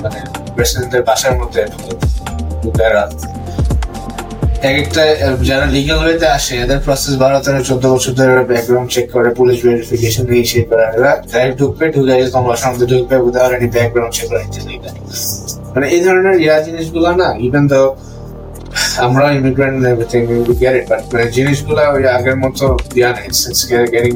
মানে 0.03 0.19
প্রেসিডেন্টের 0.55 1.03
বাসার 1.09 1.33
মধ্যে 1.39 1.61
ঢুকে 2.63 2.87
এক 4.69 4.75
একটা 4.83 5.01
যারা 5.49 5.65
লিগাল 5.75 5.99
ওয়েতে 6.03 6.27
আসে, 6.37 6.53
এদের 6.63 6.79
প্রসেস 6.85 7.15
বারো, 7.21 7.37
তেরো, 7.45 7.59
চোদ্দ 7.69 7.83
বছর 7.93 8.13
ধরে 8.19 8.31
ব্যাকগ্রাউন্ড 8.51 8.89
চেক 8.93 9.07
করে 9.15 9.29
পুলিশ 9.39 9.57
ভেরিফিকেশন 9.65 10.23
দিয়ে 10.29 10.43
সে 10.51 10.59
করে। 10.69 10.83
এরা 10.97 11.11
ডাইরেক্ট 11.31 11.57
ঢুকবে 11.61 11.85
ঢুকে 11.95 12.13
তোমার 12.35 12.57
সামনে 12.63 12.83
ঢুকবে 12.91 13.15
এনি 13.55 13.67
ব্যাকগ্রাউন্ড 13.75 14.13
চেক 14.17 14.27
করে 14.29 14.43
মানে 15.73 15.85
এই 15.95 16.01
ধরনের 16.05 16.35
ইয়া 16.45 16.55
জিনিসগুলো 16.67 17.09
না 17.21 17.29
ইভেন 17.47 17.65
তো 17.73 17.81
আমরা 19.05 19.25
immigrant 19.37 19.77
everything 19.93 20.21
we 20.49 20.55
get 20.63 20.75
it 20.79 20.85
but 20.89 21.01
জিনিসগুলো 21.37 21.81
ওই 21.95 22.03
আগের 22.17 22.37
মতো 22.43 22.65
ইয়া 22.97 23.09
নেই 23.15 23.23
it's 23.27 23.59
getting 23.93 24.13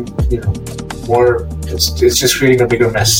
more 1.10 1.24
it's 1.72 1.88
just 2.20 2.34
creating 2.38 2.60
a 2.66 2.68
bigger 2.72 2.90
mess 2.98 3.12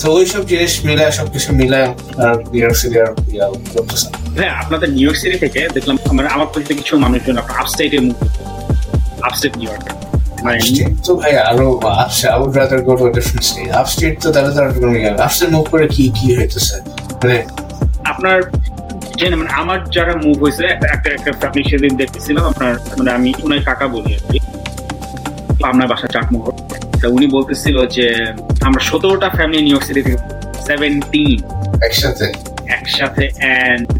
তো 0.00 0.06
ওইসব 0.18 0.42
জিনিস 0.50 0.72
মিলে 0.88 1.04
সবকিছু 1.18 1.48
মিলে 1.60 1.80
নিউ 2.52 2.60
ইয়র্ক 2.60 2.76
সিটি 2.80 2.96
আর 3.04 3.10
ইয়া 3.34 3.46
হ্যাঁ 4.38 4.52
আপনাদের 4.62 4.88
নিউ 4.96 5.04
ইয়র্ক 5.06 5.18
সিটি 5.22 5.36
থেকে 5.44 5.60
দেখলাম 5.76 5.96
মানে 6.18 6.28
আমার 6.36 6.48
পরিচিত 6.52 6.72
কিছু 6.80 6.92
মানুষজন 7.04 7.36
আপনার 7.42 7.56
আপস্টেটে 7.62 7.98
মুভ 8.06 8.16
আপস্টেট 9.28 9.52
নিউ 9.60 9.68
ইয়র্ক 9.70 9.86
মানে 10.44 10.58
তো 11.06 11.10
ভাই 11.20 11.32
আরও 11.50 11.66
আপসে 12.04 12.26
I 12.32 12.38
would 12.42 12.52
rather 12.58 12.80
go 12.86 12.92
to 12.98 13.04
a 13.08 13.12
different 13.16 13.44
state 13.48 13.70
upstate 13.80 14.14
তো 14.22 14.28
তাহলে 14.34 14.50
তারা 14.56 14.70
কোনো 14.82 14.92
গেল 15.04 15.14
আপস্টেট 15.26 15.48
মুভ 15.54 15.64
করে 15.70 15.86
কি 15.94 16.04
কি 16.16 16.26
হইতেছে? 16.38 16.76
মানে 17.20 17.38
আপনার 18.12 18.36
জেনে 19.18 19.36
মানে 19.40 19.50
আমার 19.60 19.78
যারা 19.94 20.14
মুভ 20.24 20.36
হয়েছে 20.42 20.64
একটা 20.94 21.08
একটা 21.16 21.30
আপনি 21.48 21.60
সেদিন 21.70 21.92
দেখতেছিলাম 21.96 22.44
আপনার 22.50 22.72
মানে 22.98 23.10
আমি 23.18 23.28
উনার 23.42 23.62
কাকা 23.64 23.86
বলি 23.94 24.10
আর 24.18 24.22
কি। 24.30 24.38
আপনার 25.68 25.86
বাসা 25.92 26.08
চাটমোহর। 26.14 26.54
তা 27.00 27.08
উনি 27.08 27.26
বলতেছিল 27.26 27.86
যে 27.86 28.06
আমরা 28.62 28.80
সতেরোটা 28.80 29.28
ফ্যামিলি 29.30 29.62
নিউ 29.62 29.72
ইয়র্ক 29.72 29.84
সিটি 29.86 30.02
থেকে 30.02 30.18
সেভেন্টিন 30.66 31.38
একসাথে। 31.86 32.26
একসাথে 32.76 33.24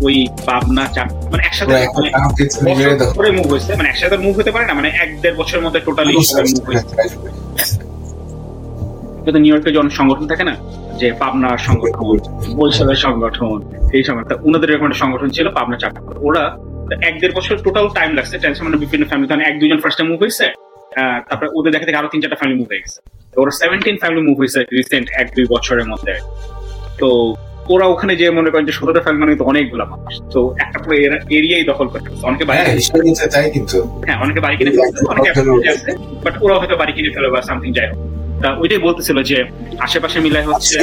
ওই 0.03 0.27
পাবনা 0.47 0.87
চাট 0.87 1.09
মানে 1.33 1.43
একসাথে 1.43 1.75
একটা 1.75 3.05
মানে 3.17 3.31
মুভ 3.31 3.47
হয়েছে 3.53 3.71
মানে 3.77 3.89
একসাথে 3.89 4.17
মুভ 4.17 4.39
হতে 4.39 4.51
পারে 4.51 4.67
না 4.67 4.75
মানে 4.75 4.89
এক 4.89 5.21
দেড় 5.21 5.37
বছরের 5.37 5.63
মধ্যে 5.65 5.81
টোটালি 5.81 6.13
মুভ 6.13 6.65
হয়েছে। 6.69 6.95
কিন্তু 9.25 9.39
নিউ 9.41 9.55
ইয়র্কে 9.55 9.71
যখন 9.73 9.91
সংগঠন 9.91 10.27
থাকে 10.27 10.45
না 10.45 10.55
যে 10.99 11.13
পাবনা 11.13 11.57
সংগঠন 11.57 12.17
বরিশালের 12.57 12.97
সংগঠন 12.97 13.59
এই 13.93 14.03
সংগঠন 14.05 14.37
ওনাদের 14.45 14.71
এরকম 14.71 14.87
একটা 14.87 14.99
সংগঠন 14.99 15.29
ছিল 15.29 15.49
পাবনা 15.49 15.77
চাকরি 15.79 16.03
ওরা 16.19 16.45
এক 17.09 17.15
দেড় 17.21 17.35
বছর 17.35 17.55
টোটাল 17.63 17.89
টাইম 17.89 18.11
লাগছে 18.15 18.39
টেনশন 18.39 18.65
মানে 18.65 18.77
বিভিন্ন 18.77 19.05
ফ্যামিলি 19.07 19.45
এক 19.45 19.55
দুজন 19.61 19.79
ফার্স্টে 19.81 20.03
মুভ 20.03 20.19
হয়েছে 20.21 20.47
তারপরে 21.29 21.49
ওদের 21.59 21.71
দেখা 21.75 21.87
থেকে 21.87 21.99
আরও 22.01 22.09
তিন 22.13 22.21
চারটা 22.23 22.39
ফ্যামিলি 22.41 22.57
মুভ 22.61 22.69
হয়ে 22.73 22.83
গেছে। 22.85 22.99
ওরা 23.43 23.53
সেভেন্টিন 23.61 23.97
ফ্যামিলি 24.03 24.23
মুভ 24.27 24.37
হয়েছে 24.41 24.61
রিসেন্ট 24.79 25.07
এক 25.21 25.27
দুই 25.37 25.47
বছরের 25.55 25.87
মধ্যে। 25.93 26.15
তো 27.01 27.09
ওরা 27.75 27.87
ওখানে 27.93 28.13
যে 28.21 28.27
মনে 28.39 28.51
করেন 28.53 28.65
যে 28.69 28.75
সতেরোটা 28.79 29.03
ফ্যামিলি 29.05 29.21
মানে 29.23 29.35
অনেকগুলো 29.51 29.85
মানুষ। 29.93 30.13
তো 30.35 30.41
একটা 30.65 30.79
পুরো 30.83 30.95
এরিয়াই 31.39 31.65
দখল 31.71 31.87
করে। 31.93 32.03
অনেকে 32.29 32.45
বাড়ি 32.49 32.59
হ্যাঁ 33.19 33.31
তাই 33.35 33.47
কিন্তু। 33.57 33.79
হ্যাঁ 34.07 34.19
অনেকে 34.25 34.41
বাড়ি 34.45 34.55
কিনে 34.59 34.71
ফেলছে 34.77 35.01
অনেকে 35.13 35.29
বেঁচে 35.37 35.71
আছে 35.75 35.91
বাট 36.25 36.35
ওরা 36.45 36.55
হয়তো 36.61 36.75
বাড়ি 36.81 36.93
কিনে 36.97 37.11
ফেলে 37.15 37.29
বা 37.35 37.39
সামথিং 37.49 37.71
যাই 37.77 37.87
হোক। 37.91 37.99
তা 38.43 38.49
ওইটাই 38.63 38.81
বলতেছিল 38.87 39.19
যে 39.31 39.39
আশেপাশে 39.87 40.19
মিলাই 40.25 40.45
হচ্ছে 40.49 40.77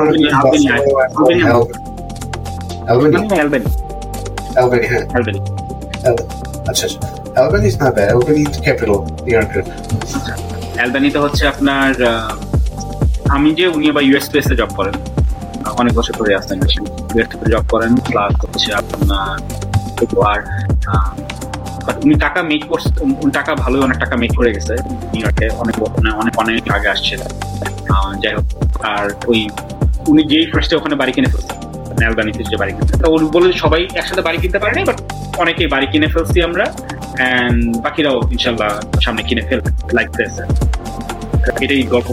আলবেনিয়া, 0.00 0.30
আলবেনিয়া, 0.40 1.52
অ্যালবানি 2.86 3.14
মানে 3.22 3.36
অ্যালবেনি, 3.40 4.86
হ্যাঁ। 4.92 5.04
Albany. 5.12 5.40
Albany 7.36 7.68
not 7.82 7.92
bad 7.96 8.08
Albany 8.10 8.42
capital 8.64 8.92
New 9.24 9.34
ইয়র্কের 9.34 9.64
অ্যালবেনিতে 10.78 11.18
হচ্ছে 11.24 11.42
আপনার 11.52 11.90
আমি 13.34 13.48
যে 13.58 13.64
উনি 13.76 13.86
আবার 13.92 14.04
ইউএস 14.08 14.26
প্লেসে 14.30 14.54
জব 14.60 14.70
করেন, 14.78 14.96
অনেক 15.80 15.92
বছর 15.98 16.14
ধরে 16.20 16.32
আসতেন 16.40 16.56
ইউএস 16.60 16.74
প্লেসে 17.12 17.48
জব 17.54 17.64
করেন 17.72 17.92
প্লাস 18.08 18.32
হচ্ছে 18.42 18.68
আপনার 18.80 19.36
আর 20.30 20.40
উনি 22.04 22.14
টাকা 22.24 22.40
মেক 22.50 22.62
করছে, 22.70 22.90
উনি 23.22 23.32
টাকা 23.38 23.52
ভালোই 23.62 23.82
অনেক 23.86 23.98
টাকা 24.04 24.14
মেক 24.22 24.32
করে 24.38 24.50
গেছে 24.56 24.74
নিউ 25.12 25.22
ইয়র্কে 25.22 25.46
অনেক 25.62 25.74
অনেক 26.20 26.34
অনেক 26.42 26.64
আগে 26.76 26.88
আসছে। 26.94 27.14
যাই 28.22 28.32
হোক, 28.36 28.46
আর 28.94 29.04
ওই, 29.30 29.40
উনি 30.10 30.22
যেই 30.30 30.44
ফার্স্টে 30.52 30.74
ওখানে 30.78 30.94
বাড়ি 31.00 31.12
কিনে 31.16 31.28
ফেলছে। 31.32 31.54
বাড়ি 32.60 32.72
কিনতে 32.76 32.94
তো 33.02 33.08
উনি 33.16 33.26
বলে 33.36 33.48
সবাই 33.64 33.82
একসাথে 34.00 34.22
বাড়ি 34.26 34.38
কিনতে 34.42 34.58
বাট 34.58 34.98
অনেকেই 35.42 35.68
বাড়ি 35.74 35.86
কিনে 35.92 36.08
ফেলছি 36.14 36.38
আমরা 36.48 36.64
অ্যান্ড 37.20 37.58
বাকিরাও 37.84 38.16
ইনশাল্লাহ 38.34 38.70
সামনে 39.04 39.22
কিনে 39.28 39.42
ফেলবে 39.48 39.70
লাইক 39.96 40.08
দিস 40.18 40.36
এটাই 41.64 41.82
গল্প 41.94 42.08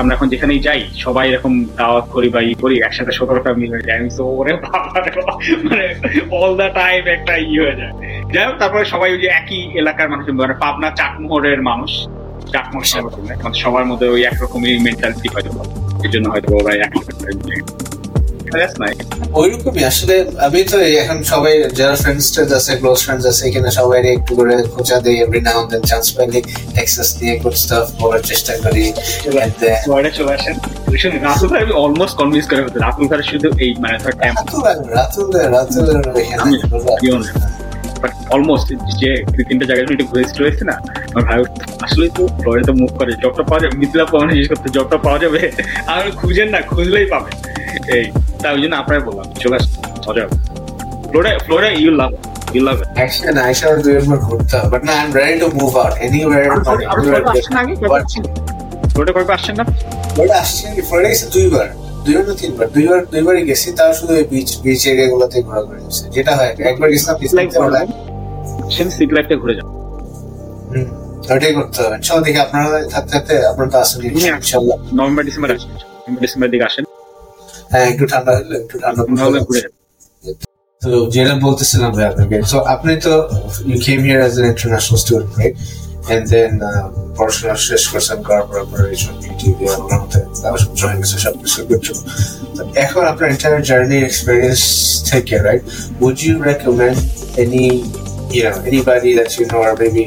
আমরা 0.00 0.12
এখন 0.16 0.26
যেখানেই 0.32 0.60
যাই, 0.66 0.80
সবাই 1.06 1.24
এরকম 1.30 1.52
দাওয়াত 1.80 2.06
করি 2.14 2.28
বা 2.34 2.40
ই 2.50 2.52
করি, 2.62 2.76
একসাথে 2.86 3.12
সতেরোটা 3.18 3.50
মিলে 3.62 3.78
যাই 3.86 3.96
আমি 3.98 4.10
তো 4.18 4.24
ওরে 4.38 4.52
মানে 5.66 5.86
অল 6.40 6.52
টাইম 6.80 7.02
একটা 7.16 7.32
ই 7.50 7.52
হয়ে 7.62 7.76
যায় 7.80 7.92
যাই 8.34 8.44
হোক, 8.46 8.56
তারপরে 8.62 8.84
সবাই 8.84 9.08
ওই 9.14 9.20
যে 9.24 9.28
একই 9.40 9.60
এলাকার 9.80 10.08
মানুষ 10.12 10.24
মানে 10.42 10.54
পাবনা 10.64 10.88
চাটমোহরের 10.98 11.60
মানুষ, 11.62 11.92
চাটমোহর 12.52 13.02
মানে 13.18 13.54
সবার 13.62 13.84
মধ্যে 13.90 14.06
ওই 14.14 14.20
একরকমই 14.30 14.78
মেন্টালিটি 14.86 15.28
হয়তো 15.34 15.50
এই 16.04 16.10
জন্য 16.14 16.26
হয়তো 16.32 16.48
ওরা 16.58 16.72
এক. 16.84 16.92
ওইরকমই 19.38 19.82
আসলে 19.90 20.14
আমি 20.46 20.60
তো 20.72 20.76
এখন 21.02 21.18
সবাই 21.32 21.54
যারা 21.78 21.94
ফ্রেন্ডস 22.02 22.26
আছে 22.58 22.72
ক্লোজ 22.80 22.98
ফ্রেন্ডস 23.04 23.24
আছে 23.30 23.42
এখানে 23.48 23.68
সবাই 23.78 23.98
একটু 24.16 24.32
করে 24.38 24.54
খোঁজা 24.74 24.96
দেই 25.04 25.16
এভরি 25.24 25.40
নাও 25.40 25.60
দেন 25.70 25.82
চান্স 25.90 26.06
পাইলে 26.16 26.40
অ্যাক্সেস 26.76 27.08
দিয়ে 27.18 27.34
গুড 27.42 27.56
স্টাফ 27.62 27.86
বলার 28.00 28.22
চেষ্টা 28.30 28.52
করি 28.64 28.84
চলে 29.24 29.40
আসেন। 29.40 30.56
রাতুল 31.26 31.48
ভাই 31.52 31.62
অলমোস্ট 31.84 32.14
কনভিন্স 32.20 32.46
করে 32.50 32.60
ফেলতে 32.64 32.78
রাতুল 32.80 33.06
ভাই 33.10 33.22
শুধু 33.32 33.48
এই 33.64 33.70
মানে 33.82 33.96
রাতুল 34.28 34.60
রাতুল 34.98 35.26
রাতুল 35.54 35.86
বাট 38.04 38.12
অলমোস্ট 38.34 38.68
যে 39.02 39.10
দুই 39.34 39.44
তিনটা 39.48 39.64
জায়গায় 39.70 39.86
একটু 39.86 40.06
ঘুরে 40.10 40.22
রয়েছে 40.42 40.64
না? 40.70 40.74
আমার 41.10 41.22
ভাই 41.28 41.38
আসলে 41.86 42.06
তো 42.16 42.22
ফ্লোরিডা 42.40 42.72
মুভ 42.80 42.90
করে 42.98 43.12
জবটা 43.22 43.44
পাওয়া 43.48 43.60
যাবে 43.62 43.74
মিথিলা 43.80 44.04
পাওয়া 44.12 44.24
জিজ্ঞেস 44.30 44.48
করতে 44.52 44.68
জবটা 44.76 44.96
পাওয়া 45.04 45.18
যাবে? 45.24 45.40
আর 45.94 46.04
খুঁজেন 46.20 46.48
না 46.54 46.58
খুঁজলেই 46.70 47.06
পাবে। 47.12 47.30
এই 47.96 48.04
তাই 48.42 48.50
ওই 48.54 48.60
জন্য 48.62 48.74
আপনার 48.82 48.98
বললাম 49.08 49.26
চলে 49.42 49.54
আসুন 49.58 49.72
মজা 50.06 50.22
হবে। 50.24 50.36
Florida 51.10 51.38
Florida 51.46 51.70
you 51.82 51.90
love 52.00 52.12
you 52.54 52.62
love 52.68 52.76
Actually, 53.04 53.40
I 53.50 53.52
shall 53.60 53.78
do 53.84 53.90
it. 53.98 54.04
But 54.72 54.82
I'm 54.88 55.10
ready 55.20 55.36
to 55.42 55.48
move 55.60 55.74
out 55.82 55.94
anywhere. 56.06 56.46
But 57.92 58.06
দুইবার 62.04 62.24
না 62.28 62.34
তিনবার? 62.40 62.66
দুইবার 62.74 63.00
দুইবারই 63.12 63.42
গেছি 63.48 63.68
তাও 63.78 63.90
শুধু 63.98 64.12
ওই 64.14 64.24
বিচ 64.32 64.48
বিচ 64.64 64.80
ঘোরাঘুরি 65.44 65.78
হয়েছে 65.78 66.04
যেটা 66.14 66.32
হয় 66.38 66.50
একবার 66.64 66.88
গেছিলাম 66.92 67.16
সিটি 68.90 69.12
লাইফটা 69.16 69.36
ঘুরে 69.36 69.54
হুম, 70.70 70.86
ওটাই 71.26 71.52
করতে 71.58 71.78
হবে। 71.82 71.96
চলো 72.06 72.20
দেখি 72.26 72.40
আপনারা 72.46 72.66
থাকতে 72.94 73.10
থাকতে 73.14 73.32
আপনার 73.50 73.66
তো 73.72 73.76
আসেন 73.82 73.98
নভেম্বর 74.98 75.22
ডিসেম্বর 75.28 75.48
আসেন 75.52 75.70
নভেম্বর 75.98 76.20
ডিসেম্বর 76.24 76.48
দিকে 76.52 76.64
আসেন। 76.70 76.84
হ্যাঁ 77.72 77.84
একটু 77.92 78.04
ঠান্ডা 78.12 78.30
হলে 78.36 78.54
একটু 78.62 78.76
ঠান্ডা 78.82 79.00
তাহলে 79.10 79.38
ঘুরে 79.46 79.62
তো 80.82 80.90
যেটা 81.14 81.34
বলতেছিলাম 81.46 81.90
ভাই 81.94 82.04
আপনাকে 82.10 82.36
সো 82.52 82.56
আপনি 82.74 82.92
তো 83.04 83.12
you 83.68 83.76
came 83.86 83.98
here 84.06 84.20
as 84.22 84.34
an 84.38 84.44
international 84.52 84.98
student 85.02 85.30
right 85.32 85.54
and 86.12 86.26
then 86.32 86.52
পড়াশোনা 87.16 87.54
শেষ 87.70 87.82
করছেন 87.92 88.18
করার 88.28 88.46
পর 88.50 88.58
পরে 88.70 88.84
এইসব 88.94 89.14
ইউটিউবে 89.24 89.66
আপনার 89.76 89.98
মধ্যে 90.02 90.20
জয়েন 90.80 90.96
গেছে 91.02 91.16
সব 91.24 91.34
কিছু 91.42 91.58
করছ 91.68 91.88
তো 92.56 92.62
এখন 92.84 93.02
আপনার 93.12 93.28
এন্টায়ার 93.30 93.62
জার্নি 93.70 93.98
এক্সপিরিয়েন্স 94.02 94.60
থেকে 95.10 95.34
right 95.46 95.62
would 96.04 96.18
you 96.26 96.34
recommend 96.50 96.98
any 97.42 97.66
you 98.34 98.42
know, 98.42 98.56
anybody 98.62 99.14
that 99.14 99.30
you 99.38 99.46
know 99.46 99.60
or 99.66 99.74
maybe 99.76 100.04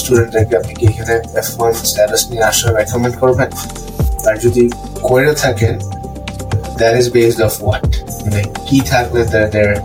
student 0.00 0.30
দেখবে 0.36 0.54
আপনি 0.60 0.72
কি 0.78 0.84
এখানে 0.92 1.14
এফ 1.42 1.48
ওয়ান 1.58 1.72
স্ট্যাটাস 1.90 2.22
নিয়ে 2.30 2.44
আসা 2.50 2.66
রেকমেন্ড 2.78 3.16
করবেন? 3.22 3.50
আর 4.28 4.34
যদি 4.44 4.64
করে 5.02 5.32
থাকেন, 5.34 5.74
that 6.80 6.94
is 7.00 7.06
based 7.10 7.40
off 7.40 7.56
what? 7.60 7.88
Like 8.34 8.50
key 8.66 8.82
থাকলে 8.92 9.20
they're 9.32 9.50
they're 9.54 9.78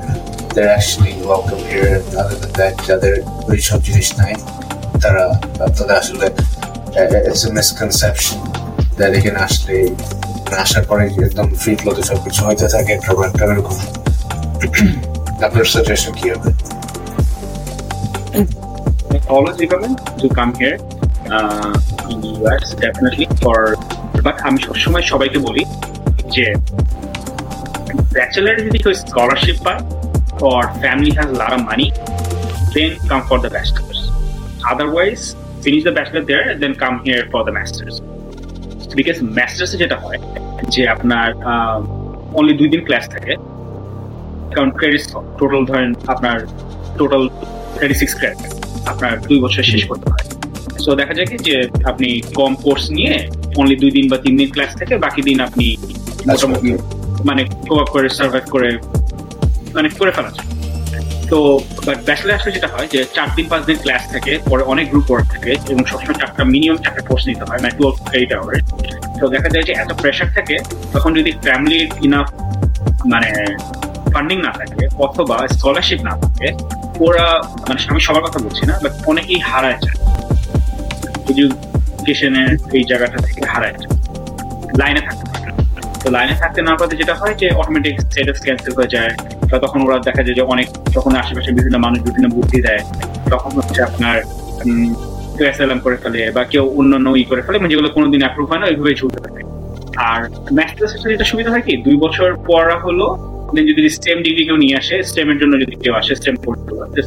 they're 0.54 0.74
actually 0.78 1.14
welcome 1.32 1.62
here 1.72 1.90
and 1.98 2.06
other 2.22 2.38
than 2.42 2.54
that 2.60 2.74
যাদের 2.88 3.16
ওইসব 3.52 3.80
জিনিস 3.88 4.10
নাই? 4.20 4.34
তারা 5.04 5.24
তাদের 5.58 5.96
আসলে 6.02 6.28
uh, 7.00 7.30
it's 7.30 7.44
a 7.48 7.52
misconception 7.58 8.38
that 8.98 9.12
এখানে 9.18 9.40
আসলে 9.48 9.76
আসার 10.64 10.84
পরে 10.90 11.04
যে 11.14 11.20
একদম 11.28 11.48
ফ্রি 11.62 11.74
ফ্লোতে 11.80 12.04
সব 12.10 12.20
কিছু 12.26 12.42
হইতে 12.48 12.66
থাকে 12.76 12.94
প্রোগ্রামটা 13.06 13.44
এরকম 13.48 13.78
আপনার 15.46 15.66
সাজেশন 15.74 16.14
কি 16.20 16.26
হবে 16.34 16.50
always 19.36 19.58
recommend 19.64 19.96
to 20.22 20.28
come 20.30 20.52
here 20.62 20.78
uh, 21.36 22.12
in 22.12 22.18
US 22.42 22.66
definitely 22.86 23.26
for 23.42 23.58
but 24.26 24.36
আমি 24.48 24.60
সবসময় 24.68 25.06
সবাইকে 25.12 25.40
বলি 25.48 25.64
যে 26.36 26.46
ব্যাচেলার 28.16 28.58
যদি 28.66 28.78
কেউ 28.84 28.94
স্কলারশিপ 29.04 29.58
পায় 29.66 29.82
or 30.50 30.62
family 30.84 31.12
has 31.20 31.28
a 31.36 31.38
lot 31.42 31.52
of 31.58 31.62
money 31.72 31.90
then 32.74 32.92
come 33.10 33.24
for 33.30 33.38
the 33.40 33.50
bachelor's 33.56 34.03
otherwise 34.72 35.24
finish 35.64 35.84
the 35.88 35.94
bachelor 35.98 36.24
there 36.32 36.44
and 36.52 36.58
then 36.64 36.74
come 36.84 36.96
here 37.08 37.24
for 37.32 37.42
the 37.48 37.54
masters. 37.60 37.96
Because 38.98 39.20
masters 39.40 39.72
যেটা 39.82 39.98
হয় 40.04 40.20
যে 40.74 40.82
আপনার 40.96 41.28
অনলি 42.40 42.54
দুই 42.60 42.70
দিন 42.74 42.82
ক্লাস 42.88 43.06
থাকে। 43.14 43.34
কারণ 44.56 44.70
ক্রেডিট 44.80 45.04
টোটাল 45.40 45.62
ধরেন 45.70 45.90
আপনার 46.14 46.38
টোটাল 47.00 47.24
থার্টি 47.78 47.96
সিক্স 48.02 48.14
ক্রেডিট 48.20 48.42
আপনার 48.92 49.14
দুই 49.30 49.40
বছর 49.46 49.64
শেষ 49.72 49.84
করতে 49.90 50.08
হয়। 50.14 50.26
সো 50.84 50.90
দেখা 51.00 51.14
যায় 51.18 51.28
কি 51.32 51.38
যে 51.48 51.56
আপনি 51.92 52.10
কম 52.40 52.52
কোর্স 52.66 52.84
নিয়ে 52.98 53.16
অনলি 53.60 53.76
দুই 53.84 53.92
দিন 53.98 54.06
বা 54.12 54.18
তিন 54.26 54.34
দিন 54.40 54.50
ক্লাস 54.56 54.72
থেকে 54.80 54.94
বাকি 55.06 55.22
দিন 55.28 55.38
আপনি 55.48 55.66
মোটামুটি 56.30 56.70
মানে 57.30 57.42
কোপ 57.70 57.88
করে 57.96 58.08
সার্ভাইভ 58.18 58.46
করে 58.54 58.70
মানে 59.76 59.88
করে 60.00 60.12
ফেলা 60.18 60.32
যায় 60.36 60.48
তো 61.32 61.38
বাট 61.88 61.98
যেটা 62.56 62.70
হয় 62.74 62.88
যে, 62.94 63.00
চার 63.16 63.28
দিন, 63.36 63.46
পাঁচ 63.52 63.62
দিন 63.70 63.78
ক্লাস 63.84 64.04
থাকে, 64.14 64.34
পরে 64.52 64.64
অনেক 64.74 64.86
গ্রুপ 64.92 65.08
ওয়ার্ক 65.12 65.26
থাকে, 65.34 65.52
এবং 65.72 65.84
সবসময় 65.92 66.18
চারটা 66.22 66.44
মিনিমাম 66.54 66.78
চারটা 66.84 67.02
কোর্স 67.10 67.24
নিতে 67.30 67.44
হয় 67.50 67.60
মানে 67.64 67.74
টুয়েলভ 67.78 67.98
ক্রেডিট 68.10 68.32
আওয়ার 68.38 68.54
তো 69.20 69.24
দেখা 69.34 69.50
যায় 69.54 69.66
যে, 69.70 69.74
এত 69.82 69.92
প্রেশার 70.02 70.30
থাকে, 70.38 70.56
তখন 70.94 71.12
যদি 71.18 71.32
ফ্যামিলির 71.46 71.88
ইনাফ 72.06 72.28
মানে 73.14 73.30
ফান্ডিং 74.14 74.38
না 74.48 74.52
থাকে, 74.60 74.84
অথবা 75.06 75.36
স্কলারশিপ 75.56 76.00
না 76.10 76.14
থাকে, 76.24 76.48
ওরা 77.06 77.26
মানে 77.68 77.80
আমি 77.92 78.02
সবার 78.08 78.24
কথা 78.28 78.40
বলছি 78.46 78.64
না 78.70 78.74
বাট 78.84 78.94
অনেকেই 79.12 79.42
হারায় 79.50 79.80
যায়। 79.84 79.98
এডুকেশনের 81.32 82.52
এই 82.78 82.84
জায়গাটা 82.90 83.18
থেকে 83.28 83.42
হারায় 83.54 83.76
যায়। 83.82 83.92
লাইনে 84.82 85.02
থাকতে 85.08 85.26
পারে 85.32 85.52
তো 86.04 86.08
লাইনে 86.16 86.36
থাকতে 86.42 86.60
না 86.68 86.74
পারতে 86.80 86.96
যেটা 87.02 87.16
হয় 87.22 87.34
যে 87.42 87.48
অটোমেটিক 87.62 87.96
স্টেটাস 88.06 88.40
ক্যান্সেল 88.46 88.74
হয়ে 88.78 88.92
যায়। 88.96 89.14
বা 89.54 89.60
তখন 89.66 89.80
ওরা 89.86 89.98
দেখা 90.08 90.22
যায় 90.26 90.36
যে 90.40 90.44
অনেক 90.54 90.68
যখন 90.96 91.12
আশেপাশে 91.22 91.50
বিভিন্ন 91.58 91.78
মানুষ 91.86 92.00
বিভিন্ন 92.08 92.28
বুদ্ধি 92.36 92.60
দেয়। 92.68 92.82
তখন 93.34 93.52
হচ্ছে 93.58 93.80
আপনার 93.90 94.16
এসএলএম 95.52 95.80
করে 95.86 95.98
ফেলে 96.04 96.20
বা 96.36 96.44
কেউ 96.54 96.64
অন্যান্য 96.80 97.08
ই 97.22 97.24
করে 97.30 97.42
ফেলে 97.46 97.58
মানে 97.62 97.72
যেগুলো 97.74 97.90
কোনোদিন 97.98 98.22
অ্যাপ্রুভ 98.24 98.46
হয় 98.52 98.62
না, 98.62 98.68
ওইভাবেই 98.72 98.98
চলতে 99.02 99.20
থাকে। 99.26 99.42
আর 100.12 100.22
সাথে 100.94 101.08
যেটা 101.14 101.26
সুবিধা 101.32 101.50
হয় 101.54 101.64
কি, 101.68 101.74
দুই 101.86 101.96
বছর 102.04 102.28
পড়া 102.50 102.78
হলো 102.86 103.08
যদি 103.80 103.90
স্টেম 103.98 104.18
ডিগ্রি 104.26 104.44
কেউ 104.48 104.58
নিয়ে 104.64 104.76
আসে 104.82 104.96
স্টেমের 105.10 105.38
জন্য 105.42 105.54
যদি 105.64 105.76
কেউ 105.84 105.94
আসে 106.02 106.14
স্টেম 106.20 106.36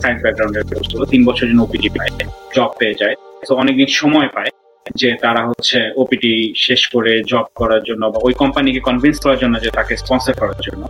সায়েন্স 0.03 0.21
ব্যাকগ্রাউন্ডের 0.25 0.65
কোর্স 0.69 0.89
হলো 0.95 1.07
তিন 1.13 1.23
জন্য 1.41 1.61
ওপিটি 1.67 1.89
পায় 1.97 2.11
জব 2.57 2.71
পেয়ে 2.81 2.97
যায়। 3.01 3.15
তো 3.49 3.53
অনেকদিন 3.63 3.89
সময় 4.01 4.29
পায় 4.37 4.51
যে 5.01 5.09
তারা 5.25 5.43
হচ্ছে 5.51 5.79
ওপিটি 6.03 6.33
শেষ 6.67 6.81
করে 6.95 7.13
জব 7.33 7.47
করার 7.61 7.83
জন্য 7.89 8.03
বা 8.13 8.19
ওই 8.27 8.35
কোম্পানিকে 8.43 8.81
কনভিন্স 8.89 9.17
করার 9.25 9.39
জন্য 9.43 9.55
যে 9.65 9.71
তাকে 9.79 9.93
স্পন্সর 10.03 10.35
করার 10.43 10.61
জন্য। 10.67 10.83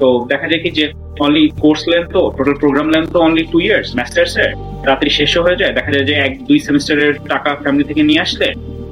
তো 0.00 0.08
দেখা 0.32 0.46
যায় 0.50 0.62
কি 0.64 0.70
যে 0.78 0.84
অনলি 1.24 1.44
কোর্স 1.64 1.82
লেন্থ 1.92 2.12
তো 2.16 2.22
টোটাল 2.36 2.56
প্রোগ্রাম 2.62 2.86
লেন্থ 2.94 3.08
তো 3.14 3.18
অনলি 3.26 3.44
টু 3.52 3.58
ইয়ার্স 3.66 3.88
মাস্টার্স 3.98 4.32
এর 4.44 4.50
তাড়াতাড়ি 4.82 5.12
শেষ 5.18 5.32
হয়ে 5.44 5.58
যায়। 5.60 5.72
দেখা 5.78 5.90
যায় 5.94 6.06
যে 6.10 6.14
এক, 6.26 6.32
দুই 6.48 6.58
সেমিস্টারের 6.66 7.14
টাকা 7.32 7.50
ফ্যামিলি 7.62 7.84
থেকে 7.90 8.02
নিয়ে 8.02 8.20
আসলে 8.20 8.48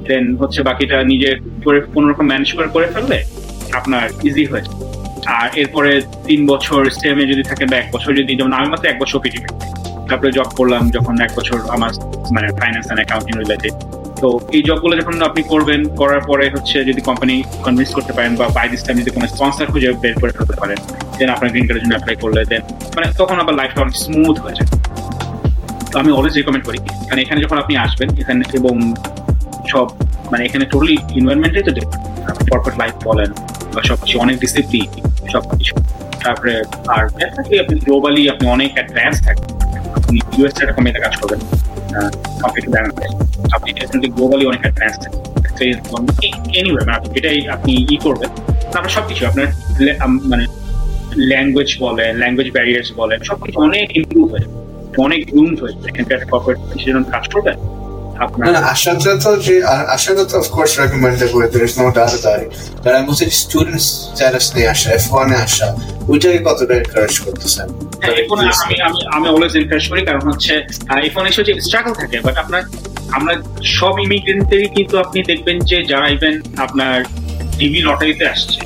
দেন 0.07 0.25
হচ্ছে 0.41 0.59
বাকিটা 0.67 0.97
নিজে 1.11 1.29
করে 1.65 1.79
কোনো 1.95 2.05
রকম 2.11 2.25
ম্যানেজ 2.31 2.49
করে 2.57 2.67
করে 2.75 2.87
ফেললে 2.93 3.17
আপনার 3.79 4.05
ইজি 4.27 4.43
হয়ে 4.51 4.63
যায়। 4.65 4.77
আর 5.37 5.47
এরপরে 5.61 5.91
তিন 6.27 6.41
বছর 6.51 6.79
স্টেমে 6.95 7.25
যদি 7.31 7.43
থাকে 7.49 7.63
বা 7.71 7.75
এক 7.77 7.87
বছর 7.95 8.11
যদি, 8.19 8.31
যেমন 8.35 8.53
আমি 8.53 8.67
মাত্র 8.71 8.85
এক 8.89 8.97
বছর 9.03 9.17
পিটি 9.23 9.39
তারপরে 10.09 10.31
জব 10.37 10.49
করলাম 10.59 10.83
যখন 10.95 11.13
এক 11.25 11.31
বছর 11.37 11.57
আমার 11.75 11.91
মানে 12.35 12.47
ফাইন্যান্স 12.59 12.85
অ্যান্ড 12.87 13.01
অ্যাকাউন্টিং 13.01 13.33
রিলেটেড 13.43 13.73
তো 14.21 14.29
এই 14.55 14.61
জবগুলো 14.67 14.93
যখন 14.99 15.13
আপনি 15.29 15.41
করবেন, 15.53 15.81
করার 16.01 16.21
পরে 16.29 16.45
হচ্ছে 16.55 16.77
যদি 16.89 17.01
কোম্পানি 17.09 17.35
কনভিন্স 17.65 17.91
করতে 17.97 18.13
পারেন 18.17 18.31
বা 18.39 18.45
বাই 18.57 18.67
দিস 18.71 18.81
টাইম 18.85 18.95
যদি 19.01 19.11
কোনো 19.15 19.25
স্পন্সার 19.33 19.67
খুঁজে 19.71 19.89
বের 20.03 20.15
করে 20.21 20.31
ফেলতে 20.37 20.55
পারেন 20.61 20.77
দেন 21.17 21.29
আপনার 21.35 21.49
গ্রিন 21.51 21.65
কার্ডের 21.67 21.83
জন্য 21.83 21.93
অ্যাপ্লাই 21.95 22.17
করলে 22.23 22.41
দেন 22.51 22.61
মানে 22.95 23.07
তখন 23.19 23.37
আবার 23.43 23.53
লাইফটা 23.59 23.79
অনেক 23.85 23.95
স্মুথ 24.05 24.35
হয়ে 24.43 24.55
যায়। 24.57 24.69
তো 25.91 25.95
আমি 26.01 26.11
অলওয়েজ 26.17 26.35
রিকমেন্ড 26.39 26.63
করি। 26.67 26.79
কারণ 27.07 27.19
এখানে 27.25 27.39
যখন 27.45 27.57
আপনি 27.63 27.73
আসবেন, 27.85 28.09
এখানে 28.21 28.41
এবং 28.59 28.75
সব 29.71 29.87
মানে 30.31 30.41
এখানে 30.47 30.63
টোটালি 30.71 30.95
এনভায়রনমেন্টে 31.19 31.61
তো 31.67 31.71
কর্পোরেট 32.51 32.75
লাইফ 32.81 32.95
বলেন 33.09 33.29
বা 33.73 33.81
সবকিছু 33.89 34.15
অনেক 34.23 34.35
ডিসিপ্লিন 34.43 34.89
সবকিছু। 35.33 35.73
তারপরে 36.23 36.53
আর 36.95 37.03
থাকলে 37.35 37.55
আপনি 37.63 37.75
গ্লোবালি 37.85 38.23
আপনি 38.33 38.45
অনেক 38.55 38.69
অ্যাডভান্স 38.77 39.17
থাকবেন। 39.25 39.51
আপনি 39.97 40.17
ইউএস 40.35 40.57
এর 40.61 40.69
কোম্পানিতে 40.75 40.99
কাজ 41.05 41.13
করবেন। 41.21 41.39
কম্পিউটার 42.41 42.71
ব্যাংক 42.75 42.89
আপনি 43.55 43.69
ডেফিনেটলি 43.77 44.09
গ্লোবালি 44.15 44.43
অনেক 44.51 44.61
অ্যাডভান্স 44.65 44.99
এনিওয়ে 46.59 46.81
মানে 46.85 46.97
আপনি 46.97 47.09
যেটাই 47.15 47.39
আপনি 47.55 47.71
ই 47.93 47.95
করবেন, 48.05 48.29
তারপর 48.71 48.91
সবকিছু 48.97 49.21
আপনার 49.29 49.47
মানে 50.31 50.45
ল্যাঙ্গুয়েজ 51.31 51.69
বলেন 51.85 52.11
ল্যাঙ্গুয়েজ 52.21 52.49
ব্যারিয়ার্স 52.55 52.89
বলেন 53.01 53.19
সবকিছু 53.29 53.57
অনেক 53.67 53.87
ইমপ্রুভ 53.99 54.25
হয়ে 54.33 54.45
অনেক 55.05 55.21
রুম 55.35 55.49
হয়ে 55.59 55.73
যাবে। 55.75 55.87
এখানকার 55.91 56.19
কর্পোরেট 56.31 56.59
কাজ 57.13 57.25
করবেন 57.33 57.57
বলছি 63.07 63.25
স্টুডেন্টস 63.41 63.87
নিয়ে 64.55 64.67
আসা 64.73 64.87
এফ 64.91 65.05
ওয়ানে 65.13 65.35
আসা 65.45 65.67
ওইটাকে 66.07 66.39
কতটা 66.47 66.73
এনকারেজ 66.81 67.15
করতেছেন? 67.25 67.67
হ্যাঁ, 68.01 68.15
এখন 68.23 68.37
আমি 68.63 68.75
আমি 68.87 68.99
আমি 69.15 69.25
অলওয়েজ 69.29 69.53
এনকারেজ 69.55 69.85
করি 69.91 70.01
কারণ 70.05 70.23
হচ্ছে 70.31 70.53
এখন 71.09 71.23
এসে 71.29 71.41
যে 71.43 71.53
স্ট্রাগল 71.67 71.93
থাকে 71.93 72.17
বাট 72.25 72.35
আপনার 72.37 72.61
আমরা 73.09 73.33
সব 73.79 73.93
ইমিগ্রেন্টেরই 73.99 74.69
কিন্তু 74.77 74.95
আপনি 74.97 75.19
দেখবেন 75.21 75.57
যে 75.69 75.77
যারা 75.91 76.07
ইভেন 76.07 76.35
আপনার 76.57 76.95
ডিবি 77.57 77.79
লটারিতে 77.81 78.25
আসছে 78.27 78.59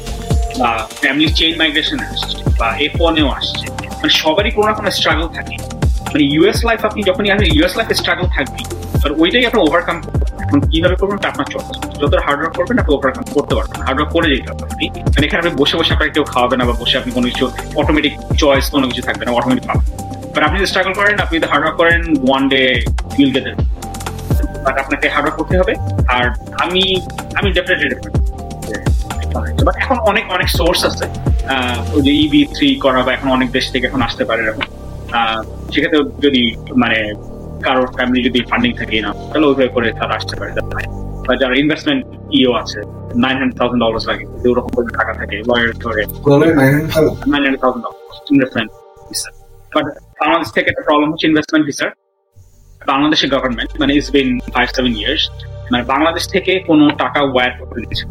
বা 0.59 0.71
ফ্যামিলি 1.01 1.29
চেইন 1.33 1.53
মাইগ্রেশনে 1.57 2.05
আসছে 2.05 2.35
বা 2.59 2.67
এফ 2.85 2.93
ওয়ানেও 3.01 3.29
আসছে 3.29 3.65
মানে 3.93 4.13
সবারই 4.21 4.51
কোনো 4.51 4.67
না 4.67 4.73
কোনো 4.73 4.89
স্ট্রাগল 4.91 5.27
থাকে। 5.27 5.55
মানে 6.05 6.23
ইউএস 6.33 6.59
লাইফ 6.65 6.79
আপনি 6.85 7.01
যখনই 7.03 7.29
আসেন 7.31 7.47
ইউএস 7.55 7.73
লাইফে 7.77 7.95
স্ট্রাগল 8.01 8.27
থাকবে 8.37 8.61
ওইটাই 9.23 9.43
আপনার 9.49 9.63
ওভারকাম 9.67 9.97
এখন 10.43 10.59
কীভাবে 10.71 10.95
করবেন 11.01 11.17
আপনার 11.31 11.47
চয়েস 11.53 11.67
হার্ড 12.25 12.39
ওয়ার্ক 12.41 12.53
করবেন, 12.59 12.77
আপনি 12.81 12.91
ওভারকাম 12.97 13.23
করতে 13.35 13.53
পারবেন। 13.57 13.79
হার্ড 13.87 13.99
ওয়ার্ক 13.99 14.11
করে 14.15 14.27
যেতে 14.33 14.47
হবে 14.51 14.63
আপনি। 14.69 14.85
মানে 15.13 15.23
এখানে 15.27 15.39
আপনি 15.41 15.53
বসে 15.61 15.75
বসে 15.79 15.93
কেউ 16.15 16.25
খাওয়াবে 16.33 16.55
না 16.59 16.63
বা 16.69 16.73
বসে 16.81 16.95
আপনি 17.01 17.11
কোনো 17.17 17.25
কিছু 17.31 17.45
অটোমেটিক 17.81 18.13
চয়েস 18.41 18.65
কোনো 18.75 18.85
কিছু 18.89 19.01
থাকবে 19.07 19.23
না 19.25 19.31
অটোমেটিক 19.39 19.63
পাবেন 19.69 19.85
বাট 20.33 20.43
আপনি 20.47 20.57
যদি 20.61 20.69
স্ট্রাগল 20.71 20.93
করেন, 20.99 21.15
আপনি 21.23 21.33
যদি 21.39 21.47
হার্ড 21.51 21.63
ওয়ার্ক 21.63 21.77
করেন 21.81 22.01
ওয়ান 22.27 22.43
ডে 22.51 22.61
বাট 24.65 24.75
আপনাকে 24.83 25.05
হার্ড 25.13 25.25
ওয়ার্ক 25.25 25.37
করতে 25.39 25.55
হবে। 25.61 25.73
আর 26.15 26.25
আমি 26.63 26.83
আমি 27.39 27.47
ডেফিনেটলি 27.57 27.95
বাট 29.67 29.75
এখন 29.83 29.97
অনেক 30.11 30.25
অনেক 30.35 30.49
সোর্স 30.59 30.81
আছে। 30.89 31.05
যে 32.05 32.11
ইবি 32.25 32.41
থ্রি 32.55 32.69
করা 32.83 32.99
বা 33.05 33.11
এখন 33.17 33.27
অনেক 33.37 33.49
দেশ 33.57 33.65
থেকে 33.73 33.85
এখন 33.89 34.01
আসতে 34.07 34.23
পারে 34.29 34.41
এরকম। 34.45 34.65
সেক্ষেত্রে 35.71 35.99
যদি 36.25 36.41
মানে 36.81 36.97
কারোর 37.65 37.89
ফ্যামিলি 37.95 38.19
যদি 38.27 38.39
ফান্ডিং 38.49 38.71
থাকে 38.79 38.95
না 39.05 39.11
তাহলে 39.29 39.45
ওইভাবে 39.49 39.69
করে 39.75 39.87
তারা 39.99 40.13
আসতে 40.19 40.33
পারে। 40.39 40.51
বা 41.27 41.33
যারা 41.41 41.55
ইনভেস্টমেন্ট 41.63 42.01
ইও 42.37 42.51
আছে 42.61 42.79
নাইন 43.23 43.35
হান্ড্রেড 43.39 43.57
থাউজেন্ড 43.59 43.81
লাগে 44.09 44.25
ওরকম 44.51 44.71
করে 44.75 44.89
টাকা 44.99 45.13
থাকে 45.19 45.35
লয়ার 45.49 45.71
ধরে 45.83 46.01
nine 46.59 46.73
hundred 47.33 47.57
thousand 47.63 47.85
investment 48.33 48.69
but 49.75 49.85
Bangladesh 50.21 50.49
থেকে 50.55 50.67
একটা 50.71 50.83
প্রবলেম 50.87 51.07
হচ্ছে 51.11 51.25
ইনভেস্টমেন্ট 51.31 51.63
ভিসার 51.69 51.91
বাংলাদেশের 52.81 53.29
গভর্নমেন্ট 53.35 53.69
মানে 53.81 53.91
it's 53.97 54.09
been 54.17 54.29
five 54.55 54.67
seven 54.77 54.93
years 55.01 55.23
মানে 55.71 55.83
বাংলাদেশ 55.93 56.23
থেকে 56.33 56.51
কোনো 56.69 56.83
টাকা 57.03 57.19
ওয়ার 57.25 57.51
করতে 57.59 57.77
দিচ্ছে 57.83 58.05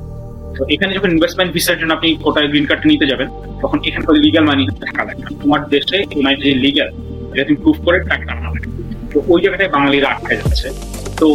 তো 0.56 0.62
এখানে 0.74 0.90
যখন 0.96 1.10
ইনভেস্টমেন্ট 1.16 1.50
ভিসার 1.56 1.76
জন্য 1.80 1.92
আপনি 1.94 2.08
কোটা 2.24 2.40
গ্রিন 2.52 2.66
কার্ড 2.70 2.82
নিতে 2.90 3.06
যাবেন 3.06 3.28
তখন 3.62 3.78
এখানে 3.88 4.04
লিগাল 4.24 4.44
মানি 4.50 4.62
টাকা 4.84 5.00
লাগবে 5.08 5.22
না। 5.24 5.30
তোমার 5.42 5.60
দেশে 5.74 5.98
ইউনাইটেড 6.14 6.44
যে 6.46 6.54
লিগাল 6.64 6.88
এটা 7.32 7.44
তুমি 7.48 7.58
প্রুভ 7.64 7.76
করে 7.86 7.98
টাকা 8.10 8.24
টাকা 8.30 8.40
তো 9.12 9.18
ওই 9.32 9.38
জায়গাটায় 9.42 9.70
বাঙালিরা 9.76 10.08
আটকে 10.12 10.34
যাচ্ছে। 10.40 10.68
তো 11.20 11.28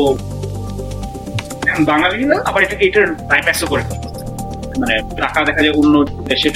বাঙালিরা 1.91 2.37
আবার 2.49 2.61
এটা 2.65 2.75
এটার 2.85 3.07
বাইপ্যাসও 3.29 3.67
করে 3.71 3.83
মানে 4.81 4.95
টাকা 5.21 5.39
দেখা 5.49 5.61
যায় 5.65 5.75
অন্য 5.81 5.95
দেশে 6.29 6.49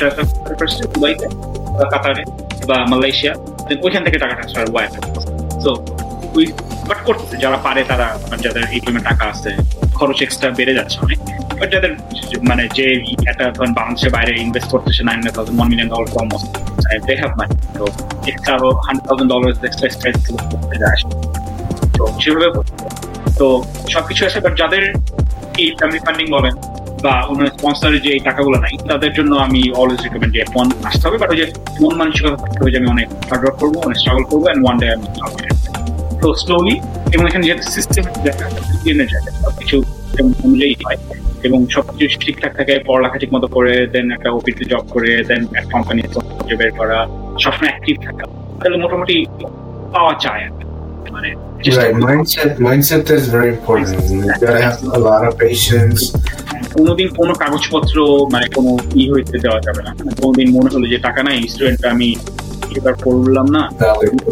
দুবাইতে, 0.94 1.28
বা 1.78 1.86
কাতারে, 1.94 2.24
বা 2.70 2.78
মালয়েশিয়া, 2.92 3.34
ওইখান 3.86 4.02
থেকে 4.06 4.18
টাকা 4.24 4.34
ট্রান্সফার 4.38 4.66
হয়। 4.76 4.90
তো 5.64 5.72
ওই 6.38 6.46
বাট 6.90 7.00
করতেছে, 7.08 7.36
যারা 7.44 7.58
পারে 7.66 7.82
তারা 7.92 8.08
মানে 8.30 8.42
যাদের 8.46 8.64
এটিএম 8.76 8.98
টাকা 9.10 9.24
আছে, 9.34 9.52
খরচ 9.98 10.18
এক্সট্রা 10.26 10.48
বেড়ে 10.60 10.74
যাচ্ছে 10.80 10.98
অনেক 11.06 11.20
বাট 11.60 11.70
যাদের 11.74 11.92
মানে 12.50 12.64
যে 12.78 12.86
একটা 13.32 13.46
ধরেন 13.58 13.74
বাংলাদেশের 13.80 14.12
বাইরে 14.16 14.32
ইনভেস্ট 14.46 14.70
করতেছে 14.74 15.02
nine 15.10 15.20
thousand 15.36 15.58
one 15.60 15.68
million 15.72 15.90
dollar 15.94 16.08
almost 16.20 16.48
they 17.08 17.14
have 17.22 17.32
money 17.40 17.54
তো 17.80 17.86
এক্সট্রা 18.30 18.54
আরও 18.58 18.70
হান্ড্রেড 18.86 19.06
থাউজেন্ড 19.08 19.30
ডলার 19.34 19.50
আসে 20.96 21.08
তো 21.98 22.04
সেভাবে 22.24 22.48
তো 23.40 23.48
সবকিছু 23.94 24.22
আছে 24.28 24.40
বাট 24.46 24.54
যাদের 24.62 24.84
এই 25.62 25.68
ফ্যামিলি 25.80 26.00
ফান্ডিং 26.06 26.28
বলেন 26.36 26.56
বা 27.06 27.14
অন্য 27.32 27.42
স্পন্সরের 27.56 28.02
যে 28.06 28.12
টাকাগুলো 28.30 28.58
নাই, 28.66 28.74
তাদের 28.92 29.12
জন্য 29.18 29.32
আমি 29.46 29.62
অলওয়েজ 29.80 30.02
রিকমেন্ড 30.06 30.34
যে 30.38 30.42
ফোন 30.54 30.68
আসতে 30.90 31.04
হবে 31.08 31.18
বাট 31.22 31.30
ওই 31.34 31.38
যে 31.42 31.46
মন 31.82 31.94
মানসিকতা 32.02 32.38
থাকতে 32.42 32.58
হবে 32.62 32.72
যে 32.74 32.78
আমি 32.82 32.90
অনেক 32.96 33.08
হার্ড 33.30 33.44
ওয়ার্ক 33.44 33.58
করব, 33.62 33.74
অনেক 33.88 33.98
স্ট্রাগল 34.02 34.24
করব 34.30 34.44
অ্যান্ড 34.48 34.62
ওয়ান 34.66 34.76
ডে 34.82 34.88
আমি 34.96 35.08
তো 36.22 36.28
স্লোলি 36.42 36.76
এবং 37.14 37.24
এখানে 37.30 37.44
যেহেতু 37.48 37.64
সিস্টেম 37.78 38.04
জায়গা 38.26 38.46
জায়গা 39.14 39.32
সবকিছু 39.44 39.78
যেমন 40.16 40.32
অনুযায়ী 40.46 40.74
হয়, 40.84 41.00
এবং 41.48 41.60
সবকিছু 41.76 42.16
ঠিকঠাক 42.24 42.52
থাকে, 42.60 42.74
পড়ালেখা 42.88 43.18
ঠিক 43.22 43.32
মতো 43.36 43.48
করে 43.56 43.74
দেন 43.94 44.06
একটা 44.16 44.30
অফিসে 44.38 44.66
জব 44.72 44.84
করে 44.94 45.12
দেন 45.30 45.42
একটা 45.60 45.72
কোম্পানি 45.74 46.02
বের 46.60 46.72
করা, 46.80 46.98
সবসময় 47.44 47.72
অ্যাক্টিভ 47.72 47.96
থাকা, 48.06 48.26
তাহলে 48.60 48.78
মোটামুটি 48.84 49.16
পাওয়া 49.94 50.14
যায় 50.26 50.44
Right, 51.02 51.96
mindset 51.96 52.58
mindset 52.58 53.10
is 53.10 53.28
very 53.28 53.50
important. 53.56 53.98
You 54.12 54.22
gotta 54.44 54.62
have 54.62 54.78
a 54.98 55.00
lot 55.00 55.22
of 55.28 55.34
patience. 55.46 56.00
কোনোদিন 56.78 57.08
কোনো 57.20 57.34
কাগজপত্র 57.42 57.96
মানে 58.34 58.48
কোনো 58.56 58.72
ই 59.02 59.04
হইতে 59.14 59.36
দেওয়া 59.46 59.60
যাবে 59.66 59.82
না। 59.88 59.92
কোনোদিন 60.22 60.48
মনে 60.56 60.70
হলো 60.74 60.86
যে 60.94 60.98
টাকা 61.08 61.22
নাই 61.28 61.38
স্টুডেন্ট 61.52 61.82
আমি 61.94 62.10
এবার 62.78 62.94
পড়লাম 63.04 63.48
না 63.56 63.64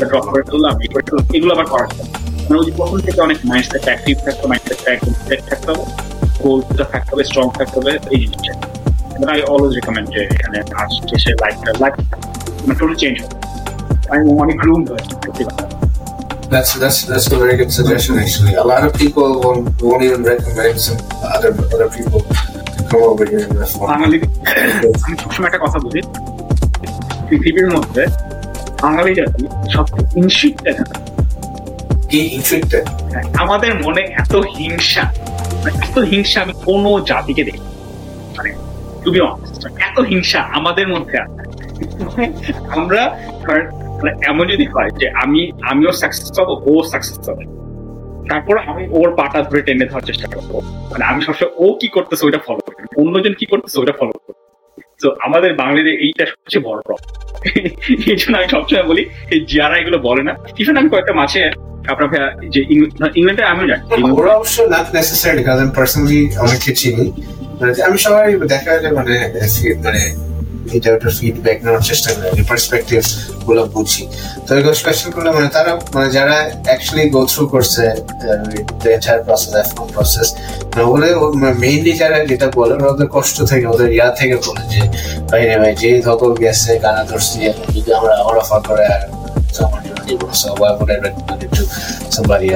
ড্রপ 0.09 0.25
করে 0.31 0.43
ফেললাম 0.49 0.75
এগুলো 1.35 1.51
আবার 1.55 1.67
করা 1.73 1.87
মানে 2.45 2.57
ওই 2.61 2.71
প্রথম 2.77 2.99
থেকে 3.05 3.19
অনেক 3.27 3.37
মাইন্ডসেট 3.49 3.83
অ্যাক্টিভ 3.89 4.15
থাকতে 4.25 4.45
মাইন্ডসেটটা 4.51 4.89
একদম 4.95 5.13
সেট 5.27 5.41
থাকতে 5.49 5.67
হবে 5.71 5.85
গোলটা 6.43 6.85
থাকতে 6.93 7.09
হবে 7.13 7.23
স্ট্রং 7.29 7.45
থাকতে 7.59 7.75
হবে 7.79 7.93
এই 8.13 8.19
জিনিসটা। 8.23 8.53
আই 9.33 9.39
অলওয়েজ 9.53 9.73
রেকমেন্ড 9.77 10.07
যে 10.15 10.21
এখানে 10.35 10.57
আজ 10.81 10.91
শেষে 11.09 11.31
লাইফটা 11.43 11.71
লাইফ 11.83 11.95
মানে 12.61 12.75
টোটাল 12.79 12.95
চেঞ্জ 13.01 13.15
হবে। 13.23 13.35
আমি 14.11 14.23
অনেক 14.43 14.57
groom 14.63 14.81
That's 16.53 16.71
that's 16.81 16.99
that's 17.05 17.27
a 17.31 17.37
very 17.37 17.55
good 17.57 17.71
suggestion. 17.71 18.17
Actually, 18.17 18.55
a 18.55 18.63
lot 18.63 18.83
of 18.87 18.91
people 19.01 19.27
won't, 19.43 19.63
won't 19.87 20.03
even 20.07 20.21
recommend 20.23 20.75
some 20.87 20.99
other 21.35 21.51
other 21.73 21.89
people 21.97 22.19
to 22.75 22.81
come 22.89 23.03
over 23.11 23.25
here 23.31 23.43
and 23.47 23.55
reform. 23.63 23.87
Bangali 23.91 24.17
আমি 25.05 25.15
সবসময় 25.23 25.47
একটা 25.49 25.61
কথা 25.65 25.77
বলি 25.85 26.01
পৃথিবীর 27.27 27.69
মধ্যে 27.75 28.03
বাঙালি 28.85 29.11
জাতি 29.19 29.43
সবচেয়ে 29.75 30.01
inflicted. 32.37 32.85
আমাদের 33.43 33.71
মনে 33.85 34.03
এত 34.23 34.33
হিংসা 34.57 35.05
মানে 35.61 35.71
এত 35.85 35.97
হিংসা 36.11 36.37
আমি 36.45 36.53
কোনো 36.67 36.91
জাতিকে 37.11 37.43
দেখি। 37.47 37.63
মানে 38.37 38.51
টুবি 39.03 39.19
এত 39.87 39.97
হিংসা 40.11 40.39
আমাদের 40.57 40.85
মধ্যে 40.93 41.15
আছে 41.25 41.41
মানে 42.07 42.25
আমরা 42.75 43.01
মানে 43.99 44.11
এমন 44.27 44.45
যদি 44.47 44.65
হয় 44.65 44.89
যে 44.99 45.07
আমি 45.23 45.41
আমিও 45.63 45.91
সাকসেস 45.91 46.29
পাবো 46.37 46.53
ও 46.65 46.83
সাকসেস 46.83 47.17
পাবে 47.25 47.43
তারপর 48.29 48.55
আমি 48.65 48.83
ওর 48.91 49.09
পাটা 49.15 49.39
ধরে 49.41 49.61
টেনে 49.61 49.85
ধরার 49.85 50.05
চেষ্টা 50.05 50.27
করব। 50.27 50.51
মানে 50.91 51.03
আমি 51.05 51.19
সবসময় 51.21 51.51
ও 51.57 51.77
কি 51.81 51.87
করতেছে 51.87 52.23
ওইটা 52.25 52.39
ফলো 52.47 52.61
করি 52.67 52.75
অন্যজন 52.97 53.33
কি 53.33 53.45
করতেছে 53.45 53.77
ওইটা 53.79 53.93
ফলো 53.99 54.13
করি। 54.17 54.37
তো 55.01 55.07
আমাদের 55.19 55.51
বাঙালিদের 55.53 55.95
এইটা 55.99 56.23
সবচেয়ে 56.25 56.63
বড় 56.63 56.79
প্রবলেম 56.81 57.09
এই 58.07 58.17
জন্য 58.17 58.33
আমি 58.37 58.47
সবসময় 58.47 58.83
বলি 58.83 59.03
এই 59.31 59.39
যারা 59.49 59.75
এগুলো 59.77 59.97
বলে 59.99 60.23
না। 60.23 60.33
ইভেন 60.57 60.75
আমি 60.77 60.89
কয়েকটা 60.89 61.13
মাসে 61.13 61.41
আপনার 61.87 62.07
ভাইয়া 62.09 62.27
যে 62.49 62.61
ইং- 62.69 62.93
না, 62.99 63.07
ইংল্যান্ডে 63.15 63.43
আমিও 63.43 63.67
জানি 63.67 63.81
ওরা 64.13 64.31
অবশ্য 64.35 64.57
not 64.73 64.87
necessarily 64.93 65.43
কারণ 65.43 65.59
আমি 65.59 65.71
পার্সোনালি 65.75 66.19
অনেককে 66.37 66.71
চিনি। 66.75 67.05
মানে 67.59 67.71
আমি 67.83 67.97
সবাই 67.97 68.23
দেখা 68.47 68.69
গেলে 68.75 68.89
মানে 68.91 69.13
মানে 69.77 70.01
এটা 70.75 70.87
একটা 70.95 71.09
ফিডব্যাক 71.19 71.57
নেওয়ার 71.65 71.83
চেষ্টা 71.89 72.09
করি, 72.15 72.25
আমি 72.33 72.43
পার্সপেক্টিভগুলো 72.51 73.61
বুঝি। 73.75 74.03
তো 74.45 74.49
এগুলো 74.57 74.73
কোয়েশ্চেন 74.85 75.09
করলে 75.15 75.29
মানে 75.37 75.49
তারা 75.55 75.71
মানে 75.95 76.07
যারা 76.17 76.35
অ্যাকচুয়ালি 76.67 77.03
গো 77.15 77.21
থ্রু 77.31 77.43
করছে 77.53 77.83
এন্টায়ার 78.95 79.21
প্রসেস 79.27 79.53
এফ 79.61 79.69
প্রসেস 79.95 80.27
ওগুলো 80.85 81.07
মেইনলি 81.63 81.91
যারা 82.01 82.17
যেটা 82.29 82.47
বলে 82.57 82.73
ওদের 82.93 83.09
কষ্ট 83.15 83.37
থেকে, 83.51 83.65
ওদের 83.73 83.89
ইয়া 83.97 84.07
থেকে 84.19 84.35
বলে 84.45 84.63
যে, 84.73 84.81
ভাই 85.29 85.41
রে 85.49 85.55
ভাই 85.61 85.73
যে 85.81 85.89
ধকল 86.07 86.31
গেছে, 86.43 86.71
গানা 86.83 87.03
ধরছি 87.09 87.37
যদি 87.73 87.89
আমরা 87.97 88.13
আবার 88.21 88.35
অফার 88.43 88.61
করে 88.69 88.85
আর 88.95 89.01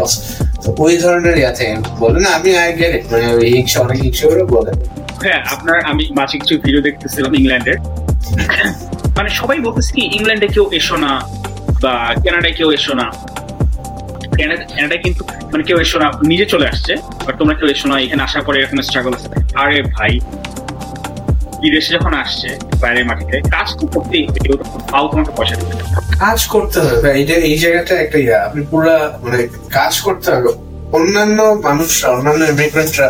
else 0.02 0.18
তো 0.64 0.69
ওই 0.85 0.94
ধরনের 1.03 1.35
ইয়া 1.41 1.52
থেকে 1.57 1.73
বলে, 2.02 2.18
না, 2.26 2.30
আমি 2.38 2.49
আই 2.61 2.69
গেট 2.80 2.94
ইট 2.98 3.06
মানে 3.11 3.26
হিংসা, 3.56 3.77
অনেক 3.85 3.98
হিংসা 4.06 4.26
করে 4.31 4.44
বলে। 4.56 4.72
হ্যাঁ 5.26 5.41
আপনার 5.56 5.78
আমি 5.91 6.04
মাঝে 6.20 6.36
কিছু 6.41 6.54
ভিডিও 6.66 6.82
দেখতেছিলাম 6.88 7.32
ইংল্যান্ডের। 7.40 7.78
মানে 9.18 9.30
সবাই 9.40 9.58
বলতেছে 9.68 9.91
কি, 9.98 10.04
ইংল্যান্ডে 10.18 10.48
কেউ 10.56 10.66
এসো 10.80 10.95
না 11.06 11.12
বা 11.84 11.94
কানাডায় 12.24 12.56
কেউ 12.60 12.70
এসো 12.78 12.94
না। 13.02 13.08
কিন্তু 15.06 15.22
মানে 15.52 15.64
কেউ 15.70 15.78
এসো 15.86 15.98
না, 16.04 16.08
নিজে 16.32 16.45
চলে 16.54 16.66
আসছে 16.72 16.94
তোমরা 17.40 17.56
কেউ 17.60 17.68
এসো 17.76 17.86
না, 17.91 17.95
এখানে 18.06 18.22
আসার 18.28 18.44
পরে 18.48 18.58
স্ট্রাগল 18.88 19.14
আছে। 19.18 19.28
আরে 19.62 19.78
ভাই, 19.95 20.14
বিদেশে 21.62 21.91
যখন 21.98 22.14
আসছে, 22.24 22.50
বাইরের 22.82 23.06
মাটিতে, 23.10 23.36
কাজ 23.56 23.68
তো 23.80 23.84
করতেই 23.94 24.24
হবে, 24.28 24.40
কেউ 24.45 24.56
তো 24.60 24.66
তোমাকে 25.12 25.32
পয়সা 25.38 25.56
না। 25.60 25.66
কাজ 26.24 26.40
করতে 26.54 26.78
হবে 26.88 27.08
এইটা 27.20 27.36
এই 27.50 27.56
জায়গাটা 27.64 27.94
একটা 28.04 28.18
ইয়া, 28.26 28.38
আপনি 28.48 28.62
পুরা 28.72 28.95
মানে 29.24 29.40
কাজ 29.78 29.94
করতে 30.06 30.28
হবে। 30.34 30.52
অন্যান্য 30.98 31.40
মানুষরা, 31.68 32.08
অন্যান্য 32.16 32.41
ইমিগ্রেন্টরা 32.54 33.08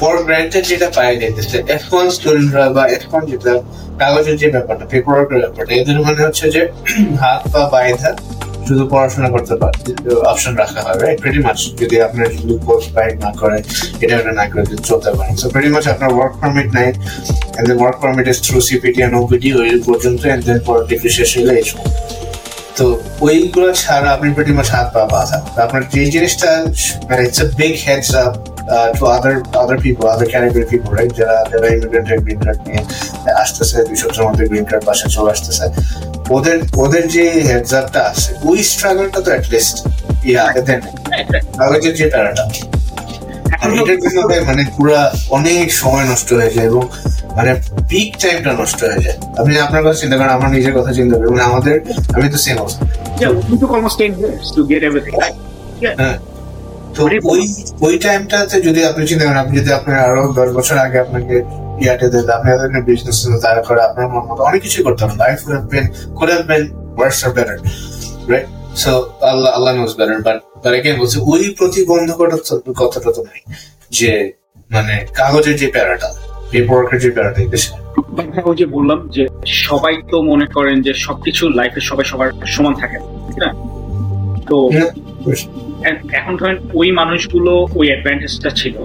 ফর 0.00 0.14
গ্রান্টেড 0.26 0.64
যেটা 0.70 0.88
পায় 0.96 1.14
যেতেছে 1.22 1.56
এফ 1.76 1.84
ওয়ান 1.92 2.06
স্টুডেন্টরা 2.16 2.64
বা 2.76 2.84
ওয়ান 3.12 3.22
যেটা 3.30 3.52
কাগজের 4.00 4.36
যে 4.42 4.48
ব্যাপারটা 4.54 4.84
পেপার 4.92 5.12
ওয়ার্কের 5.14 5.40
ব্যাপারটা, 5.44 5.72
এদের 5.80 5.98
মানে 6.06 6.20
হচ্ছে 6.26 6.44
যে 6.54 6.62
হাত 7.22 7.42
পা 7.52 7.62
বাইধা 7.72 8.10
শুধু 8.66 8.84
পড়াশোনা 8.92 9.28
করতে 9.34 9.54
পারে 9.60 9.78
অপশন 10.32 10.52
রাখা 10.62 10.80
হয় 10.84 10.96
রাইট 11.02 11.18
প্রেটি 11.22 11.40
মাচ 11.46 11.58
যদি 11.80 11.96
আপনার 12.06 12.28
শুধু 12.36 12.54
পোস্ট 12.66 12.88
বাইক 12.96 13.14
না 13.24 13.30
করে, 13.40 13.58
এটা 14.02 14.14
ওটা 14.20 14.32
না 14.40 14.44
করে 14.50 14.62
যদি 14.70 14.82
চলতে 14.90 15.10
পারেন 15.16 15.34
সো 15.40 15.46
প্রেটি 15.52 15.70
মাচ 15.74 15.84
আপনার 15.94 16.10
ওয়ার্ক 16.16 16.34
পারমিট 16.40 16.68
নাই, 16.78 16.88
and 17.58 17.66
the 17.66 17.76
work 17.84 17.96
permit 18.02 18.26
is 18.32 18.38
through 18.44 18.62
CPT 18.68 18.96
and 19.06 19.14
OPT 19.20 19.44
ওই 19.60 19.68
পর্যন্ত, 19.88 20.22
and 20.34 20.42
then 20.46 20.58
পর 20.66 20.76
ডিগ্রি 20.90 21.10
শেষ 21.18 21.30
হলে 21.38 21.54
এই। 21.60 21.66
তো 22.78 22.84
ওইগুলো 23.26 23.68
ছাড়া 23.82 24.08
আপনি 24.16 24.28
pretty 24.36 24.52
মাছ 24.58 24.68
হাত 24.74 24.88
পা 24.94 25.02
বাঁধা। 25.14 25.38
আপনার 25.64 25.82
যে 25.94 26.02
জিনিসটা 26.14 26.50
মানে 27.08 27.22
it's 27.26 27.40
a 27.44 27.46
big 27.60 27.74
heads 27.86 28.10
up 28.24 28.32
to 28.98 29.04
other 29.16 29.34
other 29.62 29.78
people 29.84 30.04
other 30.14 30.28
category 30.34 30.66
people 30.72 30.90
right? 30.98 31.12
যারা 31.18 31.36
যারা 31.52 31.66
ইমিগ্রেন্ট 31.76 32.08
গ্রিন 32.24 32.40
কার্ড 32.46 32.60
নিয়ে 32.68 32.82
আসতেছে 33.42 33.76
দুই 33.88 33.96
সপ্তাহের 34.02 34.26
মধ্যে 34.28 34.44
গ্রিন 34.50 34.66
কার্ড 34.70 34.82
পাশে 34.88 35.06
চলে 35.16 35.30
আসতেছে। 35.34 35.64
ওদের 36.36 36.58
ওদের 36.82 37.04
যে 37.14 37.24
হেডস 37.48 37.72
আপটা 37.80 38.00
আছে 38.10 38.30
ওই 38.50 38.58
স্ট্রাগলটা 38.70 39.20
তো 39.26 39.30
অ্যাটলিস্ট 39.34 39.76
ইয়া 40.30 40.42
দেন 40.68 40.80
কাগজের 41.58 41.94
যে 42.00 42.06
প্যারাটা 42.12 42.44
এটার 43.80 43.98
জন্য 44.04 44.18
মানে 44.48 44.62
পুরা 44.76 45.00
অনেক 45.38 45.66
সময় 45.82 46.04
নষ্ট 46.12 46.28
হয়ে 46.38 46.52
যায় 46.56 46.66
এবং 46.72 46.82
মানে 47.36 47.50
পিক 47.90 48.10
টাইমটা 48.22 48.50
নষ্ট 48.62 48.78
হয়ে 48.88 49.00
যায়। 49.06 49.18
আপনি 49.40 49.52
আপনার 49.66 49.80
কথা 49.84 49.98
চিন্তা 50.02 50.16
করেন 50.18 50.32
আমার 50.38 50.50
নিজের 50.56 50.74
কথা 50.78 50.90
চিন্তা 50.98 51.14
করেন 51.18 51.30
মানে 51.34 51.44
আমাদের 51.50 51.74
আমি 52.16 52.26
তো 52.34 52.38
সেম 52.44 52.56
অবস্থা। 52.62 52.82
তো 56.98 57.04
ওই 57.32 57.40
ওই 57.86 57.94
টাইমটাতে 58.04 58.56
যদি 58.66 58.80
আপনি 58.90 59.02
চিন্তা 59.10 59.24
করেন 59.24 59.40
আপনি 59.40 59.54
যদি 59.60 59.70
আপনার 59.78 59.96
আরও 60.06 60.22
দশ 60.38 60.48
বছর 60.58 60.76
আগে 60.86 60.98
আপনাকে 60.98 61.34
ইয়াতে 61.82 62.04
আপনি 62.32 62.48
আপনার 62.58 62.82
বিজনেস 62.88 63.18
দাঁড়া 63.44 63.62
করে 63.68 63.80
আপনার 63.82 64.06
মন 64.12 64.24
মতো 64.28 64.42
অনেক 64.42 64.60
কিছু 64.66 64.78
করতে 64.86 65.02
পারেন 65.02 65.16
life 65.22 65.38
would 65.40 65.52
have 65.52 65.64
been 65.72 65.86
could 66.16 66.30
have 66.30 66.44
been 66.50 66.64
worse 66.98 67.18
R 67.24 67.30
better 67.36 67.58
right 68.28 68.46
so 68.76 68.90
Allah 69.32 69.50
Allah 69.56 69.72
knows 69.74 69.92
better 69.98 70.20
but 70.22 70.38
but 70.62 70.72
again 70.74 70.96
বলছি 70.98 71.18
ওই 71.26 71.44
প্রতিবন্ধকতা 71.58 72.36
কথাটা 72.72 73.10
তো 73.16 73.20
নাই 73.22 73.40
যে 73.92 74.10
মানে 74.70 74.94
কাগজের 75.14 75.56
যে 75.56 75.68
প্যারাটা 75.68 76.08
পেপার 76.50 76.74
ওয়ার্কের 76.74 77.00
যে 77.00 77.10
প্যারাটা 77.10 77.38
এই 77.40 77.48
ওই 78.44 78.56
যে 78.56 78.66
বললাম 78.66 79.00
যে 79.08 79.22
সবাই 79.64 79.94
তো 80.10 80.16
মনে 80.22 80.46
করেন 80.46 80.76
যে 80.82 80.92
সবকিছু 81.06 81.42
লাইফে 81.48 81.80
সবাই 81.80 82.04
সবার 82.04 82.28
সমান 82.46 82.74
থাকে 82.74 82.98
না? 83.38 83.50
তো 84.46 84.56
ওই 86.80 86.88
মানুষগুলো 87.00 87.52
ওই 87.78 87.86
অ্যাডভান্টেজটা 87.90 88.50
ছিল। 88.60 88.76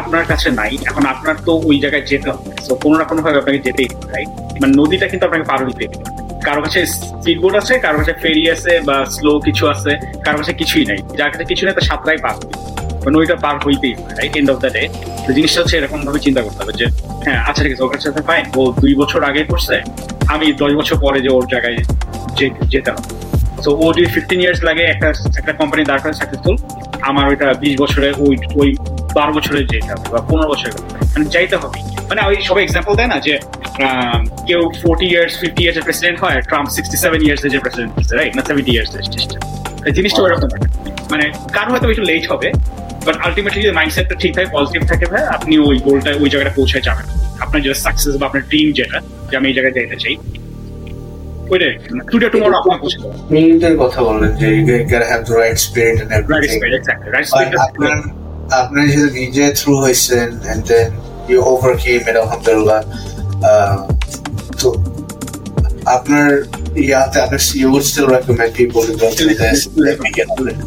আপনার 0.00 0.24
কাছে 0.30 0.48
নাই, 0.60 0.72
এখন 0.90 1.04
আপনার 1.14 1.36
তো 1.46 1.52
ওই 1.68 1.76
জায়গায় 1.82 2.04
যেতে 2.10 2.28
হবে। 2.32 2.50
তো 2.68 2.72
কোনো 2.82 2.94
না 3.00 3.04
কোনো 3.10 3.20
ভাবে 3.24 3.36
আপনাকে 3.42 3.60
যেতেই 3.66 3.88
হবে? 3.92 4.22
মানে 4.60 4.72
নদীটা 4.80 5.06
কিন্তু 5.10 5.24
আপনাকে 5.28 5.44
পার 5.50 5.60
হইতে 5.66 5.86
কারও 6.46 6.60
কাছে 6.64 6.78
স্পিড 7.20 7.38
আছে, 7.60 7.74
কারও 7.84 7.96
কাছে 8.00 8.14
ফেরি 8.22 8.44
আছে 8.54 8.72
বা 8.88 8.96
স্লো 9.16 9.32
কিছু 9.46 9.64
আছে, 9.74 9.92
কারও 10.24 10.36
কাছে 10.40 10.52
কিছুই 10.60 10.84
নাই। 10.90 10.98
যার 11.18 11.30
কাছে 11.32 11.44
কিছু 11.50 11.62
নেই, 11.66 11.74
তার 11.78 11.86
পার। 12.24 12.36
মানে 13.04 13.16
পার 13.44 13.56
হইতেই 13.64 13.92
হবে 13.96 14.12
right 14.18 14.34
end 14.40 14.48
of 14.52 14.58
the 14.64 14.70
day 14.76 14.82
তো 15.24 15.30
জিনিসটা 15.36 15.58
হচ্ছে 15.62 15.74
এরকম 15.80 15.98
ভাবে 16.06 16.20
চিন্তা 16.26 16.40
করতে 16.44 16.60
হবে 16.62 16.74
যে 16.80 16.86
হ্যাঁ 17.24 17.38
আচ্ছা 17.48 17.60
ঠিক 17.64 17.72
আছে, 17.74 17.82
ওর 17.86 17.90
কাছে 17.94 18.06
ও 18.58 18.62
দুই 18.82 18.92
বছর 19.00 19.20
আগে 19.30 19.42
করছে, 19.50 19.76
আমি 20.34 20.46
দশ 20.62 20.72
বছর 20.80 20.96
পরে 21.04 21.18
যে 21.24 21.30
ওর 21.36 21.44
জায়গায় 21.52 21.76
যেতে 22.72 22.90
হবে। 22.94 23.08
তো 23.64 23.70
ও 23.82 23.86
যদি 23.96 24.08
ফিফটিন 24.14 24.40
ইয়ার্স 24.42 24.60
লাগে 24.68 24.84
একটা 24.92 25.08
একটা 25.40 25.52
কোম্পানি 25.60 25.82
দাঁড় 25.90 26.00
করে 26.02 26.14
সাকসেসফুল 26.20 26.56
আমার 27.08 27.24
ওইটা 27.30 27.46
বিশ 27.62 27.74
বছরে 27.82 28.08
ওই 28.24 28.34
ওই 28.60 28.68
বারো 29.16 29.32
বছরে 29.38 29.58
যেতে 29.72 29.90
হবে 29.92 30.06
বা 30.14 30.20
পনেরো 30.28 30.48
বছরে 30.52 30.70
মানে 31.14 31.24
যাইতে 31.34 31.56
হবে। 31.62 31.78
মানে 32.08 32.20
ওই 32.28 32.36
সবাই 32.48 32.62
এক্সাম্পল 32.66 32.92
দেয় 33.00 33.10
না 33.12 33.18
যে 33.26 33.34
কেউ 34.48 34.60
forty 34.82 35.06
years 35.12 35.32
fifty 35.40 35.62
years 35.64 35.78
president 35.88 36.18
হয় 36.24 36.36
ট্রাম্প 36.50 36.68
সিক্সটি 36.76 36.96
সেভেন 37.04 37.20
ইয়ার্স 37.26 37.40
যে 37.54 37.58
প্রেসিডেন্ট 37.64 37.90
হচ্ছে 37.96 38.14
রাইট 38.20 38.32
না 38.38 38.42
সেভেন্টি 38.48 38.72
ইয়ার্স 38.74 38.90
জিনিসটা 39.96 40.20
ওরকম 40.26 40.48
মানে 41.12 41.24
কারও 41.56 41.70
হয়তো 41.72 41.86
একটু 41.94 42.04
লেট 42.10 42.24
হবে 42.32 42.48
বাট 43.06 43.16
আলটিমেটলি 43.26 43.60
যদি 43.66 43.74
মাইন্ডসেটটা 43.80 44.14
ঠিক 44.22 44.32
থাকে 44.36 44.48
পজিটিভ 44.56 44.80
থাকে 44.90 45.04
ভাই। 45.12 45.22
আপনি 45.36 45.54
ওই 45.68 45.76
গোলটা 45.86 46.10
ওই 46.22 46.28
জায়গাটা 46.32 46.52
পৌঁছে 46.58 46.78
যাবেন। 46.88 47.06
আপনার 47.44 47.58
যেটা 47.64 47.78
সাকসেস 47.84 48.14
বা 48.20 48.24
আপনার 48.28 48.44
ড্রিম 48.50 48.68
যেটা 48.78 48.98
যে 49.28 49.34
আমি 49.38 49.46
এই 49.50 49.54
জায়গায় 49.56 49.74
যেতে 49.76 49.96
চাই 50.04 50.14
ওইটাই 51.52 51.72
টুডে 52.10 52.28
টুমোরো 52.32 52.54
আপনার 52.60 52.78
পৌঁছে 52.82 52.98
যাবে 53.02 53.16
মিনিটের 53.34 53.74
কথা 53.82 54.00
বললেন 54.08 54.30
যে 54.40 54.46
you 54.56 54.62
gotta 54.92 55.08
have 55.12 55.22
the 55.30 55.36
right 55.42 55.58
spirit 55.66 55.96
and 56.02 56.08
right 56.10 56.24
everything 56.26 56.60
But 56.64 57.24
speed 57.30 57.52
আপনার 57.66 57.96
আপনার 58.60 58.84
যেহেতু 58.90 59.10
নিজে 59.20 59.44
থ্রু 59.60 59.72
হয়েছেন 59.84 60.28
and 60.50 60.60
then 60.70 60.88
you 61.30 61.38
overcame 61.54 62.02
it 62.10 62.16
আলহামদুলিল্লাহ 62.22 62.80
তো 64.60 64.68
আপনার 65.96 66.28
ইয়াতে 66.84 67.18
আপনার 67.24 67.40
you 67.62 67.68
would 67.72 67.86
still 67.92 68.08
recommend 68.16 68.50
people 68.60 68.82
to 68.88 68.94
go 69.02 69.08
through 69.16 69.36
this 69.44 69.58
and 69.88 69.98
begin 70.06 70.28
on 70.36 70.44
it, 70.52 70.58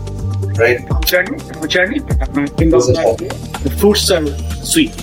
right? 0.61 0.79
journey, 1.11 1.37
journey, 1.75 1.99
the 3.63 3.71
fruits 3.79 4.05
are 4.11 4.25
sweet. 4.63 4.93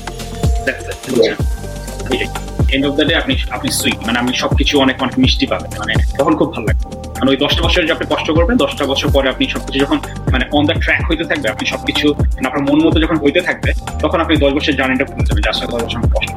End 2.75 2.85
of 2.89 2.93
the 2.99 3.05
day 3.09 3.15
আপনি 3.23 3.35
আপনি 3.57 3.69
সুইট 3.79 3.99
মানে 4.07 4.17
আপনি 4.23 4.33
সবকিছু 4.43 4.75
অনেক 4.85 4.97
অনেক 5.05 5.17
মিষ্টি 5.25 5.47
পাবেন 5.53 5.71
মানে 5.81 5.93
তখন 6.19 6.33
খুব 6.41 6.49
ভালো 6.55 6.67
লাগবে। 6.69 6.85
মানে 7.19 7.29
ওই 7.33 7.39
দশটা 7.45 7.61
বছর 7.67 7.81
যে 7.89 7.93
আপনি 7.97 8.07
কষ্ট 8.13 8.29
করবেন, 8.37 8.57
দশটা 8.65 8.83
বছর 8.93 9.09
পরে 9.15 9.27
আপনি 9.33 9.45
সবকিছু 9.55 9.79
যখন 9.85 9.99
মানে 10.33 10.45
অন 10.57 10.63
দ্য 10.69 10.75
ট্র্যাক 10.85 11.03
হইতে 11.09 11.25
থাকবে, 11.31 11.47
আপনি 11.55 11.65
সবকিছু 11.73 12.07
মানে 12.35 12.47
আপনার 12.51 12.65
মন 12.69 12.79
মতো 12.87 12.99
যখন 13.05 13.17
হইতে 13.25 13.41
থাকবে, 13.49 13.71
তখন 14.03 14.19
আপনি 14.25 14.35
দশ 14.45 14.53
বছর 14.57 14.73
জার্নিটা 14.79 15.05
ভুলে 15.11 15.25
যাবেন 15.29 15.43
যার 15.47 15.57
সাথে 15.59 15.71
দশ 15.75 15.83
বছর 15.85 16.01
কষ্ট। 16.15 16.31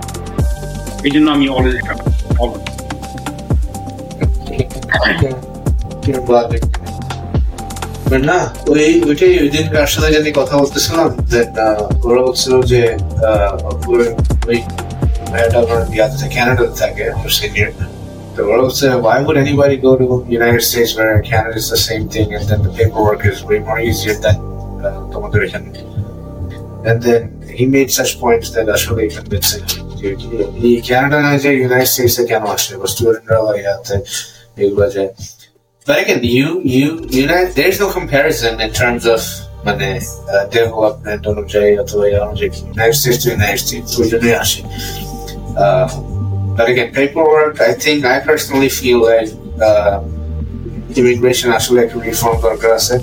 এই 1.07 1.11
জন্য 1.15 1.27
আমি 1.35 1.45
অলওয়েজ 1.55 1.75
এটা 1.81 1.93
না, 8.29 8.39
ওই, 8.71 8.87
ওইটাই, 9.09 9.33
ওই 9.43 9.49
দিন 9.55 9.65
কার 9.73 9.89
সাথে 9.93 10.09
যদি 10.17 10.29
কথা 10.39 10.53
বলতেছিলাম 10.61 11.09
ওরা 12.07 12.21
বলছিল 12.27 12.53
যে 12.71 12.81
Canada 15.29 15.85
the 15.91 16.01
other 16.01 16.17
side. 16.17 16.31
Canada 16.31 16.63
is 16.63 16.81
again. 17.43 17.75
The 18.35 18.45
world 18.45 18.75
said, 18.75 18.95
why 18.95 19.21
would 19.21 19.37
anybody 19.37 19.77
go 19.77 19.97
to 19.97 20.23
the 20.25 20.31
United 20.31 20.61
States 20.61 20.95
where 20.95 21.21
Canada 21.21 21.57
is 21.57 21.69
the 21.69 21.77
same 21.77 22.07
thing 22.09 22.33
and 22.33 22.47
then 22.47 22.63
the 22.63 22.71
paperwork 22.71 23.25
is 23.25 23.43
way 23.43 23.59
more 23.59 23.79
easier 23.79 24.13
than 24.13 24.35
uh, 24.35 25.07
the 25.11 25.19
moderation? 25.19 25.75
And 26.85 27.01
then 27.03 27.41
he 27.41 27.65
made 27.65 27.91
such 27.91 28.19
points 28.19 28.51
that 28.51 28.69
are 28.69 28.77
the 28.95 29.07
United 31.69 31.85
States 31.85 32.17
again, 32.19 32.19
united 32.19 32.19
was 32.19 32.19
ಕ್ಯಾನೋ 32.29 32.47
ಅಷ್ಟೇ 32.57 32.75
ವಸ್ತು 32.83 33.03
the 33.89 33.97
big 34.59 34.71
budget. 34.81 35.11
But 35.87 35.97
again, 36.03 36.21
you 36.37 36.47
you 36.75 36.87
you 37.17 37.23
know, 37.29 37.41
there's 37.57 37.79
no 37.83 37.89
comparison 37.99 38.53
in 38.65 38.71
terms 38.81 39.03
of 39.13 39.19
money 39.67 39.93
uh, 40.33 40.45
development 40.57 41.21
or 41.25 41.33
United 42.77 42.95
States 43.01 43.23
to 43.23 43.29
United 43.39 43.59
States 43.65 43.89
to 43.95 43.99
Indonesia. 44.07 44.63
But 46.57 46.67
again, 46.71 46.89
paperwork, 46.93 47.55
I 47.61 47.73
think 47.83 47.97
I 48.05 48.17
personally 48.29 48.71
feel 48.79 48.99
like 49.11 49.29
uh, 49.67 49.95
immigration 50.99 51.49
আসলে 51.59 51.79
একটা 51.85 51.97
reform 52.07 52.37
দরকার 52.47 52.71
আছে। 52.79 52.95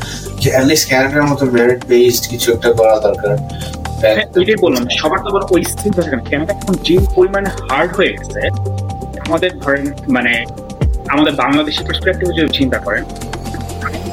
least 0.68 0.84
ক্যানাডার 0.90 1.24
মতো 1.30 1.44
merit 1.56 1.82
based 1.90 2.24
কিছু 2.32 2.48
একটা 2.52 2.70
করা 2.78 2.94
দরকার। 3.08 3.34
ওইটাই 4.38 4.58
বললাম 4.64 4.84
সবার 4.98 5.18
তো 5.24 5.30
ওই 5.56 5.62
স্থির 5.72 5.90
এখন 6.54 6.74
যে 6.86 6.96
পরিমাণে 7.16 7.50
হার্ড 7.68 7.90
হয়ে 7.98 8.12
গেছে 8.16 8.40
আমাদের 9.26 9.50
ধরেন 9.62 9.86
মানে 10.16 10.32
আমাদের 11.14 11.34
বাংলাদেশের 11.42 11.84
পার্সপেক্টিভ 11.88 12.26
যদি 12.38 12.50
চিন্তা 12.60 12.78
করেন 12.86 13.04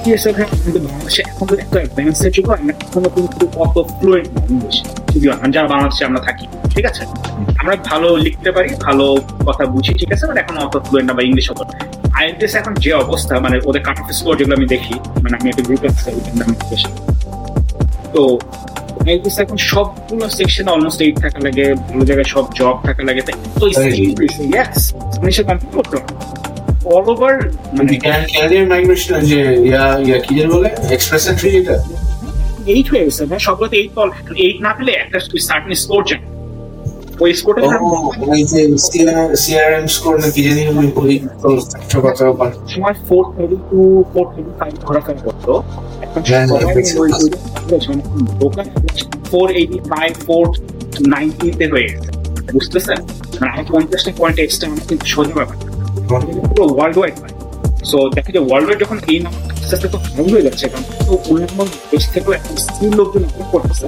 বাংলাদেশে 0.04 1.22
এখন 1.24 1.46
তো 1.48 1.56
একটা 1.56 1.78
অ্যাডভান্সের 1.80 2.32
যুগ 2.32 2.48
এখনও 2.82 3.10
কিন্তু 3.10 3.46
অত 3.58 3.76
ফ্লুয়েন্ট 3.98 4.30
না 4.36 4.42
ইংলিশ 4.50 4.78
যদি 5.14 5.26
যারা 5.52 5.68
বাংলাদেশে 5.68 6.04
আমরা 6.06 6.22
থাকি 6.22 6.46
ঠিক 6.74 6.86
আছে? 6.86 7.04
আমরা 7.62 7.76
ভালো 7.92 8.10
লিখতে 8.18 8.50
পারি 8.52 8.70
ভালো 8.82 9.06
কথা 9.46 9.64
বুঝি 9.66 9.92
ঠিক 9.94 10.10
আছে? 10.14 10.24
বাট 10.28 10.38
এখন 10.38 10.56
অত 10.58 10.76
ফ্লুয়েন্ট 10.88 11.08
না 11.10 11.14
বা 11.18 11.24
ইংলিশ 11.24 11.46
অত 11.52 11.62
আইএলটিএস 12.14 12.54
এখন 12.56 12.74
যে 12.76 12.92
অবস্থা 13.04 13.34
মানে 13.40 13.58
ওদের 13.66 13.82
কাট 13.84 13.98
অফ 14.02 14.08
স্কোর 14.12 14.34
যেগুলো 14.38 14.56
আমি 14.56 14.68
দেখি 14.68 14.96
মানে 15.24 15.36
আমি 15.40 15.48
একটা 15.50 15.64
গ্রুপে 15.68 15.90
তো 18.14 18.22
আইএলটিএস 19.06 19.38
এখন 19.40 19.58
সবগুলো 19.72 20.26
সেকশনে 20.30 20.72
অলমোস্ট 20.72 21.00
এইট 21.02 21.16
থাকা 21.22 21.40
লাগে 21.40 21.66
ভালো 21.84 22.04
জায়গায় 22.06 22.30
সব 22.34 22.46
জব 22.60 22.76
থাকা 22.88 23.02
লাগে 23.04 23.22
তো 23.62 23.66
ইয়েস 24.48 24.82
সে 25.36 25.44
কমপ্লিট 25.44 25.72
করতে 25.78 25.96
হবে 25.98 26.14
অল 26.92 27.06
ওভার 27.14 27.36
মানে 27.78 27.92
ক্যানাডিয়ান 28.34 28.66
মাইগ্রেশন 28.74 29.14
যে 29.32 29.40
ইয়া 29.70 29.84
ইয়া 30.08 30.18
কি 30.26 30.32
যেন 30.38 30.48
বলে? 30.56 30.70
এক্সপ্রেস 30.96 31.24
এন্ট্রি 31.32 31.50
এটা 31.60 31.76
এইট 32.74 32.88
হয়ে 32.92 33.04
গেছে 33.08 33.24
হ্যাঁ 33.30 33.42
সবগুলোতে 33.48 33.76
এইট 33.82 33.92
বল। 33.96 34.10
এইট 34.46 34.58
না 34.66 34.72
পেলে 34.78 34.92
একটা 35.04 35.18
সার্টেন 35.48 35.74
স্কোর 35.84 36.02
চাই 36.10 36.22
ওই 37.24 37.32
স্কোরটা 37.40 37.62
ওই 38.32 38.42
যে 38.52 38.62
সিআরএম 39.44 39.86
স্কোর 39.96 40.14
না 40.24 40.28
কি 40.36 40.42
জানি 40.48 40.62
ওই 41.02 41.16
কথা 42.06 42.24
সময় 42.74 42.96
four 43.08 43.24
thirty 43.36 43.58
two 43.72 43.82
four 44.14 44.26
thirty 44.34 44.52
five 44.60 44.74
ঘোরাফেরা 44.88 45.20
করতো 45.26 45.54
ফোর 49.32 49.48
এইটি 49.52 49.78
ফাইভ 49.92 50.12
ফোর 50.28 50.46
নাইনটিতে 51.14 51.66
হয়ে 51.74 51.88
গেছে। 51.92 52.10
বুঝতেছেন 52.54 53.00
মানে 53.40 53.52
আমি 53.54 53.64
পঞ্চাশটা 53.72 54.12
পয়েন্ট 54.18 54.38
এক্সট্রা 54.40 54.66
আমার 54.70 54.82
কিন্তু 54.90 55.06
সোজা 55.06 55.34
ব্যাপার 55.40 55.58
পুরো 56.50 56.66
ওয়ার্ল্ড 56.76 56.98
সো 57.90 57.98
দেখা 58.18 58.30
যায় 58.36 58.46
ওয়ার্ল্ড 58.48 58.70
যখন 58.84 58.98
এই 59.12 59.20
নাম 59.26 59.34
আস্তে 59.74 59.88
তো 59.94 59.98
হাই 60.06 60.26
হয়ে 60.34 60.44
যাচ্ছে 60.48 60.64
এখন 60.70 60.82
তো 61.08 61.14
অন্যান্য 61.32 61.60
দেশ 61.92 62.04
থেকেও 62.14 62.32
এখন 62.38 62.54
স্কিল 62.66 62.92
লোকজন 63.00 63.24
করতেছে। 63.52 63.88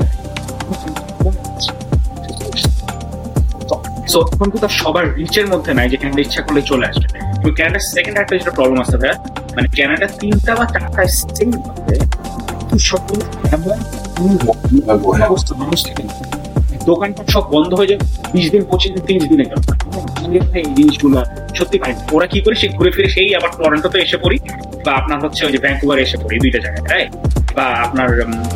সো 4.11 4.17
এখন 4.33 4.47
তো 4.63 4.69
সবার 4.81 5.05
রিচের 5.19 5.47
মধ্যে 5.53 5.71
নাই 5.77 5.87
যে 5.91 5.97
ক্যানাডা 6.01 6.21
ইচ্ছা 6.25 6.41
করলে 6.45 6.61
চলে 6.71 6.85
আসবে। 6.91 7.07
তো 7.43 7.47
ক্যানাডার 7.57 7.83
সেকেন্ড 7.93 8.15
একটা 8.21 8.33
যেটা 8.39 8.53
প্রবলেম 8.57 8.79
আছে 8.83 8.95
ভাইয়া 9.01 9.15
মানে 9.55 9.67
ক্যানাডা 9.77 10.07
তিনটা 10.19 10.51
বা 10.59 10.65
চারটা 10.73 11.01
স্টেট 11.19 11.49
মধ্যে 11.67 11.95
সবগুলো 12.89 13.23
এমন 13.55 13.77
অবস্থা 15.27 15.53
মানুষ 15.61 15.79
থাকে 15.87 16.03
দোকানপাট 16.89 17.27
সব 17.35 17.43
বন্ধ 17.55 17.71
হয়ে 17.79 17.89
যায় 17.91 18.01
বিশ 18.35 18.47
দিন, 18.53 18.63
পঁচিশ 18.71 18.89
দিন, 18.95 19.03
তিরিশ 19.07 19.25
দিনের 19.31 19.47
জন্য 19.51 19.65
এই 20.59 20.65
জিনিসগুলো 20.77 21.17
সত্যি 21.57 21.77
পাই 21.81 21.91
ওরা 22.15 22.27
কি 22.33 22.39
করে, 22.45 22.55
সে 22.61 22.67
ঘুরে 22.77 22.91
ফিরে 22.95 23.09
সেই 23.15 23.29
আবার 23.39 23.51
টরেন্টোতে 23.59 23.97
এসে 24.05 24.17
পড়ি, 24.23 24.37
বা 24.85 24.91
আপনার 24.99 25.19
হচ্ছে 25.23 25.41
ওই 25.47 25.51
যে 25.55 25.59
ব্যাঙ্কুভার 25.65 25.97
এসে 26.05 26.17
পড়ি 26.23 26.35
দুইটা 26.43 26.59
জায়গায় 26.65 26.83
রাইট 26.91 27.11
বা 27.57 27.65
আপনার 27.85 28.07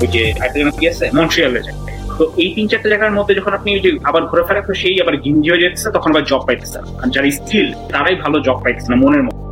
ওই 0.02 0.08
যে 0.16 0.22
একটা 0.46 0.58
কি 0.80 0.84
আছে? 0.92 1.06
মন্ট্রিয়ালে 1.18 1.62
যায়। 1.68 1.78
তো 2.18 2.24
এই 2.44 2.50
তিন 2.56 2.66
চারটে 2.72 2.88
জায়গার 2.92 3.14
মধ্যে 3.18 3.34
যখন 3.40 3.54
আপনি 3.58 3.70
ওই 3.78 3.82
যে 3.86 3.90
আবার 4.10 4.24
ঘুরে 4.30 4.44
ফেরা 4.48 4.62
তো 4.68 4.74
সেই 4.82 4.96
আবার 5.04 5.16
গিঞ্জি 5.24 5.48
হয়ে 5.52 5.64
যেতেছে, 5.64 5.88
তখন 5.96 6.10
আবার 6.14 6.26
জব 6.32 6.42
পাইতেছে 6.48 6.78
আর 7.02 7.08
যারা 7.14 7.28
স্কিল 7.38 7.68
তারাই 7.94 8.16
ভালো 8.24 8.38
জব 8.48 8.58
পাইতেছে 8.64 8.90
না 8.92 8.98
মনের 9.04 9.24
মতো 9.28 9.49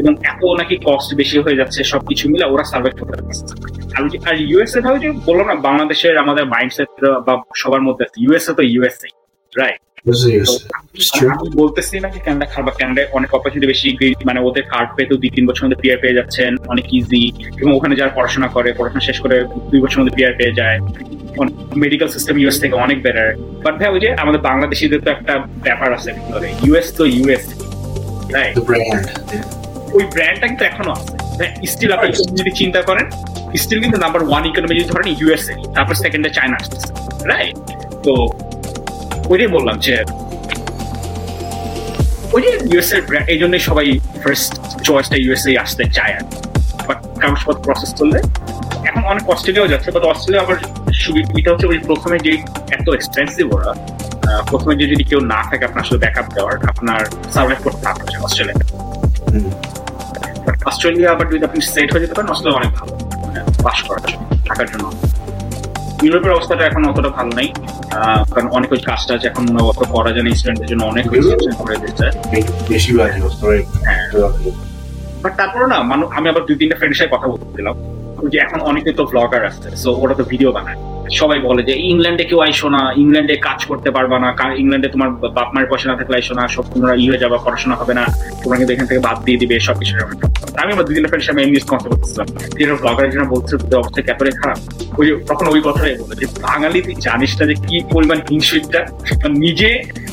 এবং 0.00 0.12
এত 0.32 0.42
নাকি 0.60 0.74
কস্ট 0.86 1.10
বেশি 1.20 1.36
হয়ে 1.44 1.58
যাচ্ছে 1.60 1.80
সবকিছু 1.92 2.24
মিলে 2.32 2.44
ওরা 2.52 2.64
সার্ভাইভ 2.72 2.94
করতে 3.00 3.14
পারছে 3.18 3.44
আর 4.28 4.34
ইউএসএ 4.50 4.80
ভাবে 4.86 4.98
যে 5.04 5.08
বলল 5.28 5.40
না 5.50 5.54
বাংলাদেশের 5.68 6.14
আমাদের 6.24 6.44
মাইন্ডসেট 6.54 6.90
বা 7.26 7.34
সবার 7.60 7.82
মধ্যে 7.86 8.02
আছে। 8.06 8.16
ইউএসএ 8.24 8.52
তো 8.58 8.62
ইউএসএ 8.72 9.08
রাইট 9.52 9.80
আমি 11.34 11.48
বলতেছি 11.62 11.94
না 12.02 12.08
যে 12.14 12.20
ক্যানাডা 12.24 12.46
খারাপ 12.52 12.74
ক্যানাডায় 12.78 13.08
অনেক 13.16 13.30
অপরচুনিটি 13.36 13.68
বেশি 13.72 13.88
মানে 14.28 14.40
ওদের 14.48 14.64
কার্ড 14.72 14.88
দুই 15.22 15.30
তিন 15.36 15.44
বছর 15.48 15.62
মধ্যে 15.64 15.80
পিআর 15.82 15.98
পেয়ে 16.02 16.16
যাচ্ছেন 16.18 16.50
অনেক 16.72 16.86
ইজি 16.98 17.24
এবং 17.60 17.70
ওখানে 17.78 17.94
যারা 18.00 18.12
পড়াশোনা 18.16 18.48
করে 18.56 18.68
পড়াশোনা 18.78 19.02
শেষ 19.08 19.18
করে 19.24 19.36
দুই 19.70 19.80
বছর 19.84 19.98
মধ্যে 20.00 20.14
পিআর 20.18 20.32
পেয়ে 20.40 20.54
যায়। 20.60 20.78
মেডিকেল 21.82 22.08
সিস্টেম 22.14 22.34
ইউএস 22.40 22.56
থেকে 22.62 22.74
অনেক 22.84 22.98
বেটার 23.04 23.28
বাট 23.64 23.74
ভাই 23.78 23.88
ওই 23.94 24.00
যে 24.04 24.08
আমাদের 24.22 24.40
বাংলাদেশিদের 24.48 25.00
তো 25.04 25.08
একটা 25.16 25.34
ব্যাপার 25.66 25.88
আছে 25.96 26.10
ভিতরে। 26.16 26.48
ইউএস 26.66 26.88
তো 26.98 27.02
ইউএস 27.16 27.44
রাইট 28.34 28.54
ওই 29.96 30.04
ব্র্যান্ডটা 30.14 30.46
কিন্তু 30.50 30.64
এখনও 30.70 30.92
আছে। 30.98 31.14
স্টিল 31.72 31.90
আপনি 31.96 32.08
যদি 32.40 32.52
চিন্তা 32.60 32.80
করেন 32.88 33.06
স্টিল 33.62 33.80
কিন্তু 33.84 33.98
নাম্বার 34.04 34.22
ওয়ান 34.28 34.42
ইকোনমি 34.50 34.74
যদি 34.78 34.88
ধরেন 34.92 35.08
ইউএসএ 35.20 35.54
তারপর 35.74 35.94
চায়না 36.36 36.56
আসতেছে 36.60 36.88
রাইট 37.30 37.56
তো 38.06 38.12
ওইটাই 39.30 39.50
বললাম 39.56 39.76
যে 39.86 39.94
ওই 42.34 42.40
যে 42.44 42.50
ইউএসএ 42.70 42.98
এই 43.32 43.38
সবাই 43.68 43.86
ফার্স্ট 44.22 44.52
চয়েসটা 44.86 45.16
ইউএসএ 45.24 45.52
আসতে 45.64 45.84
চায় 45.96 46.12
আর 46.18 46.24
বাট 46.88 46.98
কাগজপত্র 47.22 47.62
প্রসেস 47.66 47.90
করলে, 47.98 48.18
এখন 48.88 49.02
অনেক 49.12 49.24
অস্ট্রেলিয়াও 49.34 49.68
যাচ্ছে 49.72 49.88
বাট 49.94 50.04
অস্ট্রেলিয়া 50.12 50.42
আবার 50.44 50.56
সুবিধা 51.04 51.48
হচ্ছে 51.52 51.66
ওই 51.72 51.78
প্রথমে 51.88 52.16
যে 52.26 52.32
এত 52.76 52.86
এক্সপেন্সিভ 52.98 53.44
ওরা 53.56 53.70
প্রথমে 54.50 54.72
যে 54.80 54.86
যদি 54.92 55.04
কেউ 55.10 55.20
না 55.32 55.40
থাকে 55.48 55.64
আপনার 55.68 55.82
আসলে 55.84 55.98
ব্যাকআপ 56.04 56.26
দেওয়ার, 56.36 56.54
আপনার 56.72 57.00
সার্ভাইভ 57.34 57.60
করতে 57.66 57.82
পারবে 57.86 58.04
অস্ট্রেলিয়া 58.26 58.56
অস্ট্রেলিয়া 60.68 61.08
আবার 61.14 61.26
যদি 61.32 61.42
আপনি 61.48 61.60
সেট 61.72 61.88
হয়ে 61.92 62.02
যেতে 62.04 62.14
পারেন 62.16 62.28
অস্ট্রেলিয়া 62.34 62.58
অনেক 62.60 62.72
ভালো। 62.78 62.92
পাস 63.66 63.78
করার 63.88 64.04
জন্য 64.10 64.24
থাকার 64.48 64.68
জন্য। 64.72 64.86
ইউরোপের 66.06 66.32
অবস্থাটা 66.36 66.64
এখন 66.70 66.82
অতটা 66.90 67.10
ভালো 67.18 67.30
নেই। 67.40 67.48
কারণ 68.34 68.48
অনেক 68.58 68.68
ওই 68.74 68.80
কাজটা 68.88 69.12
এখন 69.30 69.44
অত 69.70 69.80
করা 69.94 70.10
যায় 70.14 70.24
না 70.26 70.30
স্টুডেন্টদের 70.38 70.68
জন্য 70.70 70.82
অনেক 70.92 71.04
করে 71.60 71.76
দিচ্ছে 71.82 72.06
বাট 75.22 75.32
তারপরে 75.40 75.66
না 75.72 75.78
মানুষ 75.92 76.06
আমি 76.18 76.26
আবার 76.32 76.42
দুই 76.48 76.56
তিনটা 76.60 76.76
ফ্রেন্ডের 76.78 76.98
সাথে 77.00 77.12
কথা 77.14 77.26
বলতেছিলাম 77.32 77.74
যে 78.32 78.36
এখন 78.46 78.58
অনেকে 78.70 78.90
তো 78.98 79.02
ব্লগার 79.12 79.42
আসছে 79.50 79.68
সো 79.82 79.88
ওরা 80.02 80.14
তো 80.20 80.24
ভিডিও 80.32 80.50
বানায়। 80.56 80.78
সবাই 81.20 81.38
বলে 81.48 81.62
যে 81.68 81.74
ইংল্যান্ডে 81.90 82.24
কেউ 82.30 82.40
আইসো 82.46 82.66
না, 82.76 82.82
ইংল্যান্ডে 83.02 83.34
কাজ 83.46 83.60
করতে 83.70 83.88
পারবা 83.96 84.16
না 84.24 84.28
ইংল্যান্ডে 84.62 84.88
তোমার 84.94 85.08
বাপ 85.36 85.48
মায়ের 85.54 85.68
পয়সা 85.70 85.86
না 85.90 85.96
থাকলে 86.00 86.14
আইসো 86.18 86.34
না, 86.38 86.44
সব 86.54 86.64
তোমরা 86.72 86.92
ই 87.02 87.04
হয়ে 87.10 87.22
যাবা, 87.24 87.36
পড়াশোনা 87.46 87.74
হবে 87.80 87.94
না, 87.98 88.04
তোমরা 88.42 88.56
কিন্তু 88.58 88.72
এখান 88.74 88.86
থেকে 88.90 89.00
বাদ 89.08 89.16
দিয়ে 89.26 89.38
দিবে 89.42 89.54
সব 89.68 89.76
কিছু 89.80 89.92
আমি 90.62 90.70
আমার 90.74 90.86
দুদিনের 90.88 91.10
ফ্রেন্ড 91.10 91.24
সামনে 91.26 91.42
ইংলিশ 91.48 91.64
কথা 91.72 91.86
বলতেছিলাম 91.92 92.26
যেটা 92.58 92.74
ব্লগারের 92.82 93.10
জন্য 93.14 93.26
বলছে 93.34 93.52
অবস্থা 93.82 94.00
ক্যাপরে 94.06 94.30
খারাপ। 94.40 94.58
ওই 94.98 95.04
যে 95.08 95.12
তখন 95.30 95.46
ওই 95.54 95.60
কথাটাই 95.66 95.94
বলে 96.02 96.14
যে, 96.20 96.26
বাঙালি 96.46 96.78
তুই 96.86 96.94
জানিস 97.06 97.32
না 97.38 97.44
যে 97.50 97.54
কি 97.66 97.76
পরিমাণ 97.94 98.18
হিংসিটা 98.30 98.80
নিজে 99.44 99.70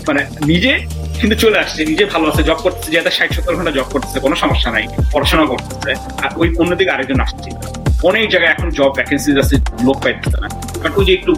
মানে 0.08 0.22
নিজে 0.52 0.72
কিন্তু 1.20 1.36
চলে 1.44 1.58
আসছে, 1.64 1.82
নিজে 1.92 2.04
ভালো 2.14 2.26
আছে 2.32 2.42
জব 2.50 2.60
করতেছে, 2.66 2.90
যে 2.94 2.98
একটা 3.02 3.14
ষাট 3.18 3.30
সত্তর 3.36 3.56
ঘণ্টা 3.58 3.74
জব 3.78 3.88
করতেছে, 3.94 4.18
কোনো 4.26 4.36
সমস্যা 4.44 4.70
নাই 4.76 4.86
পড়াশোনা 5.14 5.46
করতেছে, 5.52 5.92
আর 6.24 6.30
ওই 6.42 6.48
অন্যদিকে 6.62 6.92
আরেকজন 6.96 7.20
আসছে। 7.26 7.50
অনেক 8.10 8.26
জায়গায় 8.34 8.52
এখন 8.56 8.68
জব 8.78 8.92
ভ্যাকেন্সি 8.98 9.30
আছে, 9.44 9.56
লোক 9.88 9.98
পাইতেছে 10.04 10.38
না। 10.44 10.48
বাট 10.84 10.92
ওই 11.00 11.04
যে 11.08 11.14
একটু 11.20 11.32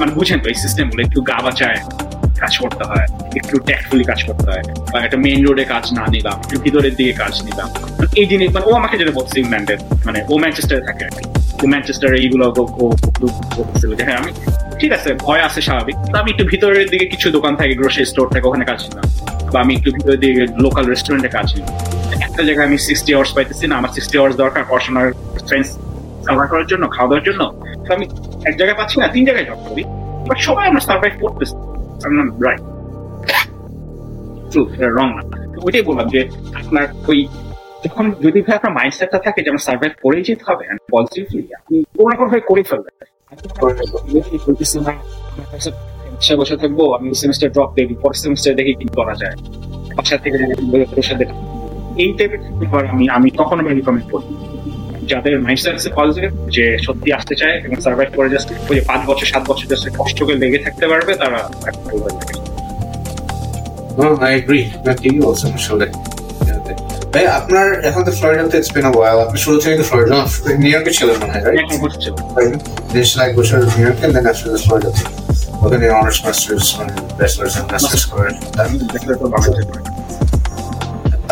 মানে 0.00 0.10
বুঝেন 0.18 0.38
তো 0.42 0.46
এই 0.52 0.58
সিস্টেমগুলো, 0.64 1.00
একটু 1.06 1.18
গা 1.30 1.38
বাঁচায় 1.46 1.78
কাজ 2.42 2.52
করতে 2.62 2.84
হয়, 2.90 3.06
একটু 3.40 3.54
ট্যাক্টফুলি 3.68 4.04
কাজ 4.10 4.20
করতে 4.28 4.46
হয়, 4.52 4.64
বা 4.92 4.98
একটা 5.06 5.18
মেইন 5.24 5.40
রোডে 5.46 5.64
কাজ 5.74 5.84
না 5.98 6.04
নিলাম, 6.14 6.36
একটু 6.44 6.58
ভিতরের 6.64 6.94
দিকে 6.98 7.12
কাজ 7.22 7.34
নিলাম। 7.46 7.68
এই 8.20 8.26
জিনিস 8.30 8.48
মানে 8.54 8.64
ও 8.70 8.72
আমাকে 8.80 8.94
যেটা 9.00 9.12
বলছে 9.18 9.34
ইংল্যান্ডের 9.42 9.78
মানে 10.06 10.18
ও 10.30 10.34
ম্যানচেস্টারে 10.42 10.82
থাকে 10.88 11.02
আর 11.08 11.12
কি। 11.16 11.24
ম্যানচেস্টারে 11.72 12.16
এইগুলো 12.24 12.44
বলছিল 13.58 13.90
যে 13.98 14.02
হ্যাঁ 14.08 14.18
আমি, 14.22 14.30
ঠিক 14.80 14.90
আছে, 14.96 15.10
ভয় 15.26 15.42
আছে 15.46 15.60
স্বাভাবিক, 15.68 15.96
তো 16.12 16.16
আমি 16.22 16.28
একটু 16.34 16.44
ভিতরের 16.52 16.88
দিকে 16.92 17.06
কিছু 17.12 17.26
দোকান 17.36 17.52
থাকে 17.60 17.72
গ্রোসারি 17.80 18.06
স্টোর 18.12 18.26
থাকে, 18.34 18.44
ওখানে 18.50 18.64
কাজ 18.70 18.80
নিলাম। 18.88 19.06
বা 19.52 19.58
আমি 19.64 19.72
একটু 19.78 19.90
ভিতরের 19.96 20.20
দিকে 20.22 20.42
লোকাল 20.64 20.84
রেস্টুরেন্টে 20.92 21.30
কাজ 21.36 21.46
নিলাম। 21.56 21.74
একটা 22.26 22.42
জায়গায় 22.46 22.66
আমি 22.68 22.78
সিক্সটি 22.88 23.10
আওয়ার্স 23.14 23.30
পাইতেছি 23.36 23.64
না, 23.70 23.74
আমার 23.80 23.90
সিক্সটি 23.96 24.16
আওয়ার্স 24.20 24.34
দরকার, 24.42 24.62
পড়াশোনার 24.70 25.08
ফ্রেন্ডস 25.48 25.70
সার্ভাইভ 26.26 26.48
করার 26.52 26.68
জন্য, 26.72 26.84
খাওয়া 26.94 27.08
দাওয়ার 27.10 27.24
জন্য। 27.28 27.42
তো 27.84 27.88
আমি 27.96 28.04
এক 28.48 28.54
জায়গায় 28.58 28.76
পাচ্ছি 28.80 28.96
না, 29.00 29.06
তিন 29.14 29.22
জায়গায় 29.28 29.46
জব 29.48 29.60
করি। 29.68 29.82
বাট 30.28 30.38
সবাই 30.48 30.64
আমরা 30.70 30.82
সার্ভাইভ 30.88 31.14
করতেছি। 31.22 31.54
রাইট 32.46 32.62
রং 34.98 35.08
না 35.16 35.22
ওইটাই 35.66 35.84
বললাম 35.88 36.06
যে, 36.14 36.20
আপনার 36.60 36.84
ওই 37.10 37.18
যখন 37.84 38.04
যদি 38.24 38.38
ভাই 38.46 38.54
আপনার 38.58 38.74
মাইন্ডসেটটা 38.78 39.18
থাকে 39.26 39.38
যে, 39.44 39.48
আমরা 39.52 39.64
সার্ভাইভ 39.68 39.92
করেই 40.04 40.22
যেতে 40.28 40.44
হবে 40.48 40.64
পজিটিভলি 40.94 41.42
আপনি 41.58 41.76
কোনো 41.96 42.14
কোনো 42.18 42.28
ভাবে 42.30 42.42
করে 42.50 42.62
ফেলবেন 42.70 42.94
থাকব, 46.62 46.80
আমি 46.98 47.08
সেমিস্টার 47.22 47.48
ড্রপ 47.54 47.70
দেখি 47.78 47.94
পরের 48.02 48.18
সেমিস্টার 48.24 48.50
দেখি 48.58 48.72
কি 48.80 48.86
করা 48.98 49.14
যায়। 49.22 49.36
বাসা 49.96 50.16
থেকে 50.22 50.36
এই 52.02 52.10
টাইপের 52.18 52.40
আমি 52.94 53.04
আমি 53.16 53.28
তখন 53.40 53.56
আমি 53.62 53.70
রিকমেন্ড 53.78 54.06
করি 54.12 54.26
যাদের 55.10 55.34
মাইন্ডসেট 55.46 55.74
আছে 55.78 55.90
পজিটিভ 55.98 56.30
যে 56.56 56.64
সত্যি 56.86 57.08
আসতে 57.18 57.34
চায় 57.40 57.56
এবং 57.66 57.76
সার্ভাইভ 57.86 58.10
করে 58.16 58.28
জাস্ট 58.34 58.48
ওই 58.70 58.74
যে 58.78 58.82
পাঁচ 58.90 59.00
বছর 59.10 59.26
সাত 59.32 59.42
বছর 59.50 59.66
জাস্ট 59.72 59.84
কষ্ট 60.00 60.18
করে 60.26 60.38
লেগে 60.42 60.60
থাকতে 60.66 60.84
পারবে 60.92 61.12
তারা 61.22 61.40
agree. 64.38 64.64
না, 64.86 64.92
ঠিকই 65.00 65.20
বলছেন 65.26 65.50
আসলে। 65.58 65.86
ভাই 67.12 67.24
আপনার 67.40 67.66
এখন 67.88 68.02
তো 68.06 68.12
ফ্লোরিডাতে 68.18 68.56
ইটস 68.60 68.70
বিন 68.76 68.84
আ 68.90 68.92
ওয়াইল 68.96 69.18
আপনি 69.26 69.38
শুরু 69.44 69.56
থেকে 69.64 69.74
তো 69.80 69.84
ফ্লোরিডা 69.90 70.16
নিউ 70.62 70.70
ইয়র্কে 70.72 70.92
ছিলেন 70.98 71.16
মনে 71.22 71.32
হয় 71.34 71.42
রাইট 71.46 72.60
দেশ 72.96 73.08
লাইক 73.18 73.30
বছর 73.38 73.58
নিউ 73.68 73.84
ইয়র্কে 73.84 74.06
দেন 74.14 74.26
আসলে 74.32 74.58
ফ্লোরিডাতে 74.64 75.02
ওখানে 75.64 75.86
অনার্স 75.98 76.18
মাস্টার্স 76.26 76.66
মানে 76.78 76.92
ব্যাচেলার্স 77.18 77.54
এন্ড 77.58 77.68
মাস্টার্স 77.72 78.04
করেন। 78.12 78.34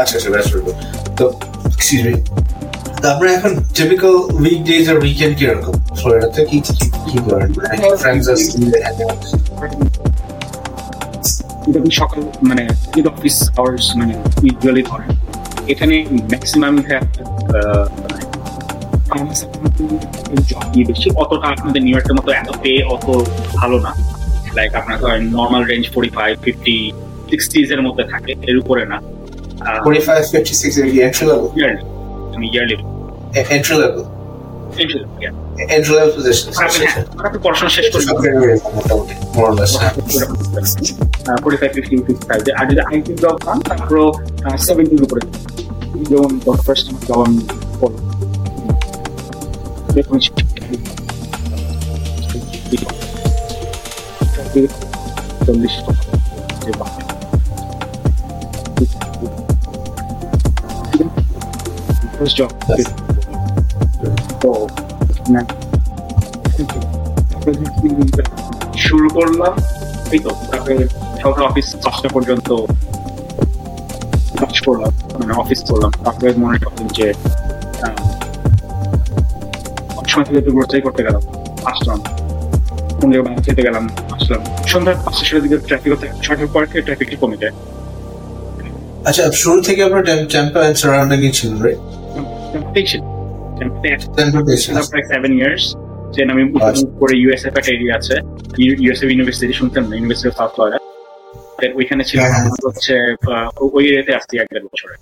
আচ্ছা 0.00 0.14
আচ্ছা 0.18 0.30
ব্যাচেলার 0.34 0.62
তো 1.18 1.24
এক্সকিউজ 1.76 2.02
মি 2.06 2.12
আপনার 3.06 3.28
এখন 3.38 3.52
টিপিক্যাল 3.76 4.14
আর 4.92 4.96
উইকেন্ড 5.04 5.34
কীরকম? 5.38 5.74
ফ্লোরিডাতে 5.98 6.40
কি 6.50 6.58
কি 6.66 6.86
কি 7.10 7.18
করেন? 7.26 7.48
মানে 7.58 7.74
ফ্রেন্ডস 8.02 8.26
কিন্তু 11.62 11.76
আপনি 11.80 11.92
সকাল 12.00 12.20
মানে 12.50 12.62
উইথ 12.96 13.06
অফিস 13.12 13.36
আওয়ার্স 13.58 13.86
মানে 14.00 14.14
ইউজুয়ালি 14.46 14.82
ধরেন 14.90 15.10
এখানে 15.72 15.94
ম্যাক্সিমাম 16.32 16.74
বেশি। 20.90 21.08
অতটা 21.22 21.46
আপনাদের 21.54 21.80
নিউ 21.84 21.94
ইয়র্কের 21.94 22.14
মতো 22.18 22.30
এত 22.40 22.48
পে 22.62 22.72
অত 22.94 23.06
ভালো 23.60 23.76
না। 23.86 23.92
লাইক 24.56 24.70
আপনার 24.80 24.96
ধরেন 25.02 25.22
normal 25.38 25.62
range 25.70 25.84
forty 25.92 26.10
five 26.16 26.32
fifty 26.44 26.76
sixties 27.30 27.66
এর 27.74 27.82
মধ্যে 27.86 28.04
থাকে 28.12 28.32
এর 28.50 28.56
উপরে 28.62 28.84
না। 28.92 28.98
Forty 29.84 30.00
five 30.06 30.20
fifty 30.32 30.54
six 30.62 30.76
yearly 32.46 32.76
entry 33.48 33.76
level 33.76 34.04
entry 35.68 35.92
level 35.94 36.10
position 36.16 36.48
আপনি 37.18 37.38
পড়াশোনা 37.44 37.70
শেষ 37.76 37.86
মোটামুটি 38.76 39.14
more 39.34 39.50
or 39.50 39.56
হ্যাঁ। 41.24 41.38
Forty 41.42 41.56
five 41.60 41.70
fifty 41.74 41.94
fifty 41.98 42.24
five 42.28 42.40
আর 42.58 42.64
যদি 42.70 42.82
আইটি 42.82 43.12
জব 43.22 43.36
পান 43.44 43.58
তারপরও 43.68 44.06
সেভেন্টির 44.58 45.02
উপরে 45.06 45.22
যেমন 46.04 46.30
জব 47.06 47.18
আমি 47.18 47.38
দেখুন 49.94 50.18
চল্লিশ 55.42 55.74
জব 62.38 62.50
তো 64.42 64.50
না। 65.34 65.42
শুরু 68.86 69.08
করলাম 69.18 69.52
এই 70.14 70.20
তো 70.24 70.30
তারপরে 70.50 70.74
সকাল 71.22 71.42
অফিস 71.50 71.66
দশটা 71.84 72.08
পর্যন্ত 72.14 72.48
কাজ 74.40 74.54
করলাম 74.66 74.92
মানে 75.18 75.32
অফিস 75.42 75.60
করলাম। 75.70 75.90
তারপরে 76.04 76.30
মনে 76.44 76.56
করলাম 76.64 76.86
যে 76.98 77.06
সময় 80.10 80.24
থেকে 80.26 80.38
একটু 80.42 80.52
গ্রোসারি 80.56 80.82
করতে 80.86 81.00
গেলাম 81.06 81.22
আসলাম। 81.72 81.98
কোন 82.98 83.08
জায়গায় 83.10 83.24
বাইরে 83.26 83.40
খেতে 83.46 83.62
গেলাম 83.68 83.84
আসলাম। 84.16 84.40
সন্ধ্যা 84.72 84.92
পাঁচটা 85.04 85.24
ছটার 85.28 85.42
দিকে 85.44 85.56
ট্রাফিক 85.68 85.90
হতে 85.94 86.06
ছটার 86.24 86.48
পর 86.54 86.62
থেকে 86.70 86.82
ট্রাফিকটি 86.86 87.16
কমে 87.22 87.36
যায়। 87.42 87.54
আচ্ছা 89.08 89.24
শুরু 89.42 89.58
থেকে 89.68 89.80
আপনার 89.86 90.02
টেম্পো 90.32 90.58
এন্ড 90.66 90.76
সারাউন্ডিং 90.82 91.30
ছিল 91.38 91.52
রাইট 91.64 91.80
টেনশন 92.78 93.02
টেম্পো 93.58 94.38
স্টেশন 94.60 94.74
প্রায় 94.90 95.04
সেভেন 95.12 95.32
ইয়ার্স 95.38 95.64
যে 96.14 96.20
আমি। 96.32 96.42
করে 97.00 97.14
ইউএসএফ 97.22 97.54
একটা 97.58 97.72
এরিয়া 97.76 97.94
আছে। 98.00 98.16
ইউএসএফ 98.84 99.08
ইউনিভার্সিটি 99.12 99.54
শুনতেন 99.60 99.82
না 99.88 99.92
ইউনিভার্সিটি 99.96 100.28
অফ 100.30 100.36
সাউথ 100.40 100.50
ফ্লোরিডা 100.54 100.78
ওইখানে 101.78 102.02
ছিল 102.04 102.18
হচ্ছে 102.66 102.94
ওই 103.76 103.82
এরিয়াতে 103.90 104.12
আসছি 104.18 104.34
এক 104.38 104.48
দেড় 104.52 104.66
বছরে। 104.66 104.94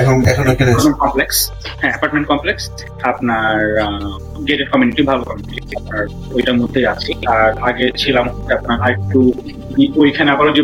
এখন 0.00 0.16
এখন 0.28 0.92
কমপ্লেক্স 1.02 1.36
হ্যাঁ 1.80 1.90
অ্যাপার্টমেন্ট 1.92 2.26
কমপ্লেক্স 2.32 2.62
আপনার 3.10 3.54
গেটেড 4.48 4.68
কমিউনিটি 4.72 5.02
ভালো 5.10 5.22
কমিউনিটি 5.28 5.74
আপনার 5.80 6.02
ওইটার 6.36 6.56
মধ্যেই 6.60 6.86
আছি। 6.94 7.10
আর 7.34 7.48
আগে 7.68 7.86
ছিলাম 8.02 8.26
আপনার 8.56 8.76
আরেকটু 8.84 9.20
ওইখানে 10.02 10.28
আবার 10.34 10.46
যে 10.58 10.62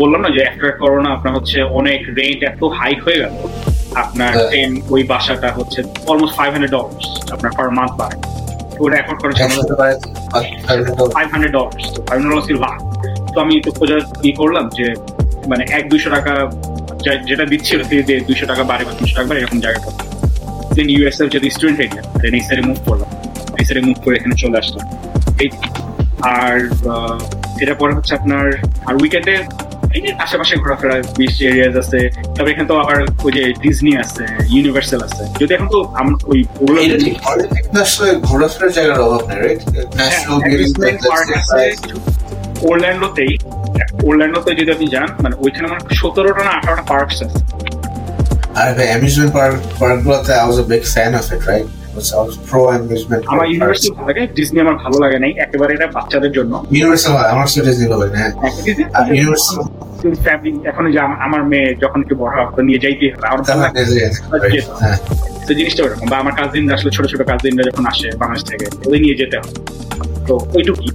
বললাম 0.00 0.20
না 0.24 0.30
যে 0.36 0.40
আফটার 0.48 0.72
করোনা 0.82 1.08
আপনার 1.16 1.32
হচ্ছে 1.36 1.58
অনেক 1.78 2.00
রেন্ট 2.18 2.40
এত 2.50 2.62
হাইক 2.78 2.98
হয়ে 3.06 3.18
গেল। 3.22 3.34
আপনার 4.02 4.32
হ্যাঁ। 4.34 4.68
ওই 4.94 5.02
বাসাটা 5.12 5.48
হচ্ছে 5.58 5.78
অলমোস্ট 6.10 6.34
ফাইভ 6.38 6.50
হান্ড্রেড 6.54 6.72
ডলার্স 6.76 7.04
আপনার 7.34 7.50
পার 7.56 7.68
মান্থ 7.78 7.92
বাড়ে। 8.00 8.16
ওটা 8.82 8.96
অ্যাফোর্ড 8.98 9.18
ফাইভ 9.22 9.34
হান্ড্রেড 9.42 9.66
ডলার্স 9.72 10.00
তো? 10.98 11.04
ফাইভ 11.16 11.26
হান্ড্রেড 11.32 11.52
ডলার্স 11.56 12.48
লাখ 12.64 12.78
তো 13.34 13.36
আমি 13.44 13.54
তো 13.66 13.70
খোঁজার 13.78 14.00
ই 14.28 14.30
করলাম 14.40 14.64
যে 14.78 14.86
মানে 15.50 15.62
এক 15.78 15.84
দুইশো 15.90 16.08
টাকা 16.16 16.32
যেটা 17.28 17.44
দিচ্ছিল 17.52 17.80
যে 18.08 18.14
দুইশো 18.28 18.46
টাকা 18.52 18.62
বাড়ে 18.70 18.82
বা 18.86 18.92
তিনশো 18.98 19.14
টাকা 19.20 19.32
এরকম 19.40 19.58
জায়গাটা 19.64 19.90
দেন 20.76 20.88
ইউএস 20.94 21.18
এর 21.20 21.28
যদি 21.36 21.46
স্টুডেন্ট 21.56 21.78
এরিয়া 21.84 22.02
দেন 22.22 22.34
এই 22.38 22.42
সাইডে 22.46 22.62
মুভ 22.68 22.78
করলাম। 22.88 23.10
এই 23.60 23.64
সাইডে 23.66 23.82
মুভ 23.88 23.98
করে 24.04 24.14
এখানে 24.18 24.34
চলে 24.42 24.56
আসলাম। 24.62 24.84
এই 25.42 25.48
আর 26.38 26.54
এটার 27.62 27.78
পরে 27.80 27.92
হচ্ছে 27.96 28.12
আপনার 28.18 28.44
আর 28.88 28.94
উইকেন্ডে 29.02 29.36
এই 29.96 30.00
যে 30.04 30.10
আশেপাশে 30.24 30.54
ঘোরাফেরা 30.62 30.96
বিচ 31.18 31.34
এরিয়াজ 31.50 31.74
আছে 31.82 32.00
তবে 32.36 32.48
এখানে 32.52 32.66
তো 32.70 32.74
আবার 32.82 32.98
ওই 33.26 33.32
যে 33.36 33.42
ডিজনি 33.62 33.92
আছে 34.04 34.24
ইউনিভার্সাল 34.54 35.00
আছে। 35.08 35.22
যদি 35.40 35.50
এখন 35.56 35.68
তো 35.74 35.78
ওই 36.30 36.38
ওগুলো 36.62 36.78
ঘোরাফেরার 38.28 38.72
জায়গার 38.76 38.98
অভাব 39.06 39.22
নেই 39.28 39.38
রাইট 39.42 39.60
ন্যাশনাল 39.98 40.38
আছে। 41.40 41.62
ওরল্যান্ডোতেই 42.68 43.32
ওরল্যান্ডোতে 44.06 44.50
যদি 44.60 44.70
আপনি 44.74 44.86
যান 44.94 45.08
মানে 45.24 45.34
ওইখানে 45.44 45.66
মানে 45.70 45.82
সতেরোটা 46.00 46.42
না 46.48 46.52
আঠারোটা 46.58 46.84
পার্ক 46.90 47.08
আছে। 47.14 47.26
আর 48.60 48.68
amusement 48.90 49.32
park 49.36 49.54
পার্কগুলোতে 49.80 50.32
I 50.38 50.44
was 50.46 50.58
a 50.62 50.66
big 50.72 50.82
fan 50.94 51.10
of 51.20 51.26
it 51.36 51.42
right 51.50 51.68
আমার 53.32 53.46
ইউনিভার্সিটি 53.52 53.88
ভালো 53.96 54.06
লাগে 54.08 54.22
ডিজনি 54.36 54.58
আমার 54.64 54.76
ভালো 54.84 54.96
লাগে 55.04 55.18
নাই 55.24 55.32
একেবারে 55.44 55.70
এটা 55.76 55.86
বাচ্চাদের 55.96 56.32
জন্য। 56.38 56.52
ইউনিভার্সাল 56.76 57.12
আমার 57.34 57.46
সেটা 57.52 57.70
দিতে 57.78 57.94
হবে 57.94 58.06
হ্যাঁ। 58.20 58.32
আর 58.96 59.04
ফ্যামিলি 60.24 60.58
এখন 60.70 60.84
যে 60.94 61.00
আমার 61.26 61.42
মেয়ে 61.50 61.68
যখন 61.82 61.98
একটু 62.04 62.14
বড় 62.22 62.32
হবে 62.38 62.62
নিয়ে 62.68 62.80
যাইতে 62.84 63.04
হবে 63.10 63.24
আমার 63.30 63.42
ভালো 63.46 63.60
লাগে। 64.34 64.60
হ্যাঁ। 64.82 64.98
তো 65.46 65.50
জিনিসটা 65.58 65.80
ওরকম 65.86 66.06
বা 66.12 66.16
আমার 66.22 66.34
কাজিন 66.38 66.64
আসলে 66.76 66.90
ছোট 66.96 67.04
ছোট 67.12 67.20
কাজিনরা 67.30 67.64
যখন 67.70 67.84
আসে 67.92 68.08
বাংলাদেশ 68.22 68.44
থেকে 68.50 68.66
ওই 68.90 68.98
নিয়ে 69.04 69.16
যেতে 69.20 69.34
হবে 69.40 69.52
তো 70.28 70.34
ওইটুকুই। 70.56 70.90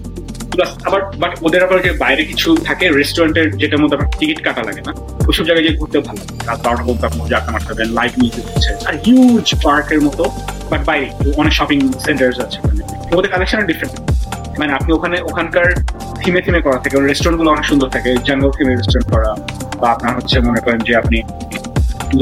প্লাস 0.59 0.73
আবার 0.87 1.01
বাট 1.21 1.31
ওদের 1.45 1.61
আবার 1.65 1.77
যে 1.87 1.91
বাইরে 2.03 2.23
কিছু 2.31 2.49
থাকে 2.67 2.85
রেস্টুরেন্টের 2.99 3.47
যেটার 3.61 3.79
মধ্যে 3.81 3.95
আপনার 3.97 4.11
টিকিট 4.19 4.39
কাটা 4.45 4.61
লাগে 4.67 4.81
না, 4.87 4.91
ওইসব 5.29 5.43
জায়গায় 5.47 5.65
যে 5.67 5.71
ভালো 6.07 6.19
লাগে। 6.21 6.33
রাত 6.49 6.59
বারোটা 6.65 7.05
আপনি 7.09 7.21
মিউজিক 8.19 8.43
হচ্ছে, 8.49 8.71
আর 8.87 8.95
হিউজ 9.05 9.47
পার্কের 9.65 9.99
মতো 10.07 10.23
বাট 10.71 10.81
বাইরে 10.89 11.07
অনেক 11.41 11.53
শপিং 11.59 11.79
সেন্টার্স 12.05 12.37
আছে 12.45 12.57
ওদের 13.17 13.29
কালেকশন 13.33 13.59
ডিফারেন্ট 13.71 13.95
মানে 14.59 14.71
আপনি 14.77 14.91
ওখানে, 14.97 15.17
ওখানকার 15.29 15.67
থিমে 16.21 16.41
থিমে 16.45 16.59
করা 16.65 16.77
থাকে 16.83 16.95
রেস্টুরেন্টগুলো 17.09 17.49
অনেক 17.55 17.65
সুন্দর 17.71 17.87
থাকে 17.95 18.09
জাঙ্গল 18.27 18.51
থিমে 18.57 18.73
রেস্টুরেন্ট 18.79 19.07
করা, 19.13 19.31
বা 19.81 19.87
আপনার 19.95 20.11
হচ্ছে 20.17 20.35
মনে 20.47 20.61
করেন 20.65 20.79
যে 20.87 20.93
আপনি 21.01 21.17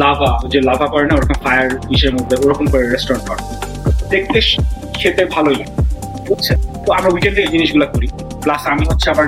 লাভা 0.02 0.32
যে 0.54 0.60
লাভা 0.70 0.88
করে 0.94 1.06
না, 1.10 1.14
ওরকম 1.20 1.38
ফায়ার 1.46 1.70
ইসের 1.96 2.14
মধ্যে 2.18 2.36
ওরকম 2.44 2.66
করে 2.72 2.84
রেস্টুরেন্ট 2.96 3.24
করা। 3.30 3.42
দেখতে 4.14 4.40
খেতে 5.00 5.22
ভালোই 5.36 5.56
লাগে, 5.62 5.76
বুঝছেন? 6.28 6.58
তো 6.86 6.90
আমরা 6.98 7.10
উইকেন্ডে 7.16 7.42
এই 7.46 7.52
জিনিসগুলো 7.56 7.86
করি। 7.96 8.08
প্লাস 8.48 8.66
আমি 8.74 8.84
হচ্ছে 8.92 9.08
আবার 9.14 9.28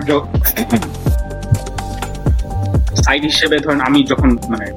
সাইড 3.04 3.24
হিসেবে 3.32 3.56
ধরেন 3.66 3.82
আমি 3.82 4.00
যখন 4.12 4.30
মানে 4.52 4.68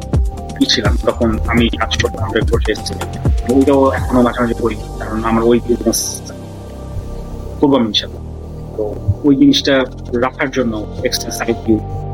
কি 0.57 0.65
ছিলাম 0.73 0.95
তখন 1.09 1.29
আমি 1.53 1.65
কাজ 1.81 1.93
করতাম 2.03 2.27
করতে 2.51 2.73
ওইটাও 3.53 3.81
এখনও 3.99 4.23
মাঝে 4.27 4.41
মাঝে 4.43 4.57
করি 4.63 4.77
কারণ 4.99 5.19
আমার 5.25 5.43
ওই 5.43 5.59
বিজনেস 5.69 6.01
করব 7.59 7.73
আমি 7.79 7.87
ইনশাল্লাহ 7.87 8.23
তো 8.77 8.85
ওই 9.25 9.35
জিনিসটা 9.37 9.75
রাখার 10.25 10.49
জন্য 10.51 10.73
এক্সট্রা 11.05 11.31
সাইড 11.31 11.57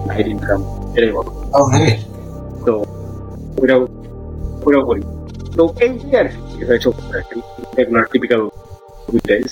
সাইড 0.06 0.26
ইনকাম 0.34 0.60
এটাই 0.96 1.12
বলো 1.12 1.30
Oh, 1.58 1.68
তো 2.66 2.74
ওইটাও 3.60 3.80
ওইটাও 4.66 4.82
করি। 4.88 5.02
তো 5.56 5.62
এই 5.84 5.92
আর 6.20 6.26
কি 6.48 7.38
রেগুলার 7.78 8.04
টিপিক্যাল 8.12 8.40
উইকডেজ 9.08 9.48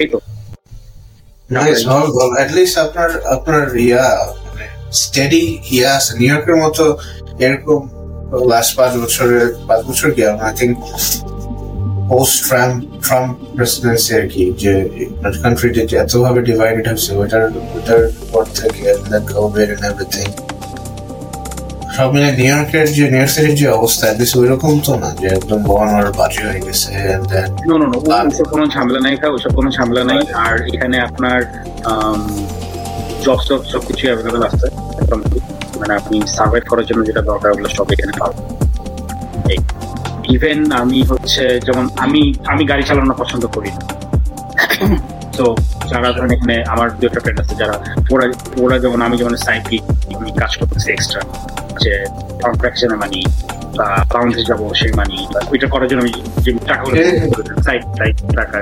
এই 0.00 0.08
তো। 0.12 0.18
Nice, 1.46 1.84
well, 1.84 2.08
well, 2.08 2.32
at 2.38 2.50
least 2.50 2.74
আপনার 2.78 3.10
আপনার 3.34 3.62
ইয়া 3.80 4.06
মানে 4.44 4.66
স্টেডি 5.00 5.44
ইয়া 5.70 5.90
আছে 5.98 6.12
নিউ 6.18 6.28
ইয়র্কের 6.28 6.56
মতো 6.64 6.84
এরকম 7.44 7.80
লাস্ট 8.52 8.72
পাঁচ 8.78 8.92
বছরের 9.02 9.46
পাঁচ 9.68 9.80
বছর 9.88 10.08
কি 10.14 10.22
I 10.40 10.52
think 10.60 10.74
post 12.10 12.36
Trump 12.48 12.76
Trump 13.06 13.30
presidency 13.56 14.10
আর 14.18 14.26
কি 14.32 14.44
যে 14.62 14.72
কান্ট্রিতে 15.36 15.82
যে 15.90 15.96
এতভাবে 16.04 16.40
ডিভাইডেড 16.48 16.86
হয়েছে 16.90 17.10
ওইটার 17.20 17.44
ওইটার 17.74 18.02
পর 18.32 18.44
থেকে 18.58 18.84
কোভিড 19.30 19.68
এন্ড 19.74 19.84
এভরিথিং 19.90 20.26
সব 21.96 22.08
মিলে 22.14 22.30
নিউ 22.38 22.48
ইয়র্কের 22.52 22.86
যে 22.96 23.04
নিউ 23.12 23.20
ইয়র্ক 23.20 23.32
সিটির 23.34 23.54
যে 23.60 23.66
অবস্থা 23.78 24.04
তো 24.86 24.92
না 25.02 25.10
যে 25.20 25.26
একদম 25.38 25.60
বাজে 26.20 26.42
হয়ে 26.48 26.60
গেছে 26.66 26.90
নো 27.68 27.74
নো 27.80 27.86
নো 27.92 27.98
ওসব 28.28 28.46
কোনো 28.52 28.64
ঝামেলা 28.74 29.00
নাই 29.06 29.14
খা 29.20 29.26
ওসব 29.36 29.52
কোনো 29.58 29.68
ঝামেলা 29.76 30.02
নাই। 30.10 30.20
আর 30.44 30.54
এখানে 30.74 30.96
আপনার 31.08 31.38
জব 33.24 33.38
সব 33.72 33.82
কিছু 33.88 34.02
অ্যাভেলেবেল 34.08 34.42
আছে। 34.50 34.66
মানে 35.80 35.92
আপনি 36.00 36.16
সার্ভাইভ 36.36 36.64
করার 36.70 36.86
জন্য 36.88 37.00
যেটা 37.08 37.22
দরকার 37.30 37.48
ওগুলো 37.52 37.68
সব 37.76 37.86
এখানে 37.94 38.12
পাবেন। 38.20 38.42
ইভেন 40.34 40.58
আমি 40.82 40.98
হচ্ছে 41.10 41.44
যেমন 41.66 41.84
আমি 42.04 42.22
আমি 42.52 42.62
গাড়ি 42.70 42.84
চালানো 42.88 43.14
পছন্দ 43.22 43.44
করি 43.54 43.70
তো 45.36 45.46
যারা 45.90 46.08
ধরেন 46.12 46.30
এখানে 46.32 46.56
আমার 46.68 46.88
দু 46.90 47.04
একটা 47.06 47.20
ফ্রেন্ড 47.20 47.38
আছে 47.40 47.54
যারা 47.54 47.74
ওরা 48.10 48.26
ওরা 48.56 48.76
যেমন 48.78 48.98
আমি 49.02 49.16
যেমন 49.16 49.34
সাইক্লিক 49.38 49.82
আমি 50.16 50.30
কাজ 50.38 50.52
করতেছি 50.56 50.88
এক্সট্রা 50.90 51.20
যে 51.82 51.92
কন্ট্রাকশনে 52.42 52.96
মানি 52.96 53.20
বা 53.76 53.88
বাউন্ডে 54.12 54.42
যাব 54.50 54.60
সেই 54.72 54.92
মানি 54.92 55.18
ওইটা 55.52 55.66
করার 55.68 55.86
জন্য 55.90 56.00
আমি 56.00 56.12
যে 56.44 56.50
টাকা 56.66 56.82
সাইট 57.62 57.82
টাইট 57.98 58.16
টাকা 58.36 58.58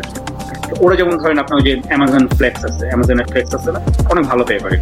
তো 0.69 0.74
ওরা 0.81 0.94
যেমন 0.97 1.15
ধরেন 1.19 1.39
আপনার 1.39 1.57
ওই 1.59 1.65
যে 1.69 1.73
অ্যামাজন 1.89 2.24
ফ্লেক্স 2.39 2.61
আছে 2.65 2.85
অ্যামাজনের 2.89 3.27
ফ্লেক্স 3.27 3.51
আছে 3.55 3.70
না? 3.73 3.81
অনেক 4.11 4.24
ভালো 4.27 4.43
পে 4.44 4.55
করে। 4.59 4.77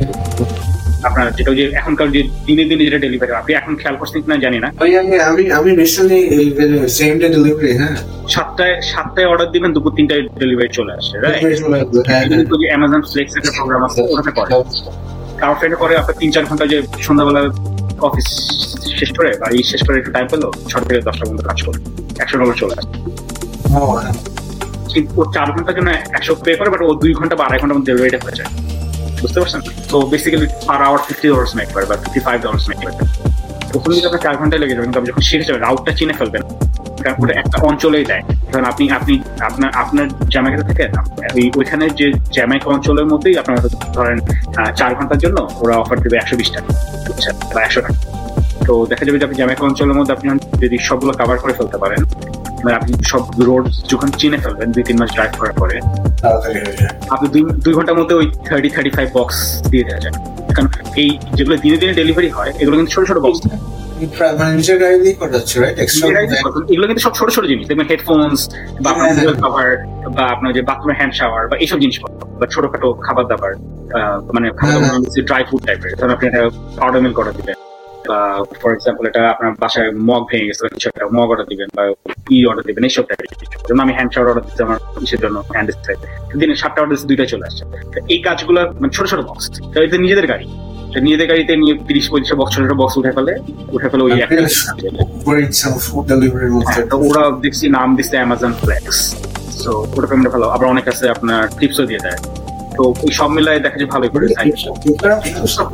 আপনার 1.08 1.26
যেটা 1.38 1.50
যে 1.60 1.64
এখনকার 1.80 2.08
যে 2.14 2.20
দিনে 2.46 2.64
দিনে 2.70 2.82
যেটা 2.86 3.00
ডেলিভারি 3.06 3.32
আপনি 3.40 3.52
এখন 3.60 3.72
খেয়াল 3.80 3.96
করছেন 4.00 4.18
কিনা 4.24 4.36
জানি 4.44 4.58
না। 4.64 4.68
আমি 4.82 4.92
আমি 5.30 5.42
আমি 5.58 5.70
রিসেন্টলি 5.82 6.20
সেম 6.98 7.12
ডে 7.20 7.26
ডেলিভারি 7.36 7.72
হ্যাঁ। 7.80 7.94
সাতটায় 8.34 8.74
সাতটায় 8.90 9.28
অর্ডার 9.30 9.48
দিবেন 9.54 9.70
দুপুর 9.76 9.92
তিনটায় 9.98 10.22
ডেলিভারি 10.42 10.70
চলে 10.78 10.92
আসে 10.98 11.14
রাইট 11.24 11.42
হ্যাঁ 12.10 12.24
কিন্তু 12.30 12.54
যে 12.62 12.66
অ্যামাজন 12.70 13.02
ফ্লেক্স 13.10 13.32
একটা 13.38 13.52
প্রোগ্রাম 13.56 13.82
আছে 13.86 13.98
ওটাতে 14.12 14.32
করে। 14.38 14.50
কারোর 15.40 15.56
ফ্রেন্ড 15.60 15.76
করে 15.82 15.94
আপনার 16.00 16.16
তিন 16.20 16.30
চার 16.34 16.44
ঘণ্টা 16.48 16.64
যে 16.72 16.78
সন্ধ্যাবেলা 17.06 17.42
অফিস 18.08 18.28
শেষ 18.98 19.10
করে 19.18 19.30
বা 19.40 19.46
এই 19.56 19.62
শেষ 19.70 19.80
করে 19.86 19.96
একটু 20.00 20.10
টাইম 20.16 20.26
পেল 20.32 20.42
ছটা 20.70 20.84
থেকে 20.88 21.00
দশটা 21.08 21.24
পর্যন্ত 21.26 21.42
কাজ 21.50 21.58
করে 21.66 21.78
একশো 22.22 22.36
ডলার 22.40 22.56
চলে 22.62 22.74
আসে। 22.80 22.90
ও 25.18 25.22
চার 25.36 25.48
ঘণ্টার 25.54 25.74
জন্য 25.78 25.90
একশো 26.18 26.32
পে 26.44 26.52
করে 26.58 26.68
বাট 26.72 26.80
ও 26.86 26.88
দুই 27.02 27.12
ঘণ্টা 27.18 27.34
বা 27.38 27.44
আড়াই 27.46 27.58
ঘণ্টার 27.62 27.76
মধ্যে 27.78 27.90
ডেলিভারিটা 27.90 28.20
হয়ে 28.24 28.36
যায়। 28.40 28.50
বুঝতে 29.22 29.38
পারছেন? 29.40 29.60
তো 29.90 29.96
basically 30.12 30.46
per 30.68 30.80
hour 30.88 31.00
fifty 31.06 31.26
dollars 31.32 31.52
make 31.58 31.68
বা 31.90 31.96
ফিফটি 32.02 32.20
ফাইভ 32.26 32.38
ডলার্স 32.46 32.64
মেক 32.70 32.78
আপনার 32.84 34.18
চার 34.24 34.34
ঘন্টায় 34.40 34.60
লেগে 34.62 34.74
যাবে, 34.76 34.84
কিন্তু 34.86 34.98
আপনি 35.00 35.08
যখন 35.12 35.24
যাবেন 35.48 35.62
রাউটটা 35.66 35.92
চিনে 35.98 36.14
ফেলবেন। 36.20 36.42
একটা 37.42 37.56
অঞ্চলেই 37.68 38.04
দেয় 38.10 38.22
কারণ 38.52 38.64
আপনি 38.72 38.84
আপনি, 38.98 39.14
আপনার 39.48 39.70
আপনার 39.82 40.06
থেকে 40.70 40.84
ওই 41.36 41.44
ওইখানে 41.58 41.84
যে 42.00 42.06
অঞ্চলের 42.74 43.06
মধ্যেই 43.12 43.36
আপনার 43.42 43.58
ধরেন 43.96 44.18
চার 44.78 44.90
ঘণ্টার 44.98 45.20
জন্য 45.24 45.38
ওরা 45.62 45.74
অফার 45.82 45.96
দেবে 46.04 46.16
একশো 46.18 46.34
বিশ 46.40 46.48
টাকা 46.54 46.70
আচ্ছা 47.12 47.30
বা 47.54 47.60
একশো 47.66 47.80
টাকা। 47.84 47.98
তো 48.66 48.72
দেখা 48.90 49.04
যাবে 49.06 49.16
যে 49.20 49.24
আপনি 49.26 49.36
জ্যামাইকা 49.40 49.64
অঞ্চলের 49.68 49.96
মধ্যে 49.98 50.12
আপনি 50.16 50.26
যদি 50.62 50.76
সবগুলো 50.88 51.12
কাভার 51.20 51.38
করে 51.42 51.54
ফেলতে 51.58 51.76
পারেন 51.82 52.00
মানে 52.64 52.74
আপনি 52.76 52.92
সব 53.12 53.22
রোড 53.48 53.64
যখন 53.88 54.08
চিনে 54.10 54.38
ফেলবেন 54.44 54.68
দুই 54.74 54.84
তিন 54.88 54.96
মাস 55.00 55.10
ড্রাইভ 55.16 55.32
করার 55.38 55.54
পরে 55.60 55.76
আপনি 57.10 57.26
দুই 57.34 57.42
দুই 57.64 57.72
ঘণ্টার 57.74 57.96
মধ্যে 57.98 58.14
ওই 58.14 58.26
থার্টি 58.48 58.68
থার্টি 58.68 58.90
ফাইভ 58.90 59.08
বক্স 59.12 59.36
দিয়ে 59.70 59.84
দেওয়া 59.84 60.00
যায়। 60.00 60.14
কারণ 60.54 60.68
এই 61.02 61.10
যেগুলো 61.36 61.56
দিনে 61.56 61.76
দিনে 61.76 61.92
ডেলিভারি 61.92 62.30
হয় 62.30 62.50
এগুলো 62.58 62.74
কিন্তু 62.76 62.92
ছোট 62.92 63.02
ছোট 63.08 63.18
বক্স 63.18 63.40
মানে 63.44 63.58
এগুলো 66.72 66.86
কিন্তু 66.86 67.02
সব 67.06 67.12
ছোট 67.18 67.28
ছোট 67.30 67.44
জিনিস। 67.46 67.64
দেখবেন 67.68 67.86
হেডফোনস 67.90 68.40
বা 68.82 68.88
আপনার 68.92 69.06
হ্যাঁ, 69.06 69.16
হ্যাঁ। 69.18 69.38
কভার 69.44 69.68
বা 70.16 70.22
আপনার 70.34 70.50
যে 70.56 70.62
বাথরুমের 70.68 70.96
হ্যান্ড 70.98 71.14
শাওয়ার 71.18 71.42
বা 71.50 71.56
এইসব 71.56 71.78
জিনিস 71.84 71.96
বা 72.40 72.46
ছোটখাটো 72.46 72.88
খাবার 73.06 73.24
দাবার 73.30 73.52
মানে 74.36 74.46
ড্রাই 75.28 75.42
ফুড 75.48 75.60
টাইপের 75.66 75.90
ধরুন 75.98 76.12
আপনি 76.16 76.24
একটা 76.28 76.42
পাউডার 76.78 77.00
মিল 77.04 77.14
করে 77.18 77.32
দিবেন 77.38 77.56
বা 78.08 78.18
ফর 78.60 78.70
এক্সাম্পল 78.72 79.02
এটা 79.06 79.22
আপনার 79.30 79.50
বাসায় 79.58 79.90
মগ 80.08 80.22
ভেঙে 80.30 80.46
গেছে 80.46 80.62
কিছু 80.74 80.86
একটা 80.88 81.04
মগ 81.16 81.28
অর্ডার 81.32 81.46
দিবেন 81.46 81.68
বা 81.76 81.82
ই 82.30 82.38
অর্ডার 82.46 82.64
দিবেন 82.66 82.82
এইসব 82.84 83.04
টাইপের 83.08 83.28
যেমন 83.66 83.80
আমি 83.80 83.92
হ্যান্ড 83.92 84.10
শাওয়ার 84.14 84.28
অর্ডার 84.30 84.44
দিচ্ছি 84.46 84.62
আমার 84.62 84.78
জন্য? 85.24 85.36
হ্যান্ড 85.54 85.68
দিনে 86.40 86.54
সাতটা 86.54 86.80
অর্ডার 86.82 86.96
দুইটা 87.10 87.24
চলে 87.24 87.44
আসছে। 87.46 87.62
এই 88.14 88.20
কাজগুলো 88.22 88.60
মানে 88.80 88.92
ছোট 88.92 89.04
ছোট 89.06 89.20
বক্স 89.20 89.44
এটা 89.76 89.98
নিজেদের 89.98 90.26
গাড়ি। 90.26 90.46
নিজেদের 91.06 91.26
গাড়িতে 91.28 91.52
নিয়ে 91.56 91.74
তিরিশ 91.88 92.06
পঁচিশ 92.10 92.30
বক্স 92.32 92.52
ছোট 92.54 92.62
ছোট 92.64 92.74
বক্স 92.76 92.94
উঠে 92.96 93.12
ফেলে 93.12 93.32
উঠে 93.72 93.88
ফেলে 93.90 94.02
ওই 94.02 94.10
হ্যাঁ, 96.66 96.84
তো 96.90 96.96
ওরা 97.08 97.22
দেখছি 97.40 97.64
নাম 97.68 97.88
দিচ্ছে 97.96 98.16
অ্যামাজন 98.16 98.52
ফ্লেক্স 98.52 98.96
তো 99.62 99.72
ওটা 99.96 100.06
পেমেন্ট 100.10 100.28
ভালো 100.28 100.46
আবার 100.48 100.66
অনেক 100.66 100.84
আছে 100.88 101.04
আপনার 101.08 101.40
টিপসও 101.58 101.84
দিয়ে 101.86 102.02
দেয়। 102.02 102.18
তো 102.76 102.82
ওই 103.04 103.12
সব 103.12 103.30
মিলাই 103.30 103.58
দেখা 103.60 103.76
যায় 103.80 103.90
ভালোই 103.94 104.10
করে 104.14 104.26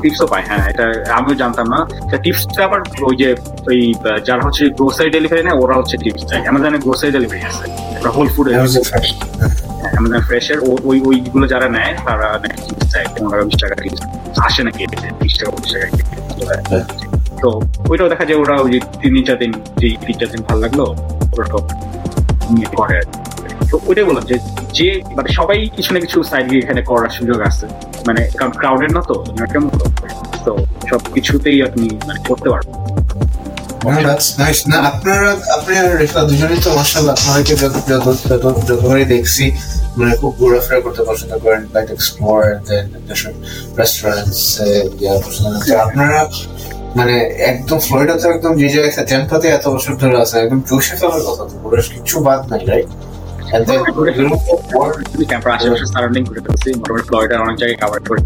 টিপসও 0.03 0.27
পায় 0.27 0.45
হ্যাঁ 0.49 0.63
এটা 0.71 0.85
আমিও 1.19 1.35
জানতাম 1.43 1.67
না। 1.75 1.79
টিপসটা 2.25 2.61
আবার 2.65 2.81
ওই 3.09 3.15
যে 3.17 3.29
ওই 3.69 3.79
যারা 4.25 4.43
হচ্ছে 4.47 4.65
গ্রোসারি 4.79 5.11
ডেলিভারি 5.11 5.43
নেয় 5.43 5.57
ওরা 5.63 5.75
হচ্ছে 5.81 5.97
টিপস 6.05 6.23
চায় 6.31 6.41
অ্যামাজনে 6.43 6.79
গ্রোসারি 6.79 7.11
ডেলিভারি 7.13 7.43
আছে 7.51 7.65
হোল 8.17 8.29
ফুড 8.35 8.47
অ্যামাজন 8.49 10.21
ফ্রেশের 10.29 10.59
ওই 10.89 10.99
ওইগুলো 11.09 11.47
যারা 11.47 11.69
নেয় 11.69 11.93
তারা 12.07 12.29
নাকি 12.43 12.59
টিপস 12.67 12.87
চায় 12.93 13.07
পনেরো 13.15 13.45
বিশ 13.49 13.57
টাকা 13.63 13.75
টিপস 13.83 14.01
আসে 14.47 14.61
নাকি 14.63 14.83
বিশ 15.21 15.33
টাকা 15.39 15.51
পঁচিশ 15.55 15.73
টাকা 15.75 15.87
তো 17.43 17.49
ওইটাও 17.91 18.09
দেখা 18.13 18.25
যায় 18.29 18.39
ওরা 18.43 18.55
ওই 18.65 18.71
যে 18.75 18.79
তিন 19.03 19.15
চার 19.27 19.37
দিন 19.43 19.53
যে 19.81 19.87
তিন 20.07 20.15
চার 20.21 20.29
দিন 20.33 20.41
ভালো 20.49 20.61
লাগল 20.65 20.81
ওরা 21.33 21.47
করে 22.75 22.95
আর। 23.01 23.07
তো 23.71 23.81
ওইটাই 23.87 24.05
বললাম 24.05 24.25
যে 24.25 24.39
যে 24.73 25.03
মানে 25.17 25.33
সবাই 25.33 25.71
কিছু 25.77 25.95
না 25.95 26.01
কিছু 26.01 26.23
সাইড 26.23 26.53
এখানে 26.53 26.83
করার 26.83 27.09
সুযোগ 27.09 27.41
আছে। 27.41 27.67
মানে 28.07 28.29
কারণ 28.37 28.53
না 28.95 29.01
তো 29.01 29.25
তো। 30.45 30.57
আপনি 31.63 31.99
মানে 32.07 32.21
করতে 32.29 32.51
পারবেন। 32.51 32.75
আপনারা 34.77 35.37
তো 36.65 36.71
দেখছি 39.05 39.51
মানে 39.97 40.17
ঘোরাফেরা 40.21 40.81
করতে 40.81 41.03
পছন্দ 41.03 41.39
করেন। 41.39 41.67
তো 45.69 45.79
আপনারা 45.79 46.29
মানে 46.97 47.19
একদম 47.19 47.79
ফ্লোরিডা 47.79 48.19
তো 48.19 48.31
একদম 48.31 48.57
যে 48.57 48.69
জায়গায় 48.69 49.07
টেম্পাতে 49.07 49.49
এত 49.49 49.69
বছর 49.69 49.97
ধরে 49.97 50.21
আছে। 50.21 50.39
একদম 50.39 50.61
চষে 50.61 50.97
ফেলার 50.97 51.21
কথা 51.21 51.45
তো 51.45 51.71
কিচ্ছু 51.95 52.21
বাদ 52.21 52.53
নাই 52.53 52.67
right 52.67 52.87
And 53.55 53.65
then 53.65 53.79
you 53.79 54.25
know, 54.27 54.37
what- 54.77 55.27
camper 55.29 55.53
আশেপাশে 55.53 55.87
সারাউন্ডিং 55.87 56.25
করে 56.25 56.41
ফেলছি। 56.41 56.75
মোটামুটি 56.75 57.05
ফ্লয়ডার 57.09 57.41
অনেক 57.41 57.57
জায়গায় 57.57 57.79
কাভার 57.79 58.01
করে 58.01 58.21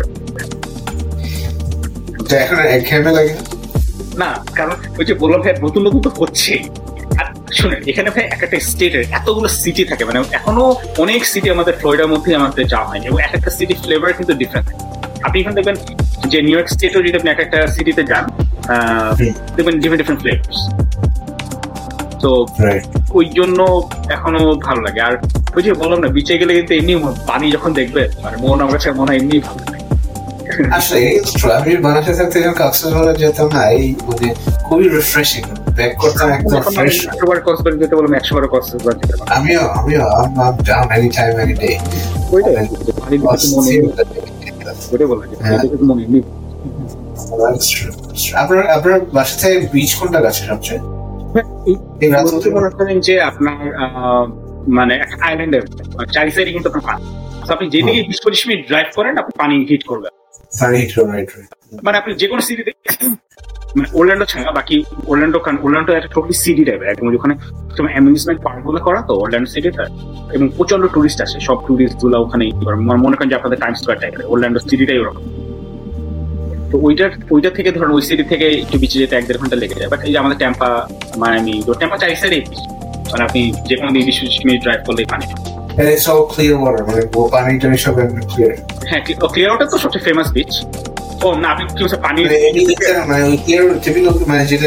এখন 2.37 2.57
একঘেয়েমি 2.57 3.11
লাগে 3.15 3.35
না? 4.19 4.25
না 4.25 4.45
কারণ 4.55 4.73
ওই 4.99 5.05
যে 5.05 5.15
বললাম 5.15 5.41
ভাই 5.41 5.55
নতুন 5.63 5.87
নতুন 5.87 6.01
তো 6.01 6.11
হচ্ছেই 6.19 6.69
শুনেন 7.53 7.83
এখানে 7.87 8.11
ভাই 8.11 8.25
একটা 8.25 8.61
স্টেটের 8.61 9.05
এতগুলো 9.11 9.49
সিটি 9.49 9.85
থাকে। 9.85 10.05
মানে 10.05 10.23
এখনও 10.33 10.77
অনেক 10.99 11.27
সিটি 11.27 11.51
আমাদের 11.51 11.75
ফ্লোরিডার 11.75 12.09
মধ্যে 12.09 12.35
আমাদের 12.35 12.67
যাওয়া 12.67 12.87
হয়নি। 12.87 13.07
এবং 13.07 13.23
এক 13.23 13.31
একটা 13.35 13.51
সিটি 13.51 13.75
ফ্লেভার 13.75 14.13
কিন্তু 14.13 14.35
ডিফারেন্ট 14.35 14.69
আপনি 15.23 15.41
এখানে 15.41 15.57
দেখবেন 15.57 15.75
যে 16.29 16.43
নিউ 16.43 16.55
ইয়র্ক 16.55 16.69
স্টেটও 16.69 17.03
যদি 17.03 17.15
আপনি 17.15 17.31
এক 17.31 17.41
একটা 17.41 17.67
সিটিতে 17.67 18.03
যান 18.05 18.25
দেখবেন 19.57 19.81
ডিফারেন্ট 19.81 19.97
ডিফারেন্ট 19.97 20.21
ফ্লেভার্স 20.21 20.59
তো 22.23 22.31
ওই 23.13 23.27
জন্য 23.39 23.59
এখনও 24.09 24.43
ভালো 24.67 24.81
লাগে। 24.81 25.01
আর 25.01 25.15
ওই 25.57 25.63
যে 25.67 25.73
বললাম 25.73 25.99
না 26.05 26.09
বিচে 26.09 26.35
গেলে 26.41 26.53
কিন্তু 26.59 26.73
এমনি 26.75 26.95
পানি 27.27 27.47
যখন 27.53 27.71
দেখবে 27.73 28.03
মানে 28.23 28.37
মন 28.37 28.57
আমার 28.61 28.75
কাছে 28.77 28.89
মনে 28.93 29.11
হয় 29.11 29.19
এমনি 29.21 29.37
ভালো 29.41 29.61
লাগে। 29.63 29.79
আসলে 30.79 31.01
আমি 31.59 31.73
বানাতে 31.87 32.13
থাকতে 32.19 32.37
যখন 32.39 32.57
কক্সবাজার 32.61 33.17
যেতাম 33.23 33.49
না 33.55 33.63
এই 33.77 33.87
মানে 34.07 34.29
খুবই 34.67 34.87
রিফ্রেশিং 34.89 35.43
ব্যাক 35.77 35.93
করতাম 36.03 36.29
একদম 36.31 36.61
ফ্রেশ 36.69 36.97
একশো 37.05 37.25
বার 37.27 37.39
কক্সবাজার 37.47 37.81
যেতে 37.83 37.95
বললাম 37.99 38.13
একশো 38.15 38.33
কক্সবাজার 38.47 38.95
যেতে 39.01 39.15
আমিও 39.37 39.63
আমিও 39.79 40.05
মনে 44.83 45.05
বলা 45.11 45.25
যায় 45.25 45.39
হ্যাঁ। 45.43 45.59
মনে 45.83 46.05
আপনার 48.43 48.63
আপনার 48.69 48.97
বাসা 49.17 49.37
থেকে 49.41 49.57
বিচ 49.73 49.91
কোনটা 49.99 50.21
কাছে 50.21 50.43
সবচেয়ে? 50.47 50.81
যে 53.01 53.21
আপনার 53.21 53.57
মানে 54.69 54.95
একটা 54.95 55.17
আইল্যান্ডের 55.21 55.63
চারি 56.13 56.31
সাইডে 56.31 56.53
কিন্তু 56.53 56.69
আপনার 56.69 56.85
পানি। 56.87 57.03
আপনি 57.49 57.69
যেদিকে 57.71 58.03
বিশ 58.03 58.21
পঁচিশ 58.25 58.47
মিনিট 58.47 58.69
ড্রাইভ 58.69 58.87
করেন 58.95 59.19
আপনি 59.19 59.39
পানি 59.39 59.67
হিট 59.71 59.85
করবেন। 59.85 60.13
মানে 61.83 61.99
আপনি 61.99 62.15
যে 62.15 62.29
কোনো 62.29 62.41
সিটিতে 62.41 62.73
মানে 63.77 63.89
ওরল্যান্ডো 63.93 64.25
ছাড়া 64.25 64.53
বাকি 64.53 64.85
ওরল্যান্ডো 65.07 65.39
কারণ 65.39 65.59
ওরল্যান্ডো 65.63 65.93
একটা 65.93 66.09
টোটালি 66.09 66.33
সিটি 66.33 66.65
টাইপের 66.65 66.89
একদম 66.89 67.15
ওখানে 67.15 67.35
তোমার 67.77 67.93
অ্যামিউজমেন্ট 67.93 68.41
পার্কগুলো 68.43 68.79
করা 68.81 69.03
তো 69.03 69.15
ওরল্যান্ডো 69.15 69.51
সিটিতে 69.51 69.83
এবং 70.33 70.49
প্রচণ্ড 70.57 70.87
টুরিস্ট 70.87 71.23
আসে 71.23 71.41
সব 71.41 71.67
টুরিস্টগুলো 71.67 72.21
ওখানে 72.21 72.45
মনে- 72.55 73.03
মনে 73.03 73.17
করেন 73.17 73.29
যে 73.29 73.35
আপনাদের 73.35 73.59
টাইম 73.59 73.75
স্কোয়ার 73.75 73.99
টাইপের 74.01 74.27
ওরল্যান্ডো 74.27 74.61
সিটিটাই 74.61 74.99
ওরকম। 74.99 75.23
তো 76.71 76.79
ওইটার 76.83 77.11
ওইটা 77.31 77.51
থেকে 77.51 77.73
ধরুন 77.73 77.91
ওই 77.93 78.03
সিটি 78.03 78.23
থেকে 78.23 78.49
একটু 78.49 78.79
বিচে 78.79 78.99
যেতে 78.99 79.17
এক 79.17 79.27
দেড় 79.27 79.39
ঘণ্টা 79.39 79.57
লেগে 79.57 79.75
যায়। 79.75 79.89
বাট 79.89 80.05
এই 80.05 80.13
যে 80.13 80.19
আমাদের 80.19 80.39
টেম্পা 80.39 80.89
মানে 81.17 81.39
আমি 81.39 81.63
টেম্পা 81.79 81.97
চাই 81.99 82.17
সাইডে 82.17 82.41
মানে 83.13 83.25
আপনি 83.25 83.53
যে 83.69 83.77
কোনো 83.77 83.91
দিন 83.93 84.03
বিশ 84.07 84.19
মিনিট 84.45 84.63
ড্রাইভ 84.63 84.81
করলেই 84.87 85.05
পানি। 85.05 85.27
And 85.79 85.89
it's 85.89 86.07
all 86.09 86.25
clear 86.35 86.55
water, 86.57 86.83
মানে 86.87 87.03
পানিটা 87.31 87.77
সব 87.77 87.95
clear। 88.35 88.53
হ্যাঁ 88.89 89.01
ক্লিয়ার 89.29 89.51
ওটা 89.53 89.67
তো 89.67 89.79
সবচেয়ে 89.79 90.05
ফেমাস 90.05 90.33
বিচ 90.33 90.53
ও 91.25 91.35
না 91.35 91.49
আপনি 91.49 91.65
কি 91.69 91.83
বলছেন 91.83 92.01
পানি 92.01 92.21
মানে 93.09 93.37
মানে 94.27 94.45
যেটা 94.45 94.67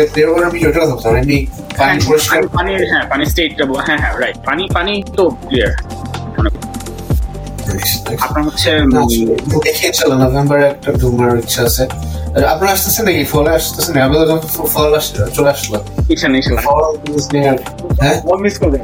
এমনি 1.19 1.37
পানি 1.77 1.99
পরিষ্কার। 2.07 2.47
পানি- 2.47 2.87
হ্যাঁ 2.89 3.05
পানি 3.09 3.25
স্টেটটা 3.25 3.63
হ্যাঁ 3.85 3.97
হ্যাঁ 3.97 4.19
রাইট 4.19 4.37
পানি 4.45 4.63
পানি 4.73 5.03
তো 5.17 5.29
ক্লিয়ার 5.47 5.71
আপনার 8.21 8.43
হচ্ছে 8.43 8.71
না, 8.71 9.01
দেখে 9.63 9.91
চলো, 9.93 10.15
নভেম্বরে 10.15 10.67
একটা 10.67 10.91
ঘুমার 10.91 11.39
ইচ্ছা 11.39 11.63
আছে। 11.63 11.83
আর 11.83 12.43
আপনারা 12.45 12.75
নাকি? 13.03 13.23
ফলে 13.23 13.49
আসতেছেন? 13.49 14.01
আমি 14.01 14.15
যখন 14.15 14.39
ফল 14.65 14.95
আস- 14.95 15.25
চলে 15.25 15.49
আসলো। 15.49 15.83
ফল 16.55 16.83
হ্যাঁ? 17.99 18.21
মিস 18.41 18.59
চলে। 18.59 18.79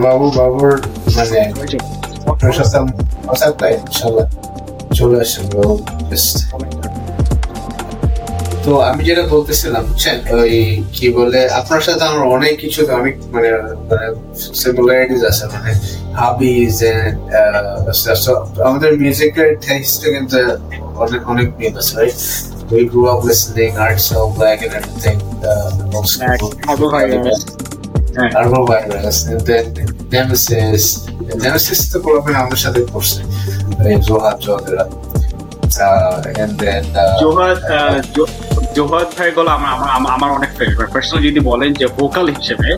বাবু, 0.00 0.30
বাবুর 0.30 0.82
মানে 1.16 1.50
ইনশাল্লাহ। 3.70 4.30
চলে 4.94 5.20
বাবু। 5.54 5.84
তো 8.64 8.72
আমি 8.90 9.02
যেটা 9.08 9.24
বলতেছিলাম 9.34 9.82
বুঝছেন? 9.88 10.16
ওই 10.40 10.54
কি 10.96 11.06
বলে 11.18 11.40
আপনার 11.60 11.82
সাথে 11.86 12.02
আমার 12.10 12.22
অনেক 12.36 12.54
কিছু 12.62 12.80
অনেক 13.00 13.14
মানে 13.34 13.48
সিমিলারিটিস 14.60 15.22
আছে। 15.30 15.44
মানে 15.54 15.70
হাবিজ 16.20 16.76
আমাদের 18.68 18.90
মিউজিকের 19.00 19.50
টেস্টে 19.64 20.08
কিন্তু 20.14 20.38
অনেক 21.04 21.22
অনেক 21.32 21.46
মিল 21.58 21.74
আছে 21.80 21.92
right 21.98 22.18
We 22.70 22.82
grew 22.92 23.06
up 23.12 23.20
listening 23.24 23.72
Art 23.76 24.00
Cell 24.00 24.26
Black 24.38 24.58
and 24.64 24.72
everything. 24.78 25.18
Uh, 25.44 25.70
and 29.30 29.40
then 29.48 29.64
Nemesis. 30.14 30.84
Nemesis 31.44 31.80
তো 31.92 31.96
প্রবলেম 32.04 32.34
আমাদের 32.42 32.60
সাথে 32.64 32.80
করছে 32.92 33.20
এই 33.90 33.96
Johar 34.08 34.36
জোহারা 34.44 34.84
and 35.78 36.52
then 36.58 36.84
uh, 36.94 37.18
Zohad 37.22 37.58
Zohad 38.76 39.08
ভাই 39.18 39.30
গুলো 39.36 39.50
আমার 40.16 40.30
অনেক 40.30 40.50
ফেভারিট 40.58 40.90
পার্সোনাল 40.94 41.20
যদি 41.28 41.40
বলেন 41.50 41.70
যে 41.72 41.86
ভোকাল 41.98 42.26
হিসেবে 42.36 42.68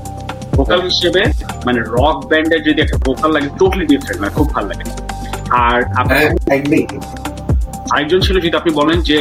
ভোকাল 0.56 0.80
হিসেবে 0.90 1.22
মানে 1.66 1.80
রক 1.96 2.16
ব্যান্ডের 2.30 2.62
যদি 2.62 2.78
একটা 2.82 2.98
ভোকাল 3.06 3.30
লাগে 3.36 3.48
টোটালি 3.58 3.84
ডিফারেন্ট 3.86 4.18
মানে 4.20 4.32
খুব 4.38 4.46
ভালো 4.54 4.66
লাগে। 4.68 4.84
আর 5.64 5.78
হ্যাঁ, 6.10 6.30
আরেকজন 7.92 8.20
ছিল 8.20 8.36
যদি 8.36 8.56
আপনি 8.56 8.72
বলেন 8.74 8.98
যে 9.00 9.16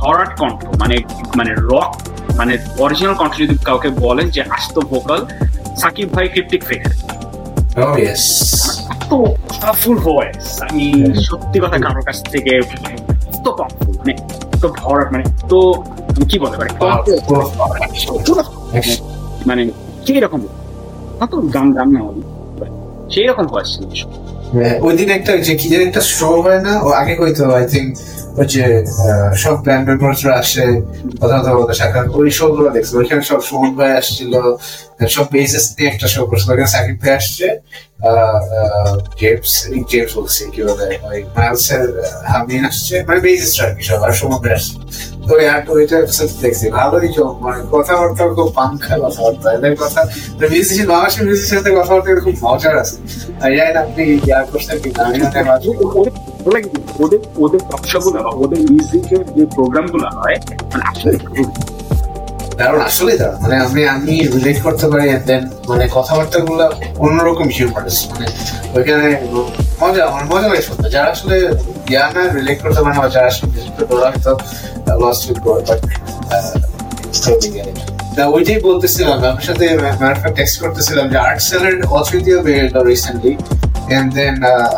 হরাট 0.00 0.30
কণ্ঠ 0.38 0.58
মানে 0.78 0.96
মানে 1.36 1.52
রক 1.70 1.90
মানে 2.36 2.52
অরিজিনাল 2.78 3.14
কণ্ঠ 3.14 3.32
যদি 3.42 3.54
কাউকে 3.64 3.88
বলেন 4.06 4.26
যে 4.30 4.40
আস্ত 4.56 4.76
ভোকাল 4.92 5.20
সাকিব 5.76 6.08
ভাই 6.14 6.26
ক্রিপ্টিক 6.28 6.62
ফিগার 6.68 6.94
Oh 7.76 7.94
এত 8.92 9.10
পাওয়ারফুল 9.50 9.96
ভয়েস 9.98 10.46
আমি 10.66 10.84
সত্যি 11.28 11.58
কথা 11.60 11.76
কারোর 11.78 12.04
কাছ 12.04 12.18
থেকে 12.32 12.52
পাওয়ারফুল 13.58 13.94
মানে 13.98 14.14
এত 14.54 14.64
ভরাট 14.80 15.08
মানে 15.12 15.24
তো 15.48 15.58
কি 16.30 16.36
বলে 16.38 16.56
মানে 16.58 16.70
মানে 19.46 19.62
কি 20.04 20.12
রকম 20.20 20.40
গান 21.54 21.66
গান 21.72 21.88
না 21.94 22.00
আমি 22.02 22.22
সেই 23.10 23.26
রকম 23.26 23.44
ভয়েস 23.46 23.70
ছিল 23.74 23.84
ওই 24.86 24.92
দিন 24.96 25.08
একটা 25.10 25.32
যে 25.38 25.52
কি 25.54 25.66
যেন 25.68 25.82
একটা 25.82 26.02
শো 26.10 26.30
হয় 26.42 26.60
না? 26.60 26.72
ও 26.82 26.88
আগে 27.00 27.14
হয়তো 27.20 27.42
আই 27.54 27.64
থিঙ্ক 27.66 27.88
ওই 28.38 28.46
যে 28.46 28.64
সব 29.34 29.56
মেম্বার্সরা 29.88 30.32
আসে 30.34 30.64
সাক্ষাৎ 31.78 32.06
ওই 32.12 32.28
শো 32.30 32.46
গুলো 32.56 32.68
দেখছি। 32.70 32.92
ওইখানে 32.96 33.22
সব 33.22 33.40
সুমন 33.40 33.70
ভাই 33.76 33.90
আসছিল 33.92 34.32
সব 35.14 35.26
বেসিস 35.34 35.64
নিয়ে 35.76 35.88
একটা 35.92 36.06
শো 36.14 36.20
করছিল 36.30 36.48
ওখানে 36.52 36.70
সাকিব 36.74 36.96
ভাই 37.02 37.12
আসছে 37.20 37.46
জেমস 39.20 39.52
জেমস 39.90 40.12
বলছি, 40.18 40.42
কি 40.54 40.60
বলে, 40.68 40.86
ওই 41.08 41.18
মাইলসের 41.36 41.84
হামিন 42.30 42.62
আসছে 42.70 42.94
মানে 43.06 43.20
বেসিস 43.26 43.52
আর 43.64 43.70
কি 43.76 43.82
সব 43.88 44.00
আর 44.06 44.12
সুমন 44.18 44.40
আসছে। 44.58 44.74
তো 45.26 45.32
ওই 45.38 45.44
আট 45.54 45.64
ওইটা 45.74 45.96
দেখছি, 46.42 46.66
ভালোই 46.78 47.08
চোখ 47.16 47.32
মানে 47.44 47.60
কথাবার্তা 47.74 48.22
খুব 48.36 48.48
পাঙ্খা 48.58 48.94
কথাবার্তা, 49.04 49.48
এদের 49.56 49.74
কথা 49.82 50.00
মিউজিশিয়ান 50.52 50.88
বাংলাদেশের 50.92 51.22
মিউজিশিয়ান 51.28 51.60
সাথে 51.60 51.70
কথাবার্তা 51.78 52.08
খুব 52.26 52.36
মজার 52.46 52.74
আছে। 52.82 52.96
আর 53.42 53.50
জানি 53.56 53.72
আপনি 53.84 54.02
ইয়া 54.26 54.38
করছেন 54.50 54.76
কি 54.82 54.88
আমি 55.00 55.18
ওদের 57.02 57.20
ওদের 57.42 57.60
ওদের 58.42 58.60
যে 59.36 59.44
প্রোগ্রামগুলো 59.56 60.06
হয় 60.18 60.36
মানে 60.70 60.84
আসলে 60.90 61.12
দারুণ। 62.60 62.80
আসলেই 62.90 63.16
দারুণ। 63.20 63.38
মানে 63.42 63.56
আমি 63.64 63.82
আমি 63.94 64.14
রিলেট 64.34 64.58
করতে 64.62 64.86
পারি 64.92 65.06
then 65.28 65.42
মানে 65.68 65.84
অন্যরকম 67.04 67.48
মানে 68.10 68.26
ওইখানে 68.76 69.08
মজা 69.80 70.02
আমার 70.10 70.24
মজা 70.32 70.46
লাগে 70.48 70.64
শুনতে 70.68 70.86
যারা 70.90 71.08
আসলে 71.10 71.36
ইয়া 71.90 72.04
না 72.14 72.22
রিলেট 72.38 72.58
করতে 72.62 72.80
পারে 72.84 72.96
না 72.96 73.08
যারা 73.16 73.28
আসলে 73.32 73.46
পারে 73.90 74.00
হয়তো 74.04 74.32
লস্ট 75.02 75.22
বাট 75.44 75.68
তা 78.16 78.22
ওইটাই 78.26 78.58
বলতেছিলাম 78.60 79.18
আমার 79.30 79.44
সাথে 79.48 79.64
ম্যানফ্যাক্ট 79.82 80.36
টেক্সট 80.36 80.56
করতেছিলাম 80.62 81.06
যে 81.12 81.18
আর্ট 81.28 81.40
সেলের 81.48 81.76
বেড়ে 82.42 82.62
গেল 82.64 82.76
রিসেন্টলি 82.92 83.32
এন্ড 83.94 84.08
দেন 84.14 84.34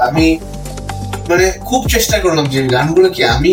আমি 0.08 0.26
মানে 1.28 1.46
খুব 1.64 1.80
চেষ্টা 1.88 2.16
করলাম 2.18 2.46
যে 2.46 2.60
গানগুলো 2.74 3.08
কি 3.10 3.22
আমি 3.36 3.52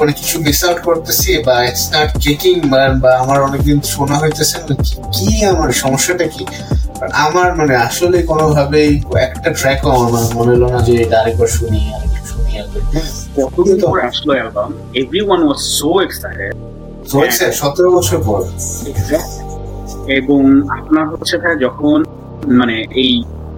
মানে 0.00 0.12
কিছু 0.12 0.40
মিস 0.40 0.64
আউট 0.64 0.78
করতেছি 0.82 1.42
বা 1.44 1.64
ইটস 1.64 1.90
নট 1.92 2.22
কিকিং 2.22 2.60
বা 2.60 3.10
আমার 3.18 3.42
অনেকদিন 3.42 3.80
শোনা 3.84 4.18
হইতেছে 4.18 4.58
না 4.58 4.74
কি- 5.12 5.46
আমার 5.46 5.72
সমস্যাটা 5.72 6.24
কি? 6.26 6.44
আমার 7.12 7.56
মানে 7.56 7.76
আসলে 7.76 8.22
কোনোভাবেই 8.22 9.02
একটা 9.20 9.50
ট্র্যাকও 9.50 9.90
আমার 9.90 10.10
মনে- 10.12 10.34
মনে 10.34 10.52
হলো 10.52 10.68
না 10.68 10.78
যে 10.82 10.94
এটা 11.02 11.20
আরেকবার 11.20 11.46
শুনি 11.48 11.92
আরেকটু 11.94 12.26
শুনি 12.26 12.58
আসলো 14.00 14.32
অ্যালবাম 14.34 14.70
ওয়াজ 15.28 15.58
সো 15.68 16.00
এক্সাইটেড 16.00 17.86
বছর 17.90 18.18
পর। 18.26 18.40
এবং 20.08 20.40
আপনার 20.70 21.08
হচ্ছে 21.08 21.38
ভাই 21.38 21.56
যখন 21.60 22.04
মানে 22.52 22.84
এই 22.94 23.12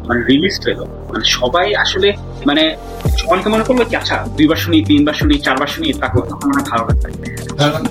মানে 0.09 0.21
রিলিজ 0.31 0.55
হলো। 0.67 0.85
মানে 1.11 1.25
সবাই 1.39 1.67
আসলে 1.85 2.09
মানে 2.49 2.63
অনেকে 3.33 3.49
মনে 3.55 3.65
করল 3.69 3.81
কি 3.91 3.95
আচ্ছা 4.01 4.17
দুইবার 4.37 4.59
শুনি 4.65 4.79
তিনবার 4.89 5.15
শুনি 5.21 5.35
চারবার 5.47 5.69
শুনি 5.75 5.89
তারপর 6.01 6.23
তখন 6.31 6.47
অনেক 6.55 6.67
ভালো 6.73 6.85
লাগে 6.89 7.09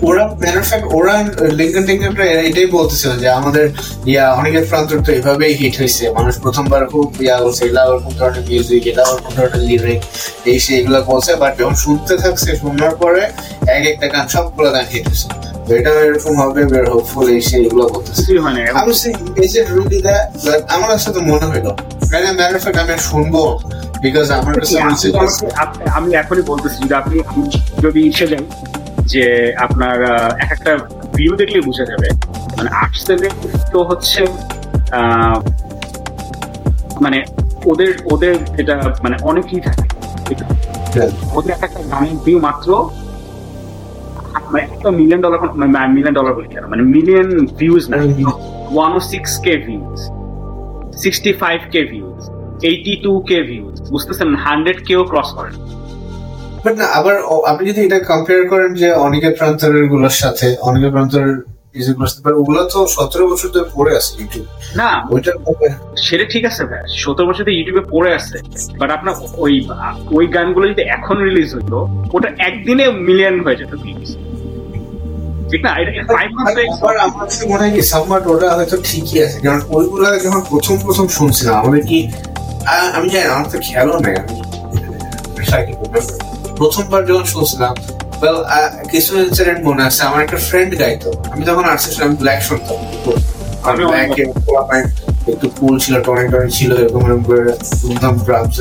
ওরা 0.08 0.24
ম্যাটার 0.42 0.66
ফ্যাক্ট 0.70 0.86
ওরা 0.98 1.16
লিঙ্কন 1.60 1.84
টিঙ্কনরা 1.88 2.26
এটাই 2.50 2.68
বলতেছিল 2.78 3.12
যে 3.24 3.28
আমাদের, 3.40 3.66
ইয়া, 4.12 4.26
অনেকের 4.40 4.66
প্রান্তর 4.70 4.98
তো 5.06 5.12
এভাবেই 5.20 5.54
হিট 5.60 5.74
হয়েছে। 5.82 6.04
মানুষ 6.18 6.34
প্রথমবার 6.44 6.82
খুব, 6.92 7.08
ইয়া 7.26 7.36
এগুলা 7.64 7.82
আবার 7.86 8.00
কোন 8.04 8.14
ধরনের 8.20 8.44
মিউজিক 8.50 8.84
এটা 8.92 9.04
ধরনের 9.38 9.62
লিরিক 9.70 10.02
এই 10.52 10.58
সেই 10.66 10.76
এগুলো 10.80 11.00
বলছে। 11.12 11.32
বাট 11.42 11.54
যখন 11.60 11.76
শুনতে 11.86 12.14
থাকছে, 12.24 12.50
শোনার 12.62 12.94
পরে 13.02 13.22
এক 13.76 13.84
একটা 13.92 14.08
গান, 14.14 14.26
সবগুলো 14.34 14.70
গান 14.76 14.86
হিট 14.94 15.06
হয়েছে। 15.10 15.28
এটা 15.70 15.92
এরকম 16.02 16.36
হবে 16.36 16.66
বের 16.66 16.86
হোপফুল 16.90 17.30
এই 17.30 17.42
সেই 17.42 17.66
এগুলো 17.66 17.90
বলতেছে 17.90 18.40
হয় 18.40 18.54
না 18.54 18.62
আমি 18.80 18.94
সেই 18.94 19.14
আমার 20.68 21.00
সাথে 21.00 21.20
মনে 21.20 21.46
ম্যাটার 21.46 22.60
ফ্যাক্ট 22.60 22.80
আমি 22.80 22.98
শুনব 22.98 23.36
বিকজ 24.02 24.32
আমার 24.32 24.54
কাছে 24.60 24.78
আমি 25.90 26.14
এখনই 26.16 26.42
বলতেছি 26.42 26.78
যদি 26.84 26.94
আপনি 26.94 27.16
যদি 27.82 28.08
ইসে 28.08 28.28
যান 28.28 28.44
যে 29.06 29.54
আপনার 29.58 29.98
এক 30.38 30.50
একটা 30.52 30.72
ভিউ 31.14 31.36
দেখলে 31.36 31.62
বোঝা 31.62 31.86
যাবে। 31.86 32.08
মানে 32.58 32.70
আর্টস 32.74 33.02
তো 33.72 33.84
হচ্ছে 33.84 34.22
আহ, 34.92 35.38
মানে 37.02 37.24
ওদের 37.66 37.98
ওদের 38.06 38.36
এটা 38.58 38.76
মানে 39.04 39.18
অনেকই 39.22 39.62
থাকে। 39.62 39.86
হ্যাঁ। 40.94 41.12
ওদের 41.34 41.52
একটা 41.52 41.66
একটা 41.66 41.84
গানের 41.84 42.16
ভিউ 42.26 42.40
মাত্র 42.40 42.90
মিলিয়ন 45.00 45.22
ডলার 45.26 45.40
মিলিয়ন 45.96 46.14
ডলার 46.20 46.34
বলি 46.38 46.50
কেন? 46.54 46.64
মানে 46.72 46.84
মিলিয়ন 46.96 47.30
ভিউজ 47.60 47.84
না। 47.92 47.98
One 48.76 48.92
o 48.98 49.00
six 49.12 49.32
K 49.46 49.54
views 49.68 50.00
sixty 51.04 51.32
five 51.42 51.60
K 51.74 51.82
views 51.92 52.20
eighty 52.70 52.94
two 53.06 53.12
K 53.30 53.38
views 53.50 53.76
বুঝতেছেন? 53.94 54.30
হান্ড্রেড 54.46 54.80
কেও 54.88 55.02
ক্রস 55.12 55.30
করেন 55.38 55.56
বাট 56.64 56.74
না 56.80 56.86
আবার 57.00 57.16
আপনি 57.52 57.64
যদি 57.70 57.82
এটা 57.88 58.00
কম্পেয়ার 58.12 58.42
করেন 58.52 58.70
যে 58.82 58.88
অনেকের 59.06 59.34
প্রান্তরেরগুলোর 59.40 60.16
সাথে 60.22 60.48
অনেকের 60.70 60.92
প্রান্তরের 60.96 61.38
ওগুলো 62.42 62.62
তো 62.74 62.80
সতেরো 62.96 63.24
বছর 63.32 63.50
ধরে 63.56 63.68
পড়ে 63.76 63.92
আছে 64.00 64.12
ইউটিউব 64.20 64.46
না। 64.80 64.90
ওইটা 65.14 65.32
সেটা 66.08 66.26
ঠিক 66.34 66.44
আছে 66.50 66.62
ভাই। 66.70 66.82
সতেরো 67.04 67.26
বছর 67.30 67.46
ইউটিউবে 67.58 67.84
পড়ে 67.94 68.12
আছে। 68.20 68.38
বাট 68.80 68.90
আপনার 68.98 69.14
ওই 69.44 69.54
ওই 70.18 70.26
গানগুলো 70.36 70.66
যদি 70.72 70.84
এখন 70.98 71.16
রিলিজ 71.28 71.50
হইতো 71.56 71.78
ওটা 72.16 72.30
একদিনে 72.48 72.86
মিলিয়ন 73.08 73.36
হয়ে 73.46 73.58
যেত। 73.60 73.72
ঠিক 75.50 75.62
না? 75.66 75.72
এটা 75.82 75.92
ফাইভ 76.10 76.30
আবার 76.76 76.96
আমার 77.06 77.20
কাছে 77.22 77.42
মনে 77.52 77.62
হয় 77.64 77.74
কি 77.78 77.82
সামহাট 77.94 78.24
ওটা 78.34 78.48
হয়তো 78.58 78.78
ঠিকই 78.88 79.18
আছে 79.26 79.38
কারণ 79.46 79.62
ওইগুলো 79.76 80.06
যখন 80.26 80.42
প্রথম 80.52 80.76
প্রথম 80.86 81.06
শুনছিলাম 81.18 81.54
আমাদের 81.62 81.84
কি 81.90 82.00
আমি 82.98 83.08
জানি 83.14 83.26
না, 83.28 83.32
আমার 83.36 83.48
তো 83.54 83.58
খেয়ালও 83.68 83.98
নেই 84.06 84.16
আমি 84.22 84.36
প্রথমবার 86.60 87.02
যখন 87.10 87.26
শুনছিলাম 87.36 87.74
কিছু 88.92 89.12
ইনসিডেন্ট 89.28 89.62
মনে 89.68 89.82
আছে 89.88 90.02
আমার 90.10 90.22
একটা 90.26 90.40
ফ্রেন্ড 90.48 90.72
গাইতো 90.82 91.10
আমি 91.34 91.44
তখন 91.50 91.64
আর্টস 91.72 91.86
ছিলাম 91.94 92.12
ব্ল্যাক 92.22 92.40
শুনতাম। 92.50 92.80
আমি 93.70 93.84
একটু 95.32 95.48
কুল 95.60 95.76
ছিল 95.80 95.96
টনিক 96.02 96.28
টনিক 96.32 96.52
ছিল 96.52 96.72
এরকম 96.74 97.02
এরকম 97.06 97.24
করে 97.24 97.42
ধুমধাম 97.82 98.16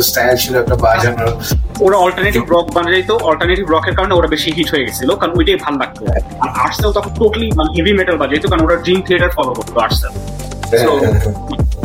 স্টাইল 0.08 0.34
ছিল 0.36 0.54
একটা 0.58 0.76
বাজানোর 0.84 1.32
ওরা 1.80 1.96
অল্টারনেটিভ 1.96 2.42
রক 2.50 2.66
বানাইতো 2.74 3.14
অল্টারনেটিভ 3.22 3.66
রকের 3.70 3.94
কারণে 3.96 4.14
ওরা 4.14 4.28
বেশি 4.28 4.48
হিট 4.56 4.68
হয়ে 4.70 4.84
গেছিল 4.86 5.10
কারণ 5.14 5.32
ওইটাই 5.38 5.58
ভালো 5.64 5.76
লাগতো। 5.78 6.02
আর 6.42 6.48
আর্টসেল 6.62 6.90
তখন 6.92 7.12
টোটালি 7.18 7.46
মানে 7.56 7.70
হেভি 7.76 7.92
মেটাল 7.92 8.16
বাজাইতো 8.16 8.46
কারণ 8.48 8.62
ওরা 8.64 8.76
ড্রিম 8.76 9.00
থিয়েটার 9.06 9.30
ফলো 9.30 9.52
করতো 9.54 9.78
আর্টসেল 9.80 10.12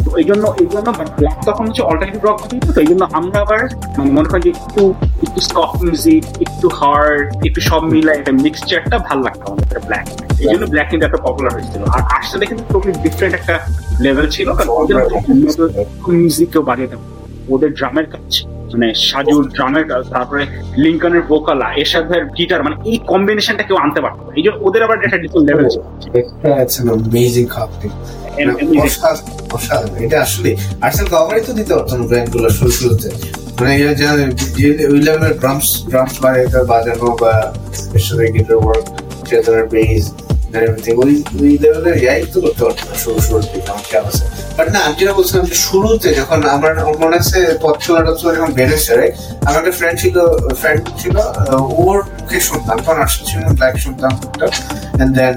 তো 0.05 0.09
এই 0.17 0.25
জন্য 0.29 0.43
এই 0.61 0.67
জন্য 0.73 0.87
ব্ল্যাক 1.19 1.37
তখন 1.49 1.63
হচ্ছে 1.67 1.83
অল্টারনেটিভ 1.89 2.21
রক 2.23 2.37
বাজাইতো 2.41 2.69
তো 2.75 2.79
এই 2.83 2.89
জন্য 2.91 3.03
আমরা 3.19 3.37
আবার 3.45 3.61
মানে 3.97 4.11
মনে 4.17 4.27
করেন 4.29 4.41
যে 4.45 4.51
একটু 4.55 4.81
একটু 5.25 5.39
মিউজিক 5.83 6.23
একটু 6.45 6.67
হার্ড 6.79 7.23
একটু 7.47 7.59
সব 7.69 7.81
একটা 8.19 8.31
মিক্সচারটা 8.45 8.97
ভালো 9.07 9.21
লাগতো 9.27 9.43
আমাদের 9.49 9.79
ব্ল্যাক 9.87 10.05
এই 10.43 10.47
জন্য 10.51 10.63
ব্ল্যাক 10.73 10.87
কিন্তু 10.91 11.05
এত 11.09 11.15
পপুলার 11.27 11.51
হয়েছিল। 11.55 11.81
আর 11.95 12.01
আর্টসেলে 12.15 12.45
কিন্তু 12.49 12.63
টোটালি 12.73 12.93
ডিফারেন্ট 13.05 13.33
একটা 13.39 13.55
লেভেল 14.05 14.27
ছিল 14.35 14.47
কারণ 14.57 14.69
ওদের 14.73 14.95
বাড়িয়ে 16.69 16.89
দেবো 16.91 17.03
ওদের 17.53 17.71
ড্রামের 17.79 18.07
কাজ 18.13 18.29
মানে 18.71 18.87
সাজুর 19.09 19.43
ড্রামের 19.55 19.85
কাজ 19.91 20.03
তারপরে 20.15 20.43
লিঙ্কনের 20.83 21.23
ভোকালা 21.29 21.67
এরশাদ 21.81 22.05
ভাইয়ের 22.09 22.25
গিটার 22.37 22.61
মানে 22.65 22.75
এই 22.91 22.97
কম্বিনেশনটা 23.11 23.63
কেউ 23.67 23.77
আনতে 23.85 23.99
পারতো 24.05 24.21
এই 24.37 24.43
জন্য 24.45 24.57
ওদের 24.67 24.81
আবার 24.85 24.97
একটা 24.97 25.19
ডিফারেন্ট 25.23 25.47
লেভেল 25.49 25.67
ছিল। 25.73 25.81
এটা 29.99 30.17
আসলে 30.21 30.49
কভারই 31.09 31.43
তো 31.47 31.51
দিতে 31.53 31.71
পারতো 31.75 31.93
গুলো 32.31 32.49
শুরু 32.49 32.71
শুরুতে। 32.71 33.07
মানে 33.59 33.71
এই 33.75 33.81
যে 33.95 34.05
যে- 34.55 34.87
ওই 34.87 34.99
লেভেলের 35.01 35.33
ড্রামস 35.39 35.67
ড্রামস 35.89 36.15
বাজানো 36.67 37.09
বা 37.21 37.33
এর 37.93 38.31
গিটার 38.33 38.55
ওয়ার্ক 38.55 38.85
চেতার 39.29 39.67
বেস 39.67 40.03
এভরিথিং 40.57 40.93
ওই 40.97 41.13
ওই 41.41 41.51
লেভেলের 41.57 41.97
ইয়াই 42.03 42.19
তো 42.33 42.37
করতে 42.41 42.61
পারতো 42.63 42.83
না 42.89 42.95
শুরু 42.97 43.19
শুরুর 43.19 43.41
দিকে 43.43 43.69
আমার 43.71 43.83
খেয়াল 43.83 44.05
আছে। 44.05 44.23
বাট 44.57 44.67
না 44.69 44.79
আমি 44.79 44.95
যেটা 44.99 45.13
বলছিলাম 45.13 45.45
যে 45.45 45.55
শুরুতে 45.61 46.09
যখন 46.13 46.39
আমার 46.45 46.73
মনে 46.99 47.15
আছে 47.15 47.39
পথ 47.61 47.75
চলা 47.87 48.01
টথ 48.05 48.17
চলা 48.21 48.33
যখন 48.35 48.51
বেড়েছে 48.53 48.93
আমার 49.45 49.59
একটা 49.59 49.71
ফ্রেন্ড 49.71 49.97
ছিল 49.99 50.15
ফ্রেন্ড 50.55 50.81
ছিল 50.97 51.15
ওর 51.77 51.97
মুখে 52.19 52.39
শুনতাম 52.39 52.77
তখন 52.77 52.97
আর্টসেল 52.97 53.23
ছিল 53.25 53.39
ব্ল্যাক 53.49 53.73
শুনতাম 53.77 54.11
দেন 55.15 55.35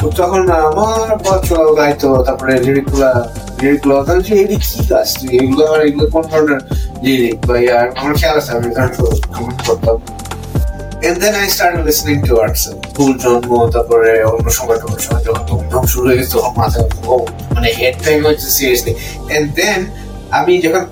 তো 0.00 0.06
তখন 0.18 0.42
আমার 0.68 1.08
গাইতো, 1.78 2.08
তারপরে 2.26 2.50
এগুলি 2.58 2.80
গাছ 4.90 5.08
এগুলো 5.38 5.64
কোন 6.14 6.24
ধরনের 6.30 6.60
লিরিক 7.04 7.36
বা 7.48 7.54
ইয়ার 7.64 7.86
আমার 7.98 8.14
খেয়াল 8.20 8.36
আছে, 8.40 8.50
আমি 8.56 8.68
কমেন্ট 9.34 9.60
করতাম। 9.68 9.98
And 11.08 11.16
then 11.22 11.34
I 11.44 11.46
started 11.56 11.82
listening 11.90 12.20
to 12.26 12.32
যখন 15.24 15.42
ধুমধাম 15.48 15.84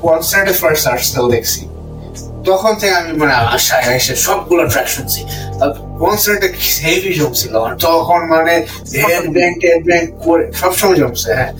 কনসার্টে 0.04 0.52
ফার্স্ট 0.60 0.84
আর্টসেল 0.92 1.24
দেখছি, 1.34 1.60
তখন 2.48 2.72
থেকে 2.80 2.94
আমি 3.00 3.12
মানে 3.20 3.34
আশায় 3.56 3.84
এসে 4.00 4.14
সবগুলো 4.26 4.62
ট্র্যাক 4.72 4.88
শুনছি। 4.94 5.20
কনসার্টে 6.00 6.48
হেভি 6.84 7.12
জমছিল 7.18 7.54
আর 7.66 7.72
তখন 7.86 8.20
মানে 8.32 8.54
হেড 9.00 9.24
ব্যাং 9.36 9.50
টেড 9.62 9.80
ব্যাং 9.88 10.02
করে 10.24 10.44
সবসময় 10.60 10.96
জমছে 11.00 11.30
হ্যাঁ। 11.38 11.52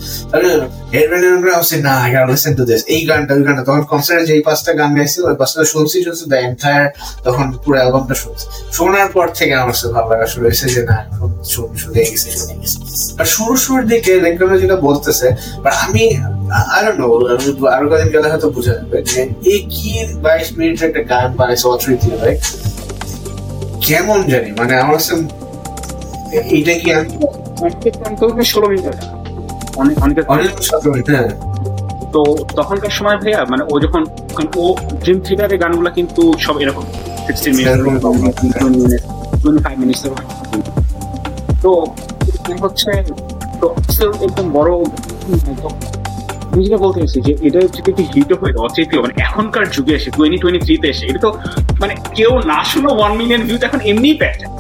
হেড 0.94 1.06
ব্যাং 1.10 1.20
হচ্ছে 1.58 1.76
না 1.86 1.94
আই 2.04 2.10
লিসেন 2.30 2.52
টু 2.58 2.62
দিস 2.70 2.80
এই 2.94 3.00
গানটা, 3.08 3.32
ওই 3.34 3.42
গানটা। 3.46 3.62
তখন 3.68 3.82
কনসার্টে 3.92 4.24
যেই 4.30 4.40
পাঁচটা 4.48 4.70
গান 4.80 4.90
গাইছিল, 4.96 5.22
ওই 5.30 5.36
পাঁচটা 5.40 5.62
শুনছি 5.72 5.96
শুনছি 6.06 6.24
দ্য 6.32 6.38
এন্টায়ার 6.46 6.86
তখন 7.26 7.46
পুরো 7.62 7.76
অ্যালবামটা 7.80 8.14
শুনছি। 8.22 8.44
শোনার 8.72 9.08
পর 9.14 9.26
থেকে 9.38 9.54
আমার 9.62 9.76
সাথে 9.78 9.92
ভালো 9.96 10.08
লাগা 10.12 10.26
শুরু 10.32 10.44
হয়েছে 10.48 10.66
যে, 10.74 10.82
না 10.90 10.96
শুন, 11.52 11.68
শুনে 11.82 12.00
গেছি 12.06 12.28
শুনে 12.36 12.54
গেছি। 12.60 12.78
আর 13.20 13.26
শুরু 13.34 13.54
শুরুর 13.64 13.84
দিকে 13.92 14.12
লেঙ্কনা 14.24 14.56
যেটা 14.62 14.76
বলতেছে 14.86 15.26
আমি 15.84 16.04
আই 16.74 16.80
ডোন্ট 16.86 17.00
আরও 17.74 17.86
কদিন 17.90 18.08
গেলে 18.14 18.26
হয়তো 18.32 18.48
বোঝা 18.56 18.72
যাবে 18.78 18.98
যে 19.10 19.20
এই 19.52 19.60
কি 19.72 19.90
বাইশ 20.24 20.46
মিনিটের 20.56 20.86
একটা 20.88 21.02
গান 21.10 21.28
বানাইছে 21.38 21.66
অথরিটি 21.74 22.08
রাইট 22.14 22.44
কেমন 23.86 24.18
জানি? 24.32 24.50
মানে 24.58 24.72
আমার 24.76 24.94
কাছে 24.96 25.14
এইটা 26.50 26.72
কি 26.80 26.88
আমি 26.92 28.44
ষোলো 28.52 28.66
মিনিট 28.70 28.84
অনেক 29.76 29.96
অনেক 30.04 30.16
অনেক 30.28 30.48
হ্যাঁ। 31.08 31.30
তো 32.14 32.20
তখনকার 32.56 32.92
সময় 32.98 33.18
ভাইয়া 33.22 33.40
মানে 33.52 33.62
ও 33.68 33.74
যখন 33.84 34.02
ও 34.56 34.64
ড্রিম 35.02 35.18
থিয়েটারের 35.24 35.58
গানগুলো 35.62 35.90
কিন্তু 35.98 36.22
সব 36.46 36.56
এরকম 36.62 36.84
sixteen 37.26 37.52
minute 37.56 37.66
twenty 39.40 39.60
five 39.64 39.76
minutes 39.82 40.02
তো 41.62 41.70
হচ্ছে 42.60 42.90
তো 43.60 43.66
একদম 44.26 44.46
বড় 44.56 44.70
আমি 46.56 46.64
যেটা 46.68 46.80
বলতে 46.84 46.98
চাইছি 47.02 47.18
যে 47.26 47.32
এটা 47.46 47.58
হচ্ছে 47.64 47.80
একটি 47.90 48.04
হিট 48.12 48.30
হয়ে 48.40 48.54
অচেতীয় 48.66 49.00
মানে 49.04 49.14
এখনকার 49.26 49.64
যুগে 49.74 49.92
এসে 49.98 50.10
টোয়েন্টি 50.16 50.38
টোয়েন্টি 50.42 50.60
থ্রিতে 50.66 50.86
এসে 50.94 51.04
এটা 51.10 51.20
তো 51.26 51.30
মানে 51.82 51.94
কেউ 52.16 52.32
না 52.52 52.58
শুনো 52.70 52.90
ওয়ান 52.98 53.12
মিলিয়ন 53.20 53.42
ভিউ 53.46 53.56
এখন 53.68 53.80
এমনিই 53.90 54.16
পেয়ে 54.20 54.36
যায়। 54.40 54.50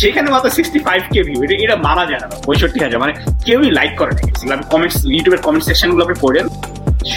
সেখানে 0.00 0.28
মাত্র 0.34 0.48
সিক্সটি 0.56 0.78
ফাইভ 0.86 1.02
কে 1.12 1.20
ভিউ 1.26 1.38
এটা 1.44 1.54
এটা 1.64 1.76
মানা 1.86 2.04
যায় 2.10 2.20
না 2.22 2.28
পঁয়ষট্টি 2.46 2.78
হাজার 2.84 2.98
মানে 3.04 3.12
কেউই 3.46 3.68
লাইক 3.78 3.92
করে 4.00 4.12
না। 4.48 4.52
আমি 4.56 4.64
কমেন্টস 4.72 4.98
ইউটিউবের 5.14 5.40
কমেন্ট 5.46 5.64
সেকশনগুলো 5.68 6.02
আপনি 6.06 6.16
পড়েন 6.24 6.46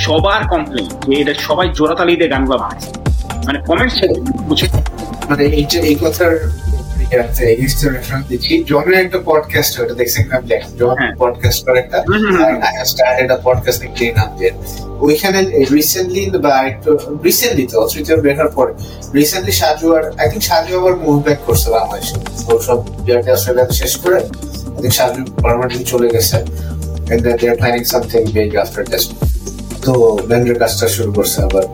সবার 0.03 0.41
কমপ্লেন 0.53 0.85
যে 1.07 1.13
এটা 1.23 1.33
সবাই 1.47 1.67
জোড়াতালি 1.77 2.13
দিয়ে 2.19 2.29
গানগুলো 2.33 2.57
বানাইছে 2.61 2.89
মানে 3.47 3.57
কমেন্ট 3.69 3.93
মানে 5.29 5.43
এইটা 5.59 5.77
এই 5.89 5.95
কথার 6.03 6.31
ইয়াতে 7.13 7.43
এগেইনস্ট 7.53 7.79
রেফারেন্স 7.85 8.25
দিচ্ছি 8.29 8.53
জনের 8.63 8.97
একটা 9.05 9.19
পডকাস্ট 9.25 9.73
ওটা 9.81 9.93
দেখছেন 9.93 10.25
না 10.27 10.37
ব্ল্যাক 10.39 10.63
জন 10.79 10.95
হ্যাঁ। 10.99 11.13
পডকাস্ট 11.17 11.59
করে 11.65 11.79
একটা 11.79 11.97
হুম, 12.07 12.21
হুম, 12.25 12.35
হুম। 12.37 12.61
আই 12.61 12.73
স্টার্টেড 12.85 13.29
আ 13.31 13.37
পডকাস্ট 13.43 13.79
নিয়ে 13.83 14.13
নাম 14.13 14.29
দিয়ে 14.37 14.51
ওইখানে 14.99 15.39
রিসেন্টলি 15.75 16.23
বা 16.39 16.53
একটু 16.61 16.89
রিসেন্টলি 17.25 17.67
তো 17.67 17.77
তৃতীয় 17.93 18.17
বের 18.21 18.37
পরে 18.55 18.73
রিসেন্টলি 19.15 19.51
সাজু 19.51 19.87
আর 19.95 20.03
আই 20.19 20.25
থিঙ্ক 20.29 20.43
সাজু 20.43 20.71
আবার 20.79 20.93
মুভ 20.95 21.17
ব্যাক 21.23 21.39
করছে 21.45 21.67
বাংলাদেশে। 21.69 22.15
ও 22.47 22.59
সব 22.59 22.79
ইয়ারটা 23.07 23.31
অস্ট্রেলিয়াতে 23.31 23.73
শেষ 23.73 23.93
করে 23.97 24.15
আই 24.15 24.79
থিঙ্ক 24.81 24.93
সাজু 24.93 25.21
পার্মানেন্টলি 25.43 25.83
চলে 25.83 26.07
গেছে। 26.09 26.37
And 27.11 27.19
then 27.25 27.35
they're 27.41 27.59
planning 27.61 27.85
something 27.85 28.25
big 28.37 28.51
after 28.63 28.83
this 28.91 29.03
তো 29.85 29.93
ব্যান্ডের 30.27 30.57
কাজটা 30.59 30.87
শুরু 30.87 31.11
করছে 31.13 31.37
আবার। 31.41 31.65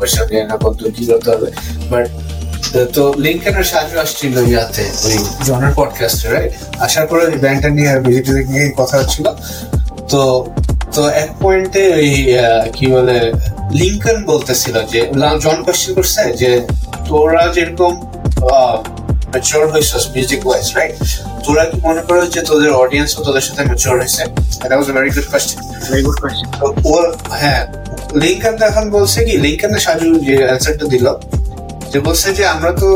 পয়সা 0.00 0.22
না 0.50 0.56
কত 0.56 0.78
কি 0.96 1.02
করতে 1.06 1.28
হবে? 1.30 1.48
বাট 1.90 2.06
তো 2.72 3.14
লিঙ্কেনের 3.16 3.64
সাহায্য 3.64 3.98
আসছিল 3.98 4.48
ইয়াতে 4.48 4.90
ওই 5.04 5.18
জনের 5.44 5.72
পডকাস্টে 5.74 6.28
রাইট 6.28 6.52
আসার 6.78 7.06
পরে 7.06 7.26
ওই 7.26 7.32
ব্যান্ডটা 7.32 7.68
নিয়ে 7.68 7.88
আর 7.88 8.00
বিজেপি 8.00 8.30
নিয়ে 8.30 8.72
কথা 8.76 8.98
হচ্ছিল। 8.98 9.26
তো 10.08 10.46
তো 10.94 11.08
এক 11.08 11.30
পয়েন্টে 11.40 11.94
ওই 11.94 12.34
কি 12.72 12.86
বলে 12.86 13.32
লিঙ্কন 13.72 14.24
বলতেছিল 14.24 14.86
যে 14.86 15.10
জন 15.40 15.62
কোশ্চেন 15.62 15.94
করছে 15.94 16.32
যে 16.32 16.60
তোরা 17.08 17.48
যেরকম 17.54 17.92
ম্যাচিওর 19.30 19.68
হয়েছিস 19.68 20.08
মিউজিক 20.14 20.46
ওয়াইজ 20.46 20.72
রাইট 20.74 20.94
তোরা 21.44 21.64
কি 21.64 21.80
মনে 21.82 22.02
করো 22.02 22.26
যে 22.26 22.42
তোদের 22.42 22.70
অডিয়েন্সও 22.72 23.24
তোদের 23.24 23.40
সাথে 23.40 23.64
ম্যাচিওর 23.64 23.98
হয়েছে 23.98 24.24
that 24.24 24.72
was 24.72 24.90
very 24.90 25.10
good 25.10 25.26
question 25.30 25.62
very 25.88 26.02
good 26.02 26.20
question 26.20 26.50
তো 26.60 26.66
ও 26.84 27.12
হ্যাঁ 27.30 27.66
লিঙ্কন 28.14 28.62
এখন 28.62 28.90
বলছে 28.90 29.24
কি 29.24 29.38
লিঙ্কনের 29.38 29.80
সাজু 29.80 30.20
যে 30.20 30.44
অ্যান্সারটা 30.44 30.86
দিল 30.86 31.06
যে 31.92 31.98
বলছে 32.02 32.28
যে 32.38 32.44
আমরা 32.54 32.70
তো 32.80 32.88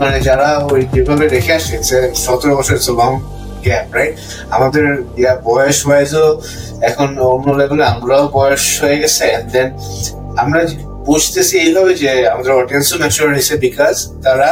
মানে 0.00 0.18
যারা 0.28 0.48
ওই 0.66 0.80
যেভাবে 0.94 1.24
রেখে 1.26 1.52
আসছে 1.58 1.76
সতেরো 2.16 2.52
বছর 2.58 2.76
লং 2.92 3.12
গ্যাপ 3.64 3.88
রাইট 3.96 4.14
আমাদের 4.50 4.84
ইয়া 5.16 5.32
বয়স 5.46 5.78
ওয়াইজও 5.86 6.26
এখন 6.82 7.08
অন্য 7.26 7.46
লেভেলে 7.58 7.84
আমরাও 7.94 8.24
বয়স 8.36 8.64
হয়ে 8.82 8.96
গেছে 9.02 9.24
দেন 9.52 9.68
আমরা 10.42 10.60
বুঝতেছি 11.06 11.54
এইভাবে 11.58 11.92
যে 12.02 12.10
আমাদের 12.32 12.52
অডিয়েন্সও 12.54 12.96
ম্যাচিওর 13.02 13.28
হয়েছে 13.30 13.54
বিকজ 13.64 13.94
তারা 14.24 14.48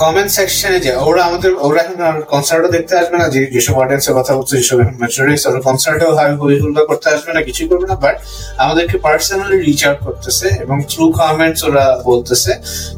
কমেন্ট 0.00 0.30
সেকশনে 0.36 0.78
যে 0.86 0.92
ওরা 1.08 1.22
আমাদের 1.28 1.52
ওরা 1.66 1.80
এখন 1.84 1.96
কনসার্টও 2.32 2.70
দেখতে 2.76 2.92
আসবে 3.00 3.16
না 3.22 3.26
যেসব 3.54 3.74
অডিয়েন্সের 3.82 4.14
কথা 4.18 4.32
বলছে 4.38 4.54
যেসব 4.60 4.78
ম্যাচুরিস 5.02 5.42
ওরা 5.48 5.60
কনসার্টেও 5.68 6.10
হাবি 6.18 6.34
হবি 6.40 6.54
করতে 6.90 7.06
আসবে 7.14 7.30
না 7.36 7.40
কিছুই 7.48 7.66
করবে 7.70 7.86
না 7.90 7.96
বাট 8.04 8.16
আমাদেরকে 8.64 8.96
পার্সোনালি 9.06 9.58
রিচ 9.66 9.80
আউট 9.86 9.98
করতেছে 10.06 10.46
এবং 10.64 10.76
থ্রু 10.90 11.04
কমেন্টস 11.20 11.60
ওরা 11.68 11.84
বলতেছে 12.10 12.52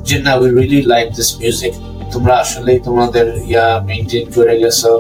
যে 0.08 0.16
না 0.26 0.32
we 0.40 0.48
really 0.50 0.80
like 0.92 1.06
this 1.16 1.28
music 1.40 1.74
তোমরা 2.12 2.34
আসলে 2.44 2.72
তোমাদের 2.86 3.26
ইয়া 3.50 3.66
মেনটেন 3.88 4.24
করে 4.34 4.54
গেছো 4.62 4.90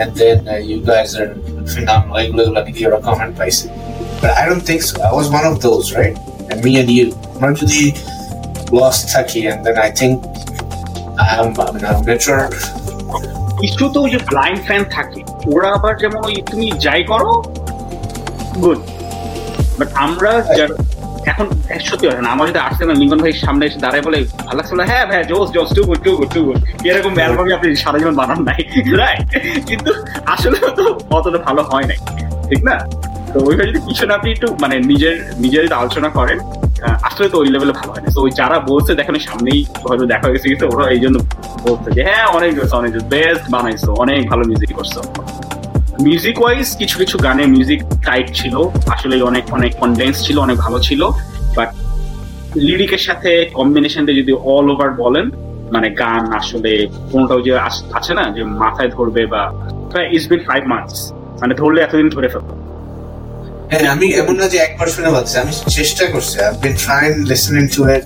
and 0.00 0.12
then 0.18 0.38
you 0.68 0.78
guys 0.90 1.10
are 1.20 1.28
phenomenal 1.72 2.16
এগুলো 2.24 2.40
এগুলো 2.44 2.58
নাকি 2.58 2.82
ওরা 2.88 2.98
কমেন্ট 3.06 3.34
পাইছে 3.40 3.66
But 4.22 4.32
I 4.32 4.44
don't 4.44 4.60
think 4.60 4.82
so. 4.82 4.94
I 5.00 5.12
was 5.12 5.26
one 5.30 5.46
of 5.46 5.62
those, 5.62 5.86
right? 5.94 6.14
And 6.50 6.58
me 6.64 6.72
and 6.80 6.90
you. 6.90 7.06
আমরা 7.34 7.52
যদি 7.62 7.82
lost 8.72 9.02
থাকি 9.14 9.40
and 9.50 9.58
then 9.66 9.76
I 9.78 9.90
think 9.98 10.14
I'm, 11.22 11.48
mean, 11.72 11.84
I'm 11.84 12.00
better 12.04 12.38
কিছু 13.60 13.84
তো 13.94 13.98
ওই 14.04 14.10
যে 14.10 14.20
ব্লাইন্ড 14.30 14.60
ফ্যান 14.66 14.82
থাকে। 14.96 15.20
ওরা 15.54 15.68
আবার 15.76 15.92
যেমন 16.02 16.20
ওই 16.28 16.34
তুমি 16.50 16.66
যাই 16.86 17.00
করো 17.04 17.30
গুড 18.62 18.78
বাট 19.78 19.88
আমরা 20.04 20.30
এখন 21.26 21.46
সত্যি 21.80 22.04
না 22.22 22.30
আমার 22.34 22.46
যদি 22.50 22.60
না 22.86 22.94
ভাই 23.22 23.32
সামনে 23.44 23.62
এসে 23.66 23.78
দাঁড়ায় 23.84 24.04
বলে 24.06 24.18
ভালো 24.46 24.56
লাগছে? 24.58 24.72
বলে, 24.74 24.86
হ্যাঁ 24.86 25.04
ভাই 25.06 25.18
জোস 25.30 25.48
জোস 25.56 25.70
too 25.76 25.82
good 25.88 26.00
too 26.06 26.10
good 26.16 26.30
too 26.34 26.40
good 26.46 26.58
এরকম 26.88 27.12
অ্যালবামই 27.18 27.52
আপনি 27.52 27.68
সারা 27.76 27.96
জীবন 27.98 28.14
বানান 28.14 28.40
নাই 28.48 28.60
রাইট 29.00 29.22
কিন্তু 29.68 29.90
আসলে 30.26 30.56
তো 30.78 30.84
অতটা 31.10 31.38
ভালো 31.38 31.62
হয় 31.62 31.86
নাই 31.90 31.98
ঠিক 32.48 32.60
না? 32.68 32.74
তো 33.32 33.38
ওইভাবে 33.48 33.68
যদি 33.70 33.80
পিছনে 33.88 34.12
আপনি 34.18 34.28
একটু 34.34 34.46
মানে 34.62 34.76
নিজের 34.90 35.16
নিজের 35.44 35.64
আলোচনা 35.80 36.08
করেন 36.18 36.38
আসলে 37.08 37.26
তো 37.32 37.36
ওই 37.42 37.48
লেভেলে 37.54 37.74
ভালো 37.80 37.90
হয় 37.94 38.02
না। 38.04 38.10
তো 38.16 38.20
ওই 38.26 38.30
যারা 38.40 38.56
বলছে, 38.70 38.92
দেখেন 39.00 39.14
সামনেই 39.28 39.60
হয়তো 39.88 40.04
দেখা 40.12 40.24
হয়ে 40.26 40.34
গেছে 40.36 40.64
ওরা 40.72 40.84
এই 40.94 41.00
জন্য 41.04 41.16
বলছে 41.66 41.88
যে 41.96 42.02
হ্যাঁ 42.08 42.26
অনেক 42.36 42.52
অনেক 42.80 42.92
বেস্ট 43.12 43.44
বানাইছো, 43.54 43.90
অনেক 44.04 44.20
ভালো 44.30 44.42
মিউজিক 44.50 44.70
করছ। 44.78 44.94
মিউজিক 46.06 46.36
ওয়াইজ 46.42 46.66
কিছু 46.80 46.96
কিছু 47.02 47.16
গানে 47.26 47.44
মিউজিক 47.54 47.80
টাইট 48.06 48.28
ছিল, 48.38 48.54
আসলে 48.94 49.14
অনেক 49.30 49.44
অনেক 49.56 49.72
কনডেন্স 49.82 50.16
ছিল, 50.26 50.36
অনেক 50.46 50.56
ভালো 50.64 50.78
ছিল 50.88 51.02
বাট 51.56 51.70
লিরিকের 52.66 53.02
সাথে 53.08 53.30
কম্বিনেশন 53.58 54.02
দিয়ে 54.06 54.18
যদি 54.22 54.32
অল 54.54 54.66
ওভার 54.72 54.90
বলেন 55.02 55.26
মানে 55.74 55.88
গান 56.02 56.22
আসলে 56.40 56.72
কোনটাও 57.10 57.40
যে 57.46 57.52
আছে 57.98 58.12
না, 58.18 58.24
যে 58.36 58.42
মাথায় 58.62 58.90
ধরবে 58.96 59.22
বা 59.32 59.42
ইটস 60.14 60.26
বিন 60.30 60.42
ফাইভ 60.48 60.62
মান্থস 60.72 60.98
মানে 61.40 61.52
ধরলে 61.60 61.78
এতদিন 61.86 62.08
ধরে 62.16 62.28
ফেলব। 62.34 62.48
হ্যাঁ 63.70 63.84
আমি 63.94 64.06
এমন 64.12 64.34
না 64.36 64.46
যে 64.48 64.58
একবার 64.58 64.88
শুনে 64.88 65.10
পাচ্ছি 65.10 65.34
আমি 65.38 65.52
চেষ্টা 65.70 66.04
করছি 66.06 66.36
trying 66.80 67.16
listening 67.24 67.68
to 67.68 67.80
it 67.96 68.04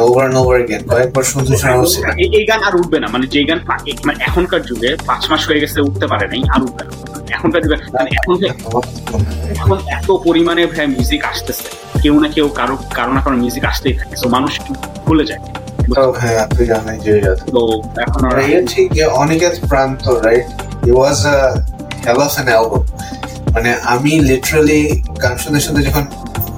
over 0.00 0.22
and 0.22 0.36
over 0.36 0.56
again 0.56 0.82
কয়েকবার 0.92 1.24
শুনতে 1.24 1.52
শোনা 1.56 1.76
হচ্ছে 1.80 1.98
এই- 2.34 2.46
গান 2.50 2.60
আর 2.62 2.74
উঠবে 2.76 2.98
না 3.00 3.08
মানে 3.14 3.26
যে 3.26 3.40
গান 3.44 3.58
মানে 4.06 4.18
এখনকার 4.28 4.62
যুগে 4.62 4.90
পাঁচ 5.06 5.22
মাস 5.30 5.42
হয়ে 5.48 5.60
গেছে 5.60 5.78
উঠতে 5.80 6.06
পারে 6.06 6.26
নাই 6.28 6.40
আর 6.54 6.60
উঠবে 6.62 6.82
না। 6.84 6.92
এখনকার 7.36 7.60
যুগে 7.64 7.76
মানে 7.96 8.10
এখন 8.18 8.34
এখন 9.54 9.78
এত 9.96 10.08
পরিমাণে 10.26 10.62
ভাই 10.66 10.86
মিউজিক 10.86 11.22
আসতেছে 11.24 11.66
কেউ 12.02 12.14
না 12.20 12.28
কেউ 12.28 12.46
কারও 12.58 12.76
কারও 12.98 13.12
না 13.16 13.20
কারও 13.24 13.36
মিউজিক 13.36 13.64
আসতেই 13.64 13.94
থাকে 13.98 14.14
তো 14.22 14.26
মানুষ 14.28 14.52
ভুলে 15.06 15.24
যায়। 15.30 15.40
হ্যাঁ 16.20 16.42
Aniket 19.14 19.54
Pranto 19.68 20.02
right 20.24 20.46
it 20.86 20.90
was 20.90 21.18
hell 22.06 22.18
of 22.18 22.32
an 22.34 22.48
album 22.48 22.82
মানে 23.54 23.70
আমি 23.94 24.12
লিটারালি 24.28 24.80
গান 25.22 25.34
শুনতে 25.42 25.60
শুনতে 25.60 25.80
যখন 25.88 26.04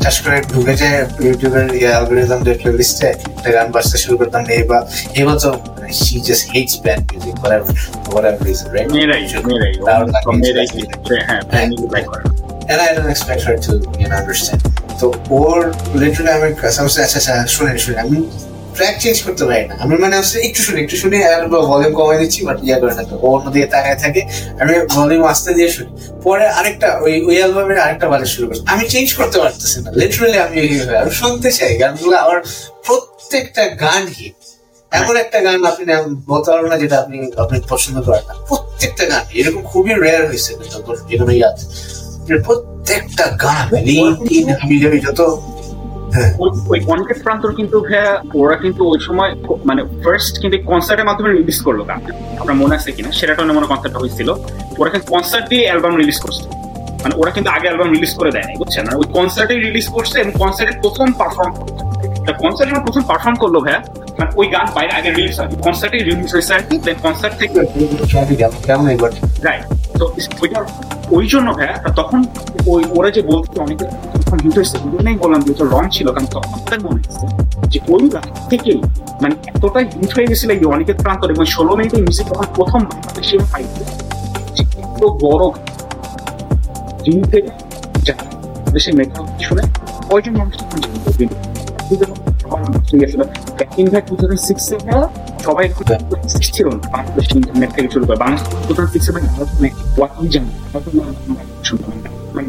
চাষ 0.02 0.16
করে 0.24 0.38
ঢুকে 0.52 0.74
যায় 0.80 0.98
ইউটিউবের 1.24 1.66
ইয়ে 1.78 1.90
অ্যালগোরিদম 1.94 2.40
যে 2.46 2.52
প্লেলিস্টে 2.60 3.08
একটা 3.28 3.50
গান 3.56 3.66
বাজতে 3.74 3.96
শুরু 4.04 4.14
করতাম 4.20 4.42
এবার 4.60 4.82
এবার 5.20 5.36
তো 5.44 5.50
she 6.00 6.16
just 6.26 6.44
hates 6.52 6.74
band 6.84 7.02
music 7.10 7.34
whatever 7.42 7.68
whatever 8.14 8.40
reason 8.48 8.66
right. 8.74 8.88
music. 8.90 9.42
হ্যাঁ 11.28 11.68
and 12.70 12.80
I 12.80 12.88
don't 12.94 13.10
expect 13.10 13.42
her 13.42 13.56
to 13.58 13.72
you 14.00 14.06
know 14.10 14.18
understand. 14.22 14.60
তো 15.00 15.06
ওর 15.40 15.60
লিটারালি 16.00 16.32
আমি 16.38 16.48
আচ্ছা 16.68 16.82
আচ্ছা 17.06 17.92
আমি 18.04 18.18
ট্র্যাক 18.74 18.94
চেঞ্জ 19.00 19.22
করতে 19.22 19.44
পারি 19.44 19.68
না। 19.68 19.76
আমি 19.80 19.96
মানে 19.96 20.18
হচ্ছে 20.18 20.40
একটু 20.40 20.62
শুনি 20.62 20.82
একটু 20.82 20.96
শুনি, 20.96 21.24
আর 21.24 21.48
ভলিউম 21.48 21.94
কমাই 21.94 22.18
দিচ্ছি 22.18 22.44
বাট 22.44 22.58
ইয়া 22.62 22.80
করে 22.80 22.94
থাকে 22.94 23.14
ও 23.14 23.18
অন্যদিকে 23.18 23.66
তাকায় 23.66 23.96
থাকে, 23.96 24.22
আমি 24.60 24.86
ভলিউম 24.86 25.24
আস্তে 25.24 25.54
দিয়ে 25.54 25.68
শুনি। 25.68 26.20
পরে 26.22 26.48
আরেকটা, 26.48 26.98
ওই 26.98 27.24
ওই 27.24 27.38
অ্যালবামের 27.38 27.80
আরেকটা 27.80 28.08
বাজে 28.08 28.26
শুরু 28.26 28.48
করছি। 28.48 28.60
আমি 28.66 28.88
চেঞ্জ 28.88 29.14
করতে 29.14 29.38
পারতেছি 29.38 29.80
না। 29.80 29.90
লিটারালি 29.90 30.38
আমি 30.38 30.80
আমি 30.96 31.10
শুনতে 31.10 31.52
চাই। 31.52 31.76
গানগুলো 31.76 32.16
আমার 32.16 32.40
প্রত্যেকটা 32.86 33.68
গান 33.68 34.06
হিট 34.06 34.34
এমন 34.90 35.16
একটা 35.16 35.40
গান 35.40 35.64
আপনি 35.64 35.86
না- 35.86 36.16
বলতে 36.26 36.50
পারবেন 36.50 36.70
না 36.70 36.78
যেটা 36.78 36.98
আপনি 36.98 37.30
আপনি 37.36 37.60
পছন্দ 37.68 38.02
করেন 38.02 38.26
না। 38.28 38.34
প্রত্যেকটা 38.48 39.06
গান, 39.06 39.22
এরকম 39.34 39.62
খুবই 39.62 39.94
রেয়ার 39.94 40.26
হয়েছে 40.26 40.54
কিন্তু 40.54 40.96
যেগুলো 41.08 41.30
ইয়াদ 41.30 41.56
প্রত্যেকটা 42.42 43.26
গান 43.26 43.76
আমি 44.62 44.80
যাবি 44.80 45.00
যত 45.00 45.40
ওই- 46.38 46.60
ওই 46.68 46.80
কনটেক্ট 46.80 47.22
প্রান্তর 47.22 47.54
কিন্তু 47.54 47.80
ভাইয়া 47.80 48.22
ওরা 48.34 48.56
কিন্তু 48.56 48.88
ওই 48.88 48.98
সময় 49.00 49.34
মানে 49.64 49.82
ফার্স্ট 50.04 50.40
কিন্তু 50.40 50.58
কনসার্টের 50.58 51.06
মাধ্যমে 51.06 51.32
রিলিজ 51.32 51.62
করল 51.62 51.82
গান 51.82 52.00
আপনার 52.40 52.56
মনে 52.56 52.74
আছে 52.74 52.92
কিনা? 52.92 53.12
সেটা 53.12 53.34
মনে 53.44 53.66
কনসার্টটা 53.66 53.98
হয়েছিল। 53.98 54.30
ওরা 54.78 54.90
কিন্তু 54.90 55.12
কনসার্ট 55.12 55.48
দিয়ে 55.48 55.62
অ্যালবাম 55.62 55.96
রিলিজ 55.96 56.20
করছে। 56.20 56.42
মানে 57.02 57.14
ওরা 57.16 57.30
কিন্তু 57.30 57.50
আগে 57.50 57.68
অ্যালবাম 57.68 57.90
রিলিজ 57.90 58.14
করে 58.14 58.30
দেয় 58.30 58.44
নাই 58.44 58.56
বুঝছেন? 58.56 58.84
মানে 58.86 58.96
ওই 58.96 59.04
কনসার্টে 59.12 59.54
রিলিজ 59.54 59.88
করছে 59.88 60.20
এবং 60.20 60.32
কনসার্টে 60.38 60.78
প্রথম 60.80 61.12
পারফর্ম 61.12 61.52
করছে। 61.52 61.84
যখন 62.32 62.80
প্রথম 62.84 63.02
পারফর্ম 63.02 63.34
করল 63.34 63.60
ভাইয়া 63.60 63.82
মানে 64.18 64.30
ওই 64.36 64.46
গান 64.46 64.66
বাইরে 64.74 64.92
আগে 64.92 65.10
রিলিজ 65.10 65.40
হয়। 65.40 65.48
কনসার্টে 65.62 65.98
রিলিজ 65.98 66.32
হয়েছে 66.32 66.54
আর 66.54 66.60
কি 66.60 66.78
দেন 66.78 66.94
কনসার্ট 67.02 67.38
থেকে 67.38 67.60
রাইট 69.44 69.98
তো 69.98 70.14
ওইটা 70.42 70.64
ওই 71.10 71.26
জন্য 71.26 71.52
ভাইয়া 71.52 71.72
তখন 71.72 72.24
ওই 72.66 72.84
ওরা 72.90 73.10
যে 73.10 73.22
বলতো 73.22 73.60
অনেকে 73.62 73.84
তখন 74.34 74.44
হিট 74.44 74.56
হয়েছে 74.58 74.76
ওই 74.78 74.90
জন্যই 74.94 75.16
বললাম 75.22 75.40
যে 75.44 75.50
ওটা 75.52 75.64
রং 75.66 75.84
ছিল 75.96 76.06
কারণ 76.08 76.28
তখন 76.34 76.58
তার 76.64 76.80
মনে 76.84 77.00
হচ্ছে 77.00 77.26
যে 77.72 77.78
ওই 77.88 78.04
গান 78.08 78.26
থেকেই 78.50 78.78
মানে 79.22 79.34
এতটাই 79.48 79.84
হিট 79.92 80.10
হয়ে 80.16 80.28
গেছিল 80.30 80.50
এই 80.54 80.66
অনেকের 80.74 80.96
প্রান্তর 81.02 81.28
এবং 81.34 81.44
ষোলো 81.46 81.72
মিনিটের 81.76 82.00
মিউজিক 82.02 82.26
তখন 82.30 82.46
প্রথম 82.56 82.80
বাংলাদেশে 82.84 83.36
পাইছে 83.52 83.82
যে 84.56 84.62
এত 84.82 85.02
বড় 85.22 85.44
থেকে 87.24 87.50
যারা 88.06 88.24
দেশে 88.66 88.90
মেঘা 88.92 89.20
শুনে 89.40 89.62
কয়জন 90.08 90.34
মানুষ 90.38 90.54
তখন 90.60 90.78
যখন 90.82 92.18
হয়ে 94.50 94.98
সবাই 95.44 95.64
ছিল 96.48 96.66
না 96.70 96.84
বাংলাদেশ 96.92 97.26
ইন্টারনেট 97.32 97.70
থেকে 97.76 97.88
শুরু 97.94 98.04
করে 98.06 98.18
বাংলাদেশ 98.22 98.42
টু 98.66 98.72
থাউজেন্ড 98.74 98.92
সিক্সে 98.94 99.10
মানে 99.14 99.26
মানে 99.54 99.70
ওয়াকি 99.96 100.26
জানি 100.34 100.50
মানে 102.34 102.48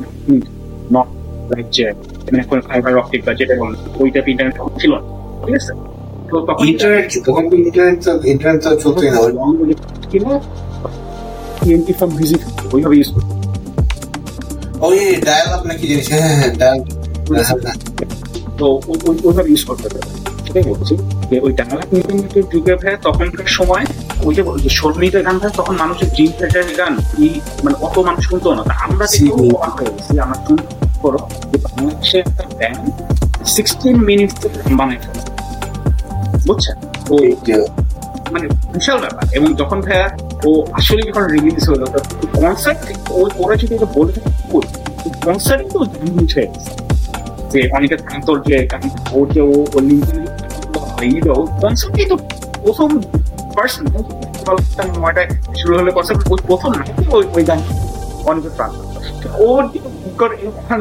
নট 0.91 1.09
লাইক 1.49 1.67
যে 1.71 1.85
মানে 2.25 2.37
এখন 2.39 2.57
ফাইবার 2.61 2.93
অপটিক 2.97 3.21
বা 3.25 3.33
যেটা 3.33 3.53
বলেন 3.59 3.75
ওই 3.99 4.09
টাইপ 4.11 4.27
ইন্টারনেট 4.27 4.55
ছিল 4.81 4.91
না 4.91 5.01
ঠিক 5.45 5.55
আছে? 5.55 5.73
তো 6.29 6.35
তখন 6.45 6.65
ইন্টারনেট 6.67 7.07
ইন্টারনেট 7.59 7.99
তো 8.03 8.11
ইন্টারনেট 8.25 8.61
তো 8.63 8.69
চলতোই 8.75 9.09
না। 9.09 9.19
ফ্রম 11.93 12.11
ভিজিট 12.15 12.41
ওইভাবে 12.73 12.95
ইউজ 12.97 13.09
করতো। 13.13 13.33
ওই 14.79 14.97
ডায়াল 15.25 15.49
আপ 15.49 15.63
নাকি 15.65 15.83
জিনিস? 15.87 16.05
হ্যাঁ 16.09 16.35
হ্যাঁ 16.35 16.53
ডায়াল 16.55 16.79
তো 18.57 18.65
ওই- 18.87 19.01
ওই- 19.05 19.21
ওইভাবে 19.23 19.49
ইউজ 19.49 19.63
করতে। 19.63 19.87
পারে 19.89 20.07
সেটাই 20.45 20.63
বলছি 20.63 20.93
যে 21.29 21.37
ওই 21.39 21.51
ইন্টারনেটের 21.51 22.43
যুগে 22.53 22.75
ভাই 22.75 22.93
তখনকার 23.03 23.49
সময় 23.49 23.83
ওই 24.23 24.33
যে 24.35 24.41
মিনিটের 24.95 25.23
গান 25.23 25.35
ভাই 25.39 25.51
তখন 25.57 25.75
মানুষের 25.75 26.09
ড্রিম 26.09 26.31
থিয়েটারের 26.37 26.75
গান 26.77 26.93
মানে 27.63 27.75
অত 27.81 27.95
মানুষ 27.99 28.23
শুনতো 28.29 28.47
না। 28.53 28.63
আমরা 28.83 29.05
দেখে 29.05 29.25
আমরা 30.21 30.37
শুন 30.47 30.57
করো 31.05 31.19
যে 31.51 31.57
বাংলাদেশে 31.65 32.17
একটা 32.25 32.43
ব্যান্ড 32.59 32.83
সিক্সটিন 33.55 33.97
মিনিট 34.09 34.31
বানাই 34.79 34.97
ফেলছে 35.03 35.29
বুঝছেন 36.47 36.77
তো 37.07 37.13
মানে 38.33 38.45
বিশাল 38.73 38.97
ব্যাপার। 39.03 39.23
এবং 39.37 39.49
যখন 39.61 39.77
ভাইয়া 39.85 40.07
ও 40.47 40.49
আসলে 40.79 41.01
যখন 41.09 41.23
রিলিজ 41.35 41.59
হলো 41.71 41.85
কনসার্ট 42.41 42.79
ওই 43.19 43.29
ওরা 43.43 43.55
যদি 43.61 43.73
এটা 43.77 43.87
বলে 43.95 44.11
থাকে 44.15 44.31
কনসার্টই 45.25 45.67
তো 45.73 45.77
হয়ে 45.79 46.11
গেছে। 46.17 46.41
যে 47.51 47.59
অনেকের 47.77 47.99
প্রান্তর 48.05 48.37
যে 48.47 48.55
ওর 49.15 49.25
যে 49.35 49.41
ও 49.53 49.57
ও 51.33 51.41
কনসার্টই 51.61 52.05
তো 52.11 52.15
প্রথম 52.63 52.89
পার্সন 53.55 53.85
নয়টায় 55.03 55.29
শুরু 55.59 55.73
হলে 55.79 55.91
কনসার্ট 55.97 56.19
ওই 56.33 56.39
প্রথম 56.49 56.71
না 56.79 56.83
ওই 57.15 57.23
ওই 57.35 57.43
গান 57.49 57.59
অনেকের 58.29 58.53
প্রান্ত 58.57 58.75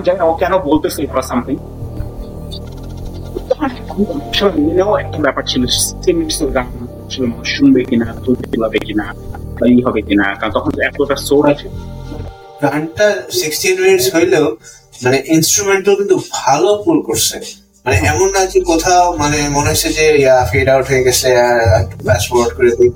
জানি 0.07 0.19
না 0.19 0.25
ও 0.25 0.33
কেন 0.35 0.53
বলতেছে 0.59 1.01
বা 1.15 1.23
সামথিং 1.23 1.57
একটা 4.99 5.19
ব্যাপার 5.19 5.45
ছিল 5.47 5.63
সিক্সটিন 5.67 6.17
মিনিটসের 6.17 6.51
গান 6.51 6.69
ছিল 7.11 7.23
শুনবে 7.45 7.81
কিনা 7.85 8.07
তুলতে 8.25 8.57
পারবে 8.59 8.79
কিনা 8.79 9.07
ই 9.67 9.79
হবে 9.83 10.01
কিনা 10.03 10.27
কারণ 10.35 10.53
তখন 10.53 10.73
এতটা 10.81 11.17
সোর 11.17 11.45
আছে 11.51 11.69
গানটা 12.63 13.07
সিক্সটিন 13.31 13.77
মিনিটস 13.81 14.07
হইলেও 14.15 14.47
মানে 15.05 15.19
ইনস্ট্রুমেন্টাল 15.27 15.95
কিন্তু 15.97 16.17
ভালো 16.33 16.71
পুল 16.85 16.99
করছে। 17.03 17.37
মানে 17.85 17.97
এমন 18.07 18.29
না 18.31 18.47
যে 18.47 18.61
কোথাও 18.61 19.05
মানে 19.17 19.39
মনে 19.49 19.69
হচ্ছে 19.71 19.89
যে 19.93 20.05
ইয়া 20.19 20.37
ফেড 20.53 20.69
আউট 20.69 20.87
হয়ে 20.89 21.03
গেছে 21.05 21.29
করে 22.57 22.71
দিই. 22.79 22.91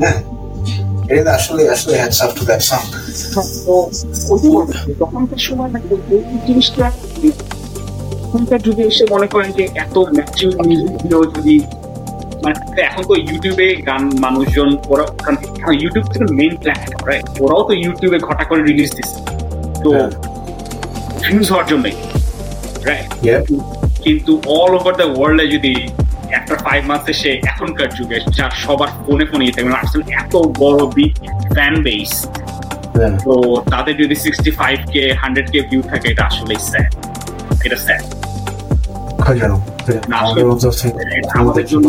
হ্যাঁ। 0.00 0.18
আসলে 1.36 1.62
আসলে 1.70 1.94
হ্যাটস 2.00 2.20
টু 2.36 2.42
দ্যাট 2.44 2.62
সং 2.62 2.82
তো 3.64 3.72
তখনকার 5.00 5.40
সময় 5.40 5.70
না 5.74 5.78
এই 6.14 6.22
জিনিসটা 6.46 6.84
এখনকার 8.26 8.60
যুগে 8.66 8.84
এসে 8.84 9.04
মনে 9.10 9.26
করেন 9.26 9.50
যে 9.58 9.64
এত 9.76 9.96
ম্যাচিউর 10.16 10.54
মিউজিক 10.60 10.92
ভিডিও 10.96 11.20
যদি 11.34 11.54
মানে 12.44 12.56
এখন 12.88 13.02
তো 13.04 13.14
ইউটিউবে 13.22 13.66
গান 13.88 14.02
মানুষজন 14.20 14.70
ওরা 14.88 15.04
কারণ 15.24 15.36
ইউটিউব 15.80 16.04
থেকে 16.12 16.26
মেইন 16.38 16.54
প্ল্যাটফর্ম 16.56 17.02
রাইট 17.06 17.26
ওরাও 17.42 17.62
তো 17.68 17.72
ইউটিউবে 17.74 18.18
ঘটা 18.18 18.44
করে 18.44 18.60
রিলিজ 18.62 18.90
দিচ্ছে 18.96 19.18
তো 19.84 19.90
হ্যাঁ। 19.92 20.10
ভিউজ 21.22 21.46
হওয়ার 21.50 21.66
জন্যই 21.68 21.94
রাইট. 22.86 23.08
কিন্তু 24.04 24.32
অল 24.52 24.72
ওভার 24.78 24.94
দ্য 24.94 25.06
ওয়ার্ল্ডে 25.10 25.46
যদি 25.52 25.72
একটা 26.30 26.54
ফাইভ 26.56 26.84
মান্থ 26.84 27.06
এখনকার 27.42 27.88
যুগে 27.88 28.20
যার 28.30 28.50
সবার 28.50 28.88
ফোনে 29.06 29.24
ফোনে 29.26 29.44
এত 30.12 30.36
বড় 30.58 30.86
বিগ 30.94 31.12
ফ্যান 31.54 31.82
বেস 31.82 32.12
তো 33.24 33.32
তাদের 33.70 33.96
যদি 33.96 34.14
sixty 34.14 34.50
five 34.50 34.78
K 34.90 35.12
hundred 35.12 35.50
K 35.50 35.60
view 35.60 35.82
থাকে 35.82 36.08
এটা 36.08 36.24
আসলেই 36.24 36.56
স্যাড 36.60 36.94
এটা 37.64 37.76
স্যাড 37.76 38.02
আমাদের 41.34 41.64
জন্য। 41.66 41.86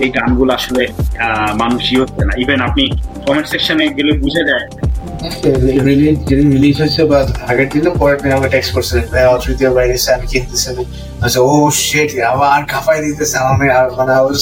এই 0.00 0.08
গানগুলো 0.08 0.52
আসলে 0.52 0.82
আহ, 1.18 1.54
মানুষই 1.54 1.96
হচ্ছে 1.96 2.24
না। 2.24 2.32
ইভেন 2.38 2.60
আপনি 2.60 2.84
কমেন্ট 3.26 3.46
সেকশনে 3.46 3.88
গেলে 3.88 4.12
বুঝে 4.18 4.42
যায় 4.44 4.64
রিলিজ 4.66 4.85
যেদিন 6.28 6.48
রিলিজ 6.56 6.76
হয়েছে 6.82 7.02
বা 7.10 7.18
আগের 7.50 7.68
দিনও 7.72 7.92
পরের 8.00 8.18
দিন 8.22 8.30
আমাকে 8.36 8.50
টেক্সট 8.54 8.70
করছিলেন 8.76 9.04
ভাই 9.12 9.22
আমার 9.28 9.40
বাইরে 9.76 9.94
আমি 10.16 10.26
কিনতেছি। 10.32 10.68
আচ্ছা 11.24 11.40
ও 11.50 11.52
শেট 11.88 12.10
আবার 12.32 12.62
কাপাই 12.72 12.98
দিতেছে 13.04 13.36
আমি 13.42 13.66
মানে 13.98 14.12
I 14.18 14.22
was 14.24 14.40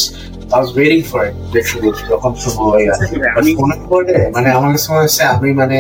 I 0.54 0.58
was 0.60 0.68
waiting 0.76 1.00
for 1.10 1.20
it 1.28 1.34
literally 1.52 1.90
যখন 2.12 2.32
শুরু 2.42 2.62
হয়ে 2.72 2.84
গেছে। 2.88 3.04
আমি 3.38 3.50
পড়ে 3.90 4.16
মানে 4.34 4.48
আমার 4.56 4.70
কাছে 4.74 4.88
মনে 4.92 5.02
হচ্ছে 5.06 5.22
আমি 5.34 5.48
মানে 5.60 5.76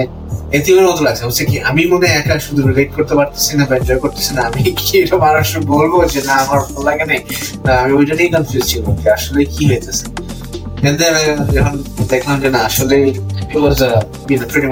এতিমের 0.58 0.84
মতো 0.90 1.02
লাগছে। 1.06 1.22
হচ্ছে 1.28 1.44
কি 1.50 1.56
আমি 1.70 1.82
মনে 1.92 2.06
একা 2.20 2.34
শুধু 2.46 2.60
রিলেট 2.68 2.90
করতে 2.96 3.14
পারতেছি 3.18 3.52
না 3.58 3.64
বা 3.68 3.74
এনজয় 3.78 4.00
করতেছি 4.04 4.30
না? 4.36 4.40
আমি 4.48 4.60
কি 4.80 4.94
এটা 5.02 5.16
মানুষকে 5.24 5.60
বলব 5.72 5.92
যে 6.12 6.20
না 6.28 6.34
আমার 6.44 6.58
ভালো 6.66 6.82
লাগে 6.88 7.04
নাই? 7.10 7.20
না 7.66 7.72
আমি 7.82 7.92
ওইটা 7.98 8.14
নিয়ে 8.18 8.30
কনফিউজ 8.34 8.64
ছিলাম 8.70 8.94
যে 9.02 9.08
আসলে 9.16 9.40
কি 9.54 9.62
হইতেছে? 9.70 10.04
I 10.84 10.92
যখন 11.56 11.76
দেখলাম 12.12 12.36
যে 12.42 12.48
না 12.54 12.60
আসলে 12.68 12.96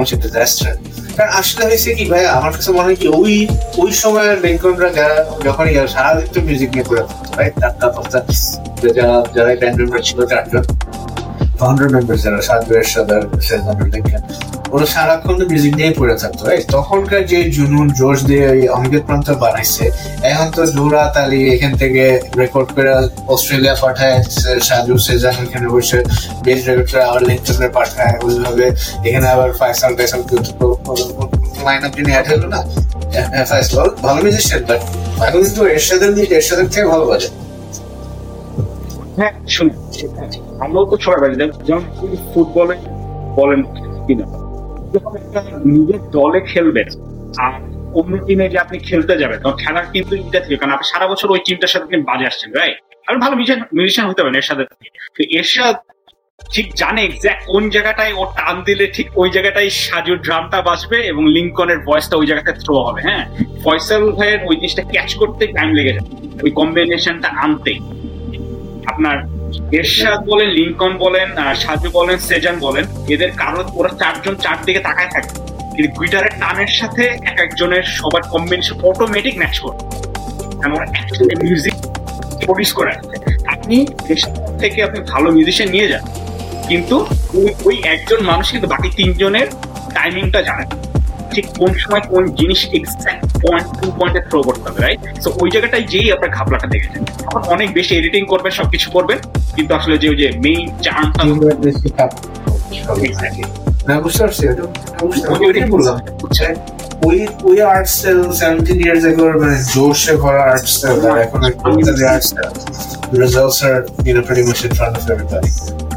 much 0.01 0.13
a 0.15 0.17
disaster. 0.25 0.73
কারণ 1.17 1.33
আসলে 1.41 1.63
হয়েছে 1.69 1.91
কি 1.99 2.05
ভাই 2.13 2.23
আমার 2.39 2.51
কাছে 2.57 2.71
মনে 2.77 2.87
হয় 2.89 2.99
কি, 3.03 3.07
ওই 3.21 3.35
ওই 3.83 3.91
সময়ের 4.03 4.39
লিঙ্কনরা 4.45 4.91
যারা, 4.99 5.17
যখন 5.47 5.65
সারাদিন 5.95 6.29
তো 6.35 6.39
মিউজিক 6.47 6.71
নিয়ে 6.75 6.87
করে 6.89 7.03
রাইট 7.39 7.55
তার 7.61 7.73
যারা 8.97 9.15
যারা 9.37 9.51
ছিল, 10.09 10.19
চারজন 10.31 10.65
ফাউন্ডার 11.63 11.89
মেম্বার 11.95 12.17
যারা 12.25 12.41
লিঙ্কন 13.95 14.23
ওরা 14.75 14.87
সারাক্ষণ 14.87 15.37
মিউজিক 15.51 15.73
নিয়ে 15.79 15.93
পড়ে 15.99 16.15
থাকতো 16.23 16.43
রাইট 16.49 16.65
তখনকার 16.71 17.23
যে 17.27 17.39
জুনুন 17.57 17.87
জোশ 17.99 18.19
দিয়ে 18.23 18.47
প্রান্ত 19.07 19.29
বানাইছে 19.43 19.85
এখন 20.23 20.49
তো 20.57 20.63
জোড়া 20.67 21.03
তালি 21.15 21.41
এখান 21.55 21.73
থেকে 21.77 22.03
রেকর্ড 22.41 22.69
করে 22.77 22.91
অস্ট্রেলিয়া 23.29 23.75
পাঠায় 23.83 24.17
সাজু 24.61 24.95
সেজান 24.99 25.37
এখানে 25.45 25.67
বসে 25.75 25.99
বেস 26.45 26.61
রেকর্ড 26.69 26.89
আবার 27.09 27.23
লিঙ্কনে 27.23 27.69
পাঠায় 27.69 28.15
ওইভাবে 28.25 28.67
এখানে 29.09 29.27
আবার 29.29 29.51
ফাইসাল 29.53 29.93
টাইসাল 29.95 30.21
লাইন 31.67 31.81
আপ 31.85 31.93
না? 32.55 32.61
হ্যাঁ, 33.33 33.45
ফাইসাল 33.45 33.89
ভালো 34.03 34.19
মিউজিশিয়ান 34.23 34.63
বাট 34.69 34.81
এখন 35.27 35.41
কিন্তু 35.43 35.63
এরশাদের 35.67 36.11
এরশাদের 36.33 36.67
থেকে 36.69 36.87
ভালো 36.87 37.05
বাজে। 37.07 37.29
হ্যাঁ 39.19 39.33
শুনুন 39.55 39.75
আমরাও 40.65 40.85
তো 40.91 40.97
সবাই 41.05 41.19
বাজি 41.23 41.37
যেমন 41.69 41.85
ফুটবলে 42.31 42.77
বলেন 43.39 43.61
কিনা। 44.07 44.25
যখন 44.95 45.13
একটা 45.21 45.41
নিজের 45.75 46.01
দলে 46.17 46.41
খেলবেন, 46.53 46.89
আর 47.45 47.53
অন্য 47.99 48.13
টিমে 48.27 48.47
যে 48.53 48.59
আপনি 48.65 48.77
খেলতে 48.89 49.15
যাবেন, 49.23 49.39
তখন 49.43 49.57
খেলার 49.63 49.87
কিন্তু 49.95 50.13
কারণ 50.61 50.73
আপনি 50.77 50.87
সারা 50.93 51.07
বছর 51.13 51.29
ওই 51.35 51.41
টিমটার 51.47 51.71
সাথে 51.73 51.85
আপনি 51.87 51.99
বাজে 52.11 52.29
আসছেন 52.31 52.51
রাইট 52.59 52.79
ভালো 53.25 53.35
মিউজিশিয়ান 53.77 54.07
হতে 54.11 54.21
পারেন 54.23 54.37
এর 54.41 54.47
সাথে 54.51 54.63
তো 55.17 55.23
এরশাদ 55.39 55.77
ঠিক 56.55 56.67
জানে 56.81 57.01
এক্স্যাক্ট 57.05 57.43
কোন 57.53 57.65
জায়গাটায় 57.75 58.13
ও 58.21 58.23
টান 58.39 58.57
দিলে 58.69 58.85
ঠিক 58.97 59.07
ওই 59.21 59.29
জায়গাটায় 59.35 59.71
সাজুর 59.83 60.19
ড্রামটা 60.27 60.59
বাজবে 60.69 60.99
এবং 61.11 61.23
লিঙ্কনের 61.37 61.81
ভয়েসটা 61.87 62.15
ওই 62.21 62.27
জায়গাতে 62.31 62.53
থ্রো 62.63 62.75
হবে 62.87 63.01
হ্যাঁ? 63.09 63.25
ফয়সাল 63.65 64.05
ভাইয়ের 64.17 64.41
ওই 64.49 64.55
জিনিসটা 64.59 64.83
ক্যাচ 64.93 65.11
করতে 65.21 65.43
টাইম 65.57 65.71
লেগে 65.79 65.93
যায়, 65.97 66.07
ওই 66.45 66.51
কম্বিনেশনটা 66.61 67.29
আনতে 67.45 67.73
আপনার 68.91 69.17
এরশাদ 69.79 70.21
বলেন 70.31 70.49
লিঙ্কন 70.59 70.93
বলেন 71.05 71.29
সাজু 71.63 71.89
বলেন, 71.99 72.17
সেজান 72.29 72.57
বলেন, 72.67 72.85
এদের 73.15 73.31
কারণ 73.43 73.65
ওরা 73.79 73.91
চারজন 74.01 74.35
চারদিকে 74.45 74.81
তাকায় 74.89 75.11
থাকে 75.15 75.31
কিন্তু 75.75 75.91
গিটারের 76.01 76.35
টানের 76.41 76.73
সাথে 76.79 77.05
এক 77.31 77.37
একজনের 77.47 77.85
সবার 77.99 78.23
কম্বিনেশন 78.33 78.77
অটোমেটিক 78.91 79.35
ম্যাচ 79.41 79.57
করে 79.65 79.79
একসাথে 81.01 81.35
মিউজিক 81.43 81.75
প্রডিউস 82.47 82.71
করে 82.79 82.91
আসছে। 82.95 83.17
আপনি 83.55 83.77
থেকে 84.61 84.79
আপনি 84.87 84.99
ভালো 85.13 85.29
মিউজিশিয়ান 85.37 85.71
নিয়ে 85.75 85.89
যান 85.93 86.05
কিন্তু 86.71 86.97
ওই 87.39 87.49
ওই 87.69 87.77
একজন 87.95 88.21
মানুষ 88.31 88.47
কিন্তু 88.53 88.69
বাকি 88.75 88.89
তিনজনের 88.99 89.49
টাইমিংটা 89.97 90.41
জানে 90.49 90.65
না। 90.71 90.75
ঠিক 91.35 91.47
কোন 91.59 91.71
সময় 91.83 92.03
কোন 92.13 92.23
জিনিস 92.41 92.61
এক্সাক্ট 92.73 93.23
পয়েন্ট 93.43 93.67
টু 93.79 93.87
পয়েন্টে 93.99 94.21
থ্রো 94.29 94.39
করতে 94.43 94.65
হবে 94.69 94.81
রাইট 94.81 95.01
তো 95.25 95.29
ওই 95.43 95.49
জায়গাটায় 95.53 95.85
যেই 95.93 96.07
আপনার 96.13 96.31
ঘাপলাটা 96.37 96.67
দেখেছেন 96.67 97.03
তখন 97.23 97.43
অনেক 97.55 97.69
বেশি 97.75 97.93
এডিটিং 97.97 98.23
করবেন 98.33 98.53
সবকিছু 98.59 98.89
করবেন 98.97 99.19
কিন্তু 99.57 99.73
আসলে 99.79 99.95
যে 99.99 100.07
ওই 100.09 100.17
যে 100.17 100.27
মেইন 100.45 100.65
চার্মটা 100.85 101.23
এক্স্যাক্টলি 103.03 103.45
না 103.89 103.95
বুঝতে 104.05 104.21
পারছি 104.23 104.43
এটা 104.47 104.65
বুঝতে 105.03 105.27
পারছি 105.29 105.63
বললাম। 105.75 105.97
বুঝছেন? 106.23 106.53
ওই 107.07 107.19
ওই 107.49 107.57
art 107.71 107.87
style 107.95 108.21
seventeen 108.41 108.79
years 108.85 109.05
ago 109.11 109.25
মানে 109.43 109.57
জোরসে 109.73 110.13
ভরা 110.23 110.43
আর্ট 110.51 110.67
স্টাইল 110.75 110.99
এখন 111.25 111.41
কলকাতার 111.63 112.07
art 112.07 112.25
style 112.29 112.53
results 113.23 113.59
are 113.69 113.77
you 114.07 114.13
know 114.17 114.23
pretty 114.27 114.43
much 114.49 114.61
in 114.65 114.73
front 114.79 114.95
of 114.99 115.05
everybody 115.05 115.51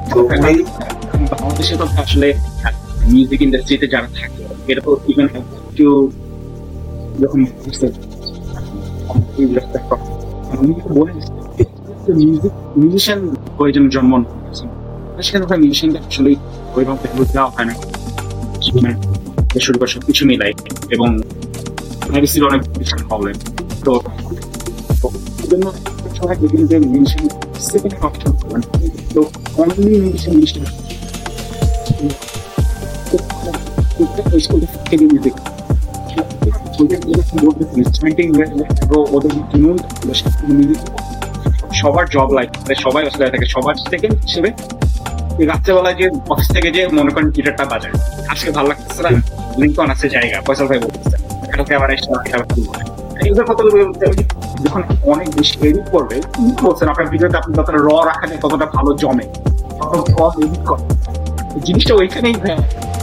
তো 0.10 0.18
ওই 0.42 0.56
বাংলাদেশে 1.32 1.76
তো 1.82 1.86
আসলে 2.04 2.28
মিউজিক 3.08 3.40
ইন্ডাস্ট্রিতে 3.42 3.88
যারা 3.94 4.10
থাকে 4.16 4.42
তো 4.86 4.92
ইভেন 5.12 5.28
একটু 5.38 5.88
যখন 7.22 7.40
বুঝতে 7.66 7.86
মিউজিক 12.20 12.54
মিউজিশিয়ান 12.80 13.22
কয়েকজন 13.58 13.86
জন্ম। 13.96 14.14
সেখানে 15.26 15.44
ওখানে 15.46 15.60
দেওয়া 17.36 17.50
হয় 17.56 17.66
না। 17.70 17.74
মানে 18.76 18.96
শুরু 19.66 19.78
করে 19.80 19.90
সবকিছু 19.96 20.22
মিলাই 20.30 20.52
এবং 20.96 21.10
মেডিসিন 22.14 22.42
অনেক 22.50 22.62
মিউজিশিয়ান 22.68 23.02
প্রবলেম 23.10 23.36
তো 23.86 23.92
সবাই 26.18 26.36
মিউজিশিয়ান 26.92 27.26
সেকেন্ড 27.70 27.96
অপশন 28.08 28.32
তো 29.14 29.22
মিউজিশিয়ান 29.86 30.36
সবার 41.80 42.06
জব 42.16 42.30
লাইফ 42.38 42.52
সবাই 42.86 43.02
আসলে 43.10 43.26
থাকে, 43.34 43.48
সবার 43.56 43.76
সেকেন্ড 43.92 44.16
হিসেবে 44.26 44.50
রাত্রেবেলায় 45.52 45.96
যে 46.02 46.06
অফিস 46.34 46.48
থেকে 46.56 46.70
যে 46.76 46.82
মনে 47.00 47.12
করেন 47.16 47.28
গিটারটা 47.36 47.66
বাজায়। 47.72 47.96
আজকে 48.34 48.50
ভালো 48.52 48.68
লাগতেছে 48.72 49.02
না, 49.06 49.10
লিঙ্কন 49.62 49.90
আছে 49.94 50.08
জায়গা 50.16 50.38
পয়সা 50.48 50.64
ভাই 50.70 50.80
বলতেছে 50.86 51.18
যখন 54.66 54.82
অনেক 55.14 55.28
বেশি 55.38 55.56
এডিট 55.68 55.88
করবে 55.92 56.16
বলছেন 56.66 56.88
আপনার 56.94 57.08
ভিডিওতে 57.14 57.38
আপনি 57.42 57.52
যতটা 57.58 57.80
র 57.88 57.90
রাখা 58.10 58.26
যায় 58.28 58.40
ততটা 58.44 58.66
ভালো 58.76 58.92
জমে 59.02 59.26
তত 59.92 60.08
কম 60.18 60.34
এডিট 60.44 60.64
জিনিসটা 61.68 61.94
ওইখানেই 61.94 62.36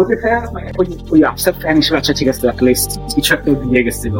ওদের 0.00 0.16
মানে 0.54 0.68
ওই 0.80 0.86
ওই 1.10 1.20
আপসেট 1.30 1.54
ফ্যান 1.62 1.74
হিসেবে 1.80 1.96
আচ্ছা 2.00 2.12
ঠিক 2.18 2.28
আছে 2.32 2.42
অ্যাটলিস্ট 2.48 2.90
কিছু 3.14 3.30
একটা 3.36 3.48
দিয়ে 3.62 3.82
গেছিল 3.86 4.16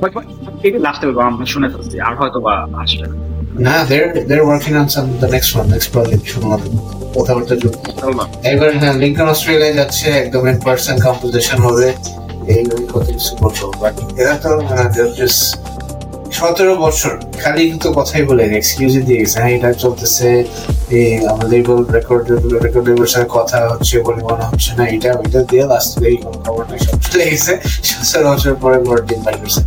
হয়তো 0.00 0.18
এই 0.64 0.70
লাস্ট 0.86 1.00
অ্যালবাম 1.02 1.26
আমরা 1.32 1.46
শুনে 1.54 1.68
ফেলছি 1.72 1.96
আর 2.06 2.14
হয়তো 2.20 2.38
বা 2.46 2.52
আসবে 2.82 3.06
না 3.08 3.16
না 3.66 3.74
they're 3.90 4.10
they're 4.28 4.48
working 4.52 4.74
on 4.80 4.86
some 4.94 5.08
the 5.22 5.28
next 5.34 5.50
one 5.58 5.68
next 5.74 5.88
project 5.94 6.24
শুনলাম 6.32 6.60
কথাবার্তা 7.14 7.54
যোগ 7.62 7.74
এবার 8.52 8.70
হ্যাঁ 8.80 8.94
লিঙ্কন 9.02 9.28
অস্ট্রেলিয়া 9.34 9.72
যাচ্ছে 9.78 10.06
একদম 10.22 10.42
ইন 10.50 10.56
পার্সন 10.66 10.96
কম্পোজিশন 11.06 11.58
হবে। 11.66 11.88
এই 12.54 12.62
ওই 12.74 12.84
কত 12.92 13.06
কিছু 13.08 13.32
করব 13.40 13.60
বাট 13.82 13.94
এরা 14.20 14.34
তো 14.44 14.50
জাস্ট 15.18 15.40
সতেরো 16.40 16.74
বছর। 16.86 17.14
খালি 17.42 17.62
কিন্তু 17.70 17.88
কথাই 17.98 18.22
বলে 18.22 18.42
এক্সকিউজ 18.60 18.92
দিয়ে 19.06 19.18
গেছে। 19.20 19.36
হ্যাঁ 19.40 19.52
এটা 19.56 19.70
চলতেছে। 19.84 20.28
আমাদের 21.32 21.58
রেকর্ড 21.96 22.26
সাথে 23.12 23.28
কথা 23.38 23.58
হচ্ছে 23.68 23.94
বলে 24.06 24.20
মনে 24.28 24.44
হচ্ছে 24.50 24.70
না। 24.78 24.84
এটা, 24.96 25.10
ওইটা 25.20 25.40
দিয়ে 25.50 25.64
লাস্ট 25.66 25.92
এই 26.10 26.16
কোনো 26.16 26.38
খবর 26.44 26.62
সব 26.86 26.96
চলে 27.04 27.24
গেছে। 27.30 27.52
সতেরো 27.84 28.28
বছর 28.32 28.54
পরে 28.62 28.78
বড় 28.88 29.00
বাই 29.24 29.34
করছে। 29.40 29.60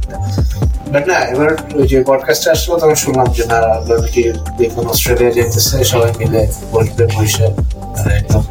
বাট 0.94 1.04
না, 1.08 1.18
এবার 1.34 1.52
ওই 1.74 1.86
যে 1.92 1.98
পডকাস্টে 2.08 2.48
আসলো, 2.56 2.74
তখন 2.82 2.98
শুনলাম 3.04 3.28
যে 3.38 3.44
না 3.52 3.58
আপনারা 3.78 4.08
কি 4.14 4.24
দেখুন 4.58 4.84
অস্ট্রেলিয়া 4.88 5.32
যেতেছে, 5.38 5.78
সবাই 5.92 6.12
মিলে 6.20 6.42
বসবে 6.72 7.04
বসে 7.16 7.48
মানে 7.96 8.14
একদম 8.20 8.44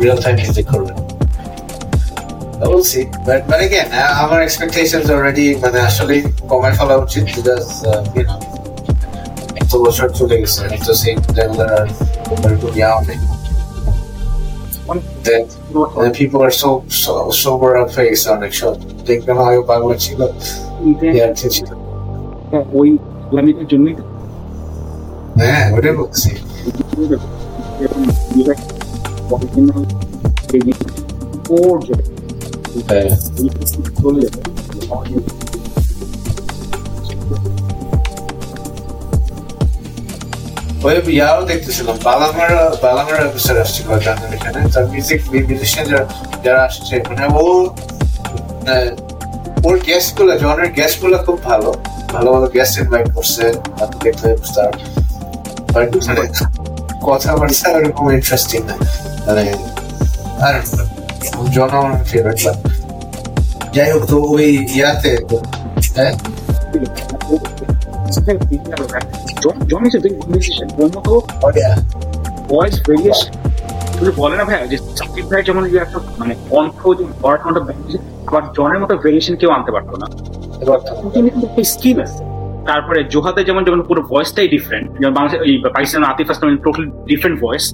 রিয়েল 0.00 0.18
টাইম 0.24 0.36
মিউজিক 0.36 0.66
করবে। 0.72 0.92
We'll 2.61 2.83
see. 2.83 3.05
But, 3.25 3.47
but 3.47 3.59
again, 3.61 3.89
uh, 3.91 4.23
our 4.23 4.39
expectations 4.41 5.05
already 5.09 5.47
মানে 5.63 5.79
আসলে 5.89 6.15
কমায় 6.51 6.75
ফেলা 6.79 6.95
উচিত 7.05 7.23
because 7.29 7.67
uh, 7.83 8.17
you 8.17 8.23
know 8.27 8.39
এত 9.61 9.73
বছর 9.85 10.07
চলে 10.19 10.35
গেছে 10.41 10.63
তো 10.85 10.91
সেই 11.01 11.15
লেভেলের 11.37 11.69
আর 11.77 11.87
এরকম 12.45 12.71
ইয়াও 12.79 12.99
নেই 13.09 13.19
Then, 15.25 15.43
then 15.95 16.11
people 16.13 16.39
are 16.41 16.55
so 16.63 16.69
so 17.03 17.11
sober 17.33 17.71
up 17.81 17.89
face 17.97 18.23
অনেক 18.35 18.51
সব 18.59 18.73
দেখবেন 19.07 19.37
হয় 19.45 19.57
পাগল 19.69 19.91
ছিল 20.05 20.19
ইয়ার 21.15 21.31
ছিল 21.53 21.67
ওই 22.79 22.89
ইসলামিকের 23.25 23.67
জন্যই 23.71 23.95
তো 23.99 24.03
হ্যাঁ 25.41 25.65
ওটাই 25.75 25.95
বলছি 26.01 26.29
হ্যাঁ 32.88 33.10
ওই 40.86 40.94
ইয়াও 41.16 41.40
দেখতেছিলাম। 41.50 41.96
বালামার 42.06 42.52
বালামার 42.82 43.20
এপিসোড 43.28 43.56
আসছিল 43.64 43.88
জানেন 44.06 44.30
এখানে। 44.36 44.58
তার 44.74 44.84
মিউজিক 44.92 45.20
মিউজিশিয়ান 45.32 45.86
যারা 46.44 46.60
আসছে 46.68 46.94
মানে 47.08 47.24
ও 47.42 47.44
ওর 49.66 49.76
গেস্টগুলো 49.88 50.32
জনের 50.42 50.70
গেস্টগুলো 50.78 51.16
খুব 51.26 51.38
ভালো। 51.48 51.70
ভালো 52.14 52.28
ভালো 52.34 52.46
গেস্ট 52.56 52.74
ইনভাইট 52.82 53.08
করছে 53.16 53.44
আপনি 53.84 54.08
বুঝতে 54.40 54.58
পারবেন 55.74 56.00
মানে 56.08 56.22
কথাবার্তা 57.08 57.68
ওরকম 57.76 58.06
ইন্টারেস্টিং 58.16 58.60
না। 58.68 58.74
মানে 59.26 59.44
আর 60.46 60.54
জন 61.54 61.70
আমার 61.78 61.92
ফেভারিট 62.10 62.40
যাই 63.74 63.88
হোক 63.92 64.02
তো 64.10 64.16
ওই 64.34 64.48
ইয়াতে 64.70 65.12
হ্যাঁ 65.96 66.12
John 69.70 69.82
is 69.86 69.94
a 69.96 70.00
big 70.04 70.14
musician 70.24 70.68
ওর 70.76 70.88
মতো 70.96 71.12
ভয়েস 72.50 72.76
ভেরিয়েশন 72.86 73.30
তুমি 73.96 74.12
বলে 74.20 74.34
না 74.36 74.44
ভাই 74.48 74.56
যে 74.72 74.76
সাকিব 74.98 75.24
ভাই 75.30 75.42
যেমন 75.48 75.62
যে 75.72 75.76
একটা 75.78 75.98
মানে 76.20 76.34
কণ্ঠ 76.50 76.78
যে 76.98 77.04
বড় 77.24 77.36
কণ্ঠ 77.42 77.56
আবার 78.28 78.42
জনের 78.56 78.80
মতো 78.82 78.94
ভেরিয়েশন 79.04 79.34
কেউ 79.40 79.50
আনতে 79.56 79.70
পারতো 79.76 79.94
না 79.96 80.06
তিনি 81.14 81.28
কিন্তু 81.30 81.46
একটা 81.48 81.62
স্কিল 81.72 81.98
আছে 82.06 82.22
তারপরে 82.68 82.98
জোহাতে 83.12 83.40
যেমন 83.48 83.62
যেমন 83.66 83.80
পুরো 83.88 84.00
ভয়েসটাই 84.10 84.48
ডিফারেন্ট 84.54 84.86
যেমন 85.00 85.14
Bangladesh 85.16 85.38
Pakistan 85.68 86.02
Atif 86.04 86.28
Aslam 86.32 86.48
totally 86.66 86.86
different 87.10 87.36
voice 87.44 87.64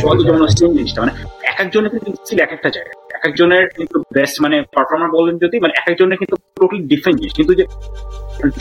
জোহাতে 0.00 0.22
যেমন 0.28 0.40
সেম 0.52 0.70
জিনিসটা 0.78 1.00
মানে 1.02 1.12
এক 1.54 1.60
একজনের 1.64 1.90
কিন্তু 1.94 2.10
স্কিল 2.24 2.38
এক 2.46 2.52
একটা 2.56 2.70
জায়গায়। 2.76 2.96
এক 3.16 3.22
একজনের 3.28 3.64
কিন্তু 3.76 3.96
বেস্ট 4.16 4.36
মানে 4.44 4.56
পারফর্মার 4.74 5.10
বলেন 5.16 5.34
যদি 5.44 5.56
মানে 5.60 5.72
এক 5.80 5.86
একজনের 5.92 6.18
কিন্তু 6.20 6.36
টোটালি 6.56 6.78
ডিফারেন্ট 6.92 7.16
জিনিস। 7.20 7.34
কিন্তু 7.38 7.52
যে 7.60 7.64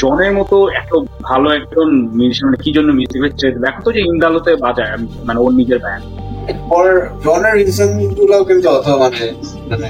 জনের 0.01 0.31
মতো 0.39 0.57
এত 0.81 0.91
ভালো 1.21 1.47
একজন 1.59 1.87
মানে 2.45 2.57
কি 2.63 2.69
জন্য 2.77 2.89
মিউজিক 2.97 3.21
হচ্ছে 3.25 3.45
দেখো 3.65 3.79
তো 3.85 3.89
যে 3.95 4.01
ইন্দালোতে 4.11 4.51
বাজায় 4.65 4.91
মানে 5.27 5.39
ওর 5.39 5.51
নিজের 5.59 5.79
ব্যান্ড 5.83 6.03
ওর 6.75 6.87
জনের 7.25 7.53
রিজনগুলো 7.59 8.37
কিন্তু 8.49 8.67
অত 8.75 8.87
মানে 9.01 9.25
মানে 9.69 9.87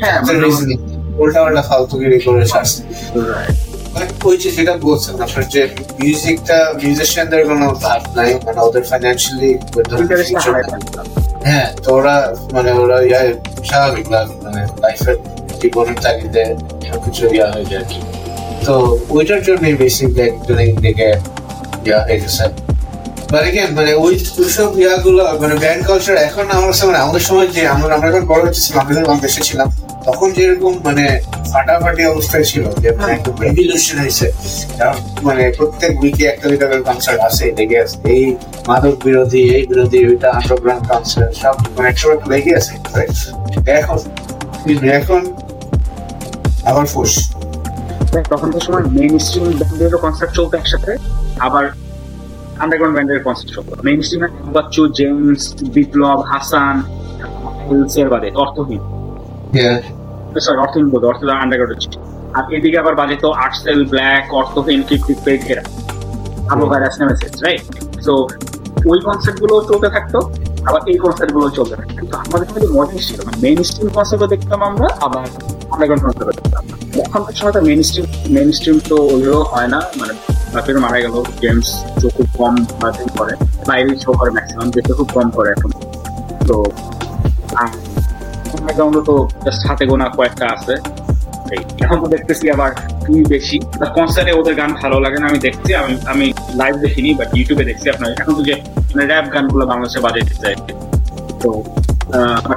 হ্যাঁ 0.00 0.18
রিজনিং 0.44 0.78
উল্টা 1.18 1.40
উল্টা 1.46 1.62
ফালতুগিরি 1.62 2.18
করে 2.26 2.44
ছাড়ছে 2.52 2.80
মানে 3.96 4.10
ওই 4.28 4.36
যে 4.42 4.48
যেটা 4.56 4.74
বলছেন 4.86 5.14
আপনার 5.26 5.44
যে 5.54 5.62
মিউজিকটা 6.00 6.58
মিউজিশিয়ানদের 6.80 7.42
কোনো 7.50 7.66
ভাব 7.84 8.00
নাই 8.16 8.30
মানে 8.46 8.60
ওদের 8.68 8.84
ফাইন্যান্সিয়ালি 8.90 9.50
হ্যাঁ 11.48 11.68
তো 11.84 11.88
ওরা 11.98 12.16
মানে 12.52 12.70
ওরা 12.82 12.98
ইয়া 13.08 13.20
স্বাভাবিক 13.68 14.06
মানে 14.44 14.62
লাইফের 14.82 15.16
জীবনের 15.60 15.98
তাগিদে 16.04 16.44
সবকিছু 16.88 17.22
ইয়া 17.36 17.46
হয়ে 17.54 17.66
যায় 17.70 17.82
আর 17.82 17.86
কি। 17.90 18.00
তো 18.66 18.74
ওইটার 19.16 19.40
জন্যই 19.42 19.74
বেসিকলি 19.74 20.22
একজন 20.28 20.58
দিকে 20.84 21.08
ইয়া 21.86 21.98
হয়ে 22.06 22.18
গেছে। 22.22 22.44
মানে 23.76 23.90
ওই 24.04 24.14
ওইসব 24.42 24.70
ইয়াগুলো 24.80 25.22
মানে 25.42 25.54
ব্যান্ড 25.62 25.82
কালচার 25.88 26.16
এখন 26.28 26.44
আমার 26.56 26.68
কাছে 26.70 26.84
মানে 26.88 26.98
আমাদের 27.04 27.24
সময় 27.28 27.48
যে 27.56 27.62
আমরা 27.74 27.92
আমরা 27.96 28.08
যখন 28.10 28.24
বড় 28.32 28.42
হচ্ছিলাম 28.48 28.84
বাংলাদেশে 29.08 29.42
ছিলাম 29.48 29.68
তখন 30.06 30.28
যেরকম 30.36 30.72
মানে 30.86 31.04
ফাটাফাটি 31.52 32.02
অবস্থায় 32.12 32.44
ছিল 32.50 32.64
যে 32.82 32.88
মানে 32.98 33.12
একদম 33.16 33.34
রেভলিউশন 33.44 33.96
হয়েছে। 34.02 34.26
কারণ 34.78 34.98
মানে 35.26 35.42
প্রত্যেক 35.58 35.92
উইকে 36.02 36.24
একটা 36.32 36.46
দুইটা 36.50 36.66
কনসার্ট 36.88 37.20
আছে 37.28 37.44
লেগে 37.58 37.78
আছে। 37.84 37.96
এই 38.14 38.22
মাদক 38.68 38.96
বিরোধী 39.06 39.42
এই 39.56 39.64
বিরোধী 39.70 39.98
ওইটা 40.10 40.28
আন্ডারগ্রাউন্ড 40.38 40.84
কনসার্ট 40.90 41.32
সব 41.42 41.54
মানে 41.74 41.88
একশো 41.92 42.06
একটা 42.14 42.28
লেগে 42.32 42.52
আছে? 42.60 42.72
এখন 43.80 43.98
এখন 45.00 45.22
আবার 46.70 46.86
ফুস 46.92 47.12
তখনকার 48.32 48.62
সময় 48.66 48.84
মেইন 48.98 49.14
স্ট্রিম 49.26 49.46
ব্যান্ডেরও 49.60 49.98
কনসার্ট 50.04 50.32
চলতো 50.38 50.54
একসাথে 50.60 50.92
আবার 51.46 51.64
আন্ডারগ্রাউন্ড 52.62 52.94
ব্যান্ডের 52.96 53.20
কনসার্ট 53.26 53.50
চলতো। 53.56 53.72
মেইন 53.86 54.00
স্ট্রিমে 54.06 54.28
বাচ্চু 54.54 54.82
জেমস 54.98 55.42
বিপ্লব 55.74 56.18
হাসান 56.30 56.74
হিলসের 57.68 58.06
বাদে 58.12 58.28
অর্থহীন। 58.42 58.82
সরি 60.44 60.58
অর্থহীন 60.64 60.86
বলতে 60.92 61.06
অর্থ 61.10 61.20
আন্ডারগ্রাউন্ড 61.42 61.94
আর 62.36 62.44
এদিকে 62.56 62.76
আবার 62.82 62.94
বাজে 63.00 63.16
তো 63.24 63.28
আর্টসেল 63.44 63.80
ব্ল্যাক 63.92 64.24
অর্থহীন 64.40 64.80
কিক 64.88 65.02
পেড 65.26 65.40
এরা 65.52 65.64
আবু 66.52 66.64
ভাইরাস 66.70 66.94
নেমেসিস 67.00 67.34
রাইট 67.44 67.62
সো 68.06 68.12
ওই 68.90 68.98
কনসার্টগুলো 69.06 69.54
চলতে 69.70 69.88
থাকতো 69.94 70.18
আবার 70.68 70.80
এই 70.90 70.98
কনসার্টগুলো 71.04 71.46
চলতে 71.58 71.74
থাকতো। 71.78 71.94
কিন্তু 71.98 72.14
আমাদের 72.24 72.48
মধ্যে 72.52 72.68
মজা 72.76 72.98
ছিল 73.06 73.18
মেইন 73.44 73.58
স্ট্রিম 73.68 73.88
কনসার্টও 73.96 74.28
দেখতাম 74.34 74.60
আমরা 74.70 74.86
আবার 75.06 75.24
আন্ডারগ্রাউন্ড 75.72 76.02
কনসার্টও 76.04 76.34
দেখতাম। 76.38 76.62
এখনকার 77.04 77.34
সময় 77.38 77.52
তো 77.56 77.60
মেইন 77.68 77.80
স্ট্রিম 77.88 78.06
মেইন 78.36 78.50
স্ট্রিম 78.58 78.76
তো 78.90 78.96
ওইভাবে 79.14 79.44
হয় 79.52 79.68
না 79.74 79.78
মানে 80.00 80.12
বাপের 80.54 80.76
মারা 80.84 80.98
গেল 81.04 81.14
গেমস 81.42 81.68
শো 82.00 82.06
খুব 82.16 82.28
কম 82.38 82.54
করে 83.18 83.34
বাইরে 83.68 83.90
শো 84.04 84.10
করে 84.18 84.30
ম্যাক্সিমাম 84.36 84.68
দেখতে 84.76 84.92
খুব 84.98 85.08
কম 85.16 85.28
করে 85.36 85.48
এখন। 85.56 85.70
তো 86.48 86.56
আন্ডারগ্রাউন্ডও 88.54 89.02
তো 89.10 89.14
জাস্ট 89.44 89.62
হাতে 89.68 89.84
গোনা 89.90 90.06
কয়েকটা 90.16 90.44
আছে। 90.56 90.74
এখন 91.84 91.96
তো 92.02 92.06
দেখতেছি 92.14 92.44
আবার 92.54 92.70
খুবই 93.04 93.24
বেশি। 93.34 93.56
কনসার্টে 93.96 94.32
ওদের 94.40 94.54
গান 94.60 94.70
ভালো 94.80 94.96
লাগে 95.04 95.18
না 95.22 95.26
আমি 95.30 95.38
দেখছি 95.46 95.70
আমি 95.82 95.94
আমি 96.12 96.26
লাইভ 96.60 96.74
দেখিনি 96.84 97.10
বাট 97.18 97.28
ইউটিউবে 97.38 97.64
দেখছি 97.70 97.86
আপনার। 97.94 98.08
এখন 98.20 98.32
তো 98.38 98.42
যে 98.48 98.54
মানে 98.92 99.04
র্যাপ 99.10 99.26
গানগুলো 99.34 99.64
বাংলাদেশে 99.70 100.00
বাজে 100.04 100.20
দিচ্ছে 100.28 100.50
তো 101.42 101.50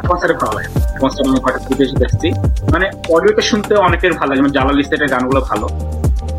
কনসার্টে 0.10 0.36
ভালো 0.41 0.52
লাগে। 0.57 0.70
কনসার্ট 1.02 1.26
আমি 1.32 1.40
কয়েকটা 1.45 1.61
ফুটেজ 1.68 1.91
দেখছি। 2.03 2.28
মানে 2.74 2.86
অডিওটা 3.16 3.44
শুনতে 3.52 3.74
অনেকের 3.88 4.14
ভালো 4.20 4.30
লাগে 4.32 4.41
জালাল 4.57 4.78
ইস্তেটের 4.84 5.10
গানগুলো 5.14 5.40
ভালো। 5.49 5.68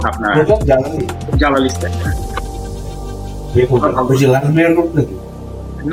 আপনার 0.08 0.34
জালাল 1.40 1.64
ইস্তেট 1.70 1.92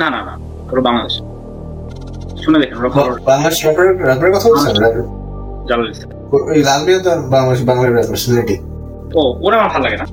না 0.00 0.06
না 0.14 0.20
না 0.28 0.34
ওরা 0.72 0.82
বাংলাদেশ। 0.88 1.14
শুনে 2.48 2.58
দেখেন 2.62 2.78
ভালো 2.86 3.10
বাংলাদেশ 3.26 3.58
কথা 4.34 4.46
বলছেন 4.50 4.74
জালাল 5.68 5.86
ইস্তেট 5.90 6.10
ওই 6.50 6.60
লাল 6.62 6.80
মিয়া 6.86 6.98
তো 6.98 7.12
বাংলাদেশ 7.34 7.60
বাংলা 7.70 7.86
র্যাপার 7.88 8.18
সিলেটি 8.22 8.56
ও 9.14 9.22
ওরা 9.44 9.56
আমার 9.58 9.70
ভালো 9.74 9.84
লাগে 9.86 9.98
না। 10.02 10.06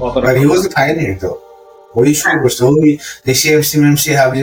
অতটা 0.00 0.24
ওই 1.94 2.10
শুরু 2.14 2.36
করছে 2.42 2.62
ওই 2.70 2.88
দেশি 3.26 3.46
মেমসি 3.78 4.10
হাবি 4.12 4.38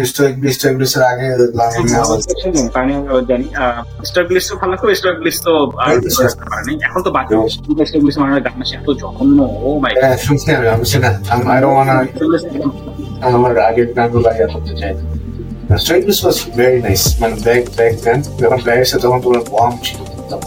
আগে 1.07 1.27
লাল 1.53 1.69
জানি 3.29 3.47
তো 4.45 4.51
ভালো 4.61 4.75
তো 5.45 5.51
আর 5.81 5.89
বুঝতে 5.97 6.23
পারেনি 6.43 6.73
এখন 6.87 6.99
তো 7.03 7.09
বাকি 7.11 7.33
স্টার 7.81 7.99
গ্লিস 8.01 8.15
মানে 8.19 8.31
গান 8.41 8.55
এত 8.73 8.87
জঘন্য 9.01 9.39
ও 9.59 9.67
মাই 9.83 9.91
হ্যাঁ 9.95 10.17
শুনছি 10.25 10.47
আমি 10.51 10.67
আমি 10.67 10.85
শুনে 10.85 11.09
আই 11.51 11.59
ডোন্ট 11.61 11.89
আমার 13.27 13.51
আগের 13.61 13.87
গানগুলো 13.97 14.27
আগে 14.29 14.45
করতে 14.53 14.73
চাই। 14.79 14.93
Stoic 15.77 16.01
bliss 16.05 16.19
was 16.23 16.37
very 16.57 16.79
nice 16.81 17.03
মানে 17.19 17.35
ব্যাক 17.45 17.63
ব্যাক 17.77 17.93
দেন 18.03 18.19
যখন 18.39 18.59
ব্যাক 18.65 18.79
তখন 18.93 19.19
তোমার 19.23 19.41
বম 19.51 19.73
ছিল 19.83 19.99
একদম। 20.13 20.41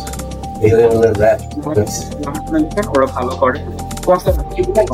এই 0.63 0.71
র্যাপ 1.21 1.41
ওরা 2.95 3.07
ভালো 3.07 3.33
করে 3.35 3.59
কনসার্ট 4.07 4.39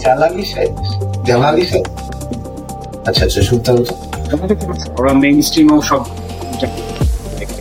জালালি 0.04 0.44
সাহেব 0.44 0.72
জালালি 1.28 1.64
আচ্ছা 3.06 3.22
আচ্ছা 3.26 3.40
শুনতে 3.42 3.68
হবে 3.72 3.84
ওরা 4.98 5.12
মেইন 5.22 5.36
স্ট্রিমও 5.42 5.78
সব 5.82 6.02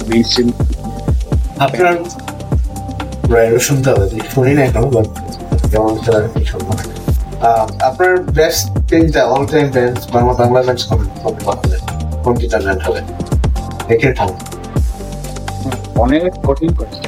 মেইন 0.10 0.24
স্ট্রিম 0.24 0.48
আপনার 1.60 1.94
রাইডও 3.32 3.60
শুনতে 3.60 3.88
হবে 3.92 4.06
শুনি 4.34 4.52
না 4.58 4.62
এখনও 4.64 4.90
বাট 4.96 5.08
যেমন 5.72 5.92
শুনব 6.52 6.68
আপনার 7.82 8.12
বেস্ট 8.38 8.64
তিনটা 8.90 9.22
all 9.26 9.44
time 9.52 9.68
band 9.76 9.96
Bangla 10.14 10.34
Bangla 10.34 10.60
band 10.62 10.82
কোনটি 10.90 11.44
হবে 11.50 11.91
কোনটিটা 12.24 12.58
ব্যান্ড 12.64 12.82
হবে 12.86 13.02
একে 13.94 14.10
ঠাম 14.18 14.32
অনেক 16.04 16.32
কঠিন 16.48 16.72
করছে 16.80 17.02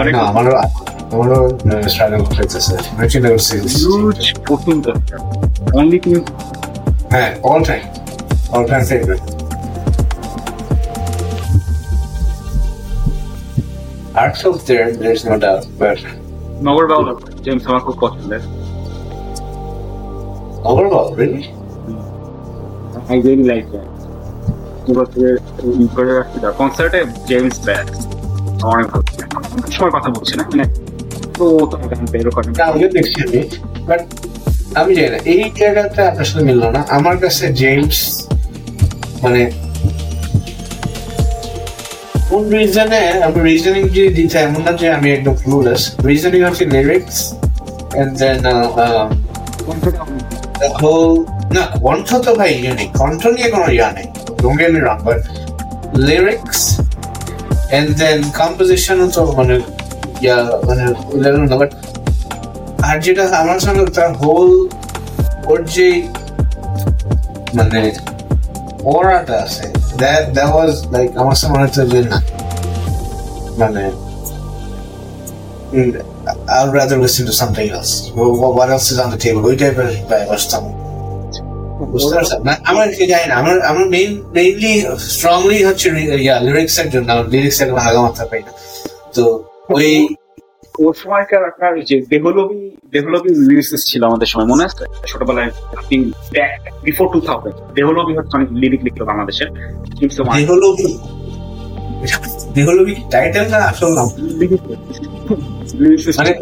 অনেক 0.00 0.12
না 0.18 0.24
আমারও 0.30 0.52
আমারও 1.14 1.38
স্ট্রাগল 1.92 2.22
করতেছে 2.28 2.74
মেশিন 2.98 3.22
সিরিজ 3.46 3.72
হিউজ 3.82 4.20
কঠিন 4.50 4.76
করছে 4.86 5.14
অনলি 5.78 5.96
তুমি 6.04 6.20
হ্যাঁ 7.12 7.30
all 7.50 7.60
time 7.68 7.82
all 8.54 8.64
time 8.70 8.82
favourite 8.90 9.22
Arts 14.14 14.42
of 14.44 14.56
there, 14.68 14.88
there's 15.02 15.22
no 15.24 15.36
doubt, 15.44 15.64
but 15.80 15.98
Nagar 16.66 16.84
Baul 16.90 17.06
James 17.44 17.64
আমার 17.68 17.82
খুব 17.86 17.96
পছন্দের। 18.04 18.42
Overall, 20.70 21.08
really? 21.20 21.44
ই 25.82 25.86
করে 25.96 26.12
রাখতে 26.18 26.38
দাও। 26.42 26.52
কনসার্টে 26.60 27.00
জেমস 27.28 27.56
ব্যাক 27.66 27.86
অনেক 28.72 28.86
ভালো 28.92 29.04
সময় 29.76 29.92
কথা 29.96 30.08
বলছি 30.16 30.34
না। 30.38 30.44
মানে 30.50 30.64
তো 31.36 31.44
তোমার 31.70 31.86
গান 31.90 32.04
বেরো 32.14 32.30
করেন 32.36 32.52
না, 32.58 32.62
আমিও 32.70 32.88
দেখছি 32.96 33.18
আমি। 33.26 33.40
বাট 33.88 34.00
আমি 34.80 34.90
জানি 34.96 35.08
না। 35.14 35.18
এই 35.32 35.44
জায়গাটা 35.58 36.02
আপনার 36.10 36.26
সাথে 36.28 36.42
মিললো 36.48 36.68
না। 36.76 36.80
আমার 36.96 37.16
কাছে 37.22 37.44
জেমস 37.60 37.98
মানে 39.22 39.42
কোন 42.28 42.42
রিজনে 42.56 43.02
আমি 43.26 43.38
রিজনিং 43.48 43.84
যদি 43.96 44.10
দিতে 44.18 44.36
এমন 44.46 44.60
না 44.66 44.72
যে 44.80 44.86
আমি 44.96 45.08
একদম 45.16 45.34
ক্লুলেস 45.44 45.82
রিজনিং 46.10 46.40
হচ্ছে 46.48 46.64
lyrics 46.74 47.16
and 48.00 48.12
then 48.20 48.38
the 50.62 50.70
whole 50.80 51.16
না 51.54 51.62
কণ্ঠ 51.84 52.08
তো 52.24 52.30
ভাই 52.38 52.50
ইউনিক 52.64 52.90
কণ্ঠ 53.00 53.22
নিয়ে 53.36 53.48
কোনো 53.54 53.66
ইয়া 53.76 53.88
নেই 53.96 54.06
don't 54.42 54.56
get 54.60 54.70
me 54.74 54.80
wrong 54.80 54.96
but 55.06 55.20
lyrics 56.06 56.60
and 57.76 57.88
then 58.00 58.18
কম্পোজিশনও 58.40 59.06
তো 59.14 59.22
মানে 59.38 59.56
ইয়া 60.22 60.36
মানে 60.66 60.84
লেভেল 61.22 61.42
না 61.42 61.56
বাট 61.60 61.70
আর 62.88 62.96
যেটা 63.04 63.24
আমার 63.42 63.58
সঙ্গে 63.66 63.82
তার 63.96 64.10
হোল 64.22 64.50
ওর 65.50 65.58
যে 65.74 65.88
মানে 67.56 67.80
ওরাটা 68.92 69.36
আছে 69.44 69.64
দ্যাট 70.00 70.24
দ্যাট 70.36 70.50
ওয়াজ 70.54 70.72
লাইক 70.94 71.08
আমার 71.22 71.36
সাথে 71.38 71.52
মনে 71.52 71.64
হচ্ছে 71.66 71.82
যে 71.92 72.00
না 72.04 72.18
মানে 73.60 73.82
mm, 75.72 75.90
I'd 76.48 76.72
rather 76.72 76.98
listen 76.98 77.24
to 77.26 77.32
something 77.32 77.68
else. 77.70 77.92
What, 78.10 78.54
what 78.54 78.68
else 78.70 78.90
is 78.92 78.98
on 78.98 79.10
the 79.10 79.18
table? 79.18 79.42
ওই 79.42 79.56
টাইপের 79.56 79.88
বসতাম 80.30 80.64
বুঝতে 80.64 80.72
পারছেন 80.72 80.72
না 80.72 80.81
আমার 82.70 82.86
জানি 83.12 83.26
না। 83.30 83.34
আমার 83.42 83.56
আমার 83.70 83.86
মেইন 83.94 84.10
মেইনলি 84.36 84.72
স্ট্রংলি 85.12 85.58
হচ্ছে 85.68 85.86
লিরিক্স 86.46 86.76
এর 86.82 86.88
জন্য। 86.94 87.08
লিরিক্স 87.32 87.58
এর 87.62 87.68
আগা 87.88 88.00
মাথা 88.06 88.24
পাই 88.30 88.40
না। 88.46 88.52
তো 89.14 89.22
ওই 89.76 89.90
ওর 90.84 90.94
সময়কার 91.02 91.42
আপনার 91.50 91.72
যে 91.88 91.96
দেহলবি 92.12 92.58
দেহলবি 92.94 93.30
লিরিক্স 93.48 93.70
ছিল 93.90 94.02
আমাদের 94.10 94.28
সময় 94.32 94.48
মনে 94.52 94.62
আছে? 94.68 94.84
ছোটবেলায় 95.10 95.50
আপনি 95.78 95.96
বিফোর 96.86 97.06
টু 97.12 97.18
থাউজেন্ড 97.28 97.56
দেহলবি 97.76 98.12
হচ্ছে 98.18 98.34
অনেক 98.38 98.48
লিরিক 98.62 98.80
লিখতো 98.86 99.04
বাংলাদেশের। 99.10 99.48
কিন্তু 99.98 100.20
দেহলবি 100.38 100.88
দেহলবি 102.56 102.94
টাইটেল 103.10 103.44
না 103.52 103.58
আসল 103.70 103.90
নাম? 103.98 104.08
মানে 106.18 106.32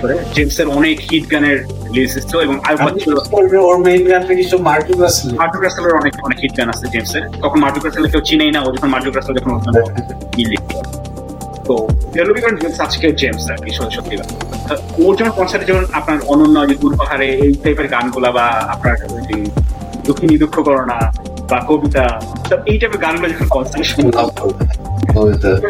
করে 0.00 0.14
জেমসের 0.34 0.66
অনেক 0.66 1.00
হিট 1.10 1.30
গানের 1.30 1.58
ছিল 2.28 2.38
এবং 2.40 2.56
ওর 3.58 3.78
মেইন 3.78 4.02
কিছু 4.36 4.58
মার্টিন 4.58 5.00
রাসেল 5.00 5.34
মার্টু 5.34 5.58
ক্রাসেলের 5.58 5.92
অনেক 5.92 6.14
অনেক 6.24 6.38
হিট 6.38 6.56
গান 6.56 6.68
আছে 6.68 6.86
জেমসের 6.86 7.22
তখন 7.42 7.60
মার্টু 7.60 7.80
ক্রাসেল 7.80 8.06
কেউ 8.06 8.20
চিনেই 8.20 8.50
না 8.50 8.60
ও 8.62 8.72
যখন 8.72 8.88
মার্টু 8.88 9.12
ক্রাসেল 9.12 9.34
যখন 9.38 9.52
তো 11.64 11.86
জেমস 12.60 12.80
আজকে 12.80 13.12
জেমস 13.12 13.50
আর 13.50 13.56
কি 13.56 13.70
সত্যি। 13.70 14.16
ওর 14.98 15.30
কনসার্টে 15.30 15.66
যেমন 15.66 15.84
আপনার 15.92 16.18
অনন্য 16.26 16.68
যে 16.68 16.74
দুর্পাহারে 16.74 17.28
এই 17.28 17.54
টাইপের 17.54 17.88
গানগুলা 17.88 18.30
বা 18.30 18.42
আপনার 18.42 18.96
দুঃখিনী 20.06 20.38
দুঃখ 20.38 20.54
করোনা 20.62 20.98
বা 21.50 21.64
কবিতা 21.68 22.20
এই 22.66 22.78
টাইপের 22.78 23.00
গানগুলো 23.00 23.32
যখন 23.32 23.48
কনসার্টে 23.48 23.84
শুনতাম 23.84 24.28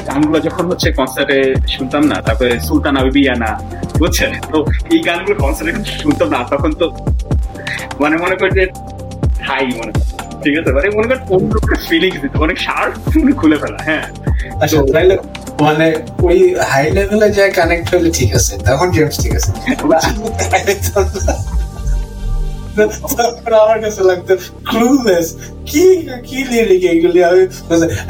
গানগুলো 0.07 0.41
যখন 0.41 0.71
হচ্ছে 0.71 0.93
কনসার্টে 0.93 1.55
শুনতাম 1.69 2.05
না 2.05 2.21
তারপরে 2.21 2.61
সুলতান 2.61 2.97
বুঝছেন? 3.99 4.33
তো 4.53 4.65
এই 4.91 5.03
গানগুলো 5.03 5.41
কনসার্টে 5.41 5.73
শুনতাম 6.03 6.29
না 6.29 6.47
তখন 6.51 6.73
তো 6.73 6.93
মানে 8.01 8.17
মনে 8.17 8.37
করি 8.37 8.51
যে 8.51 8.67
হাই 9.41 9.73
মনে 9.79 9.93
ঠিক 10.43 10.59
আছে? 10.59 10.73
মানে 10.73 10.89
মনে 10.89 11.09
করেন 11.09 11.23
ফিলিংস 11.89 12.23
দিত 12.23 12.37
অনেক 12.37 12.59
শার্প 12.59 12.95
খুলে 13.41 13.57
ফেলা 13.57 13.85
হ্যাঁ। 13.85 14.03
আচ্ছা 14.63 14.83
তাইলে 14.95 15.19
মানে 15.61 15.95
ওই 16.23 16.55
হাই 16.71 16.91
লেভেলে 16.91 17.31
যায় 17.31 17.51
কানেক্ট 17.51 17.95
হলে 17.95 18.11
ঠিক 18.11 18.35
আছে 18.35 18.59
তখন 18.67 18.91
জেমস 18.91 19.23
ঠিক 19.23 19.37
আছে। 19.37 19.53
তখন 22.77 23.53
আমার 23.65 23.79
কাছে 23.85 24.01
লাগতো 24.11 24.33
ক্লুলেস 24.71 25.27
কি 25.67 25.85
কি 26.29 26.39
লিরিক 26.51 26.83
এইগুলি 26.93 27.21
আমি 27.25 27.43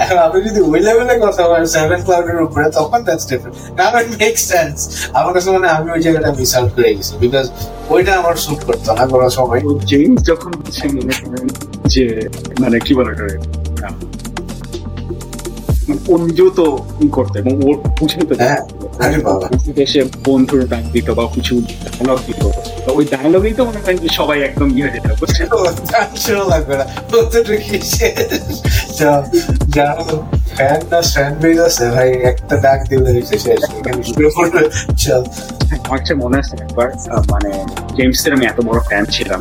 এখন 0.02 0.18
আপনি 0.18 0.38
যদি 0.48 0.60
ওই 0.64 0.80
লেভেলে 0.86 1.14
কথা 1.24 1.42
বলেন 1.48 1.66
সেভেন 1.76 2.00
ক্লাউডের 2.06 2.38
উপরে 2.46 2.64
তখন 2.70 3.00
দ্যাটস 3.06 3.26
ডিফারেন্ট 3.30 3.56
না 3.78 3.84
ইট 4.00 4.12
মেক 4.22 4.34
সেন্স 4.50 4.76
আমার 5.14 5.32
কাছে 5.34 5.48
মানে 5.50 5.68
আমি 5.76 5.88
ওই 5.90 6.00
জায়গাটা 6.04 6.28
মিস 6.38 6.52
আউট 6.56 6.70
করে 6.76 6.88
গেছি 6.90 7.12
বিকজ 7.20 7.46
ওইটা 7.88 8.12
আমার 8.20 8.34
শুট 8.36 8.60
করতো 8.68 8.90
না 8.98 9.04
কোনো 9.06 9.26
সময়। 9.30 9.60
জেমস 9.90 10.20
যখন 10.30 10.50
হচ্ছে 10.58 10.84
মনে 10.88 11.14
করেন 11.20 11.46
যে 11.86 12.04
মানে 12.60 12.76
কি 12.80 12.92
বলে 12.94 13.12
মানে 13.14 13.94
ও 16.08 16.14
নিজেও 16.18 16.50
তো 16.50 16.66
ই 17.00 17.06
করতো 17.08 17.34
এবং 17.38 17.52
ওর 17.64 17.76
বুঝে 17.98 18.20
তো 18.30 18.34
হ্যাঁ, 18.42 18.60
আরে 19.04 19.18
বাবা। 19.26 19.46
এসে 19.84 20.00
বন্ধুর 20.26 20.62
ডাক 20.72 20.84
দিত 20.94 21.08
বা 21.18 21.24
কিছু 21.36 21.54
ডায়লগ 21.84 22.18
দিত। 22.28 22.42
ওই 22.98 23.04
ডায়লগেই 23.14 23.54
তো 23.58 23.62
মনে 23.68 23.80
করেন 23.84 23.98
যে 24.04 24.10
সবাই 24.18 24.38
একদম 24.48 24.68
ইয়ে 24.76 24.84
হয়ে 24.84 24.94
যেত 24.96 25.06
বুঝছেন 25.20 25.46
টেনশনও 25.92 26.46
লাগবে 26.52 26.74
না। 26.80 26.84
কতটুকু 27.10 27.54
কি 27.66 27.78
যারা 28.98 29.94
ফ্যান 30.56 30.80
না 30.90 30.98
ফ্যান 31.14 31.32
বেজ 31.42 31.58
আছে 31.68 31.84
ভাই 31.94 32.08
একটা 32.30 32.54
ডাক 32.64 32.80
দিলে 32.90 33.08
হয়েছে 33.14 33.36
শেষ। 33.44 33.62
এখানে 33.78 34.00
শুরু 34.10 34.28
করবে? 34.36 34.62
চল। 35.02 35.22
আমার 35.86 36.00
মনে 36.22 36.36
আছে 36.42 36.54
একবার 36.64 36.88
মানে 37.32 37.50
আমি 38.36 38.44
এত 38.50 38.58
বড় 38.68 38.80
ফ্যান 38.88 39.04
ছিলাম। 39.16 39.40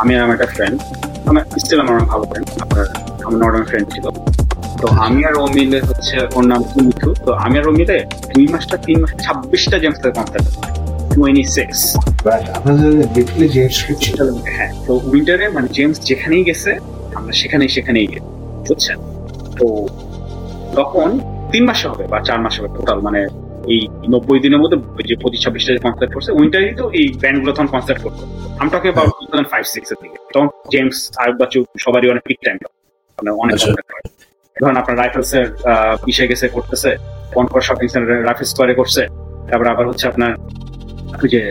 আমি 0.00 0.12
আমার 0.22 0.34
একটা 0.36 0.48
ফ্রেন্ড 0.54 0.76
আমার 1.28 1.42
স্টিল 1.62 1.80
আমার 1.84 1.96
ভালো 2.12 2.24
ফ্রেন্ড 2.30 2.46
আপনার 2.64 2.84
আমার 3.24 3.38
নর্মাল 3.42 3.64
ফ্রেন্ড 3.70 3.86
ছিল। 3.94 4.06
তো 4.80 4.86
আমি 5.06 5.20
আর 5.24 5.34
ও 5.34 5.44
মিলে 5.56 5.78
হচ্ছে 5.80 6.16
ওর 6.36 6.44
নাম 6.46 6.60
কি 6.70 6.78
মিঠু 6.86 7.10
তো 7.26 7.30
আমি 7.44 7.54
আর 7.60 7.66
ও 7.68 7.72
মিলে 7.72 7.96
দুই 8.34 8.46
মাসটা 8.46 8.76
তিন 8.86 8.96
মাস 9.02 9.12
ছাব্বিশটা 9.24 9.76
জেমসের 9.78 10.12
কনসার্ট 10.12 10.46
টোয়েন্টি 11.14 11.44
সিক্স 11.56 11.78
হ্যাঁ 14.48 14.70
তো 14.86 14.92
উইন্টারে 15.10 15.46
মানে 15.48 15.68
জেমস 15.68 15.98
যেখানেই 16.00 16.42
গেছে 16.44 16.70
আমরা 17.14 17.32
সেখানেই 17.32 17.68
সেখানেই 17.68 18.06
গেছি 18.06 18.28
বুঝছেন? 18.66 18.98
তো 19.58 19.66
তখন 20.74 21.08
তিন 21.52 21.62
মাসে 21.64 21.86
হবে 21.88 22.04
বা 22.12 22.18
চার 22.20 22.38
মাসে 22.40 22.58
হবে 22.60 22.70
টোটাল 22.76 22.98
মানে 23.00 23.20
এই 23.72 23.80
নব্বই 24.08 24.40
দিনের 24.40 24.60
মধ্যে 24.62 24.78
যে 25.08 25.14
পঁচিশ 25.22 25.40
ছাব্বিশটা 25.44 25.72
কনসার্ট 25.84 26.10
করছে 26.14 26.30
উইন্টারই 26.32 26.70
তো 26.74 26.84
এই 26.92 27.06
ব্যান্ডগুলো 27.22 27.52
তখন 27.52 27.68
কনসার্ট 27.74 28.00
করতো 28.02 28.22
আমি 28.60 28.68
টকে 28.70 28.88
টু 28.90 29.02
থাউজেন্ড 29.22 29.48
ফাইভ 29.52 29.64
সিক্স 29.74 29.88
এর 29.92 29.98
দিকে। 30.02 30.18
তখন 30.34 30.48
জেমস 30.72 30.98
আর 31.16 31.28
বাচ্চু 31.40 31.58
সবারই 31.78 32.08
অনেক 32.10 32.24
পিক 32.28 32.38
টাইম 32.44 32.56
মানে 33.18 33.30
অনেক 33.42 33.54
আচ্ছা। 33.56 33.70
করে। 33.72 33.82
ধরেন 34.62 34.78
আপনার 34.82 34.96
রাইফেলস 35.02 35.32
এর 35.38 35.46
ইসে 36.10 36.24
গেছে 36.30 36.46
করতেছে 36.56 36.90
কনকর 37.34 37.62
শপিং 37.66 37.86
সেন্টার 37.92 38.24
রাইফেল 38.28 38.46
স্কোয়ারে 38.52 38.74
করছে 38.80 39.02
তারপর 39.48 39.66
আবার 39.74 39.84
হচ্ছে 39.90 40.04
আপনার 40.10 40.32
যে 41.32 41.42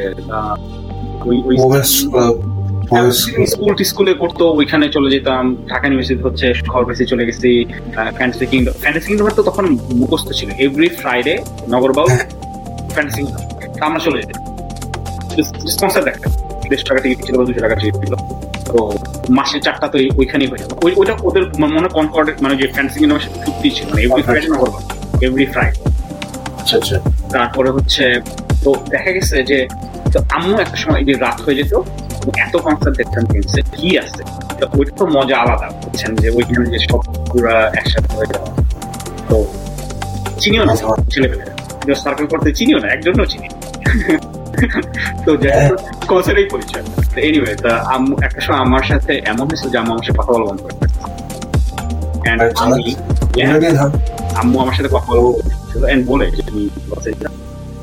স্কুল 3.92 4.08
ওইখানে 4.60 4.86
চলে 4.96 5.10
যেতাম 5.16 5.44
ঢাকা 5.72 5.86
ইউনিভার্সিটি 5.88 6.22
হচ্ছে 6.28 6.46
খবর 6.72 6.86
বেশি 6.92 7.04
চলে 7.12 7.24
গেছি 7.28 7.50
ফ্যান্টাসি 8.18 8.46
কিংডম 8.52 8.74
ফ্যান্টাসি 8.84 9.08
কিংডম 9.10 9.26
তো 9.40 9.44
তখন 9.50 9.66
মুখস্থ 10.02 10.30
ছিল। 10.40 10.50
এভরি 10.66 10.90
ফ্রাইডে 11.02 11.36
নগরবাউ 11.74 12.08
ফ্যান্টাসি 12.94 13.20
কিংডম 13.22 13.42
আমরা 13.88 14.00
চলে 14.06 14.18
যেতাম। 14.22 14.40
দেড়শো 16.70 16.86
টাকা 16.90 17.00
টিকিট 17.04 17.20
ছিল 17.26 17.36
দুশো 17.48 17.62
টাকা 17.66 17.76
টিকিট 17.80 17.96
ছিল। 18.02 18.14
তো 18.66 18.80
মাসে 19.30 19.58
চারটা 19.60 19.88
তো 19.88 19.98
ওইখানেই 20.18 20.48
হয়ে 20.48 20.62
যাবে। 20.62 20.74
ওইটা 21.00 21.14
ওদের 21.24 21.44
মনে 21.76 21.90
কনকর্ড 21.90 22.28
মানে 22.42 22.56
যে 22.56 22.68
ফ্যান্সি 22.68 23.00
চুক্তি 23.46 23.70
ছিল 23.70 23.88
মানে 23.90 24.02
এভরি 24.06 24.24
ফ্রাইডে 24.24 24.48
না 24.48 24.58
করব 24.58 24.76
এভরি 25.22 25.46
ফ্রাইডে 25.46 25.80
আচ্ছা 26.60 26.76
আচ্ছা। 26.78 26.98
তারপরে 27.32 27.70
হচ্ছে 27.70 28.04
তো 28.64 28.70
দেখা 28.90 29.12
গেছে 29.12 29.36
যে 29.44 29.58
তো 30.14 30.18
আম্মু 30.30 30.54
একটা 30.58 30.78
সময় 30.78 31.04
যে 31.04 31.14
রাত 31.16 31.38
হয়ে 31.42 31.56
যেত 31.56 31.74
এত 32.38 32.54
কনসার্ট 32.58 32.96
দেখতাম 32.98 33.24
কিনছে 33.26 33.60
কি 33.76 33.90
আছে? 33.98 34.22
তো 34.60 34.66
ওইটা 34.78 34.94
তো 34.98 35.06
মজা 35.08 35.36
আলাদা 35.38 35.68
বুঝছেন? 35.82 36.12
যে 36.16 36.28
ওইখানে 36.30 36.66
যে 36.70 36.80
সব 36.80 37.02
পুরা 37.30 37.56
একসাথে 37.74 38.10
হয়ে 38.18 38.30
যাওয়া। 38.34 38.50
তো 39.30 39.38
চিনিও 40.40 40.64
না 40.66 40.74
ছেলেপেলে 41.10 41.46
সার্কেল 41.96 42.28
করতে 42.28 42.50
চিনিও 42.52 42.78
না 42.80 42.88
একজনও 42.88 43.26
চিনি 43.26 43.48
তো 45.26 45.32
কনসার্টেই 46.08 46.48
পরিচয়। 46.54 46.84
এনিওয়ে 47.28 47.54
তা 47.64 47.72
একটা 48.26 48.42
সময় 48.42 48.62
আমার 48.66 48.84
সাথে 48.84 49.14
এমন 49.32 49.46
হয়েছে 49.50 49.68
যে 49.70 49.78
আম্মু 49.78 49.92
আমার 49.94 50.06
সাথে 50.06 50.18
কথা 50.20 50.32
বলা 50.34 50.46
বন্ধ 50.50 50.62
করে 50.66 50.76
আম্মু 54.42 54.58
আমার 54.60 54.76
সাথে 54.78 54.90
কথা 54.96 55.08
বলব 55.12 55.26
এন্ড 55.94 56.04
বলে 56.08 56.26
যে 56.32 56.42
তুমি 56.50 56.64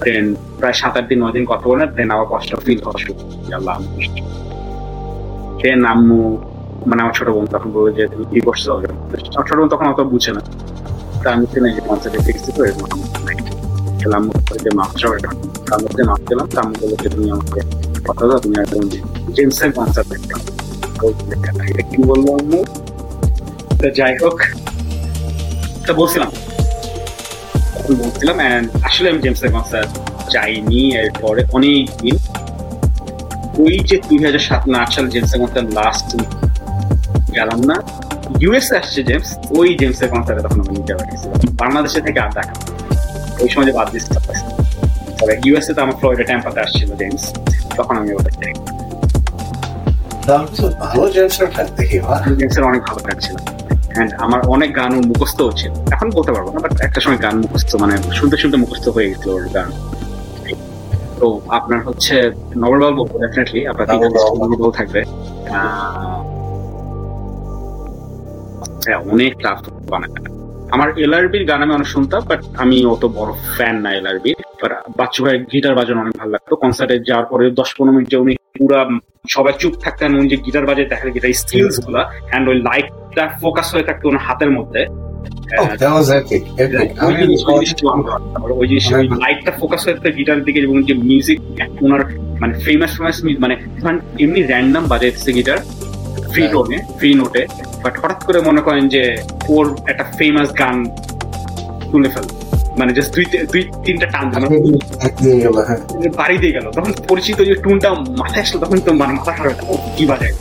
দেন 0.04 0.26
প্রায় 0.58 0.72
সাত 0.72 0.94
আট 0.96 1.04
দিন 1.08 1.18
নয় 1.22 1.32
দিন 1.32 1.44
কথা 1.46 1.64
বলে 1.68 1.84
দেন 1.96 2.08
আমার 2.10 2.26
কষ্ট 2.32 2.50
ফিল 2.64 2.78
হওয়া 2.84 2.98
শুরু 2.98 3.14
আল্লাহ 3.54 3.74
দেন 5.62 5.80
আম্মু 5.86 6.20
মানে 6.86 7.00
আমার 7.02 7.14
ছোট 7.14 7.28
বোন 7.28 7.46
তখন 7.46 7.68
বলল 7.72 7.86
যে 7.96 8.02
তুমি 8.08 8.24
কি 8.30 8.38
করছ? 8.40 8.64
আমার 8.68 9.44
ছোট 9.48 9.56
বোন 9.58 9.68
তখন 9.68 9.86
অত 9.86 10.00
বুঝে 10.12 10.32
না। 10.32 10.42
তা 11.22 11.28
আমি 11.34 11.44
যে 11.76 11.80
কনসার্টে 11.88 12.18
ফিক্স 12.26 12.42
খেলাম 14.02 14.22
যে 14.64 14.70
তার 15.68 15.78
মধ্যে 15.82 16.02
তা 16.54 16.62
তুমি 17.14 17.28
আমাকে 17.36 17.60
কথা 18.08 18.24
দাও, 18.28 18.38
তুমি 18.44 18.54
একদম 18.64 18.82
জেমসের 19.36 19.70
কনসার্ট 19.76 20.06
দেখতাম 20.12 20.40
কি 21.90 21.98
বলব 22.10 22.26
আম্মু? 22.38 22.60
যাই 23.98 24.14
হোক, 24.22 24.36
তা 25.86 25.92
বলছিলাম। 26.00 26.30
বলছিলাম 28.02 28.36
আসলে 28.88 29.06
আমি 29.12 29.20
জেমসের 29.24 29.50
কনসার্ট 29.54 29.90
যাইনি 30.34 30.80
এরপরে 31.02 31.40
অনেক 31.56 31.84
দিন 32.02 32.16
ওই 33.62 33.74
যে 33.88 33.96
দুই 34.08 34.18
হাজার 34.26 34.44
সাত 34.48 34.62
না, 34.72 34.76
আট 34.84 34.90
সালে 34.94 35.08
জেমসের 35.14 35.38
কনসার্ট 35.42 35.68
লাস্ট 35.78 36.08
গেলাম 37.36 37.60
না। 37.70 37.76
ইউএস 38.42 38.68
আসছে 38.78 39.00
জেমস 39.08 39.30
ওই 39.58 39.68
জেমসের 39.80 40.08
কনসার্টে 40.12 40.42
তখন 40.46 40.58
আমি 40.62 40.72
নিতে 40.78 40.92
পারছিলাম 40.98 41.38
বাংলাদেশে 41.62 42.00
থেকে 42.06 42.20
আর 42.24 42.30
দেখা 42.36 42.54
ওই 43.42 43.48
সময় 43.52 43.66
যে 43.68 43.74
বাদ 43.78 43.88
তবে 45.18 45.34
ইউএসএ 45.46 45.72
তো 45.76 45.80
আমার 45.84 45.96
ফ্লোরিডা 46.00 46.24
ট্যাম্পাতে 46.30 46.58
আসছিল 46.64 46.88
জেমস 47.00 47.24
তখন 47.78 47.94
আমি 48.00 48.10
ওটা 48.18 48.30
যাই 48.40 48.54
ভালো 50.84 51.06
জেমসের 51.14 51.48
দেখি 51.78 51.96
জেমসের 52.38 52.64
অনেক 52.70 52.80
ভালো 52.88 53.00
লাগছিল 53.08 53.36
আমার 54.24 54.40
অনেক 54.54 54.70
গান 54.80 54.92
মুখস্থ 55.10 55.38
ছিল। 55.60 55.72
এখন 55.94 56.08
বলতে 56.16 56.30
পারব 56.34 56.46
না 56.54 56.58
বাট 56.64 56.72
একটা 56.86 57.00
সময় 57.04 57.20
গান 57.26 57.34
মুখস্থ 57.42 57.70
মানে 57.82 57.94
শুনতে 58.18 58.36
শুনতে 58.42 58.56
মুখস্থ 58.62 58.86
হয়ে 58.94 59.08
গেছিল 59.10 59.30
ওর 59.36 59.44
গান। 59.56 59.70
তো 61.18 61.26
আপনার 61.58 61.80
হচ্ছে 61.86 62.14
নবরবাল 62.62 62.92
বলব 62.98 63.12
ডেফিনেটলি 63.22 63.60
আপনার 63.70 63.86
থাকবে। 64.78 65.00
হ্যাঁ 68.84 68.98
অনেক 69.12 69.32
টাফ 69.44 69.58
বানায়। 69.92 70.12
আমার 70.72 70.88
এলআরবির 71.04 71.44
গান 71.44 71.60
আমি 71.62 71.72
অনেক 71.74 71.88
শুনতাম 71.94 72.22
বাট 72.28 72.40
আমি 72.56 72.76
অত 72.86 73.02
বড় 73.18 73.30
ফ্যান 73.56 73.76
না 73.80 73.90
এলআরবির 73.94 74.36
বাচ্চু 74.98 75.20
ভাই 75.24 75.36
গিটার 75.52 75.74
বাজানো 75.74 76.00
অনেক 76.00 76.14
ভালো 76.18 76.30
লাগতো। 76.30 76.54
কনসার্টে 76.56 76.96
যাওয়ার 77.08 77.26
পরে 77.26 77.44
দশ 77.50 77.70
পনেরো 77.76 77.94
মিনিট 77.94 78.08
যে 78.10 78.16
উনি 78.16 78.32
পুরা 78.58 78.80
সবাই 79.28 79.54
চুপ 79.58 79.74
থাকতেন 79.84 80.10
উনি 80.18 80.26
যে 80.28 80.38
গিটার 80.44 80.64
বাজে 80.66 80.84
দেখা 80.84 81.04
গিটার 81.16 81.32
স্কিলসগুলা 81.32 82.02
অ্যান্ড 82.30 82.44
ওই 82.48 82.56
লাইটটা 82.68 83.24
ফোকাস 83.40 83.68
হয়ে 83.74 83.86
থাকতো 83.88 84.04
ওনার 84.08 84.24
হাতের 84.26 84.50
মধ্যে। 84.50 84.80
ওই 88.60 88.66
জিনিসটা 88.68 88.96
লাইটটা 89.24 89.52
ফোকাস 89.60 89.80
হয়ে 89.86 89.96
গিটারের 90.18 90.44
দিকে 90.44 90.58
এবং 90.60 90.76
যে 90.82 90.94
মিউজিক 91.08 91.38
ওনার 91.82 92.02
মানে 92.40 92.54
ফেমাস 92.64 92.92
ফেমাস 92.96 93.16
মানে 93.38 93.54
এমনি 94.18 94.40
র্যান্ডাম 94.42 94.84
বাজাইতেছে 94.88 95.30
গিটার 95.32 95.58
ফ্রি 96.32 96.44
টোনে 96.54 96.78
ফ্রি 96.98 97.10
নোটে 97.20 97.42
বাট 97.84 97.94
হঠাৎ 98.02 98.20
করে 98.26 98.38
মনে 98.48 98.60
করেন 98.66 98.84
যে 98.94 99.02
ওর 99.54 99.66
একটা 99.90 100.04
ফেমাস 100.18 100.48
গান 100.60 100.76
তুলে 101.90 102.08
ফেল। 102.14 102.26
মানে 102.78 102.90
জাস্ট 102.96 103.10
দুই 103.16 103.24
দুই 103.52 103.62
তিনটা 103.86 104.06
টান 104.14 104.26
বাড়ি 106.20 106.36
দিয়ে 106.42 106.54
গেল। 106.56 106.66
তখন 106.76 106.92
পরিচিত 107.10 107.38
যে 107.48 107.54
টুনটা 107.64 107.88
মাথায় 108.20 108.42
আসলো 108.44 108.58
তখন 108.64 108.78
তো 108.86 108.90
মানে 109.00 109.12
মাথা 109.18 109.32
খারাপ 109.38 109.56
কি 109.96 110.04
বাজায়। 110.10 110.34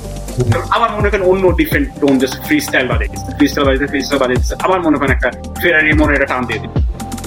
আবার 0.76 0.90
মনে 0.98 1.08
করেন 1.12 1.26
অন্য 1.32 1.44
different 1.60 1.88
tone 2.02 2.14
just 2.22 2.38
free 2.48 2.58
style 2.68 2.86
বাজাইছে 2.92 3.18
free 3.38 3.46
style 3.52 3.66
বাজাইছে 3.68 3.88
ফ্রি 3.92 4.00
স্টাইল 4.06 4.20
বাজাইছে 4.24 4.54
আবার 4.66 4.80
মনে 4.88 4.98
করেন 5.00 5.12
একটা 5.18 5.30
ফেরারি 5.62 5.92
মনে 6.02 6.12
একটা 6.16 6.28
টান 6.32 6.42
দিয়ে 6.50 6.60
দিল। 6.64 6.72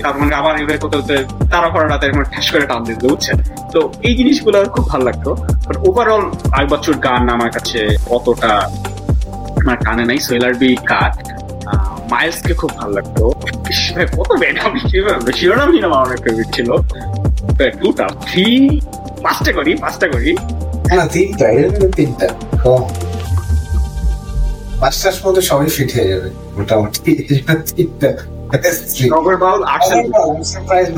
তার 0.03 0.15
মানে 0.21 0.33
আবার 0.41 0.55
এভাবে 0.61 0.79
করতে 0.83 0.97
করতে 0.99 1.16
তারা 1.53 1.69
করা 1.75 1.87
রাতে 1.93 2.05
এরকম 2.07 2.25
ঠাস 2.35 2.47
করে 2.53 2.65
টান 2.71 2.81
দিয়ে 2.87 2.99
বুঝছেন? 3.12 3.37
তো 3.75 3.81
এই 4.07 4.15
জিনিসগুলো 4.19 4.59
খুব 4.75 4.85
ভালো 4.93 5.05
লাগতো। 5.09 5.31
বাট 5.66 5.77
ওভারঅল 5.89 6.25
আই 6.59 6.65
বছর 6.73 6.95
গান 7.07 7.23
আমার 7.37 7.51
কাছে 7.57 7.81
অতটা 8.16 8.53
আমার 9.62 9.79
কানে 9.87 10.05
নাই 10.11 10.19
সোয়েলার 10.27 10.55
বি 10.62 10.71
কাট 10.91 11.15
মাইলস 12.12 12.39
কে 12.47 12.53
খুব 12.61 12.71
ভালো 12.79 12.93
লাগতো। 12.99 13.23
কত 14.19 14.31
ব্যান্ড 14.41 14.59
আমি 14.66 14.79
শিরোনামই 15.39 15.79
আমার 15.89 16.01
অনেক 16.07 16.19
ফেভারিট 16.25 16.49
ছিল। 16.57 16.69
দুটা 17.83 18.07
থ্রি 18.27 18.47
পাঁচটা 19.25 19.51
করি 19.59 19.73
পাঁচটা 19.85 20.07
করি। 20.15 20.31
হ্যাঁ 20.91 21.07
তিনটা 21.15 21.47
তিনটা। 21.99 22.27
পাঁচটার 24.81 25.15
মধ্যে 25.25 25.43
সবই 25.51 25.71
ফিট 25.77 25.91
হয়ে 25.97 26.09
যাবে, 26.12 26.29
মোটামুটি। 26.57 27.11
তিনটা 27.77 28.09
নগর 29.15 29.37
বাউল 29.43 29.61
আর্টসেল 29.73 29.99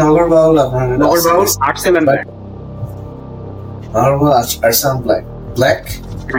নগর 0.02 0.26
বাউল 0.34 0.56
আপনার 0.64 0.86
Nagar 1.02 1.20
Baul 1.26 1.46
Artcell 1.66 1.94
and 1.96 2.08
Black 2.08 2.26
Nagar 3.94 4.16
Baul 4.20 4.34
Artcell 4.38 4.94
Black 5.04 5.24
black 5.56 5.80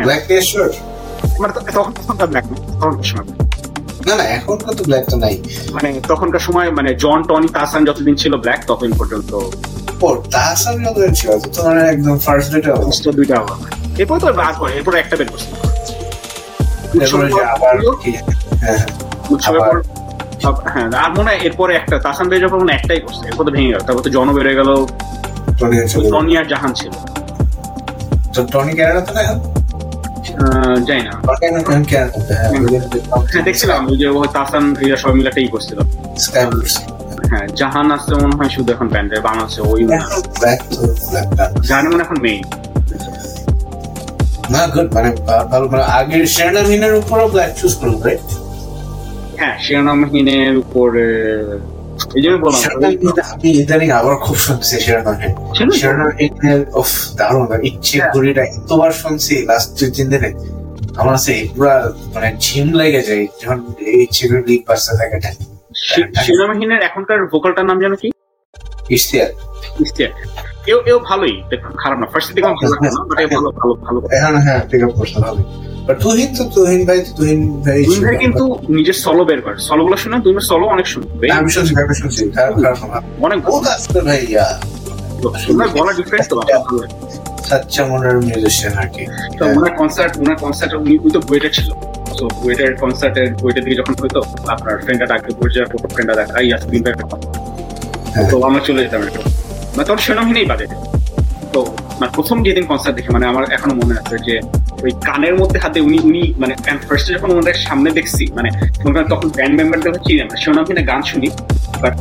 black 0.05 0.21
দিয়ে 0.29 0.43
শিওর 0.49 0.71
মানে 1.41 1.51
তখন 1.77 1.91
তখনকার 1.97 2.27
ব্ল্যাক 2.31 2.45
তখন 2.73 2.93
না 4.07 4.13
না 4.15 4.25
এখন 4.37 4.55
তো 4.69 4.83
ব্ল্যাক 4.89 5.03
তো 5.11 5.15
নাই। 5.25 5.35
মানে 5.75 5.89
তখনকার 6.11 6.43
সময় 6.47 6.67
মানে 6.77 6.89
জন 7.03 7.19
টনি 7.29 7.47
তাসান 7.57 7.81
যতদিন 7.89 8.15
ছিল 8.21 8.33
ব্ল্যাক 8.43 8.61
ততদিন 8.69 8.93
পর্যন্ত। 8.99 9.31
ও 10.01 10.07
তাসান 10.35 10.75
যতদিন 10.85 11.11
ছিল 11.19 11.29
তো 11.45 11.59
মানে 11.67 11.81
একদম 11.93 12.15
ফার্স্ট 12.25 12.49
ফার্স্ট 12.77 13.03
দুইটা 13.19 13.35
হবে 13.39 13.53
এরপর 14.01 14.17
তো 14.21 14.25
বাদ 14.41 14.53
করে 14.61 14.71
এরপর 14.79 14.93
একটা 15.03 15.15
বের 15.19 15.29
করছে। 15.33 15.49
আবার 17.55 17.75
কি? 18.03 18.11
হ্যাঁ 18.61 18.81
হ্যাঁ 20.73 20.87
আর 21.03 21.11
মনে 21.17 21.29
হয় 21.31 21.39
এরপরে 21.47 21.71
একটা 21.75 21.95
তাসান 22.05 22.25
বের 22.29 22.39
যখন 22.45 22.69
একটাই 22.77 22.99
করছে 23.05 23.23
এরপর 23.29 23.43
তো 23.47 23.51
ভেঙে 23.55 23.69
গেল 23.73 23.81
তারপর 23.87 24.01
তো 24.05 24.09
জন 24.15 24.27
বেড়ে 24.37 24.53
গেল 24.59 24.69
টনি 26.13 26.33
আর 26.39 26.45
জাহান 26.51 26.71
ছিল। 26.79 26.91
টনি 28.53 28.71
ক্যানাডা 28.77 29.01
তো 29.07 29.11
না। 29.17 29.23
যাই 30.87 31.01
না 31.07 31.13
দেখছিলাম 33.47 33.81
ওই 33.89 33.95
যে 34.01 34.07
তাসান 34.35 34.63
এরা 34.83 34.97
সবাই 35.01 35.15
মিলে 35.17 35.29
একটাই 35.31 35.49
করছিল। 35.55 35.77
হ্যাঁ 37.31 37.45
জাহান 37.59 37.87
আসছে 37.95 38.13
মনে 38.21 38.35
হয় 38.39 38.51
শুধু 38.55 38.69
এখন 38.75 38.87
ব্যান্ডের 38.93 39.21
বাংলাদেশে 39.27 39.61
ওই 39.71 39.81
জাহান 41.69 41.85
মনে 41.91 42.01
এখন 42.03 42.17
মেইন 42.25 42.41
না 44.53 44.61
গুড 44.73 44.89
মানে 44.95 45.09
ভালো 45.51 45.65
মানে 45.71 45.83
আগের 45.97 46.25
শিরোনামহীনের 46.35 46.93
উপরও 47.01 47.27
ব্ল্যাক 47.33 47.51
চুজ 47.59 47.73
রাইট 48.05 48.25
হ্যাঁ 49.39 49.55
শিরোনামহীনের 49.63 50.53
উপরে 50.63 51.05
এই 52.17 52.21
জন্য 52.23 52.37
বললাম। 52.43 52.61
আমি 53.33 53.49
ইদানিং 53.61 53.89
আবার 53.99 54.15
খুব 54.25 54.37
শুনছি 54.45 54.73
শিরোনামহীন 54.85 55.33
শিরোনামহীনের 55.79 56.61
অফ 56.81 56.89
দারুণ 57.19 57.49
ইচ্ছে 57.69 57.95
ঘুরিটা 58.13 58.43
এতবার 58.57 58.91
শুনছি 59.01 59.33
লাস্ট 59.49 59.69
দুই 59.77 59.89
তিন 59.95 60.07
দিনে। 60.13 60.29
আমার 60.99 61.13
কাছে 61.17 61.33
পুরা 61.55 61.73
মানে 62.13 62.29
ঝিম 62.43 62.67
লেগে 62.79 63.01
যায় 63.07 63.23
যখন 63.41 63.59
এই 63.93 64.03
ঘুরি 64.29 64.41
লিক 64.49 64.61
বাজতে 64.67 64.93
থাকে। 64.99 65.17
শিরোনামহীনের 66.25 66.81
এখনকার 66.87 67.19
ভোকালটার 67.31 67.65
নাম 67.69 67.77
জানো 67.83 67.95
কি? 68.01 68.07
ইশতিয়াক। 68.97 69.31
ইশতিয়াক। 69.85 70.13
এও 70.71 70.79
এও 70.91 70.99
ভালোই। 71.09 71.35
খারাপ 71.81 71.97
না। 72.01 72.07
দিকে 72.35 72.41
ভালো 72.47 72.75
না 72.95 73.01
বাট 73.09 73.17
ভালো 73.35 73.49
ভালো 73.61 73.73
ভালো। 73.85 73.99
হ্যাঁ 74.13 74.31
হ্যাঁ 74.45 74.61
পিক 74.69 74.81
আপ 74.85 74.93
করছে 74.99 75.17
ভালো 75.27 75.41
তুহিন 76.03 76.29
তো 76.37 76.43
তুহিন 76.55 76.81
ভাই 76.89 76.99
তুহিন 77.17 77.41
ভাই 77.65 77.79
তুহিন 77.87 78.01
ভাই 78.07 78.15
কিন্তু 78.23 78.43
নিজের 78.77 78.97
সলো 79.05 79.23
বের 79.29 79.39
করে। 79.45 79.57
সলো 79.69 79.81
গুলো 79.85 79.97
শুনে 80.03 80.17
তুহিন 80.25 80.39
সলো 80.51 80.65
অনেক 80.75 80.87
শুনবে। 80.93 81.25
আমি 81.37 81.49
শুনছি 81.55 81.73
আমি 81.83 81.95
শুনছি। 82.01 82.23
খারাপ 82.35 82.53
খারাপ 82.81 83.03
অনেক 83.25 83.39
ও 83.53 83.55
আসতে 83.75 83.99
ভাই 84.07 84.21
গলা 85.75 85.91
ডিফারেন্স 85.99 86.27
তো 86.31 86.35
সাচ্চা 87.49 87.81
মনের 87.89 88.15
মিউজিশিয়ান 88.27 88.73
আর 88.81 88.89
কি। 88.95 89.03
তো 89.37 89.43
ওনার 89.57 89.73
কনসার্ট 89.79 90.13
ওনার 90.21 90.37
কনসার্ট 90.43 90.71
উনি 90.83 91.09
তো 91.15 91.19
বুয়েটের 91.27 91.53
ছিল। 91.57 91.69
তো 92.19 92.23
বুয়েটের 92.41 92.71
কনসার্টের 92.83 93.27
বুয়েটের 93.41 93.63
দিকে 93.65 93.75
যখন 93.81 93.93
হইতো 94.01 94.19
আপনার 94.53 94.75
ফ্রেন্ডটা 94.83 95.05
ডাকতে 95.11 95.29
ফ্রেন্ডটা 95.93 96.15
দেখা 96.19 96.35
এই 96.41 96.47
ইয়াসমিন 96.49 96.81
ভাই 96.85 96.93
তো 98.31 98.35
আমরা 98.47 98.61
চলে 98.67 98.79
যেতাম 98.85 99.01
একটু 99.09 99.21
মানে 99.77 99.85
তখন 99.89 100.01
সেরকমহীনই 100.05 100.47
বাজে। 100.51 100.65
তো 101.53 101.59
মানে 101.99 102.11
প্রথম 102.17 102.37
যেদিন 102.47 102.65
কনসার্ট 102.69 102.95
দেখে 102.97 103.11
মানে 103.15 103.25
আমার 103.31 103.43
এখনও 103.55 103.75
মনে 103.81 103.93
আছে 104.01 104.15
যে 104.27 104.35
ওই 104.85 104.91
কানের 105.07 105.35
মধ্যে 105.41 105.57
হাতে 105.63 105.79
উনি 105.87 105.97
উনি 106.09 106.23
মানে 106.41 106.53
ফার্স্টে 106.87 107.11
যখন 107.15 107.29
ওনাদের 107.33 107.57
সামনে 107.67 107.89
দেখছি 107.97 108.23
মানে 108.37 108.49
তখন 109.11 109.27
ব্যান্ড 109.37 109.53
মেম্বারদের 109.59 109.93
কিনা 110.05 110.83
গান 110.91 111.01
শুনি 111.11 111.29
বাট 111.83 111.93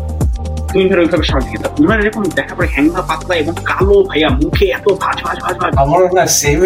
তুমি 0.71 0.85
ধরো 0.91 1.01
ওইভাবে 1.05 1.27
সামনে 1.31 1.47
ওনার 1.83 1.99
এরকম 2.03 2.23
দেখা 2.39 2.55
পরে 2.57 2.69
হ্যাংলা 2.75 3.03
পাতলা 3.11 3.35
এবং 3.43 3.55
কালো 3.71 3.97
ভাইয়া 4.11 4.29
মুখে 4.41 4.67
এত 4.79 4.87
ভাজ 5.03 5.19
ভাজ 5.27 5.39
ভাজ 5.45 5.57
ভাজ। 5.61 5.73
আমার 5.85 6.03
না 6.19 6.25
সেম 6.41 6.61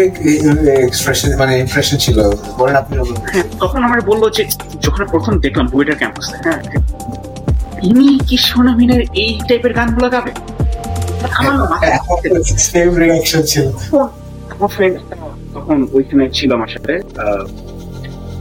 এক্সপ্রেশন 0.87 1.29
মানে 1.41 1.53
ইমপ্রেশন 1.63 1.95
ছিল। 2.05 2.17
বলেন 2.59 2.75
আপনি 2.81 2.93
হ্যাঁ 3.31 3.45
তখন 3.63 3.79
আমার 3.87 3.99
বলল 4.09 4.23
যে 4.37 4.43
যখন 4.85 5.01
প্রথম 5.13 5.33
দেখলাম 5.45 5.65
বুয়েটার 5.73 5.97
ক্যাম্পাসে 6.01 6.35
হ্যাঁ 6.45 6.59
ইনি 7.89 8.07
কি 8.27 8.37
সোনামিনের 8.49 9.01
এই 9.23 9.31
টাইপের 9.47 9.73
গানগুলো 9.77 10.07
গাবে? 10.15 10.31
আমার 11.39 11.79
সেম 12.69 12.89
রিঅ্যাকশন 13.01 13.41
ছিল। 13.51 13.65
আমার 14.53 14.69
ফ্রেন্ড 14.75 14.95
তখন 15.55 15.77
ওইখানে 15.97 16.23
ছিল 16.37 16.49
আমার 16.57 16.71
সাথে 16.75 16.93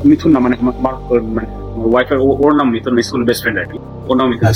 মিথুন 0.09 0.31
না 0.35 0.39
মানে 0.45 0.55
আমার 0.81 0.95
মানে 1.37 1.49
ওয়াইফের 1.93 2.19
ওর 2.45 2.53
নাম 2.59 2.69
মিথুন 2.75 2.93
স্কুল 3.09 3.23
বেস্ট 3.29 3.41
ফ্রেন্ড 3.43 3.59
আর 3.63 3.67
কি। 3.73 3.79
ওর 4.09 4.17
নাম 4.21 4.27
মিথুন। 4.33 4.49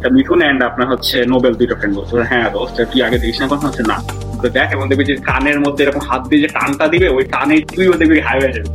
তা 0.00 0.06
মিথুন 0.16 0.40
অ্যান্ড 0.44 0.60
আপনার 0.68 0.86
হচ্ছে 0.92 1.16
নোবেল 1.32 1.52
দুইটা 1.60 1.74
ফ্রেন্ড 1.78 1.94
বলছে। 1.98 2.14
হ্যাঁ 2.30 2.46
দোস্ত 2.54 2.76
তুই 2.90 3.00
আগে 3.06 3.16
দেখিস 3.22 3.38
না? 3.42 3.46
কথা 3.52 3.64
হচ্ছে 3.68 3.82
না। 3.92 3.96
তো 4.42 4.46
দেখ 4.56 4.68
এবং 4.74 4.84
দেখবি 4.90 5.04
যে 5.10 5.14
কানের 5.30 5.58
মধ্যে 5.64 5.80
এরকম 5.84 6.02
হাত 6.08 6.22
দিয়ে 6.28 6.40
যে 6.44 6.48
টানটা 6.56 6.84
দিবে 6.92 7.08
ওই 7.16 7.24
টানে 7.34 7.54
তুইও 7.74 7.94
দেখবি 8.00 8.16
হাই 8.26 8.36
হয়ে 8.42 8.54
যাবে। 8.56 8.68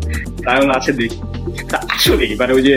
তাই 0.46 0.56
আছে 0.78 0.92
দেখি। 1.00 1.20
আসলে 1.96 2.24
মানে 2.42 2.52
ওই 2.58 2.64
যে 2.68 2.76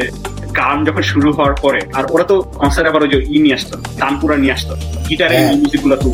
গান 0.56 0.76
যখন 0.84 1.02
শুরু 1.02 1.28
হওয়ার 1.32 1.54
পরে 1.60 1.80
আর 1.94 2.04
ওরা 2.10 2.24
তো 2.24 2.36
কনসার্ট 2.60 2.86
আবার 2.88 3.02
ওই 3.02 3.08
যে 3.08 3.18
ই 3.28 3.36
নিয়ে 3.38 3.54
আসতো 3.54 3.74
তানপুরা 3.98 4.36
নিয়ে 4.36 4.52
আসতো 4.52 4.72
গিটারের। 5.08 5.40
মিউজিকগুলো 5.52 5.96
তো। 5.96 6.08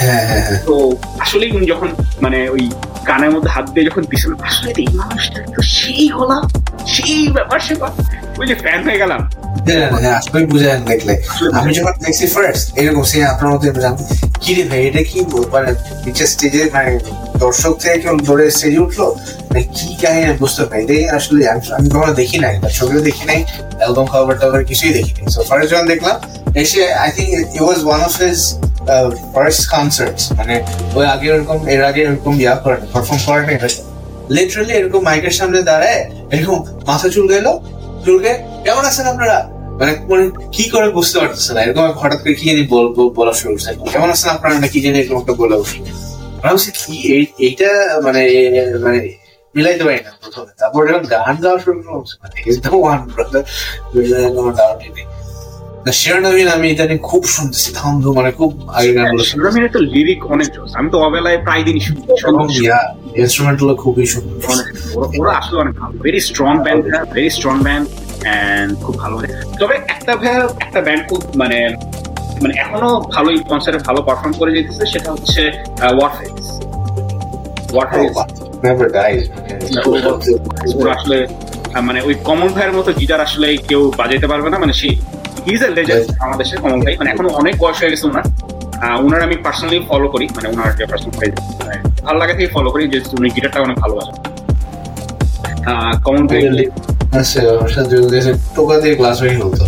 হ্যাঁ 0.00 0.22
হ্যাঁ 0.26 0.42
হ্যাঁ। 0.46 0.60
তো 0.66 0.74
আসলেই 1.20 1.50
উনি 1.52 1.66
যখন 1.66 1.88
মানে 2.20 2.38
ওই 2.48 2.62
গানের 3.08 3.30
মধ্যে 3.30 3.50
হাত 3.50 3.66
দিয়ে 3.70 3.84
যখন 3.86 4.02
দিছিল 4.10 4.32
আসলে 4.42 4.70
এই 4.78 4.88
মানুষটা 4.94 5.40
তো 5.54 5.60
সেই 5.76 6.04
গলা 6.08 6.38
সেই 6.86 7.28
ব্যাপার 7.28 7.58
সেবা 7.60 7.88
ওই 8.38 8.46
যে 8.46 8.54
ফ্যান 8.54 8.80
হয়ে 8.84 8.98
গেলাম। 8.98 9.20
হ্যাঁ, 9.66 9.86
হ্যাঁ, 9.94 10.14
আসলেই 10.18 10.46
বুঝে 10.46 10.66
যান 10.66 10.82
দেখলে 10.86 11.14
আমি 11.58 11.70
যখন 11.76 11.94
দেখছি 12.04 12.26
ফার্স্ট 12.34 12.66
এরকম 12.78 13.04
সে 13.10 13.18
আপনার 13.24 13.50
কি 14.42 14.50
রে 14.56 14.64
ভাই 14.70 14.80
এটা 14.88 15.02
কি 15.08 15.18
মানে 15.52 15.70
স্টেজে 16.28 16.62
মানে 16.74 16.92
দর্শক 17.42 17.72
থেকে 17.82 17.96
কেউ 18.02 18.14
ধরে 18.28 18.44
স্টেজে 18.50 18.80
উঠল 18.86 19.00
মানে 19.46 19.62
কি 19.74 19.88
আমি 20.08 20.22
বুঝতে 20.42 20.64
পারি 20.64 20.96
আসলে 21.16 21.42
আমি 21.50 21.88
কখনো 21.88 22.12
দেখি 22.20 22.38
নাই 22.44 22.54
ছবিও 22.78 23.00
দেখি 23.08 23.24
নাই 23.30 23.40
অ্যালবাম 23.78 24.06
কভার 24.12 24.36
টভার 24.40 24.62
কিছুই 24.70 24.92
দেখি 24.98 25.12
নাই। 25.16 25.26
সো 25.34 25.40
ফার্স্ট 25.48 25.68
যখন 25.72 25.86
দেখলাম 25.92 26.16
এসে 26.56 26.82
I 26.96 27.08
think 27.16 27.30
it 27.36 27.48
was 27.60 27.78
one 27.86 28.00
of 28.08 28.12
his 28.22 28.40
first 29.34 29.62
concerts 29.72 30.22
মানে 30.38 30.54
ওই 30.94 31.04
আগে 31.14 31.26
এরকম 31.30 31.58
এর 31.72 31.82
আগে 31.90 32.00
এরকম 32.04 32.34
ইয়া 32.42 32.54
পারফর্ম 32.92 33.20
করেন 33.26 33.46
লিটারালি 34.30 34.72
এরকম 34.72 35.00
মাইকের 35.08 35.34
সামনে 35.38 35.58
দাঁড়ায় 35.62 36.00
এরকম 36.32 36.58
মাথা 36.88 37.08
চুল 37.14 37.26
গেল 37.30 37.46
চুলকে 38.08 38.38
কেমন 38.64 38.84
আছেন 38.84 39.06
আপনারা? 39.06 39.50
মানে 39.52 39.96
মানে 40.08 40.30
কি 40.52 40.70
করে 40.70 40.90
বুঝতে 40.90 41.18
পারতেছে 41.18 41.54
না। 41.54 41.62
এরকম 41.62 41.82
হঠাৎ 41.82 42.22
করে 42.22 42.34
কি 42.34 42.50
জানি 42.50 42.66
বল- 42.66 43.10
বল- 43.14 43.32
শুরু 43.32 43.54
করছে। 43.54 43.90
কেমন 43.92 44.10
আছেন 44.10 44.30
আপনারা? 44.30 44.58
না, 44.58 44.66
কি 44.66 44.80
জানি 44.80 44.98
এরকম 44.98 45.20
একটা 45.20 45.32
বলে 45.32 45.56
উঠি 45.56 45.82
ভাবছি 46.42 46.70
কি? 46.70 47.12
এই- 47.12 47.26
এইটা 47.38 48.00
মানে 48.04 48.20
মানে 48.80 49.14
মিলাইতে 49.56 49.84
পারি 49.84 49.98
না 50.04 50.12
প্রথমে। 50.22 50.46
তারপর 50.58 50.98
গান 50.98 51.36
গাওয়া 51.36 51.58
শুরু 51.58 51.82
করলাম 51.82 52.02
ইজ 52.46 52.68
ওয়ান 52.72 53.10
ব্রাদার 53.14 53.42
কোনো 54.34 54.50
ডাউটই 54.50 54.88
নেই। 54.88 55.04
নবীন 55.84 56.48
আমি 56.48 56.66
এটা 56.70 56.84
নিয়ে 56.86 57.02
খুব 57.02 57.22
শুনতেছি 57.26 57.68
মানে 58.14 58.30
খুব 58.32 58.50
আগে 58.68 58.90
শুনতেছি 58.92 59.30
সুরমিনের 59.30 59.70
তো 59.72 59.80
লিরিক 59.84 60.20
অনেক 60.26 60.48
আমি 60.74 60.88
তো 60.90 60.98
অবেলায় 60.98 61.38
প্রায় 61.42 61.62
দিনই 61.64 61.80
শুনি 61.80 62.00
ইনস্ট্রুমেন্টগুলো 63.16 63.74
খুবই 63.74 64.06
সুন্দর। 64.06 64.36
ওরা- 65.18 65.36
আসলে 65.36 65.58
অনেক 65.60 65.74
ভালো। 65.78 65.92
Very 66.02 66.20
strong 66.20 66.52
band 66.62 66.82
very 67.12 67.30
strong 67.30 67.54
band 67.62 67.86
and 68.26 68.70
খুব 68.82 68.94
ভালো 68.98 69.16
তবে 69.60 69.74
একটা 69.88 70.12
ভাইয়া 70.16 70.42
একটা 70.60 70.80
ব্যান্ড 70.80 71.02
খুব 71.08 71.20
মানে 71.36 71.58
মানে 72.42 72.54
এখনও 72.60 73.00
ভালোই 73.14 73.38
কনসার্টে 73.48 73.80
ভালো 73.84 74.00
পারফর্ম 74.02 74.32
করে 74.38 74.50
যেতেছে 74.52 74.84
সেটা 74.86 75.08
হচ্ছে 75.12 75.42
ওয়ারফেস 75.96 76.46
ওয়ারফেস 77.72 78.14
নেভার 78.64 78.88
ডাইজ 78.90 79.22
আসলে 80.92 81.18
মানে 81.82 82.00
ওই 82.02 82.14
কমল 82.24 82.48
ভাইয়ের 82.48 82.72
মতো 82.72 82.92
গিটার 82.92 83.20
আসলে 83.20 83.56
কেউ 83.68 83.92
বাজাইতে 83.96 84.26
পারবে 84.26 84.48
না 84.50 84.58
মানে 84.58 84.72
সেই 84.72 84.92
ইজ 85.52 85.60
এ 85.68 85.70
লেজেন্ড 85.76 86.06
আমাদের 86.24 86.38
দেশে 86.42 86.56
কমল 86.62 86.80
ভাই। 86.84 86.94
মানে 87.00 87.08
এখনও 87.14 87.30
অনেক 87.40 87.54
বয়স 87.62 87.78
হয়ে 87.80 87.90
গেছে 87.92 88.06
ওনার। 88.10 88.26
ওনার 89.04 89.20
আমি 89.26 89.36
পার্সোনালি 89.44 89.78
ফলো 89.90 90.06
করি। 90.14 90.26
মানে 90.36 90.46
ওনার 90.54 90.68
যে 90.78 90.84
পার্সোনাল 90.90 91.14
ভালো 92.06 92.18
লাগে 92.22 92.34
থেকে 92.38 92.50
ফলো 92.56 92.68
করি 92.74 92.84
যে 92.92 92.98
উনি 93.18 93.28
গিটারটা 93.36 93.58
অনেক 93.66 93.76
ভালো 93.84 93.94
কমল 96.04 96.24
ভাই? 96.30 96.40
আচ্ছা 97.20 97.40
ওর 97.62 97.70
সাথে 97.76 97.94
যদি 98.02 98.18
টোকা 98.56 98.76
দিয়ে 98.82 98.94
গ্লাস 99.00 99.16
হয়ে 99.22 99.36
হতো। 99.42 99.64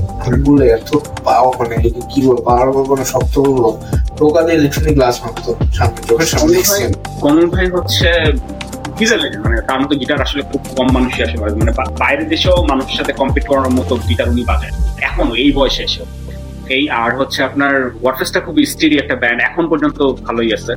বলে 0.47 0.64
এত 0.76 0.90
পাওয়া 1.26 1.51
মানে 1.60 1.76
কি 2.10 2.18
বলব 2.26 2.88
শক্ত 3.12 3.34
বলব। 3.47 3.66
টোকা 4.18 4.40
দিয়ে 4.47 4.59
লিটারালি 4.62 4.92
গ্লাস 4.98 5.16
মারতো 5.22 5.51
সামনে 5.76 6.01
চোখের 6.09 6.28
সামনে 6.32 6.56
কমল 7.22 7.47
ভাই 7.55 7.66
হচ্ছে 7.76 8.09
মানে 9.44 9.56
তার 9.68 9.78
মতো 9.82 9.94
গিটার 10.01 10.20
আসলে 10.27 10.43
খুব 10.51 10.60
কম 10.77 10.89
মানুষই 10.97 11.22
আসে 11.27 11.36
বাজায়। 11.43 11.59
মানে 11.62 11.72
বাইরের 12.02 12.28
দেশেও 12.35 12.56
মানুষের 12.70 12.97
সাথে 13.01 13.12
কম্পিট 13.20 13.44
মতো 13.78 13.93
গিটার 14.09 14.28
উনি 14.32 14.43
বাজায়। 14.51 14.72
এখনও 15.09 15.35
এই 15.43 15.51
বয়সে 15.59 15.82
এসেও 15.89 16.06
এই 16.77 16.85
আর 17.02 17.10
হচ্ছে 17.20 17.39
আপনার 17.48 17.72
ওয়ারফেসটা 18.02 18.40
খুব 18.47 18.55
স্টেডি 18.72 18.97
একটা 19.02 19.16
ব্যান্ড 19.22 19.39
এখন 19.48 19.64
পর্যন্ত 19.70 19.98
ভালোই 20.27 20.51
আছে। 20.59 20.72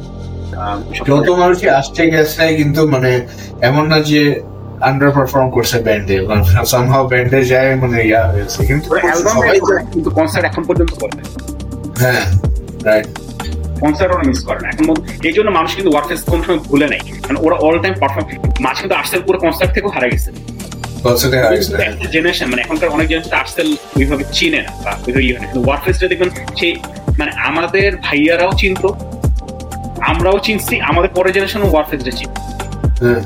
যত 1.09 1.27
মানুষই 1.41 1.69
আসছে 1.79 2.03
গেছে 2.13 2.43
কিন্তু 2.59 2.81
মানে 2.93 3.11
এমন 3.69 3.83
না 3.91 3.97
যে 4.11 4.21
আন্ডার 4.89 5.09
পারফর্ম 5.17 5.47
করছে 5.55 5.77
ব্যান্ডে 5.87 6.15
সামহাও 6.71 7.03
ব্যান্ডে 7.11 7.39
যায় 7.51 7.71
মানে 7.83 7.97
ইয়া 8.09 8.23
হয়েছে 8.33 8.59
কিন্তু 8.69 8.87
কিন্তু 9.93 10.09
কনসার্ট 10.17 10.45
এখন 10.49 10.63
পর্যন্ত 10.69 10.93
করে 11.01 11.15
হ্যাঁ 12.01 12.23
রাইট 12.87 13.07
ওরা 14.13 14.25
মিস 14.29 14.39
করে 14.47 14.59
না। 14.63 14.67
এখন 14.73 14.85
এই 15.29 15.33
জন্য 15.37 15.49
মানুষ 15.57 15.71
কিন্তু 15.77 15.91
ওয়ারফেস 15.93 16.21
কোন 16.31 16.39
সময় 16.45 16.61
ভুলে 16.69 16.87
নাই 16.93 17.01
কারণ 17.23 17.37
ওরা 17.45 17.55
অল 17.65 17.75
টাইম 17.83 17.95
পারফর্ম 18.01 18.25
মাঝে 18.65 18.79
কিন্তু 18.81 18.95
পুরো 19.27 19.37
কনসার্ট 19.43 19.71
থেকেও 19.75 19.91
হারা 19.95 20.07
গেছে। 20.13 20.29
জেনারেশন 22.13 22.47
মানে 22.51 22.61
এখনকার 22.65 22.89
অনেক 22.89 23.05
জেনারেশন 23.11 23.35
আর্সেল 23.41 23.69
ওইভাবে 23.97 24.23
চিনে 24.37 24.59
না 24.65 24.71
বা 24.85 24.91
ওইভাবে 25.05 25.23
ইয়ে 25.25 25.35
হয় 25.35 25.41
কিন্তু 25.43 25.61
ওয়ারফেসটা 25.67 26.05
দেখবেন 26.11 26.29
সেই 26.59 26.73
মানে 27.19 27.31
আমাদের 27.49 27.89
ভাইয়ারাও 28.07 28.51
চিনতো 28.61 28.87
আমরাও 30.11 30.37
চিনছি 30.39 30.75
আমাদের 30.89 31.09
পরের 31.17 31.31
জেনারেশন 31.35 31.61
ওয়ারফেসটা 31.63 32.11
ফেস্টে 32.11 32.25
হ্যাঁ। 33.01 33.21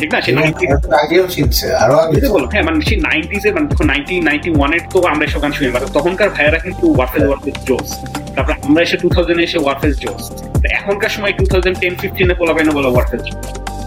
ঠিক 0.00 0.08
না? 0.14 0.18
সে 0.24 0.30
এবং 0.32 0.44
90 0.48 0.64
এর 0.64 0.78
আগেও 1.02 1.24
চিনছে 1.34 1.66
আরও 1.82 1.96
আগে 2.04 2.16
হ্যাঁ 2.52 2.64
মানে 2.68 2.78
সেই 2.88 2.98
নাইনটিজ 3.08 3.42
এর 3.46 3.52
মানে 3.56 3.66
নাইনটি 3.92 4.14
নাইনটি 4.28 4.50
ওয়ানের 4.50 4.82
তো 4.92 4.98
আমরা 5.12 5.24
এসব 5.24 5.40
গান 5.44 5.52
শুনি 5.56 5.68
মানে 5.76 5.86
তখনকার 5.98 6.28
ভাইয়ারা 6.36 6.58
কিন্তু 6.64 6.84
ওয়ারফেস 6.90 7.22
ওয়ারফেস 7.28 7.56
জোস 7.68 7.88
তারপরে 8.34 8.54
আমরা 8.66 8.80
এসে 8.86 8.96
টু 9.02 9.08
থাউজেন্ড 9.14 9.40
এসে 9.46 9.58
ওয়ারফেস 9.64 9.94
জোস 10.04 10.22
এখনকার 10.78 11.12
সময় 11.16 11.32
টু 11.38 11.44
থাউজেন্ড 11.52 11.76
টেন 11.80 11.94
ফিফটিনে 12.00 12.34
পোলাবে 12.40 12.60
না 12.66 12.72
বলে 12.76 12.88
ওয়ারফেস 12.88 13.22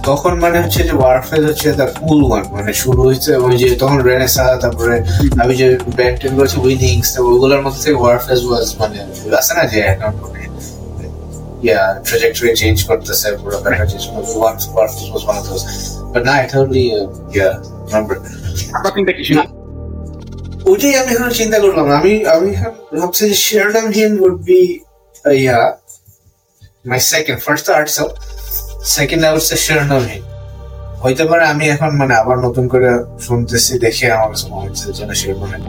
তখন 0.03 0.33
মানে 0.39 0.57
হচ্ছে 0.63 0.81
যে 0.83 0.93
ওয়ারফেজ 0.93 1.41
হচ্ছে 1.45 1.67
দ্য 1.79 1.87
কুল 1.99 2.19
ওয়ান 2.23 2.43
মানে 2.55 2.71
শুরু 2.73 3.01
হয়েছে 3.07 3.31
ওই 3.45 3.55
যে 3.61 3.67
তখন 3.75 3.97
রেনেসা 4.09 4.45
তারপরে 4.63 4.95
আমি 5.41 5.53
যে 5.61 5.67
ব্যান্ড 5.97 6.17
টেন 6.21 6.33
করেছি 6.37 6.57
উইনিংস 6.65 7.09
ওগুলোর 7.27 7.61
মধ্যে 7.65 7.81
থেকে 7.85 7.97
ওয়ারফেজ 8.01 8.39
ওয়াজ 8.45 8.65
মানে 8.79 8.97
আছে 9.39 9.53
না 9.57 9.63
যে 9.71 9.79
একটা 9.85 10.07
ইয়া 11.67 11.81
ট্রাজেক্টরি 12.07 12.49
চেঞ্জ 12.61 12.77
করতেছে 12.89 13.27
পুরো 13.41 13.57
ব্যাপারটা 13.63 13.85
চেঞ্জ 13.91 14.03
করতেছে। 14.07 14.35
One 14.41 14.55
Warfaze 14.75 15.07
was 15.11 15.23
one 15.27 15.35
of 15.41 15.45
those 15.49 15.61
but 16.11 16.21
না 16.29 16.33
এটা 16.43 16.55
হলি 16.61 16.83
ইয়া 17.35 17.49
রিমেম্বার 17.85 18.15
আপনার 18.77 18.91
চিন্তা 18.97 19.11
কি 19.17 19.23
ছিল 19.29 19.39
ওইটাই 20.69 20.93
আমি 21.01 21.09
এখন 21.15 21.31
চিন্তা 21.41 21.57
করলাম। 21.63 21.85
আমি 21.99 22.13
আমি 22.35 22.49
ভাবছি 22.99 23.23
যে 23.29 23.35
হিন 23.97 24.13
would 24.25 24.37
be 24.49 24.61
yeah 25.41 25.59
my 26.91 26.99
second 27.13 27.39
first 27.45 27.67
Artcell 27.95 28.09
second 28.95 29.21
I 29.27 29.31
হচ্ছে 29.35 29.55
শেয়ারডাম 29.65 30.01
হিন 30.11 30.23
হইতে 31.03 31.23
পারে 31.29 31.43
আমি 31.53 31.65
এখন 31.75 31.91
মানে 32.01 32.13
আবার 32.21 32.37
নতুন 32.47 32.65
করে 32.73 32.89
শুনতেছি 33.27 33.73
দেখে 33.85 34.05
আমার 34.15 34.29
কাছে 34.31 34.45
মনে 34.51 34.63
হচ্ছে 34.67 34.87
যেন 34.97 35.09
Shironamhin 35.53 35.63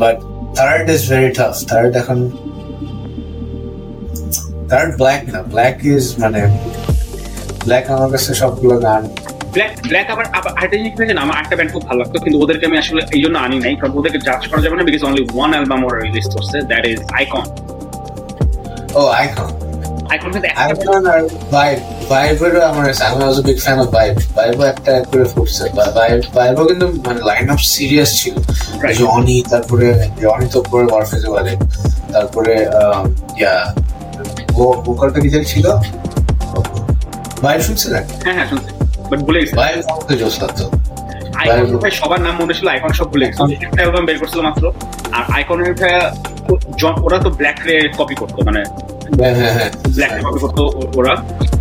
but 0.00 0.16
third 0.58 0.86
is 0.94 1.02
very 1.12 1.30
tough 1.38 1.54
third 1.70 1.92
এখন 2.02 2.18
থার্ড 4.70 4.90
ব্ল্যাক 5.00 5.22
না 5.34 5.40
ব্ল্যাক 5.52 5.76
ইজ 5.92 6.04
মানে 6.22 6.40
ব্ল্যাক 7.66 7.84
আমার 7.94 8.08
কাছে 8.14 8.30
সবগুলো 8.42 8.74
গান। 8.86 9.02
ব্ল্যাক 9.54 9.72
ব্ল্যাক 9.90 10.06
আবার 10.14 10.26
আরেকটা 10.58 10.76
জিনিস 10.80 10.94
দেখেন 11.00 11.18
আমার 11.24 11.36
একটা 11.42 11.54
ব্যান্ড 11.58 11.70
খুব 11.74 11.82
ভালো 11.88 11.98
লাগতো 12.02 12.16
কিন্তু 12.24 12.38
ওদেরকে 12.44 12.64
আমি 12.70 12.76
আসলে 12.82 13.00
এই 13.16 13.20
জন্য 13.24 13.36
আনি 13.38 13.56
নাই 13.64 13.74
কারণ 13.80 13.92
ওদেরকে 13.98 14.18
জাজ 14.28 14.42
করা 14.50 14.60
যাবে 14.64 14.74
না 14.78 14.84
বিকজ 14.88 15.02
অনলি 15.08 15.22
ওয়ান 15.34 15.50
অ্যালবাম 15.54 15.80
ওরা 15.86 15.98
রিলিজ 16.06 16.26
করছে 16.34 16.56
দ্যাট 16.70 16.84
ইজ 16.92 16.98
আইকন 17.18 17.44
ও 18.94 19.02
আইকন 19.20 19.48
আইকন 20.12 20.28
কিন্তু 20.34 20.48
একটা 20.50 20.62
আইকন 20.64 21.02
আর 21.12 21.20
ভাইব 21.54 21.78
ভাইবেরও 22.10 22.60
আমার 22.70 22.84
আমি 23.06 23.22
was 23.22 23.38
big 23.46 23.58
fan 23.64 23.78
of 23.80 23.88
Vibe 23.96 24.14
ভাইবও 24.36 24.64
একটা 24.72 24.92
করে 25.10 25.26
ফুটছে 25.32 25.64
ভাইব 25.96 26.18
ভাইবও 26.36 26.64
কিন্তু 26.70 26.86
মানে 27.06 27.20
লাইন 27.30 27.48
সিরিয়াস 27.74 28.10
ছিল. 28.20 28.34
জনি 29.00 29.36
তারপরে 29.50 29.86
জনি 30.22 30.46
তো 30.54 30.58
পরে 30.70 30.86
ওয়ারফেজে 30.92 31.28
বলে 31.28 31.52
তারপরে 32.12 32.52
ইয়া 33.38 33.54
ভোকালটা 34.86 35.18
কি 35.24 35.28
জানি 35.34 35.46
ছিল? 35.54 35.66
শুনছিলেন 37.66 38.02
হ্যাঁ 38.24 38.34
হ্যাঁ 38.36 38.48
শুনছি। 38.50 38.70
বাট 39.10 39.18
ভুলে 39.26 39.38
গেছি। 39.42 39.54
লাগতো। 40.42 40.64
সবার 42.00 42.20
নাম 42.26 42.34
মনে 42.40 42.54
ছিল 42.58 42.66
আইকন 42.74 42.92
সব 43.00 43.06
ভুলে 43.12 43.24
গেছি। 43.28 43.40
একটা 43.66 43.80
অ্যালবাম 43.82 44.04
বের 44.08 44.18
করছিল 44.22 44.40
মাত্র। 44.48 44.64
আর 45.16 45.22
আইকনের 45.36 45.72
ওরা 47.06 47.18
তো 47.24 47.28
ব্ল্যাক 47.38 47.58
রে 47.66 47.74
কপি 47.98 48.14
করতো 48.22 48.38
মানে 48.48 48.60
ব্ল্যাক 49.96 50.12
এর 50.16 50.22
কপি 50.26 50.40
করতো 50.44 50.62
ওরা। 50.98 51.14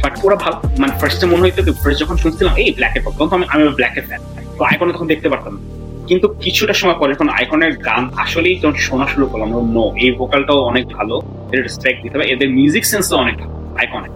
বাট 0.04 0.14
ওরা 0.26 0.36
ভালো 0.44 0.58
মানে 0.82 0.94
ফার্স্টে 1.00 1.26
মনে 1.32 1.42
হইতো 1.46 1.60
ফার্স্ট 1.84 2.00
যখন 2.04 2.18
শুনছিলাম 2.24 2.54
এই 2.64 2.70
ব্ল্যাক 2.78 2.94
এর 2.98 3.02
কপি 3.06 3.18
তখন 3.20 3.36
আমি 3.38 3.46
আমি 3.54 3.64
ব্ল্যাক 3.80 3.96
এর 4.00 4.06
ফ্যান 4.10 4.22
তো 4.58 4.62
আইকনে 4.70 4.92
তখন 4.96 5.08
দেখতে 5.14 5.28
পারতাম 5.34 5.54
না। 5.56 5.62
কিন্তু 6.10 6.28
কিছুটা 6.44 6.74
সময় 6.82 6.98
পরে 7.02 7.12
যখন 7.16 7.30
আইকনের 7.38 7.74
গান 7.88 8.04
আসলেই 8.24 8.56
যখন 8.62 8.76
শোনা 8.88 9.06
শুরু 9.14 9.26
করলাম 9.32 9.50
নো 9.76 9.84
এই 10.06 10.12
ভোকালটাও 10.20 10.60
অনেক 10.72 10.86
ভালো 10.98 11.16
এর 11.54 11.60
রেসপেক্ট 11.68 12.00
দিতে 12.04 12.16
হবে 12.18 12.28
এদের 12.34 12.50
মিউজিক 12.58 12.84
সেন্সও 12.92 13.16
অনেক 13.24 13.36
ভালো 13.42 13.54
আইকনে। 13.80 14.10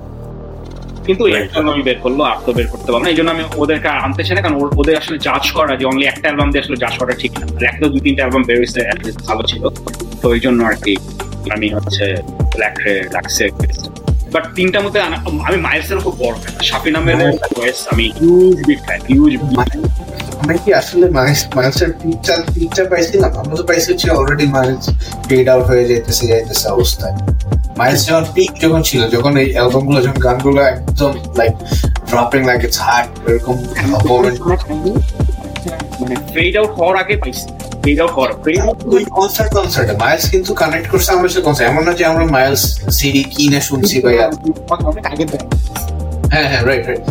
কিন্তু 1.05 1.23
এই 1.29 1.35
একটা 1.41 1.59
আমি 1.73 1.83
বের 1.87 1.99
করল 2.05 2.19
আর 2.31 2.37
তো 2.45 2.51
বের 2.57 2.67
করতে 2.73 2.89
পারব 2.91 3.01
না 3.03 3.09
এই 3.13 3.17
জন্য 3.19 3.29
আমি 3.35 3.43
ওদেরকে 3.61 3.89
আনতে 4.05 4.21
চাই 4.25 4.35
না 4.37 4.41
কারণ 4.45 4.55
ওদের 4.81 4.95
আসলে 5.01 5.17
জাজ 5.27 5.45
করা 5.57 5.73
যে 5.79 5.85
অনলি 5.91 6.05
একটা 6.11 6.25
অ্যালবাম 6.27 6.49
দিয়ে 6.51 6.63
আসলে 6.63 6.77
জাজ 6.83 6.93
করা 6.99 7.11
ঠিক 7.21 7.31
না। 7.39 7.45
তো 7.81 7.85
দুই 7.93 8.01
তিনটা 8.05 8.21
অ্যালবাম 8.23 8.43
বের 8.47 8.57
হয়েছে 8.61 8.81
at 8.93 8.99
least 9.05 9.19
ভালো 9.29 9.43
ছিল। 9.51 9.63
তো 10.21 10.25
এই 10.35 10.41
জন্য 10.45 10.59
আর 10.69 10.75
কি 10.83 10.93
আমি 11.55 11.67
হচ্ছে 11.75 12.05
ব্ল্যাক 12.55 12.75
রে 12.85 12.95
রাখছে 13.17 13.43
বাট 14.33 14.43
তিনটার 14.57 14.81
মধ্যে 14.85 14.99
আমি 15.47 15.57
মাইলসের 15.67 15.99
খুব 16.05 16.15
বড় 16.23 16.35
fan। 16.43 16.53
শাফি 16.69 16.89
নামের 16.95 17.15
আমি 17.93 18.05
হিউজ 18.19 18.57
বিগ 18.67 18.79
ফ্যান 18.85 18.99
হিউজ 19.09 19.33
আমরা 20.41 20.55
কি 20.63 20.69
আসলে 20.81 21.05
মাইলসের 21.57 21.91
পিকচার 22.01 22.39
পিকচার 22.55 22.85
পাইছিলাম 22.91 23.31
আমরা 23.41 23.55
তো 23.59 23.63
পাইছি 23.69 23.87
হচ্ছে 23.91 24.07
অলরেডি 24.17 24.45
মাইলস 24.55 24.85
ফেড 25.27 25.47
আউট 25.53 25.65
হয়ে 25.71 25.83
যাইতেছে 25.89 26.23
যাইতেছে 26.31 26.65
অবস্থায়। 26.75 27.15
মাইলস 27.79 28.01
যখন 28.09 28.25
পিক 28.35 28.51
যখন 28.63 28.81
ছিল 28.89 29.01
যখন 29.15 29.33
এই 29.43 29.47
অ্যালবামগুলো 29.55 29.99
যখন 30.05 30.19
গানগুলো 30.27 30.59
একদম 30.73 31.11
like 31.39 31.53
dropping 32.09 32.41
like 32.49 32.59
it's 32.67 32.79
heart 32.87 33.09
এরকম 33.29 33.55
মানে 35.99 36.15
ফেড 36.33 36.53
আউট 36.59 36.71
হওয়ার 36.77 36.95
আগে 37.03 37.15
পাইছি। 37.23 37.47
মাইলস 40.03 40.25
কিন্তু 40.33 40.51
কানেক্ট 40.61 40.87
করছে 40.91 41.09
আমাদের 41.13 41.31
সাথে 41.33 41.45
কনসার্ট 41.47 41.67
এমন 41.71 41.83
না 41.87 41.93
যে 41.99 42.03
আমরা 42.11 42.25
মাইলস 42.35 42.63
সিডি 42.97 43.23
কিনে 43.33 43.61
শুনছি 43.69 43.95
দেয়। 44.03 44.17
হ্যাঁ 46.33 46.47
হ্যাঁ 46.51 46.61
রাইট 46.69 46.83
রাইট 46.89 47.03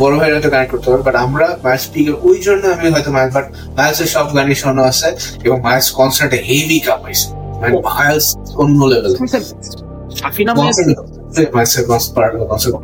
বড় 0.00 0.14
ভাইয়ের 0.18 0.34
হয়তো 0.34 0.48
গান 0.48 0.62
ভাইরা 0.62 0.66
তো 0.66 0.68
কানেক্ট 0.68 0.72
করতে 0.74 0.86
পারবে 0.90 1.04
বাট 1.08 1.16
আমরা 1.24 1.46
মায়াস 1.64 1.84
পিকের 1.92 2.16
ওই 2.28 2.36
জন্য 2.46 2.62
আমি 2.74 2.86
হয়তো 2.94 3.10
মায়াস 3.16 3.30
বাট 3.36 3.46
মায়াসের 3.76 4.08
সব 4.14 4.26
গানই 4.36 4.56
শোনা 4.62 4.82
আছে 4.90 5.08
এবং 5.44 5.56
মায়াস 5.66 5.86
কনসার্টে 5.90 6.38
হেভি 6.48 6.78
কাপাইছে 6.86 7.26
মানে 7.60 7.72
মায়াস 7.88 8.24
অন্য 8.62 8.78
লেভেল 8.90 9.12
কনসার্ট 9.16 9.46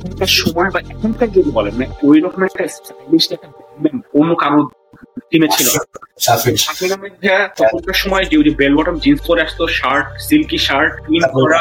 এখনকার 0.00 0.32
সময় 0.38 0.70
বা 0.74 0.80
এখনকার 0.92 1.28
যদি 1.36 1.50
বলেন 1.58 1.72
মানে 1.78 1.88
ওই 2.08 2.18
রকম 2.20 2.40
একটা 2.44 2.62
অন্য 4.14 4.30
কারোর 4.42 4.64
টিমে 5.30 5.48
ছিল। 5.56 5.68
নামে 6.92 7.08
তখনকার 7.60 7.98
সময় 8.02 8.24
যে 8.30 8.34
ওই 8.40 8.52
বেল 8.60 8.72
বটম 8.78 8.96
জিন্স 9.04 9.20
পরে 9.28 9.40
আসতো 9.46 9.62
শার্ট 9.78 10.04
সিল্কি 10.26 10.58
শার্ট 10.66 10.92
করা। 11.36 11.60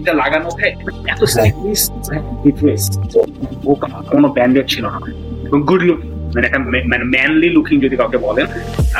এটা 0.00 0.12
লাগানো 0.22 0.48
এত 1.12 1.20
স্টাইলিশ 1.32 1.80
ডিফারেন্স 2.44 2.82
কোনো 4.12 4.26
ব্যান্ডেড 4.36 4.66
ছিল 4.72 4.84
না। 4.94 4.98
এবং 5.48 5.60
গুড 5.70 5.82
লুকিং 5.88 6.08
মানে 6.34 6.44
একটা 6.48 6.60
মানে 6.90 7.04
ম্যানলি 7.14 7.48
লুকিং 7.56 7.76
যদি 7.84 7.94
কাউকে 8.00 8.18
বলেন 8.26 8.46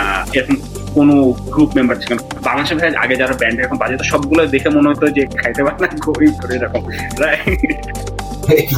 আহ, 0.00 0.22
এরকম 0.36 0.56
কোনো 0.96 1.14
গ্রুপ 1.54 1.70
মেম্বার 1.76 1.96
ছিলেন। 2.02 2.18
বাংলাদেশে 2.46 2.74
ভাই 2.78 2.88
আগে 3.04 3.14
যারা 3.20 3.34
ব্যান্ড 3.40 3.56
এরকম 3.60 3.78
বাজে 3.82 3.96
তো 4.00 4.06
সবগুলো 4.12 4.40
দেখে 4.54 4.68
মনে 4.76 4.88
হতো 4.92 5.04
যে 5.16 5.22
খাইতে 5.40 5.60
পারে 5.66 5.78
না 5.82 5.88
গরিব 6.06 6.34
করে 6.40 6.52
এরকম 6.58 6.82
ভাই 7.20 7.36
দেখে 8.48 8.74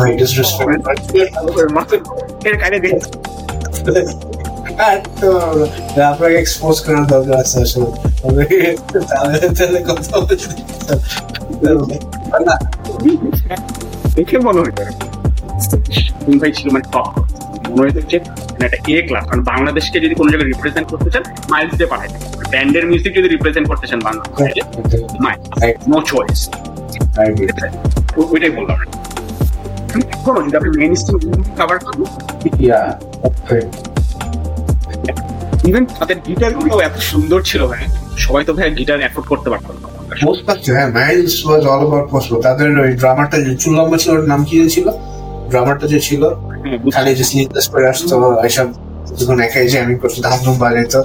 আর 4.86 4.96
তো 5.20 5.28
আপনাকে 6.02 6.36
এক্সপোজ 6.38 6.76
করার 6.84 7.06
দরকার 7.06 7.36
আছে 7.42 7.56
আসলে। 7.64 7.88
তাহলে 9.10 9.38
তাহলে 9.58 9.80
কথা 9.88 10.10
না 12.46 12.54
দেখে 14.16 14.36
মনে 14.38 14.58
হতো 14.60 14.82
ভাই 16.40 16.52
ছিল? 16.52 16.66
মানে 16.74 16.86
টপ 16.94 17.12
হতো 17.76 18.00
যে 18.10 18.18
একটা 18.64 18.78
এ 18.88 18.96
ক্লাস 19.08 19.24
কারণ 19.28 19.42
বাংলাদেশকে 19.52 19.96
যদি 20.00 20.14
কোনো 20.14 20.28
জায়গায় 20.30 20.48
রিপ্রেজেন্ট 20.48 20.86
করতে 20.92 21.08
চান 21.10 21.24
মাইলস 21.50 21.72
দিয়ে 21.78 21.90
পাঠাই 21.92 22.08
ব্যান্ডের 22.52 22.84
মিউজিক 22.90 23.12
যদি 23.18 23.28
রিপ্রেজেন্ট 23.28 23.66
করতে 23.70 23.86
চান 23.90 24.00
বাংলাদেশে 24.00 24.62
নো 25.88 25.98
চয়েস 26.10 26.40
ওইটাই 28.32 28.52
বললাম। 28.58 28.78
আপনি 30.58 30.70
মেন 30.80 30.92
স্ট্রিম 31.00 31.20
কাভার 31.58 31.78
করব 31.84 32.00
ইভেন 35.68 35.84
তাদের 35.98 36.18
গিটারগুলো 36.26 36.74
এত 36.88 36.96
সুন্দর 37.12 37.40
ছিল 37.50 37.62
ভাই। 37.70 37.82
সবাই 38.24 38.42
তো 38.48 38.52
ভাই 38.56 38.68
গিটার 38.78 39.00
এফোর্ড 39.00 39.26
করতে 39.32 39.48
পারতো 39.52 39.70
না। 39.74 39.78
হ্যাঁ 40.76 40.88
Miles 40.96 41.36
was 41.46 41.62
all 41.66 41.80
about 41.82 42.06
possible 42.14 42.38
তাদের 42.42 42.68
ওই 42.84 42.90
ড্রামারটা 43.00 43.36
যে 43.46 43.52
চুল 43.62 43.72
লম্বা 43.78 43.98
ছিল 44.02 44.12
নাম 44.32 44.40
কি 44.48 44.54
ছিল? 44.76 44.86
ড্রামারটা 45.50 45.86
যে 45.92 45.98
ছিল 46.00 46.22
হ্যাঁ, 46.62 46.78
খালি 46.94 47.10
যে 47.18 47.24
স্লিপলেস 47.30 47.66
করে 47.72 47.86
আসতো 47.92 48.14
এসব 48.48 48.66
যখন 49.18 49.36
একাই 49.46 49.66
জ্যামিং 49.72 49.96
করতো 50.02 50.18
ধাম 50.26 50.38
বাজাইতো। 50.62 51.00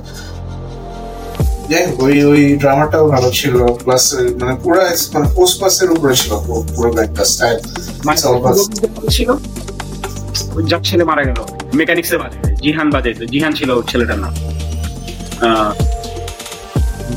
যাই 1.69 1.85
হোক, 1.85 2.03
ওই 2.03 2.23
ওই 2.23 2.57
ড্রামাটাও 2.57 3.07
ভালো 3.07 3.31
ছিল 3.31 3.73
প্লাস 3.73 4.14
মানে 4.14 4.56
পুরো 4.64 4.81
মানে 5.14 5.26
পোস্ট 5.35 5.61
পাসের 5.61 5.91
উপরে 5.91 6.15
ছিল 6.15 6.34
পুরো- 6.76 7.23
স্টাইল 7.23 7.57
মানে 8.06 8.18
ছিল। 9.10 9.34
যার 10.65 10.80
ছেলে 10.84 11.03
মারা 11.03 11.23
গেল। 11.23 11.35
মেকানিক্সে 11.73 12.18
বাজে 12.18 12.56
জিহান 12.56 12.91
জিহান 13.31 13.53
ছিল 13.53 13.81
ছেলেটার 13.81 14.19
নাম। 14.19 14.34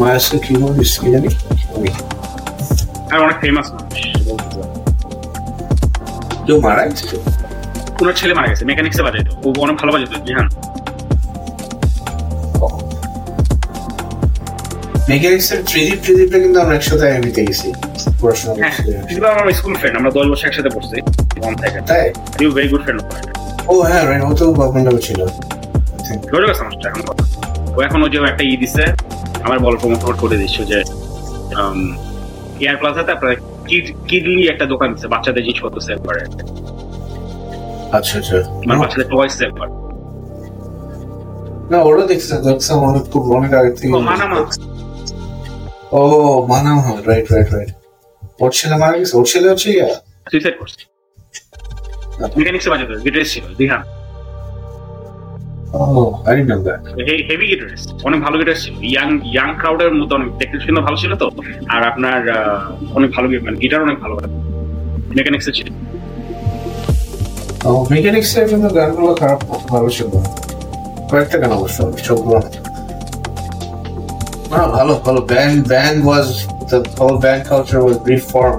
মায়াসকে 0.00 0.38
কি 0.38 0.56
বলিস 0.56 0.98
কি 0.98 1.10
জানি? 1.10 1.28
আর 3.10 3.20
অনেক 3.20 3.36
ফেমাস 3.40 3.72
কেউ 6.46 6.60
মারা 6.60 6.86
গেছে? 6.86 7.16
ওনার 8.00 8.12
ছেলে 8.14 8.34
মারা 8.34 8.48
গেছে 8.48 8.64
মেকানিক্সে 8.64 9.02
বাজাইতো 9.02 9.50
ও 9.50 9.52
অনেক 9.58 9.76
ভালো 9.76 9.92
বাজাইতো 9.92 10.26
জিহান। 10.26 10.48
মেকানিক্সের 15.10 15.60
কিন্তু 16.44 16.58
আমরা 16.64 16.74
একসাথে 16.78 17.06
গেছি 17.48 17.68
পড়াশোনা 18.20 18.52
হ্যাঁ 18.54 18.74
করছি 19.08 19.28
আমার 19.34 19.46
স্কুল 19.58 19.74
ফ্রেন্ড 19.80 19.94
আমরা 20.00 20.10
দশ 20.18 20.26
বছর 20.32 20.46
একসাথে 20.48 20.70
পড়ছি। 20.74 20.96
ওয়ান 21.42 21.54
থেকে 21.62 21.80
তাই? 21.88 22.04
ইউ 22.42 22.48
ভেরি 22.56 22.68
গুড 22.72 22.82
ফ্রেন্ড 22.84 23.00
ও 23.72 23.74
হ্যাঁ 23.88 24.02
রাইট 24.08 24.22
ও 24.24 24.32
তো 24.40 24.44
ছিল। 25.06 25.20
গেছে 26.48 26.62
আমার 26.64 26.74
এখন 26.90 27.02
ও 27.76 27.78
এখন 27.86 28.00
ও 28.04 28.06
যে 28.12 28.18
একটা 28.32 28.44
ই 28.52 28.54
দিছে 28.62 28.84
আমার 29.44 29.58
বল 29.64 29.74
প্রমোট 29.80 30.16
করে 30.22 30.36
দিচ্ছে 30.42 30.62
যে 30.70 30.78
এয়ার 32.60 32.76
প্লাজাতে 32.80 33.10
আপনার 33.12 33.32
কিড 33.68 33.86
কিডলি 34.08 34.42
একটা 34.52 34.64
দোকান 34.72 34.88
দিচ্ছে 34.92 35.08
বাচ্চাদের 35.14 35.42
জিনিসপত্র 35.46 35.78
সেল 35.86 35.98
করে। 36.06 36.20
আচ্ছা 37.96 38.14
আচ্ছা। 38.20 38.36
মানে 38.66 38.78
বাচ্চাদের 38.82 39.06
টয় 39.12 39.30
সেল 39.38 39.50
করে। 39.58 39.70
না 41.70 41.78
ওরা 41.88 42.04
দেখছে 42.12 42.34
দেখছে 42.48 42.72
অনেক 42.88 43.04
খুব 43.12 43.22
অনেক 43.38 43.52
আগে 43.60 43.72
থেকে 43.78 43.92
ও 45.92 46.00
রাইট 47.08 47.26
রাইট 47.34 47.48
রাইট 47.56 47.70
ওর 48.42 48.50
ছেলে 48.58 48.76
মারা 48.82 48.94
গেছে? 48.98 49.14
ওর 49.18 49.26
ছেলে 49.32 49.46
হচ্ছে 49.52 49.68
ইয়া? 49.76 49.88
সুইসাইড 50.30 50.56
করছে। 50.60 50.80
মেকানিক্সে 52.38 52.68
বাজাতো 52.72 52.92
গিটারিস্ট 53.06 53.32
ছিল 53.34 53.44
দিহান। 53.60 53.82
হেভি 57.30 57.46
গিটারিস্ট 57.52 57.88
অনেক 58.08 58.18
ভালো 58.24 58.36
গিটারিস্ট 58.40 58.62
ছিল। 58.66 58.74
ইয়াং 58.90 59.08
ইয়াং 59.32 59.48
ক্রাউডের 59.60 59.92
মতো 60.00 60.12
অনেক 60.18 60.28
দেখতে 60.40 60.56
শুনে 60.64 60.80
ভালো 60.86 60.96
ছিল 61.02 61.12
তো। 61.22 61.26
আর 61.74 61.82
আপনার 61.90 62.20
অনেক 62.96 63.10
ভালো 63.16 63.26
মানে 63.46 63.56
গিটার 63.62 63.80
অনেক 63.86 63.98
ভালো। 64.04 64.14
মেকানিক্সে 65.16 65.52
ছিল। 65.58 65.68
ও 67.68 67.70
মেকানিক্স 67.94 68.30
এর 68.38 68.46
কিন্তু 68.50 68.68
গানগুলো 68.76 69.12
খারাপ 69.20 69.40
ভালো 69.72 69.88
ছিল। 69.96 70.10
কয়েকটা 71.10 71.36
গান 71.42 71.52
অবশ্য 71.58 71.78
সবগুলো 72.06 72.38
ভালো 74.74 74.92
ভালো 75.06 75.20
band 75.30 75.58
band 75.68 75.98
was 76.06 76.26
the 76.70 76.78
whole 77.00 77.14
band 77.24 77.42
culture 77.48 77.78
was 77.84 77.96
reform 78.10 78.56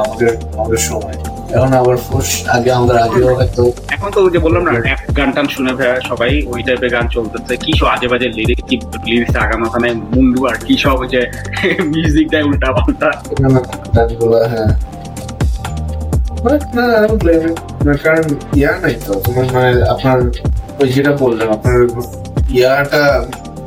আমাদের 0.00 0.30
আমাদের 0.58 0.82
সময়। 0.90 1.16
এখন 1.56 1.70
আবার 1.80 1.96
ফুস 2.06 2.28
আগে 2.56 2.70
আমাদের 2.72 2.96
আগেও 3.06 3.28
হয়তো 3.38 3.62
এখন 3.94 4.08
তো 4.14 4.18
ওই 4.24 4.30
যে 4.34 4.40
বললাম 4.46 4.62
না 4.66 4.72
গান 5.18 5.30
টান 5.34 5.46
শুনে 5.54 5.72
সবাই 6.10 6.30
ওই 6.52 6.60
টাইপের 6.66 6.90
গান 6.96 7.06
চলতেছে। 7.16 7.52
কি 7.64 7.70
সব 7.78 7.86
আজে 7.94 8.06
বাজে 8.12 8.28
লিরিক 8.38 8.60
কি 8.68 8.76
লিরিক্স 9.06 9.34
আগানো 9.44 9.64
ওখানে 9.66 9.88
মুন্ডু 10.12 10.40
আর 10.50 10.56
কি 10.66 10.74
সব 10.84 10.98
যে 11.12 11.20
মিউজিক 11.92 12.26
দেয় 12.32 12.44
উল্টা 12.48 12.68
পাল্টা। 12.76 13.08
হ্যাঁ। 14.52 14.70
কারণ 18.04 18.26
ইয়া 18.58 18.72
নাই 18.82 18.94
তো। 19.06 19.12
তোমার 19.24 19.46
মানে 19.54 19.70
আপনার 19.92 20.18
ওই 20.80 20.88
যেটা 20.94 21.12
বললাম 21.22 21.48
আপনার 21.56 21.78
ইয়াটা 22.50 23.02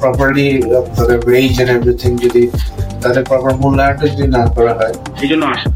প্রপারলি 0.01 0.47
তাদের 0.97 1.17
ওয়েজ 1.27 1.53
এন্ড 1.61 1.71
এভরিথিং 1.77 2.11
যদি 2.25 2.43
তাদের 3.03 3.23
প্রপার 3.29 3.51
মূল্যায়নটা 3.63 4.05
যদি 4.13 4.25
না 4.37 4.43
করা 4.55 4.73
হয় 4.79 4.93
এই 5.23 5.29
জন্য 5.31 5.43
আসে। 5.53 5.67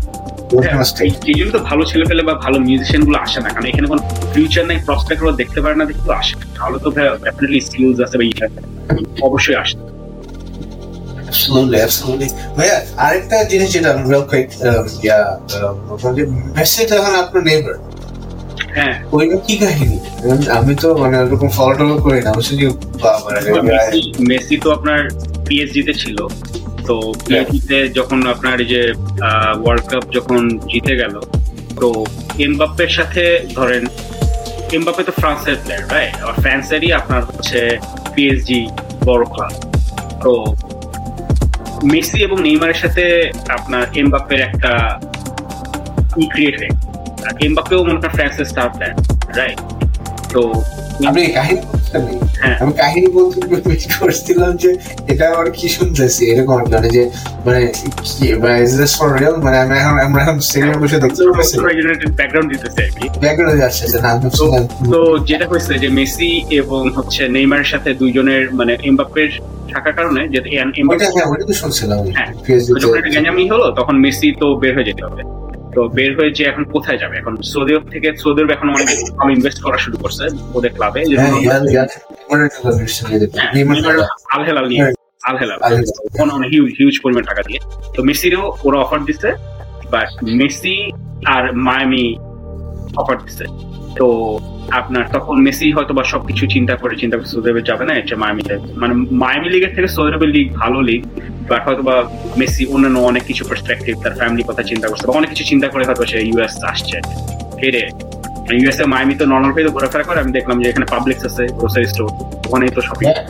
এই 1.31 1.35
জন্য 1.39 1.49
তো 1.55 1.61
ভালো 1.69 1.83
ছেলে 1.91 2.05
পেলে 2.09 2.21
বা 2.29 2.33
ভালো 2.45 2.57
মিউজিশিয়ানগুলো 2.65 3.17
আসে 3.25 3.39
না। 3.43 3.49
কারণ 3.53 3.65
এখানে 3.71 3.87
কোনো 3.91 4.01
ফিউচার 4.33 4.63
নাই 4.69 4.77
প্রসপেক্ট 4.87 5.21
ওরা 5.23 5.33
দেখতে 5.41 5.59
পারে 5.63 5.75
না 5.79 5.85
দেখতে 5.91 6.09
আসে 6.21 6.35
তাহলে 6.55 6.77
তো 6.83 6.89
ডেফিনেটলি 7.25 7.59
স্কিলস 7.67 7.97
আছে 8.05 8.15
বা 8.19 8.23
ইয়ে 8.29 8.45
অবশ্যই 9.29 9.57
আসে। 9.63 9.77
Absolutely, 11.35 11.79
absolutely. 11.87 12.29
ভাইয়া 12.57 12.77
আরেকটা 13.05 13.37
জিনিস 13.51 13.69
যেটা 13.75 13.89
আমি 13.93 14.03
real 14.11 14.25
quick 14.31 14.47
হ্যাঁ 14.63 14.81
ওইটা 19.11 19.37
কি 19.45 19.55
কাহিনী? 19.57 19.97
আমি- 20.49 20.79
তো 20.81 20.87
মানে 20.95 21.15
ওরকম 21.23 21.49
ফলো 21.49 21.73
টলো 21.79 21.95
করি 21.97 22.19
না 22.19 22.31
বাবা 23.03 23.29
রে, 23.35 23.49
মেসি- 24.29 24.61
তো 24.63 24.69
আপনার 24.71 24.99
পিএসজি 25.47 25.81
তে 25.83 25.93
ছিল। 25.95 26.17
তো 26.87 26.95
পিএসজি 27.25 27.59
তে 27.69 27.77
যখন 27.97 28.19
আপনার 28.27 28.55
এই 28.61 28.67
যে 28.67 28.81
ওয়ার্ল্ড 29.59 29.85
কাপ 29.87 30.03
যখন 30.11 30.39
জিতে 30.69 30.93
গেল 30.95 31.15
তো 31.79 31.87
এমবাপ্পের 32.39 32.91
সাথে 32.97 33.23
ধরেন 33.53 33.83
এমবাপ্পে 34.73 35.03
তো 35.03 35.13
ফ্রান্সের 35.13 35.55
প্লেয়ার 35.63 35.83
রাইট 35.89 36.15
আর 36.21 36.33
ফ্রান্সেরই 36.43 36.89
আপনার 36.91 37.21
হচ্ছে 37.23 37.59
পিএসজি 38.13 38.59
বড় 39.05 39.23
ক্লাব 39.25 39.53
তো 40.23 40.31
মেসি 41.85 42.17
এবং 42.23 42.37
নেইমারের 42.41 42.79
সাথে 42.83 43.03
আপনার 43.49 43.83
এমবাপ্পের 43.95 44.39
একটা 44.41 44.71
ই 46.17 46.25
ক্রিয়েট 46.29 46.55
হয়ে 46.59 46.73
এমবাপ্পেও 47.45 47.79
মনে 47.87 47.99
করেন 47.99 48.13
ফ্রান্সের 48.17 48.47
স্টার 48.51 48.67
প্লেয়ার 48.69 48.95
রাইট 49.39 49.59
তো 50.33 50.41
আপনি 51.09 51.21
কাহিনী? 51.33 51.61
হ্যাঁ। 52.41 52.57
আমি 52.61 52.73
কাহিনী 52.73 53.07
বলতে 53.17 53.37
করছিলাম 53.95 54.51
যে 54.63 54.69
এটা 55.11 55.23
আমার 55.33 55.47
কি 55.57 55.67
শুনতেছি? 55.69 56.23
এরকম 56.31 56.57
মানে 56.73 56.89
যে 56.95 57.03
মানে 57.45 57.61
কি 58.07 58.25
মানে 58.43 58.57
ইজ 58.65 58.73
দিস 58.81 58.93
ফর 58.99 59.09
রিয়েল 59.19 59.35
মানে 59.45 59.57
আমি 59.63 59.73
এখন 59.81 59.95
আমরা 60.07 60.19
এখন 60.23 60.35
বসে 60.81 60.97
দেখতে 61.03 61.21
ব্যাকগ্রাউন্ড 62.19 62.49
দিতেছে 62.53 62.79
আর 62.85 62.91
কি। 62.97 63.05
ব্যাকগ্রাউন্ডে 63.23 63.59
যাচ্ছে 63.63 63.83
না 63.97 64.11
তো 64.93 64.99
যেটা 65.29 65.45
হয়েছে 65.51 65.73
যে 65.83 65.89
মেসি 65.89 66.31
এবং 66.59 66.81
হচ্ছে 66.97 67.21
নেইমারের 67.27 67.69
সাথে 67.73 67.89
দুইজনের 67.93 68.43
মানে 68.59 68.73
এমবাপ্পের 68.89 69.29
থাকার 69.73 69.93
কারণে 69.99 70.21
যে 70.33 70.39
এমবাপ্পে 70.79 71.05
হ্যাঁ 71.15 71.27
ওইটা 71.31 71.45
তো 71.45 71.53
শুনছিলাম 71.53 71.99
হ্যাঁ। 72.17 72.29
যখন 72.81 72.97
একটা 72.97 73.11
গ্যাঞ্জামি 73.13 73.43
হলো 73.53 73.65
তখন 73.79 73.95
মেসি 74.05 74.27
তো 74.41 74.47
বের 74.61 74.73
হয়ে 74.77 74.87
যেতে 74.91 75.03
হবে। 75.07 75.21
তো 75.75 75.81
বের 75.97 76.11
হয়ে 76.17 76.31
যে 76.37 76.43
এখন 76.51 76.63
কোথায় 76.75 76.99
যাবে? 77.03 77.15
এখন 77.21 77.33
সৌদি 77.51 77.71
আরব 77.75 77.85
থেকে 77.93 78.07
সৌদি 78.23 78.39
আরব 78.41 78.51
এখন 78.55 78.67
অনেক 78.75 78.87
কম 79.19 79.27
ইনভেস্ট 79.37 79.59
করা 79.65 79.77
শুরু 79.83 79.97
করছে 80.03 80.25
ওদের 80.57 80.71
ক্লাবে 80.77 80.99
আল 84.35 84.41
হেলাল 84.49 84.65
নিয়ে। 84.71 84.83
আল 85.29 85.35
হেলাল 85.41 85.57
অনেক 86.35 86.49
হিউজ 86.53 86.69
হিউজ 86.79 86.95
পরিমাণ 87.03 87.23
টাকা 87.29 87.41
দিয়ে। 87.47 87.59
তো 87.95 87.99
মেসিরও 88.09 88.43
ওরা 88.65 88.77
অফার 88.85 88.99
দিছে 89.09 89.29
বাট 89.93 90.09
মেসি 90.39 90.75
আর 91.33 91.43
মায়ামি 91.67 92.05
অফার 93.01 93.15
দিচ্ছে 93.21 93.45
তো 93.95 94.07
আপনার 94.71 95.05
তখন 95.13 95.35
মেসি 95.41 95.71
হয়তো 95.71 95.93
বা 95.93 96.03
সবকিছু 96.03 96.43
চিন্তা 96.47 96.75
করে 96.75 96.95
চিন্তা 96.95 97.15
করে 97.17 97.27
সৌদি 97.27 97.61
যাবে 97.61 97.83
না 97.85 97.93
এটা 97.93 98.15
মায়ামিতে 98.15 98.55
মানে 98.75 98.93
মায়ামি 99.11 99.47
লিগের 99.49 99.73
থেকে 99.75 99.87
সৌদি 99.87 100.27
লিগ 100.27 100.47
ভালো 100.53 100.81
লিগ 100.81 101.01
বাট 101.49 101.61
হয়তো 101.67 101.83
বা 101.83 101.95
মেসি 102.37 102.63
অন্যান্য 102.65 102.97
অনেক 102.99 103.23
কিছু 103.23 103.43
পার্সপেক্টিভ 103.45 103.93
তার 104.03 104.13
ফ্যামিলি 104.13 104.43
কথা 104.43 104.63
চিন্তা 104.63 104.87
করছে 104.87 105.05
বা 105.07 105.13
অনেক 105.13 105.29
কিছু 105.29 105.43
চিন্তা 105.43 105.67
করে 105.67 105.83
হয়তো 105.85 106.03
সে 106.05 106.17
ইউএস 106.21 106.55
আসছে। 106.63 106.97
ফিরে। 107.59 107.83
ইউএস 108.53 108.79
এ 108.79 108.85
মায়ামি 108.85 109.15
তো 109.15 109.25
নর্মাল 109.25 109.51
পেয়ে 109.53 109.67
ঘোরাফেরা 109.69 110.03
করে 110.03 110.19
আমি 110.19 110.31
দেখলাম 110.31 110.57
যে 110.61 110.67
এখানে 110.69 110.85
পাবলিক্স 110.85 111.23
আছে 111.25 111.43
গ্রোসারি 111.57 111.87
স্টোর 111.87 112.09
ওখানেই 112.47 112.69
তো 112.69 112.81
শপিং 112.81 113.05
হ্যাঁ, 113.07 113.21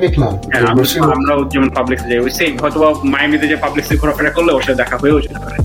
দেখলাম। 0.00 0.32
হ্যাঁ, 0.52 0.62
আমরাও 1.16 1.40
যেমন 1.44 1.68
পাবলিক্স 1.70 2.02
যাই 2.08 2.18
ওই 2.18 2.30
সেম 2.30 2.52
হয়তো 2.58 2.78
মায়ামিতে 3.04 3.46
যে 3.48 3.56
পাবলিক্সে 3.56 3.94
ঘোরাফেরা 3.96 4.30
করলে 4.30 4.50
ওর 4.52 4.62
সাথে 4.62 4.78
দেখা 4.78 4.96
হয়েও 4.98 5.18
যেতে 5.20 5.38
পারে। 5.38 5.56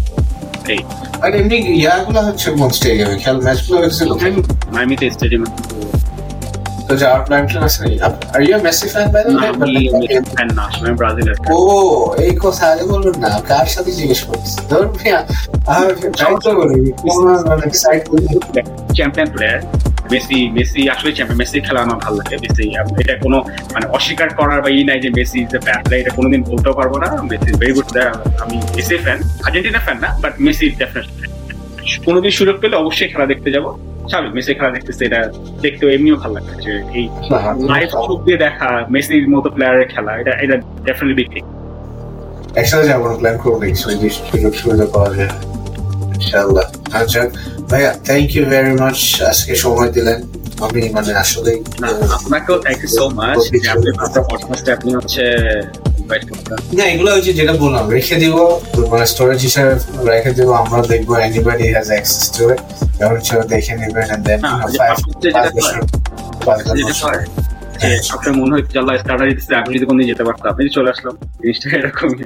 এই 0.69 0.81
আর 1.23 1.31
এমনি 1.35 1.57
ইয়াগুলো 1.75 2.19
হচ্ছে 2.27 2.47
কোন 2.51 2.69
স্টেডিয়ামে 2.77 3.15
খেল 3.23 3.37
ম্যাচগুলো 3.45 3.77
হচ্ছে 3.83 4.03
কোথায় 4.05 4.31
মায়ামিতে 4.73 5.05
স্টেডিয়াম 5.15 5.43
তো 6.87 6.93
যাওয়ার 7.01 7.21
প্ল্যান 7.27 7.43
ট্যান 7.47 7.63
আছে 7.69 7.83
are 8.33 8.39
you 8.43 8.57
Messi 8.67 8.87
fan 8.93 9.07
by 9.13 9.21
the 9.25 9.31
fan 10.29 10.49
না 10.57 10.65
আমি 10.77 10.93
ব্রাজিলের 10.99 11.37
ও 11.51 11.59
এই 12.25 12.33
কথা 12.43 12.63
আগে 12.71 12.85
বলবেন 12.91 13.15
না 13.23 13.29
কার 13.49 13.67
সাথে 13.75 13.91
জিজ্ঞেস 13.97 14.21
করছি 14.27 14.53
ধরুন 14.69 14.89
মিয়া 14.95 15.19
আর 15.71 15.87
ট্রাই 16.15 16.33
তো 16.37 16.49
করি 16.57 16.77
কোন 17.01 17.23
মানে 17.47 17.65
চ্যাম্পিয়ন 18.95 19.29
প্লেয়ার 19.33 19.59
মেসি 20.13 20.39
মেসি 20.57 20.81
আসলে 20.93 21.09
চ্যাম্পিয়ন 21.17 21.39
মেসি 21.41 21.57
খেলা 21.67 21.79
আমার 21.85 21.99
ভালো 22.05 22.15
লাগে। 22.19 22.35
মেসি 22.43 22.63
এটা 23.01 23.15
কোনো 23.25 23.37
মানে 23.73 23.85
অস্বীকার 23.97 24.29
করার 24.39 24.59
বা 24.63 24.69
ই 24.77 24.81
নাই 24.89 24.99
যে 25.03 25.09
Messi 25.17 25.37
is 25.45 25.51
a 25.57 25.59
bad 25.67 25.81
player 25.85 26.01
এটা 26.03 26.11
কোনোদিন 26.17 26.41
বলতেও 26.51 26.73
পারব 26.79 26.93
না। 27.03 27.07
মেসি 27.31 27.49
ভেরি 27.61 27.73
গুড 27.77 27.87
আমি 28.43 28.57
মেসি 28.77 28.95
ফ্যান 29.05 29.19
আর্জেন্টিনা 29.45 29.81
ফ্যান 29.85 29.97
না 30.03 30.09
বাট 30.23 30.33
মেসি 30.45 30.65
ডেফিনেটলি 30.81 31.27
কোনোদিন 32.07 32.31
সুযোগ 32.39 32.55
পেলে 32.61 32.75
অবশ্যই 32.83 33.09
খেলা 33.13 33.25
দেখতে 33.31 33.49
যাব। 33.55 33.65
স্বাভাবিক 34.11 34.33
মেসি 34.37 34.51
খেলা 34.59 34.71
দেখতেছে 34.75 35.03
এটা 35.09 35.21
দেখতেও 35.63 35.89
এমনিও 35.95 36.17
ভালো 36.23 36.33
লাগে 36.37 36.53
যে 36.65 36.73
এই 36.99 37.05
লাইভ 37.71 37.89
চোখ 38.07 38.19
দিয়ে 38.25 38.39
দেখা 38.45 38.69
মেসির 38.93 39.25
মতো 39.33 39.49
প্লেয়ারের 39.55 39.87
খেলা 39.93 40.11
এটা 40.21 40.33
এটা 40.43 40.55
ডেফিনেটলি 40.87 41.15
বিগ 41.19 41.29
থিং 41.33 41.43
একসাথে 42.61 42.85
যাব 42.91 43.03
প্ল্যান 43.19 43.35
করব 43.43 43.61
সুযোগ 43.83 44.53
সুবিধা 44.59 44.85
পাওয়া 44.93 45.09
যায়। 45.17 45.31
ইনশাআল্লাহ। 46.17 46.65
আচ্ছা 46.99 47.21
ভাইয়া 47.69 47.91
থ্যাংক 48.07 48.27
ইউ 48.35 48.43
ভেরি 48.53 48.73
মাচ 48.81 48.99
আজকে 49.31 49.53
সময় 49.63 49.89
দিলেন। 49.97 50.19
আমি 50.65 50.81
মানে 50.95 51.11
আসলে 51.23 51.51
আপনাকেও 52.17 52.57
থ্যাংক 52.65 52.79
ইউ 52.83 52.89
সো 52.97 53.03
মাচ 53.19 53.39
আপনি 53.73 53.87
আপনার 54.03 54.23
পডকাস্টে 54.31 54.69
আপনি 54.77 54.89
হচ্ছে 54.97 55.23
ইনভাইট 55.99 56.23
না 56.77 56.83
এগুলো 56.93 57.09
হচ্ছে 57.15 57.31
যেটা 57.39 57.53
বললাম 57.63 57.85
রেখে 57.95 58.15
দিব 58.23 58.35
মানে 58.91 59.05
স্টোরেজ 59.13 59.39
হিসাবে 59.47 59.71
রেখে 60.13 60.31
দিব 60.37 60.49
আমরা 60.61 60.79
দেখব 60.93 61.09
anybody 61.25 61.65
has 61.75 61.87
access 61.93 62.25
to 62.35 62.43
it 62.51 62.59
যেমন 62.97 63.17
সেটা 63.27 63.43
দেখে 63.53 63.73
নেবেন 63.79 64.07
এন্ড 64.13 64.23
দেন 64.27 64.39
না, 64.45 64.51
যে 64.73 64.77
public 64.89 65.15
পাঁচ 65.35 65.49
বছর 65.55 65.81
পাঁচ 66.45 66.59
বছর 66.87 67.07
হয় 67.09 67.23
মনে 68.39 68.51
হয় 68.55 68.63
স্টার্টার 69.01 69.27
আমি 69.59 69.69
যদি 69.75 69.85
কোনদিন 69.89 70.07
যেতে 70.11 70.23
পারতাম 70.27 70.47
আপনি 70.53 70.61
চলে 70.77 70.89
আসলাম। 70.93 71.15
জিনিসটা 71.41 71.67
এরকমই। 71.77 72.23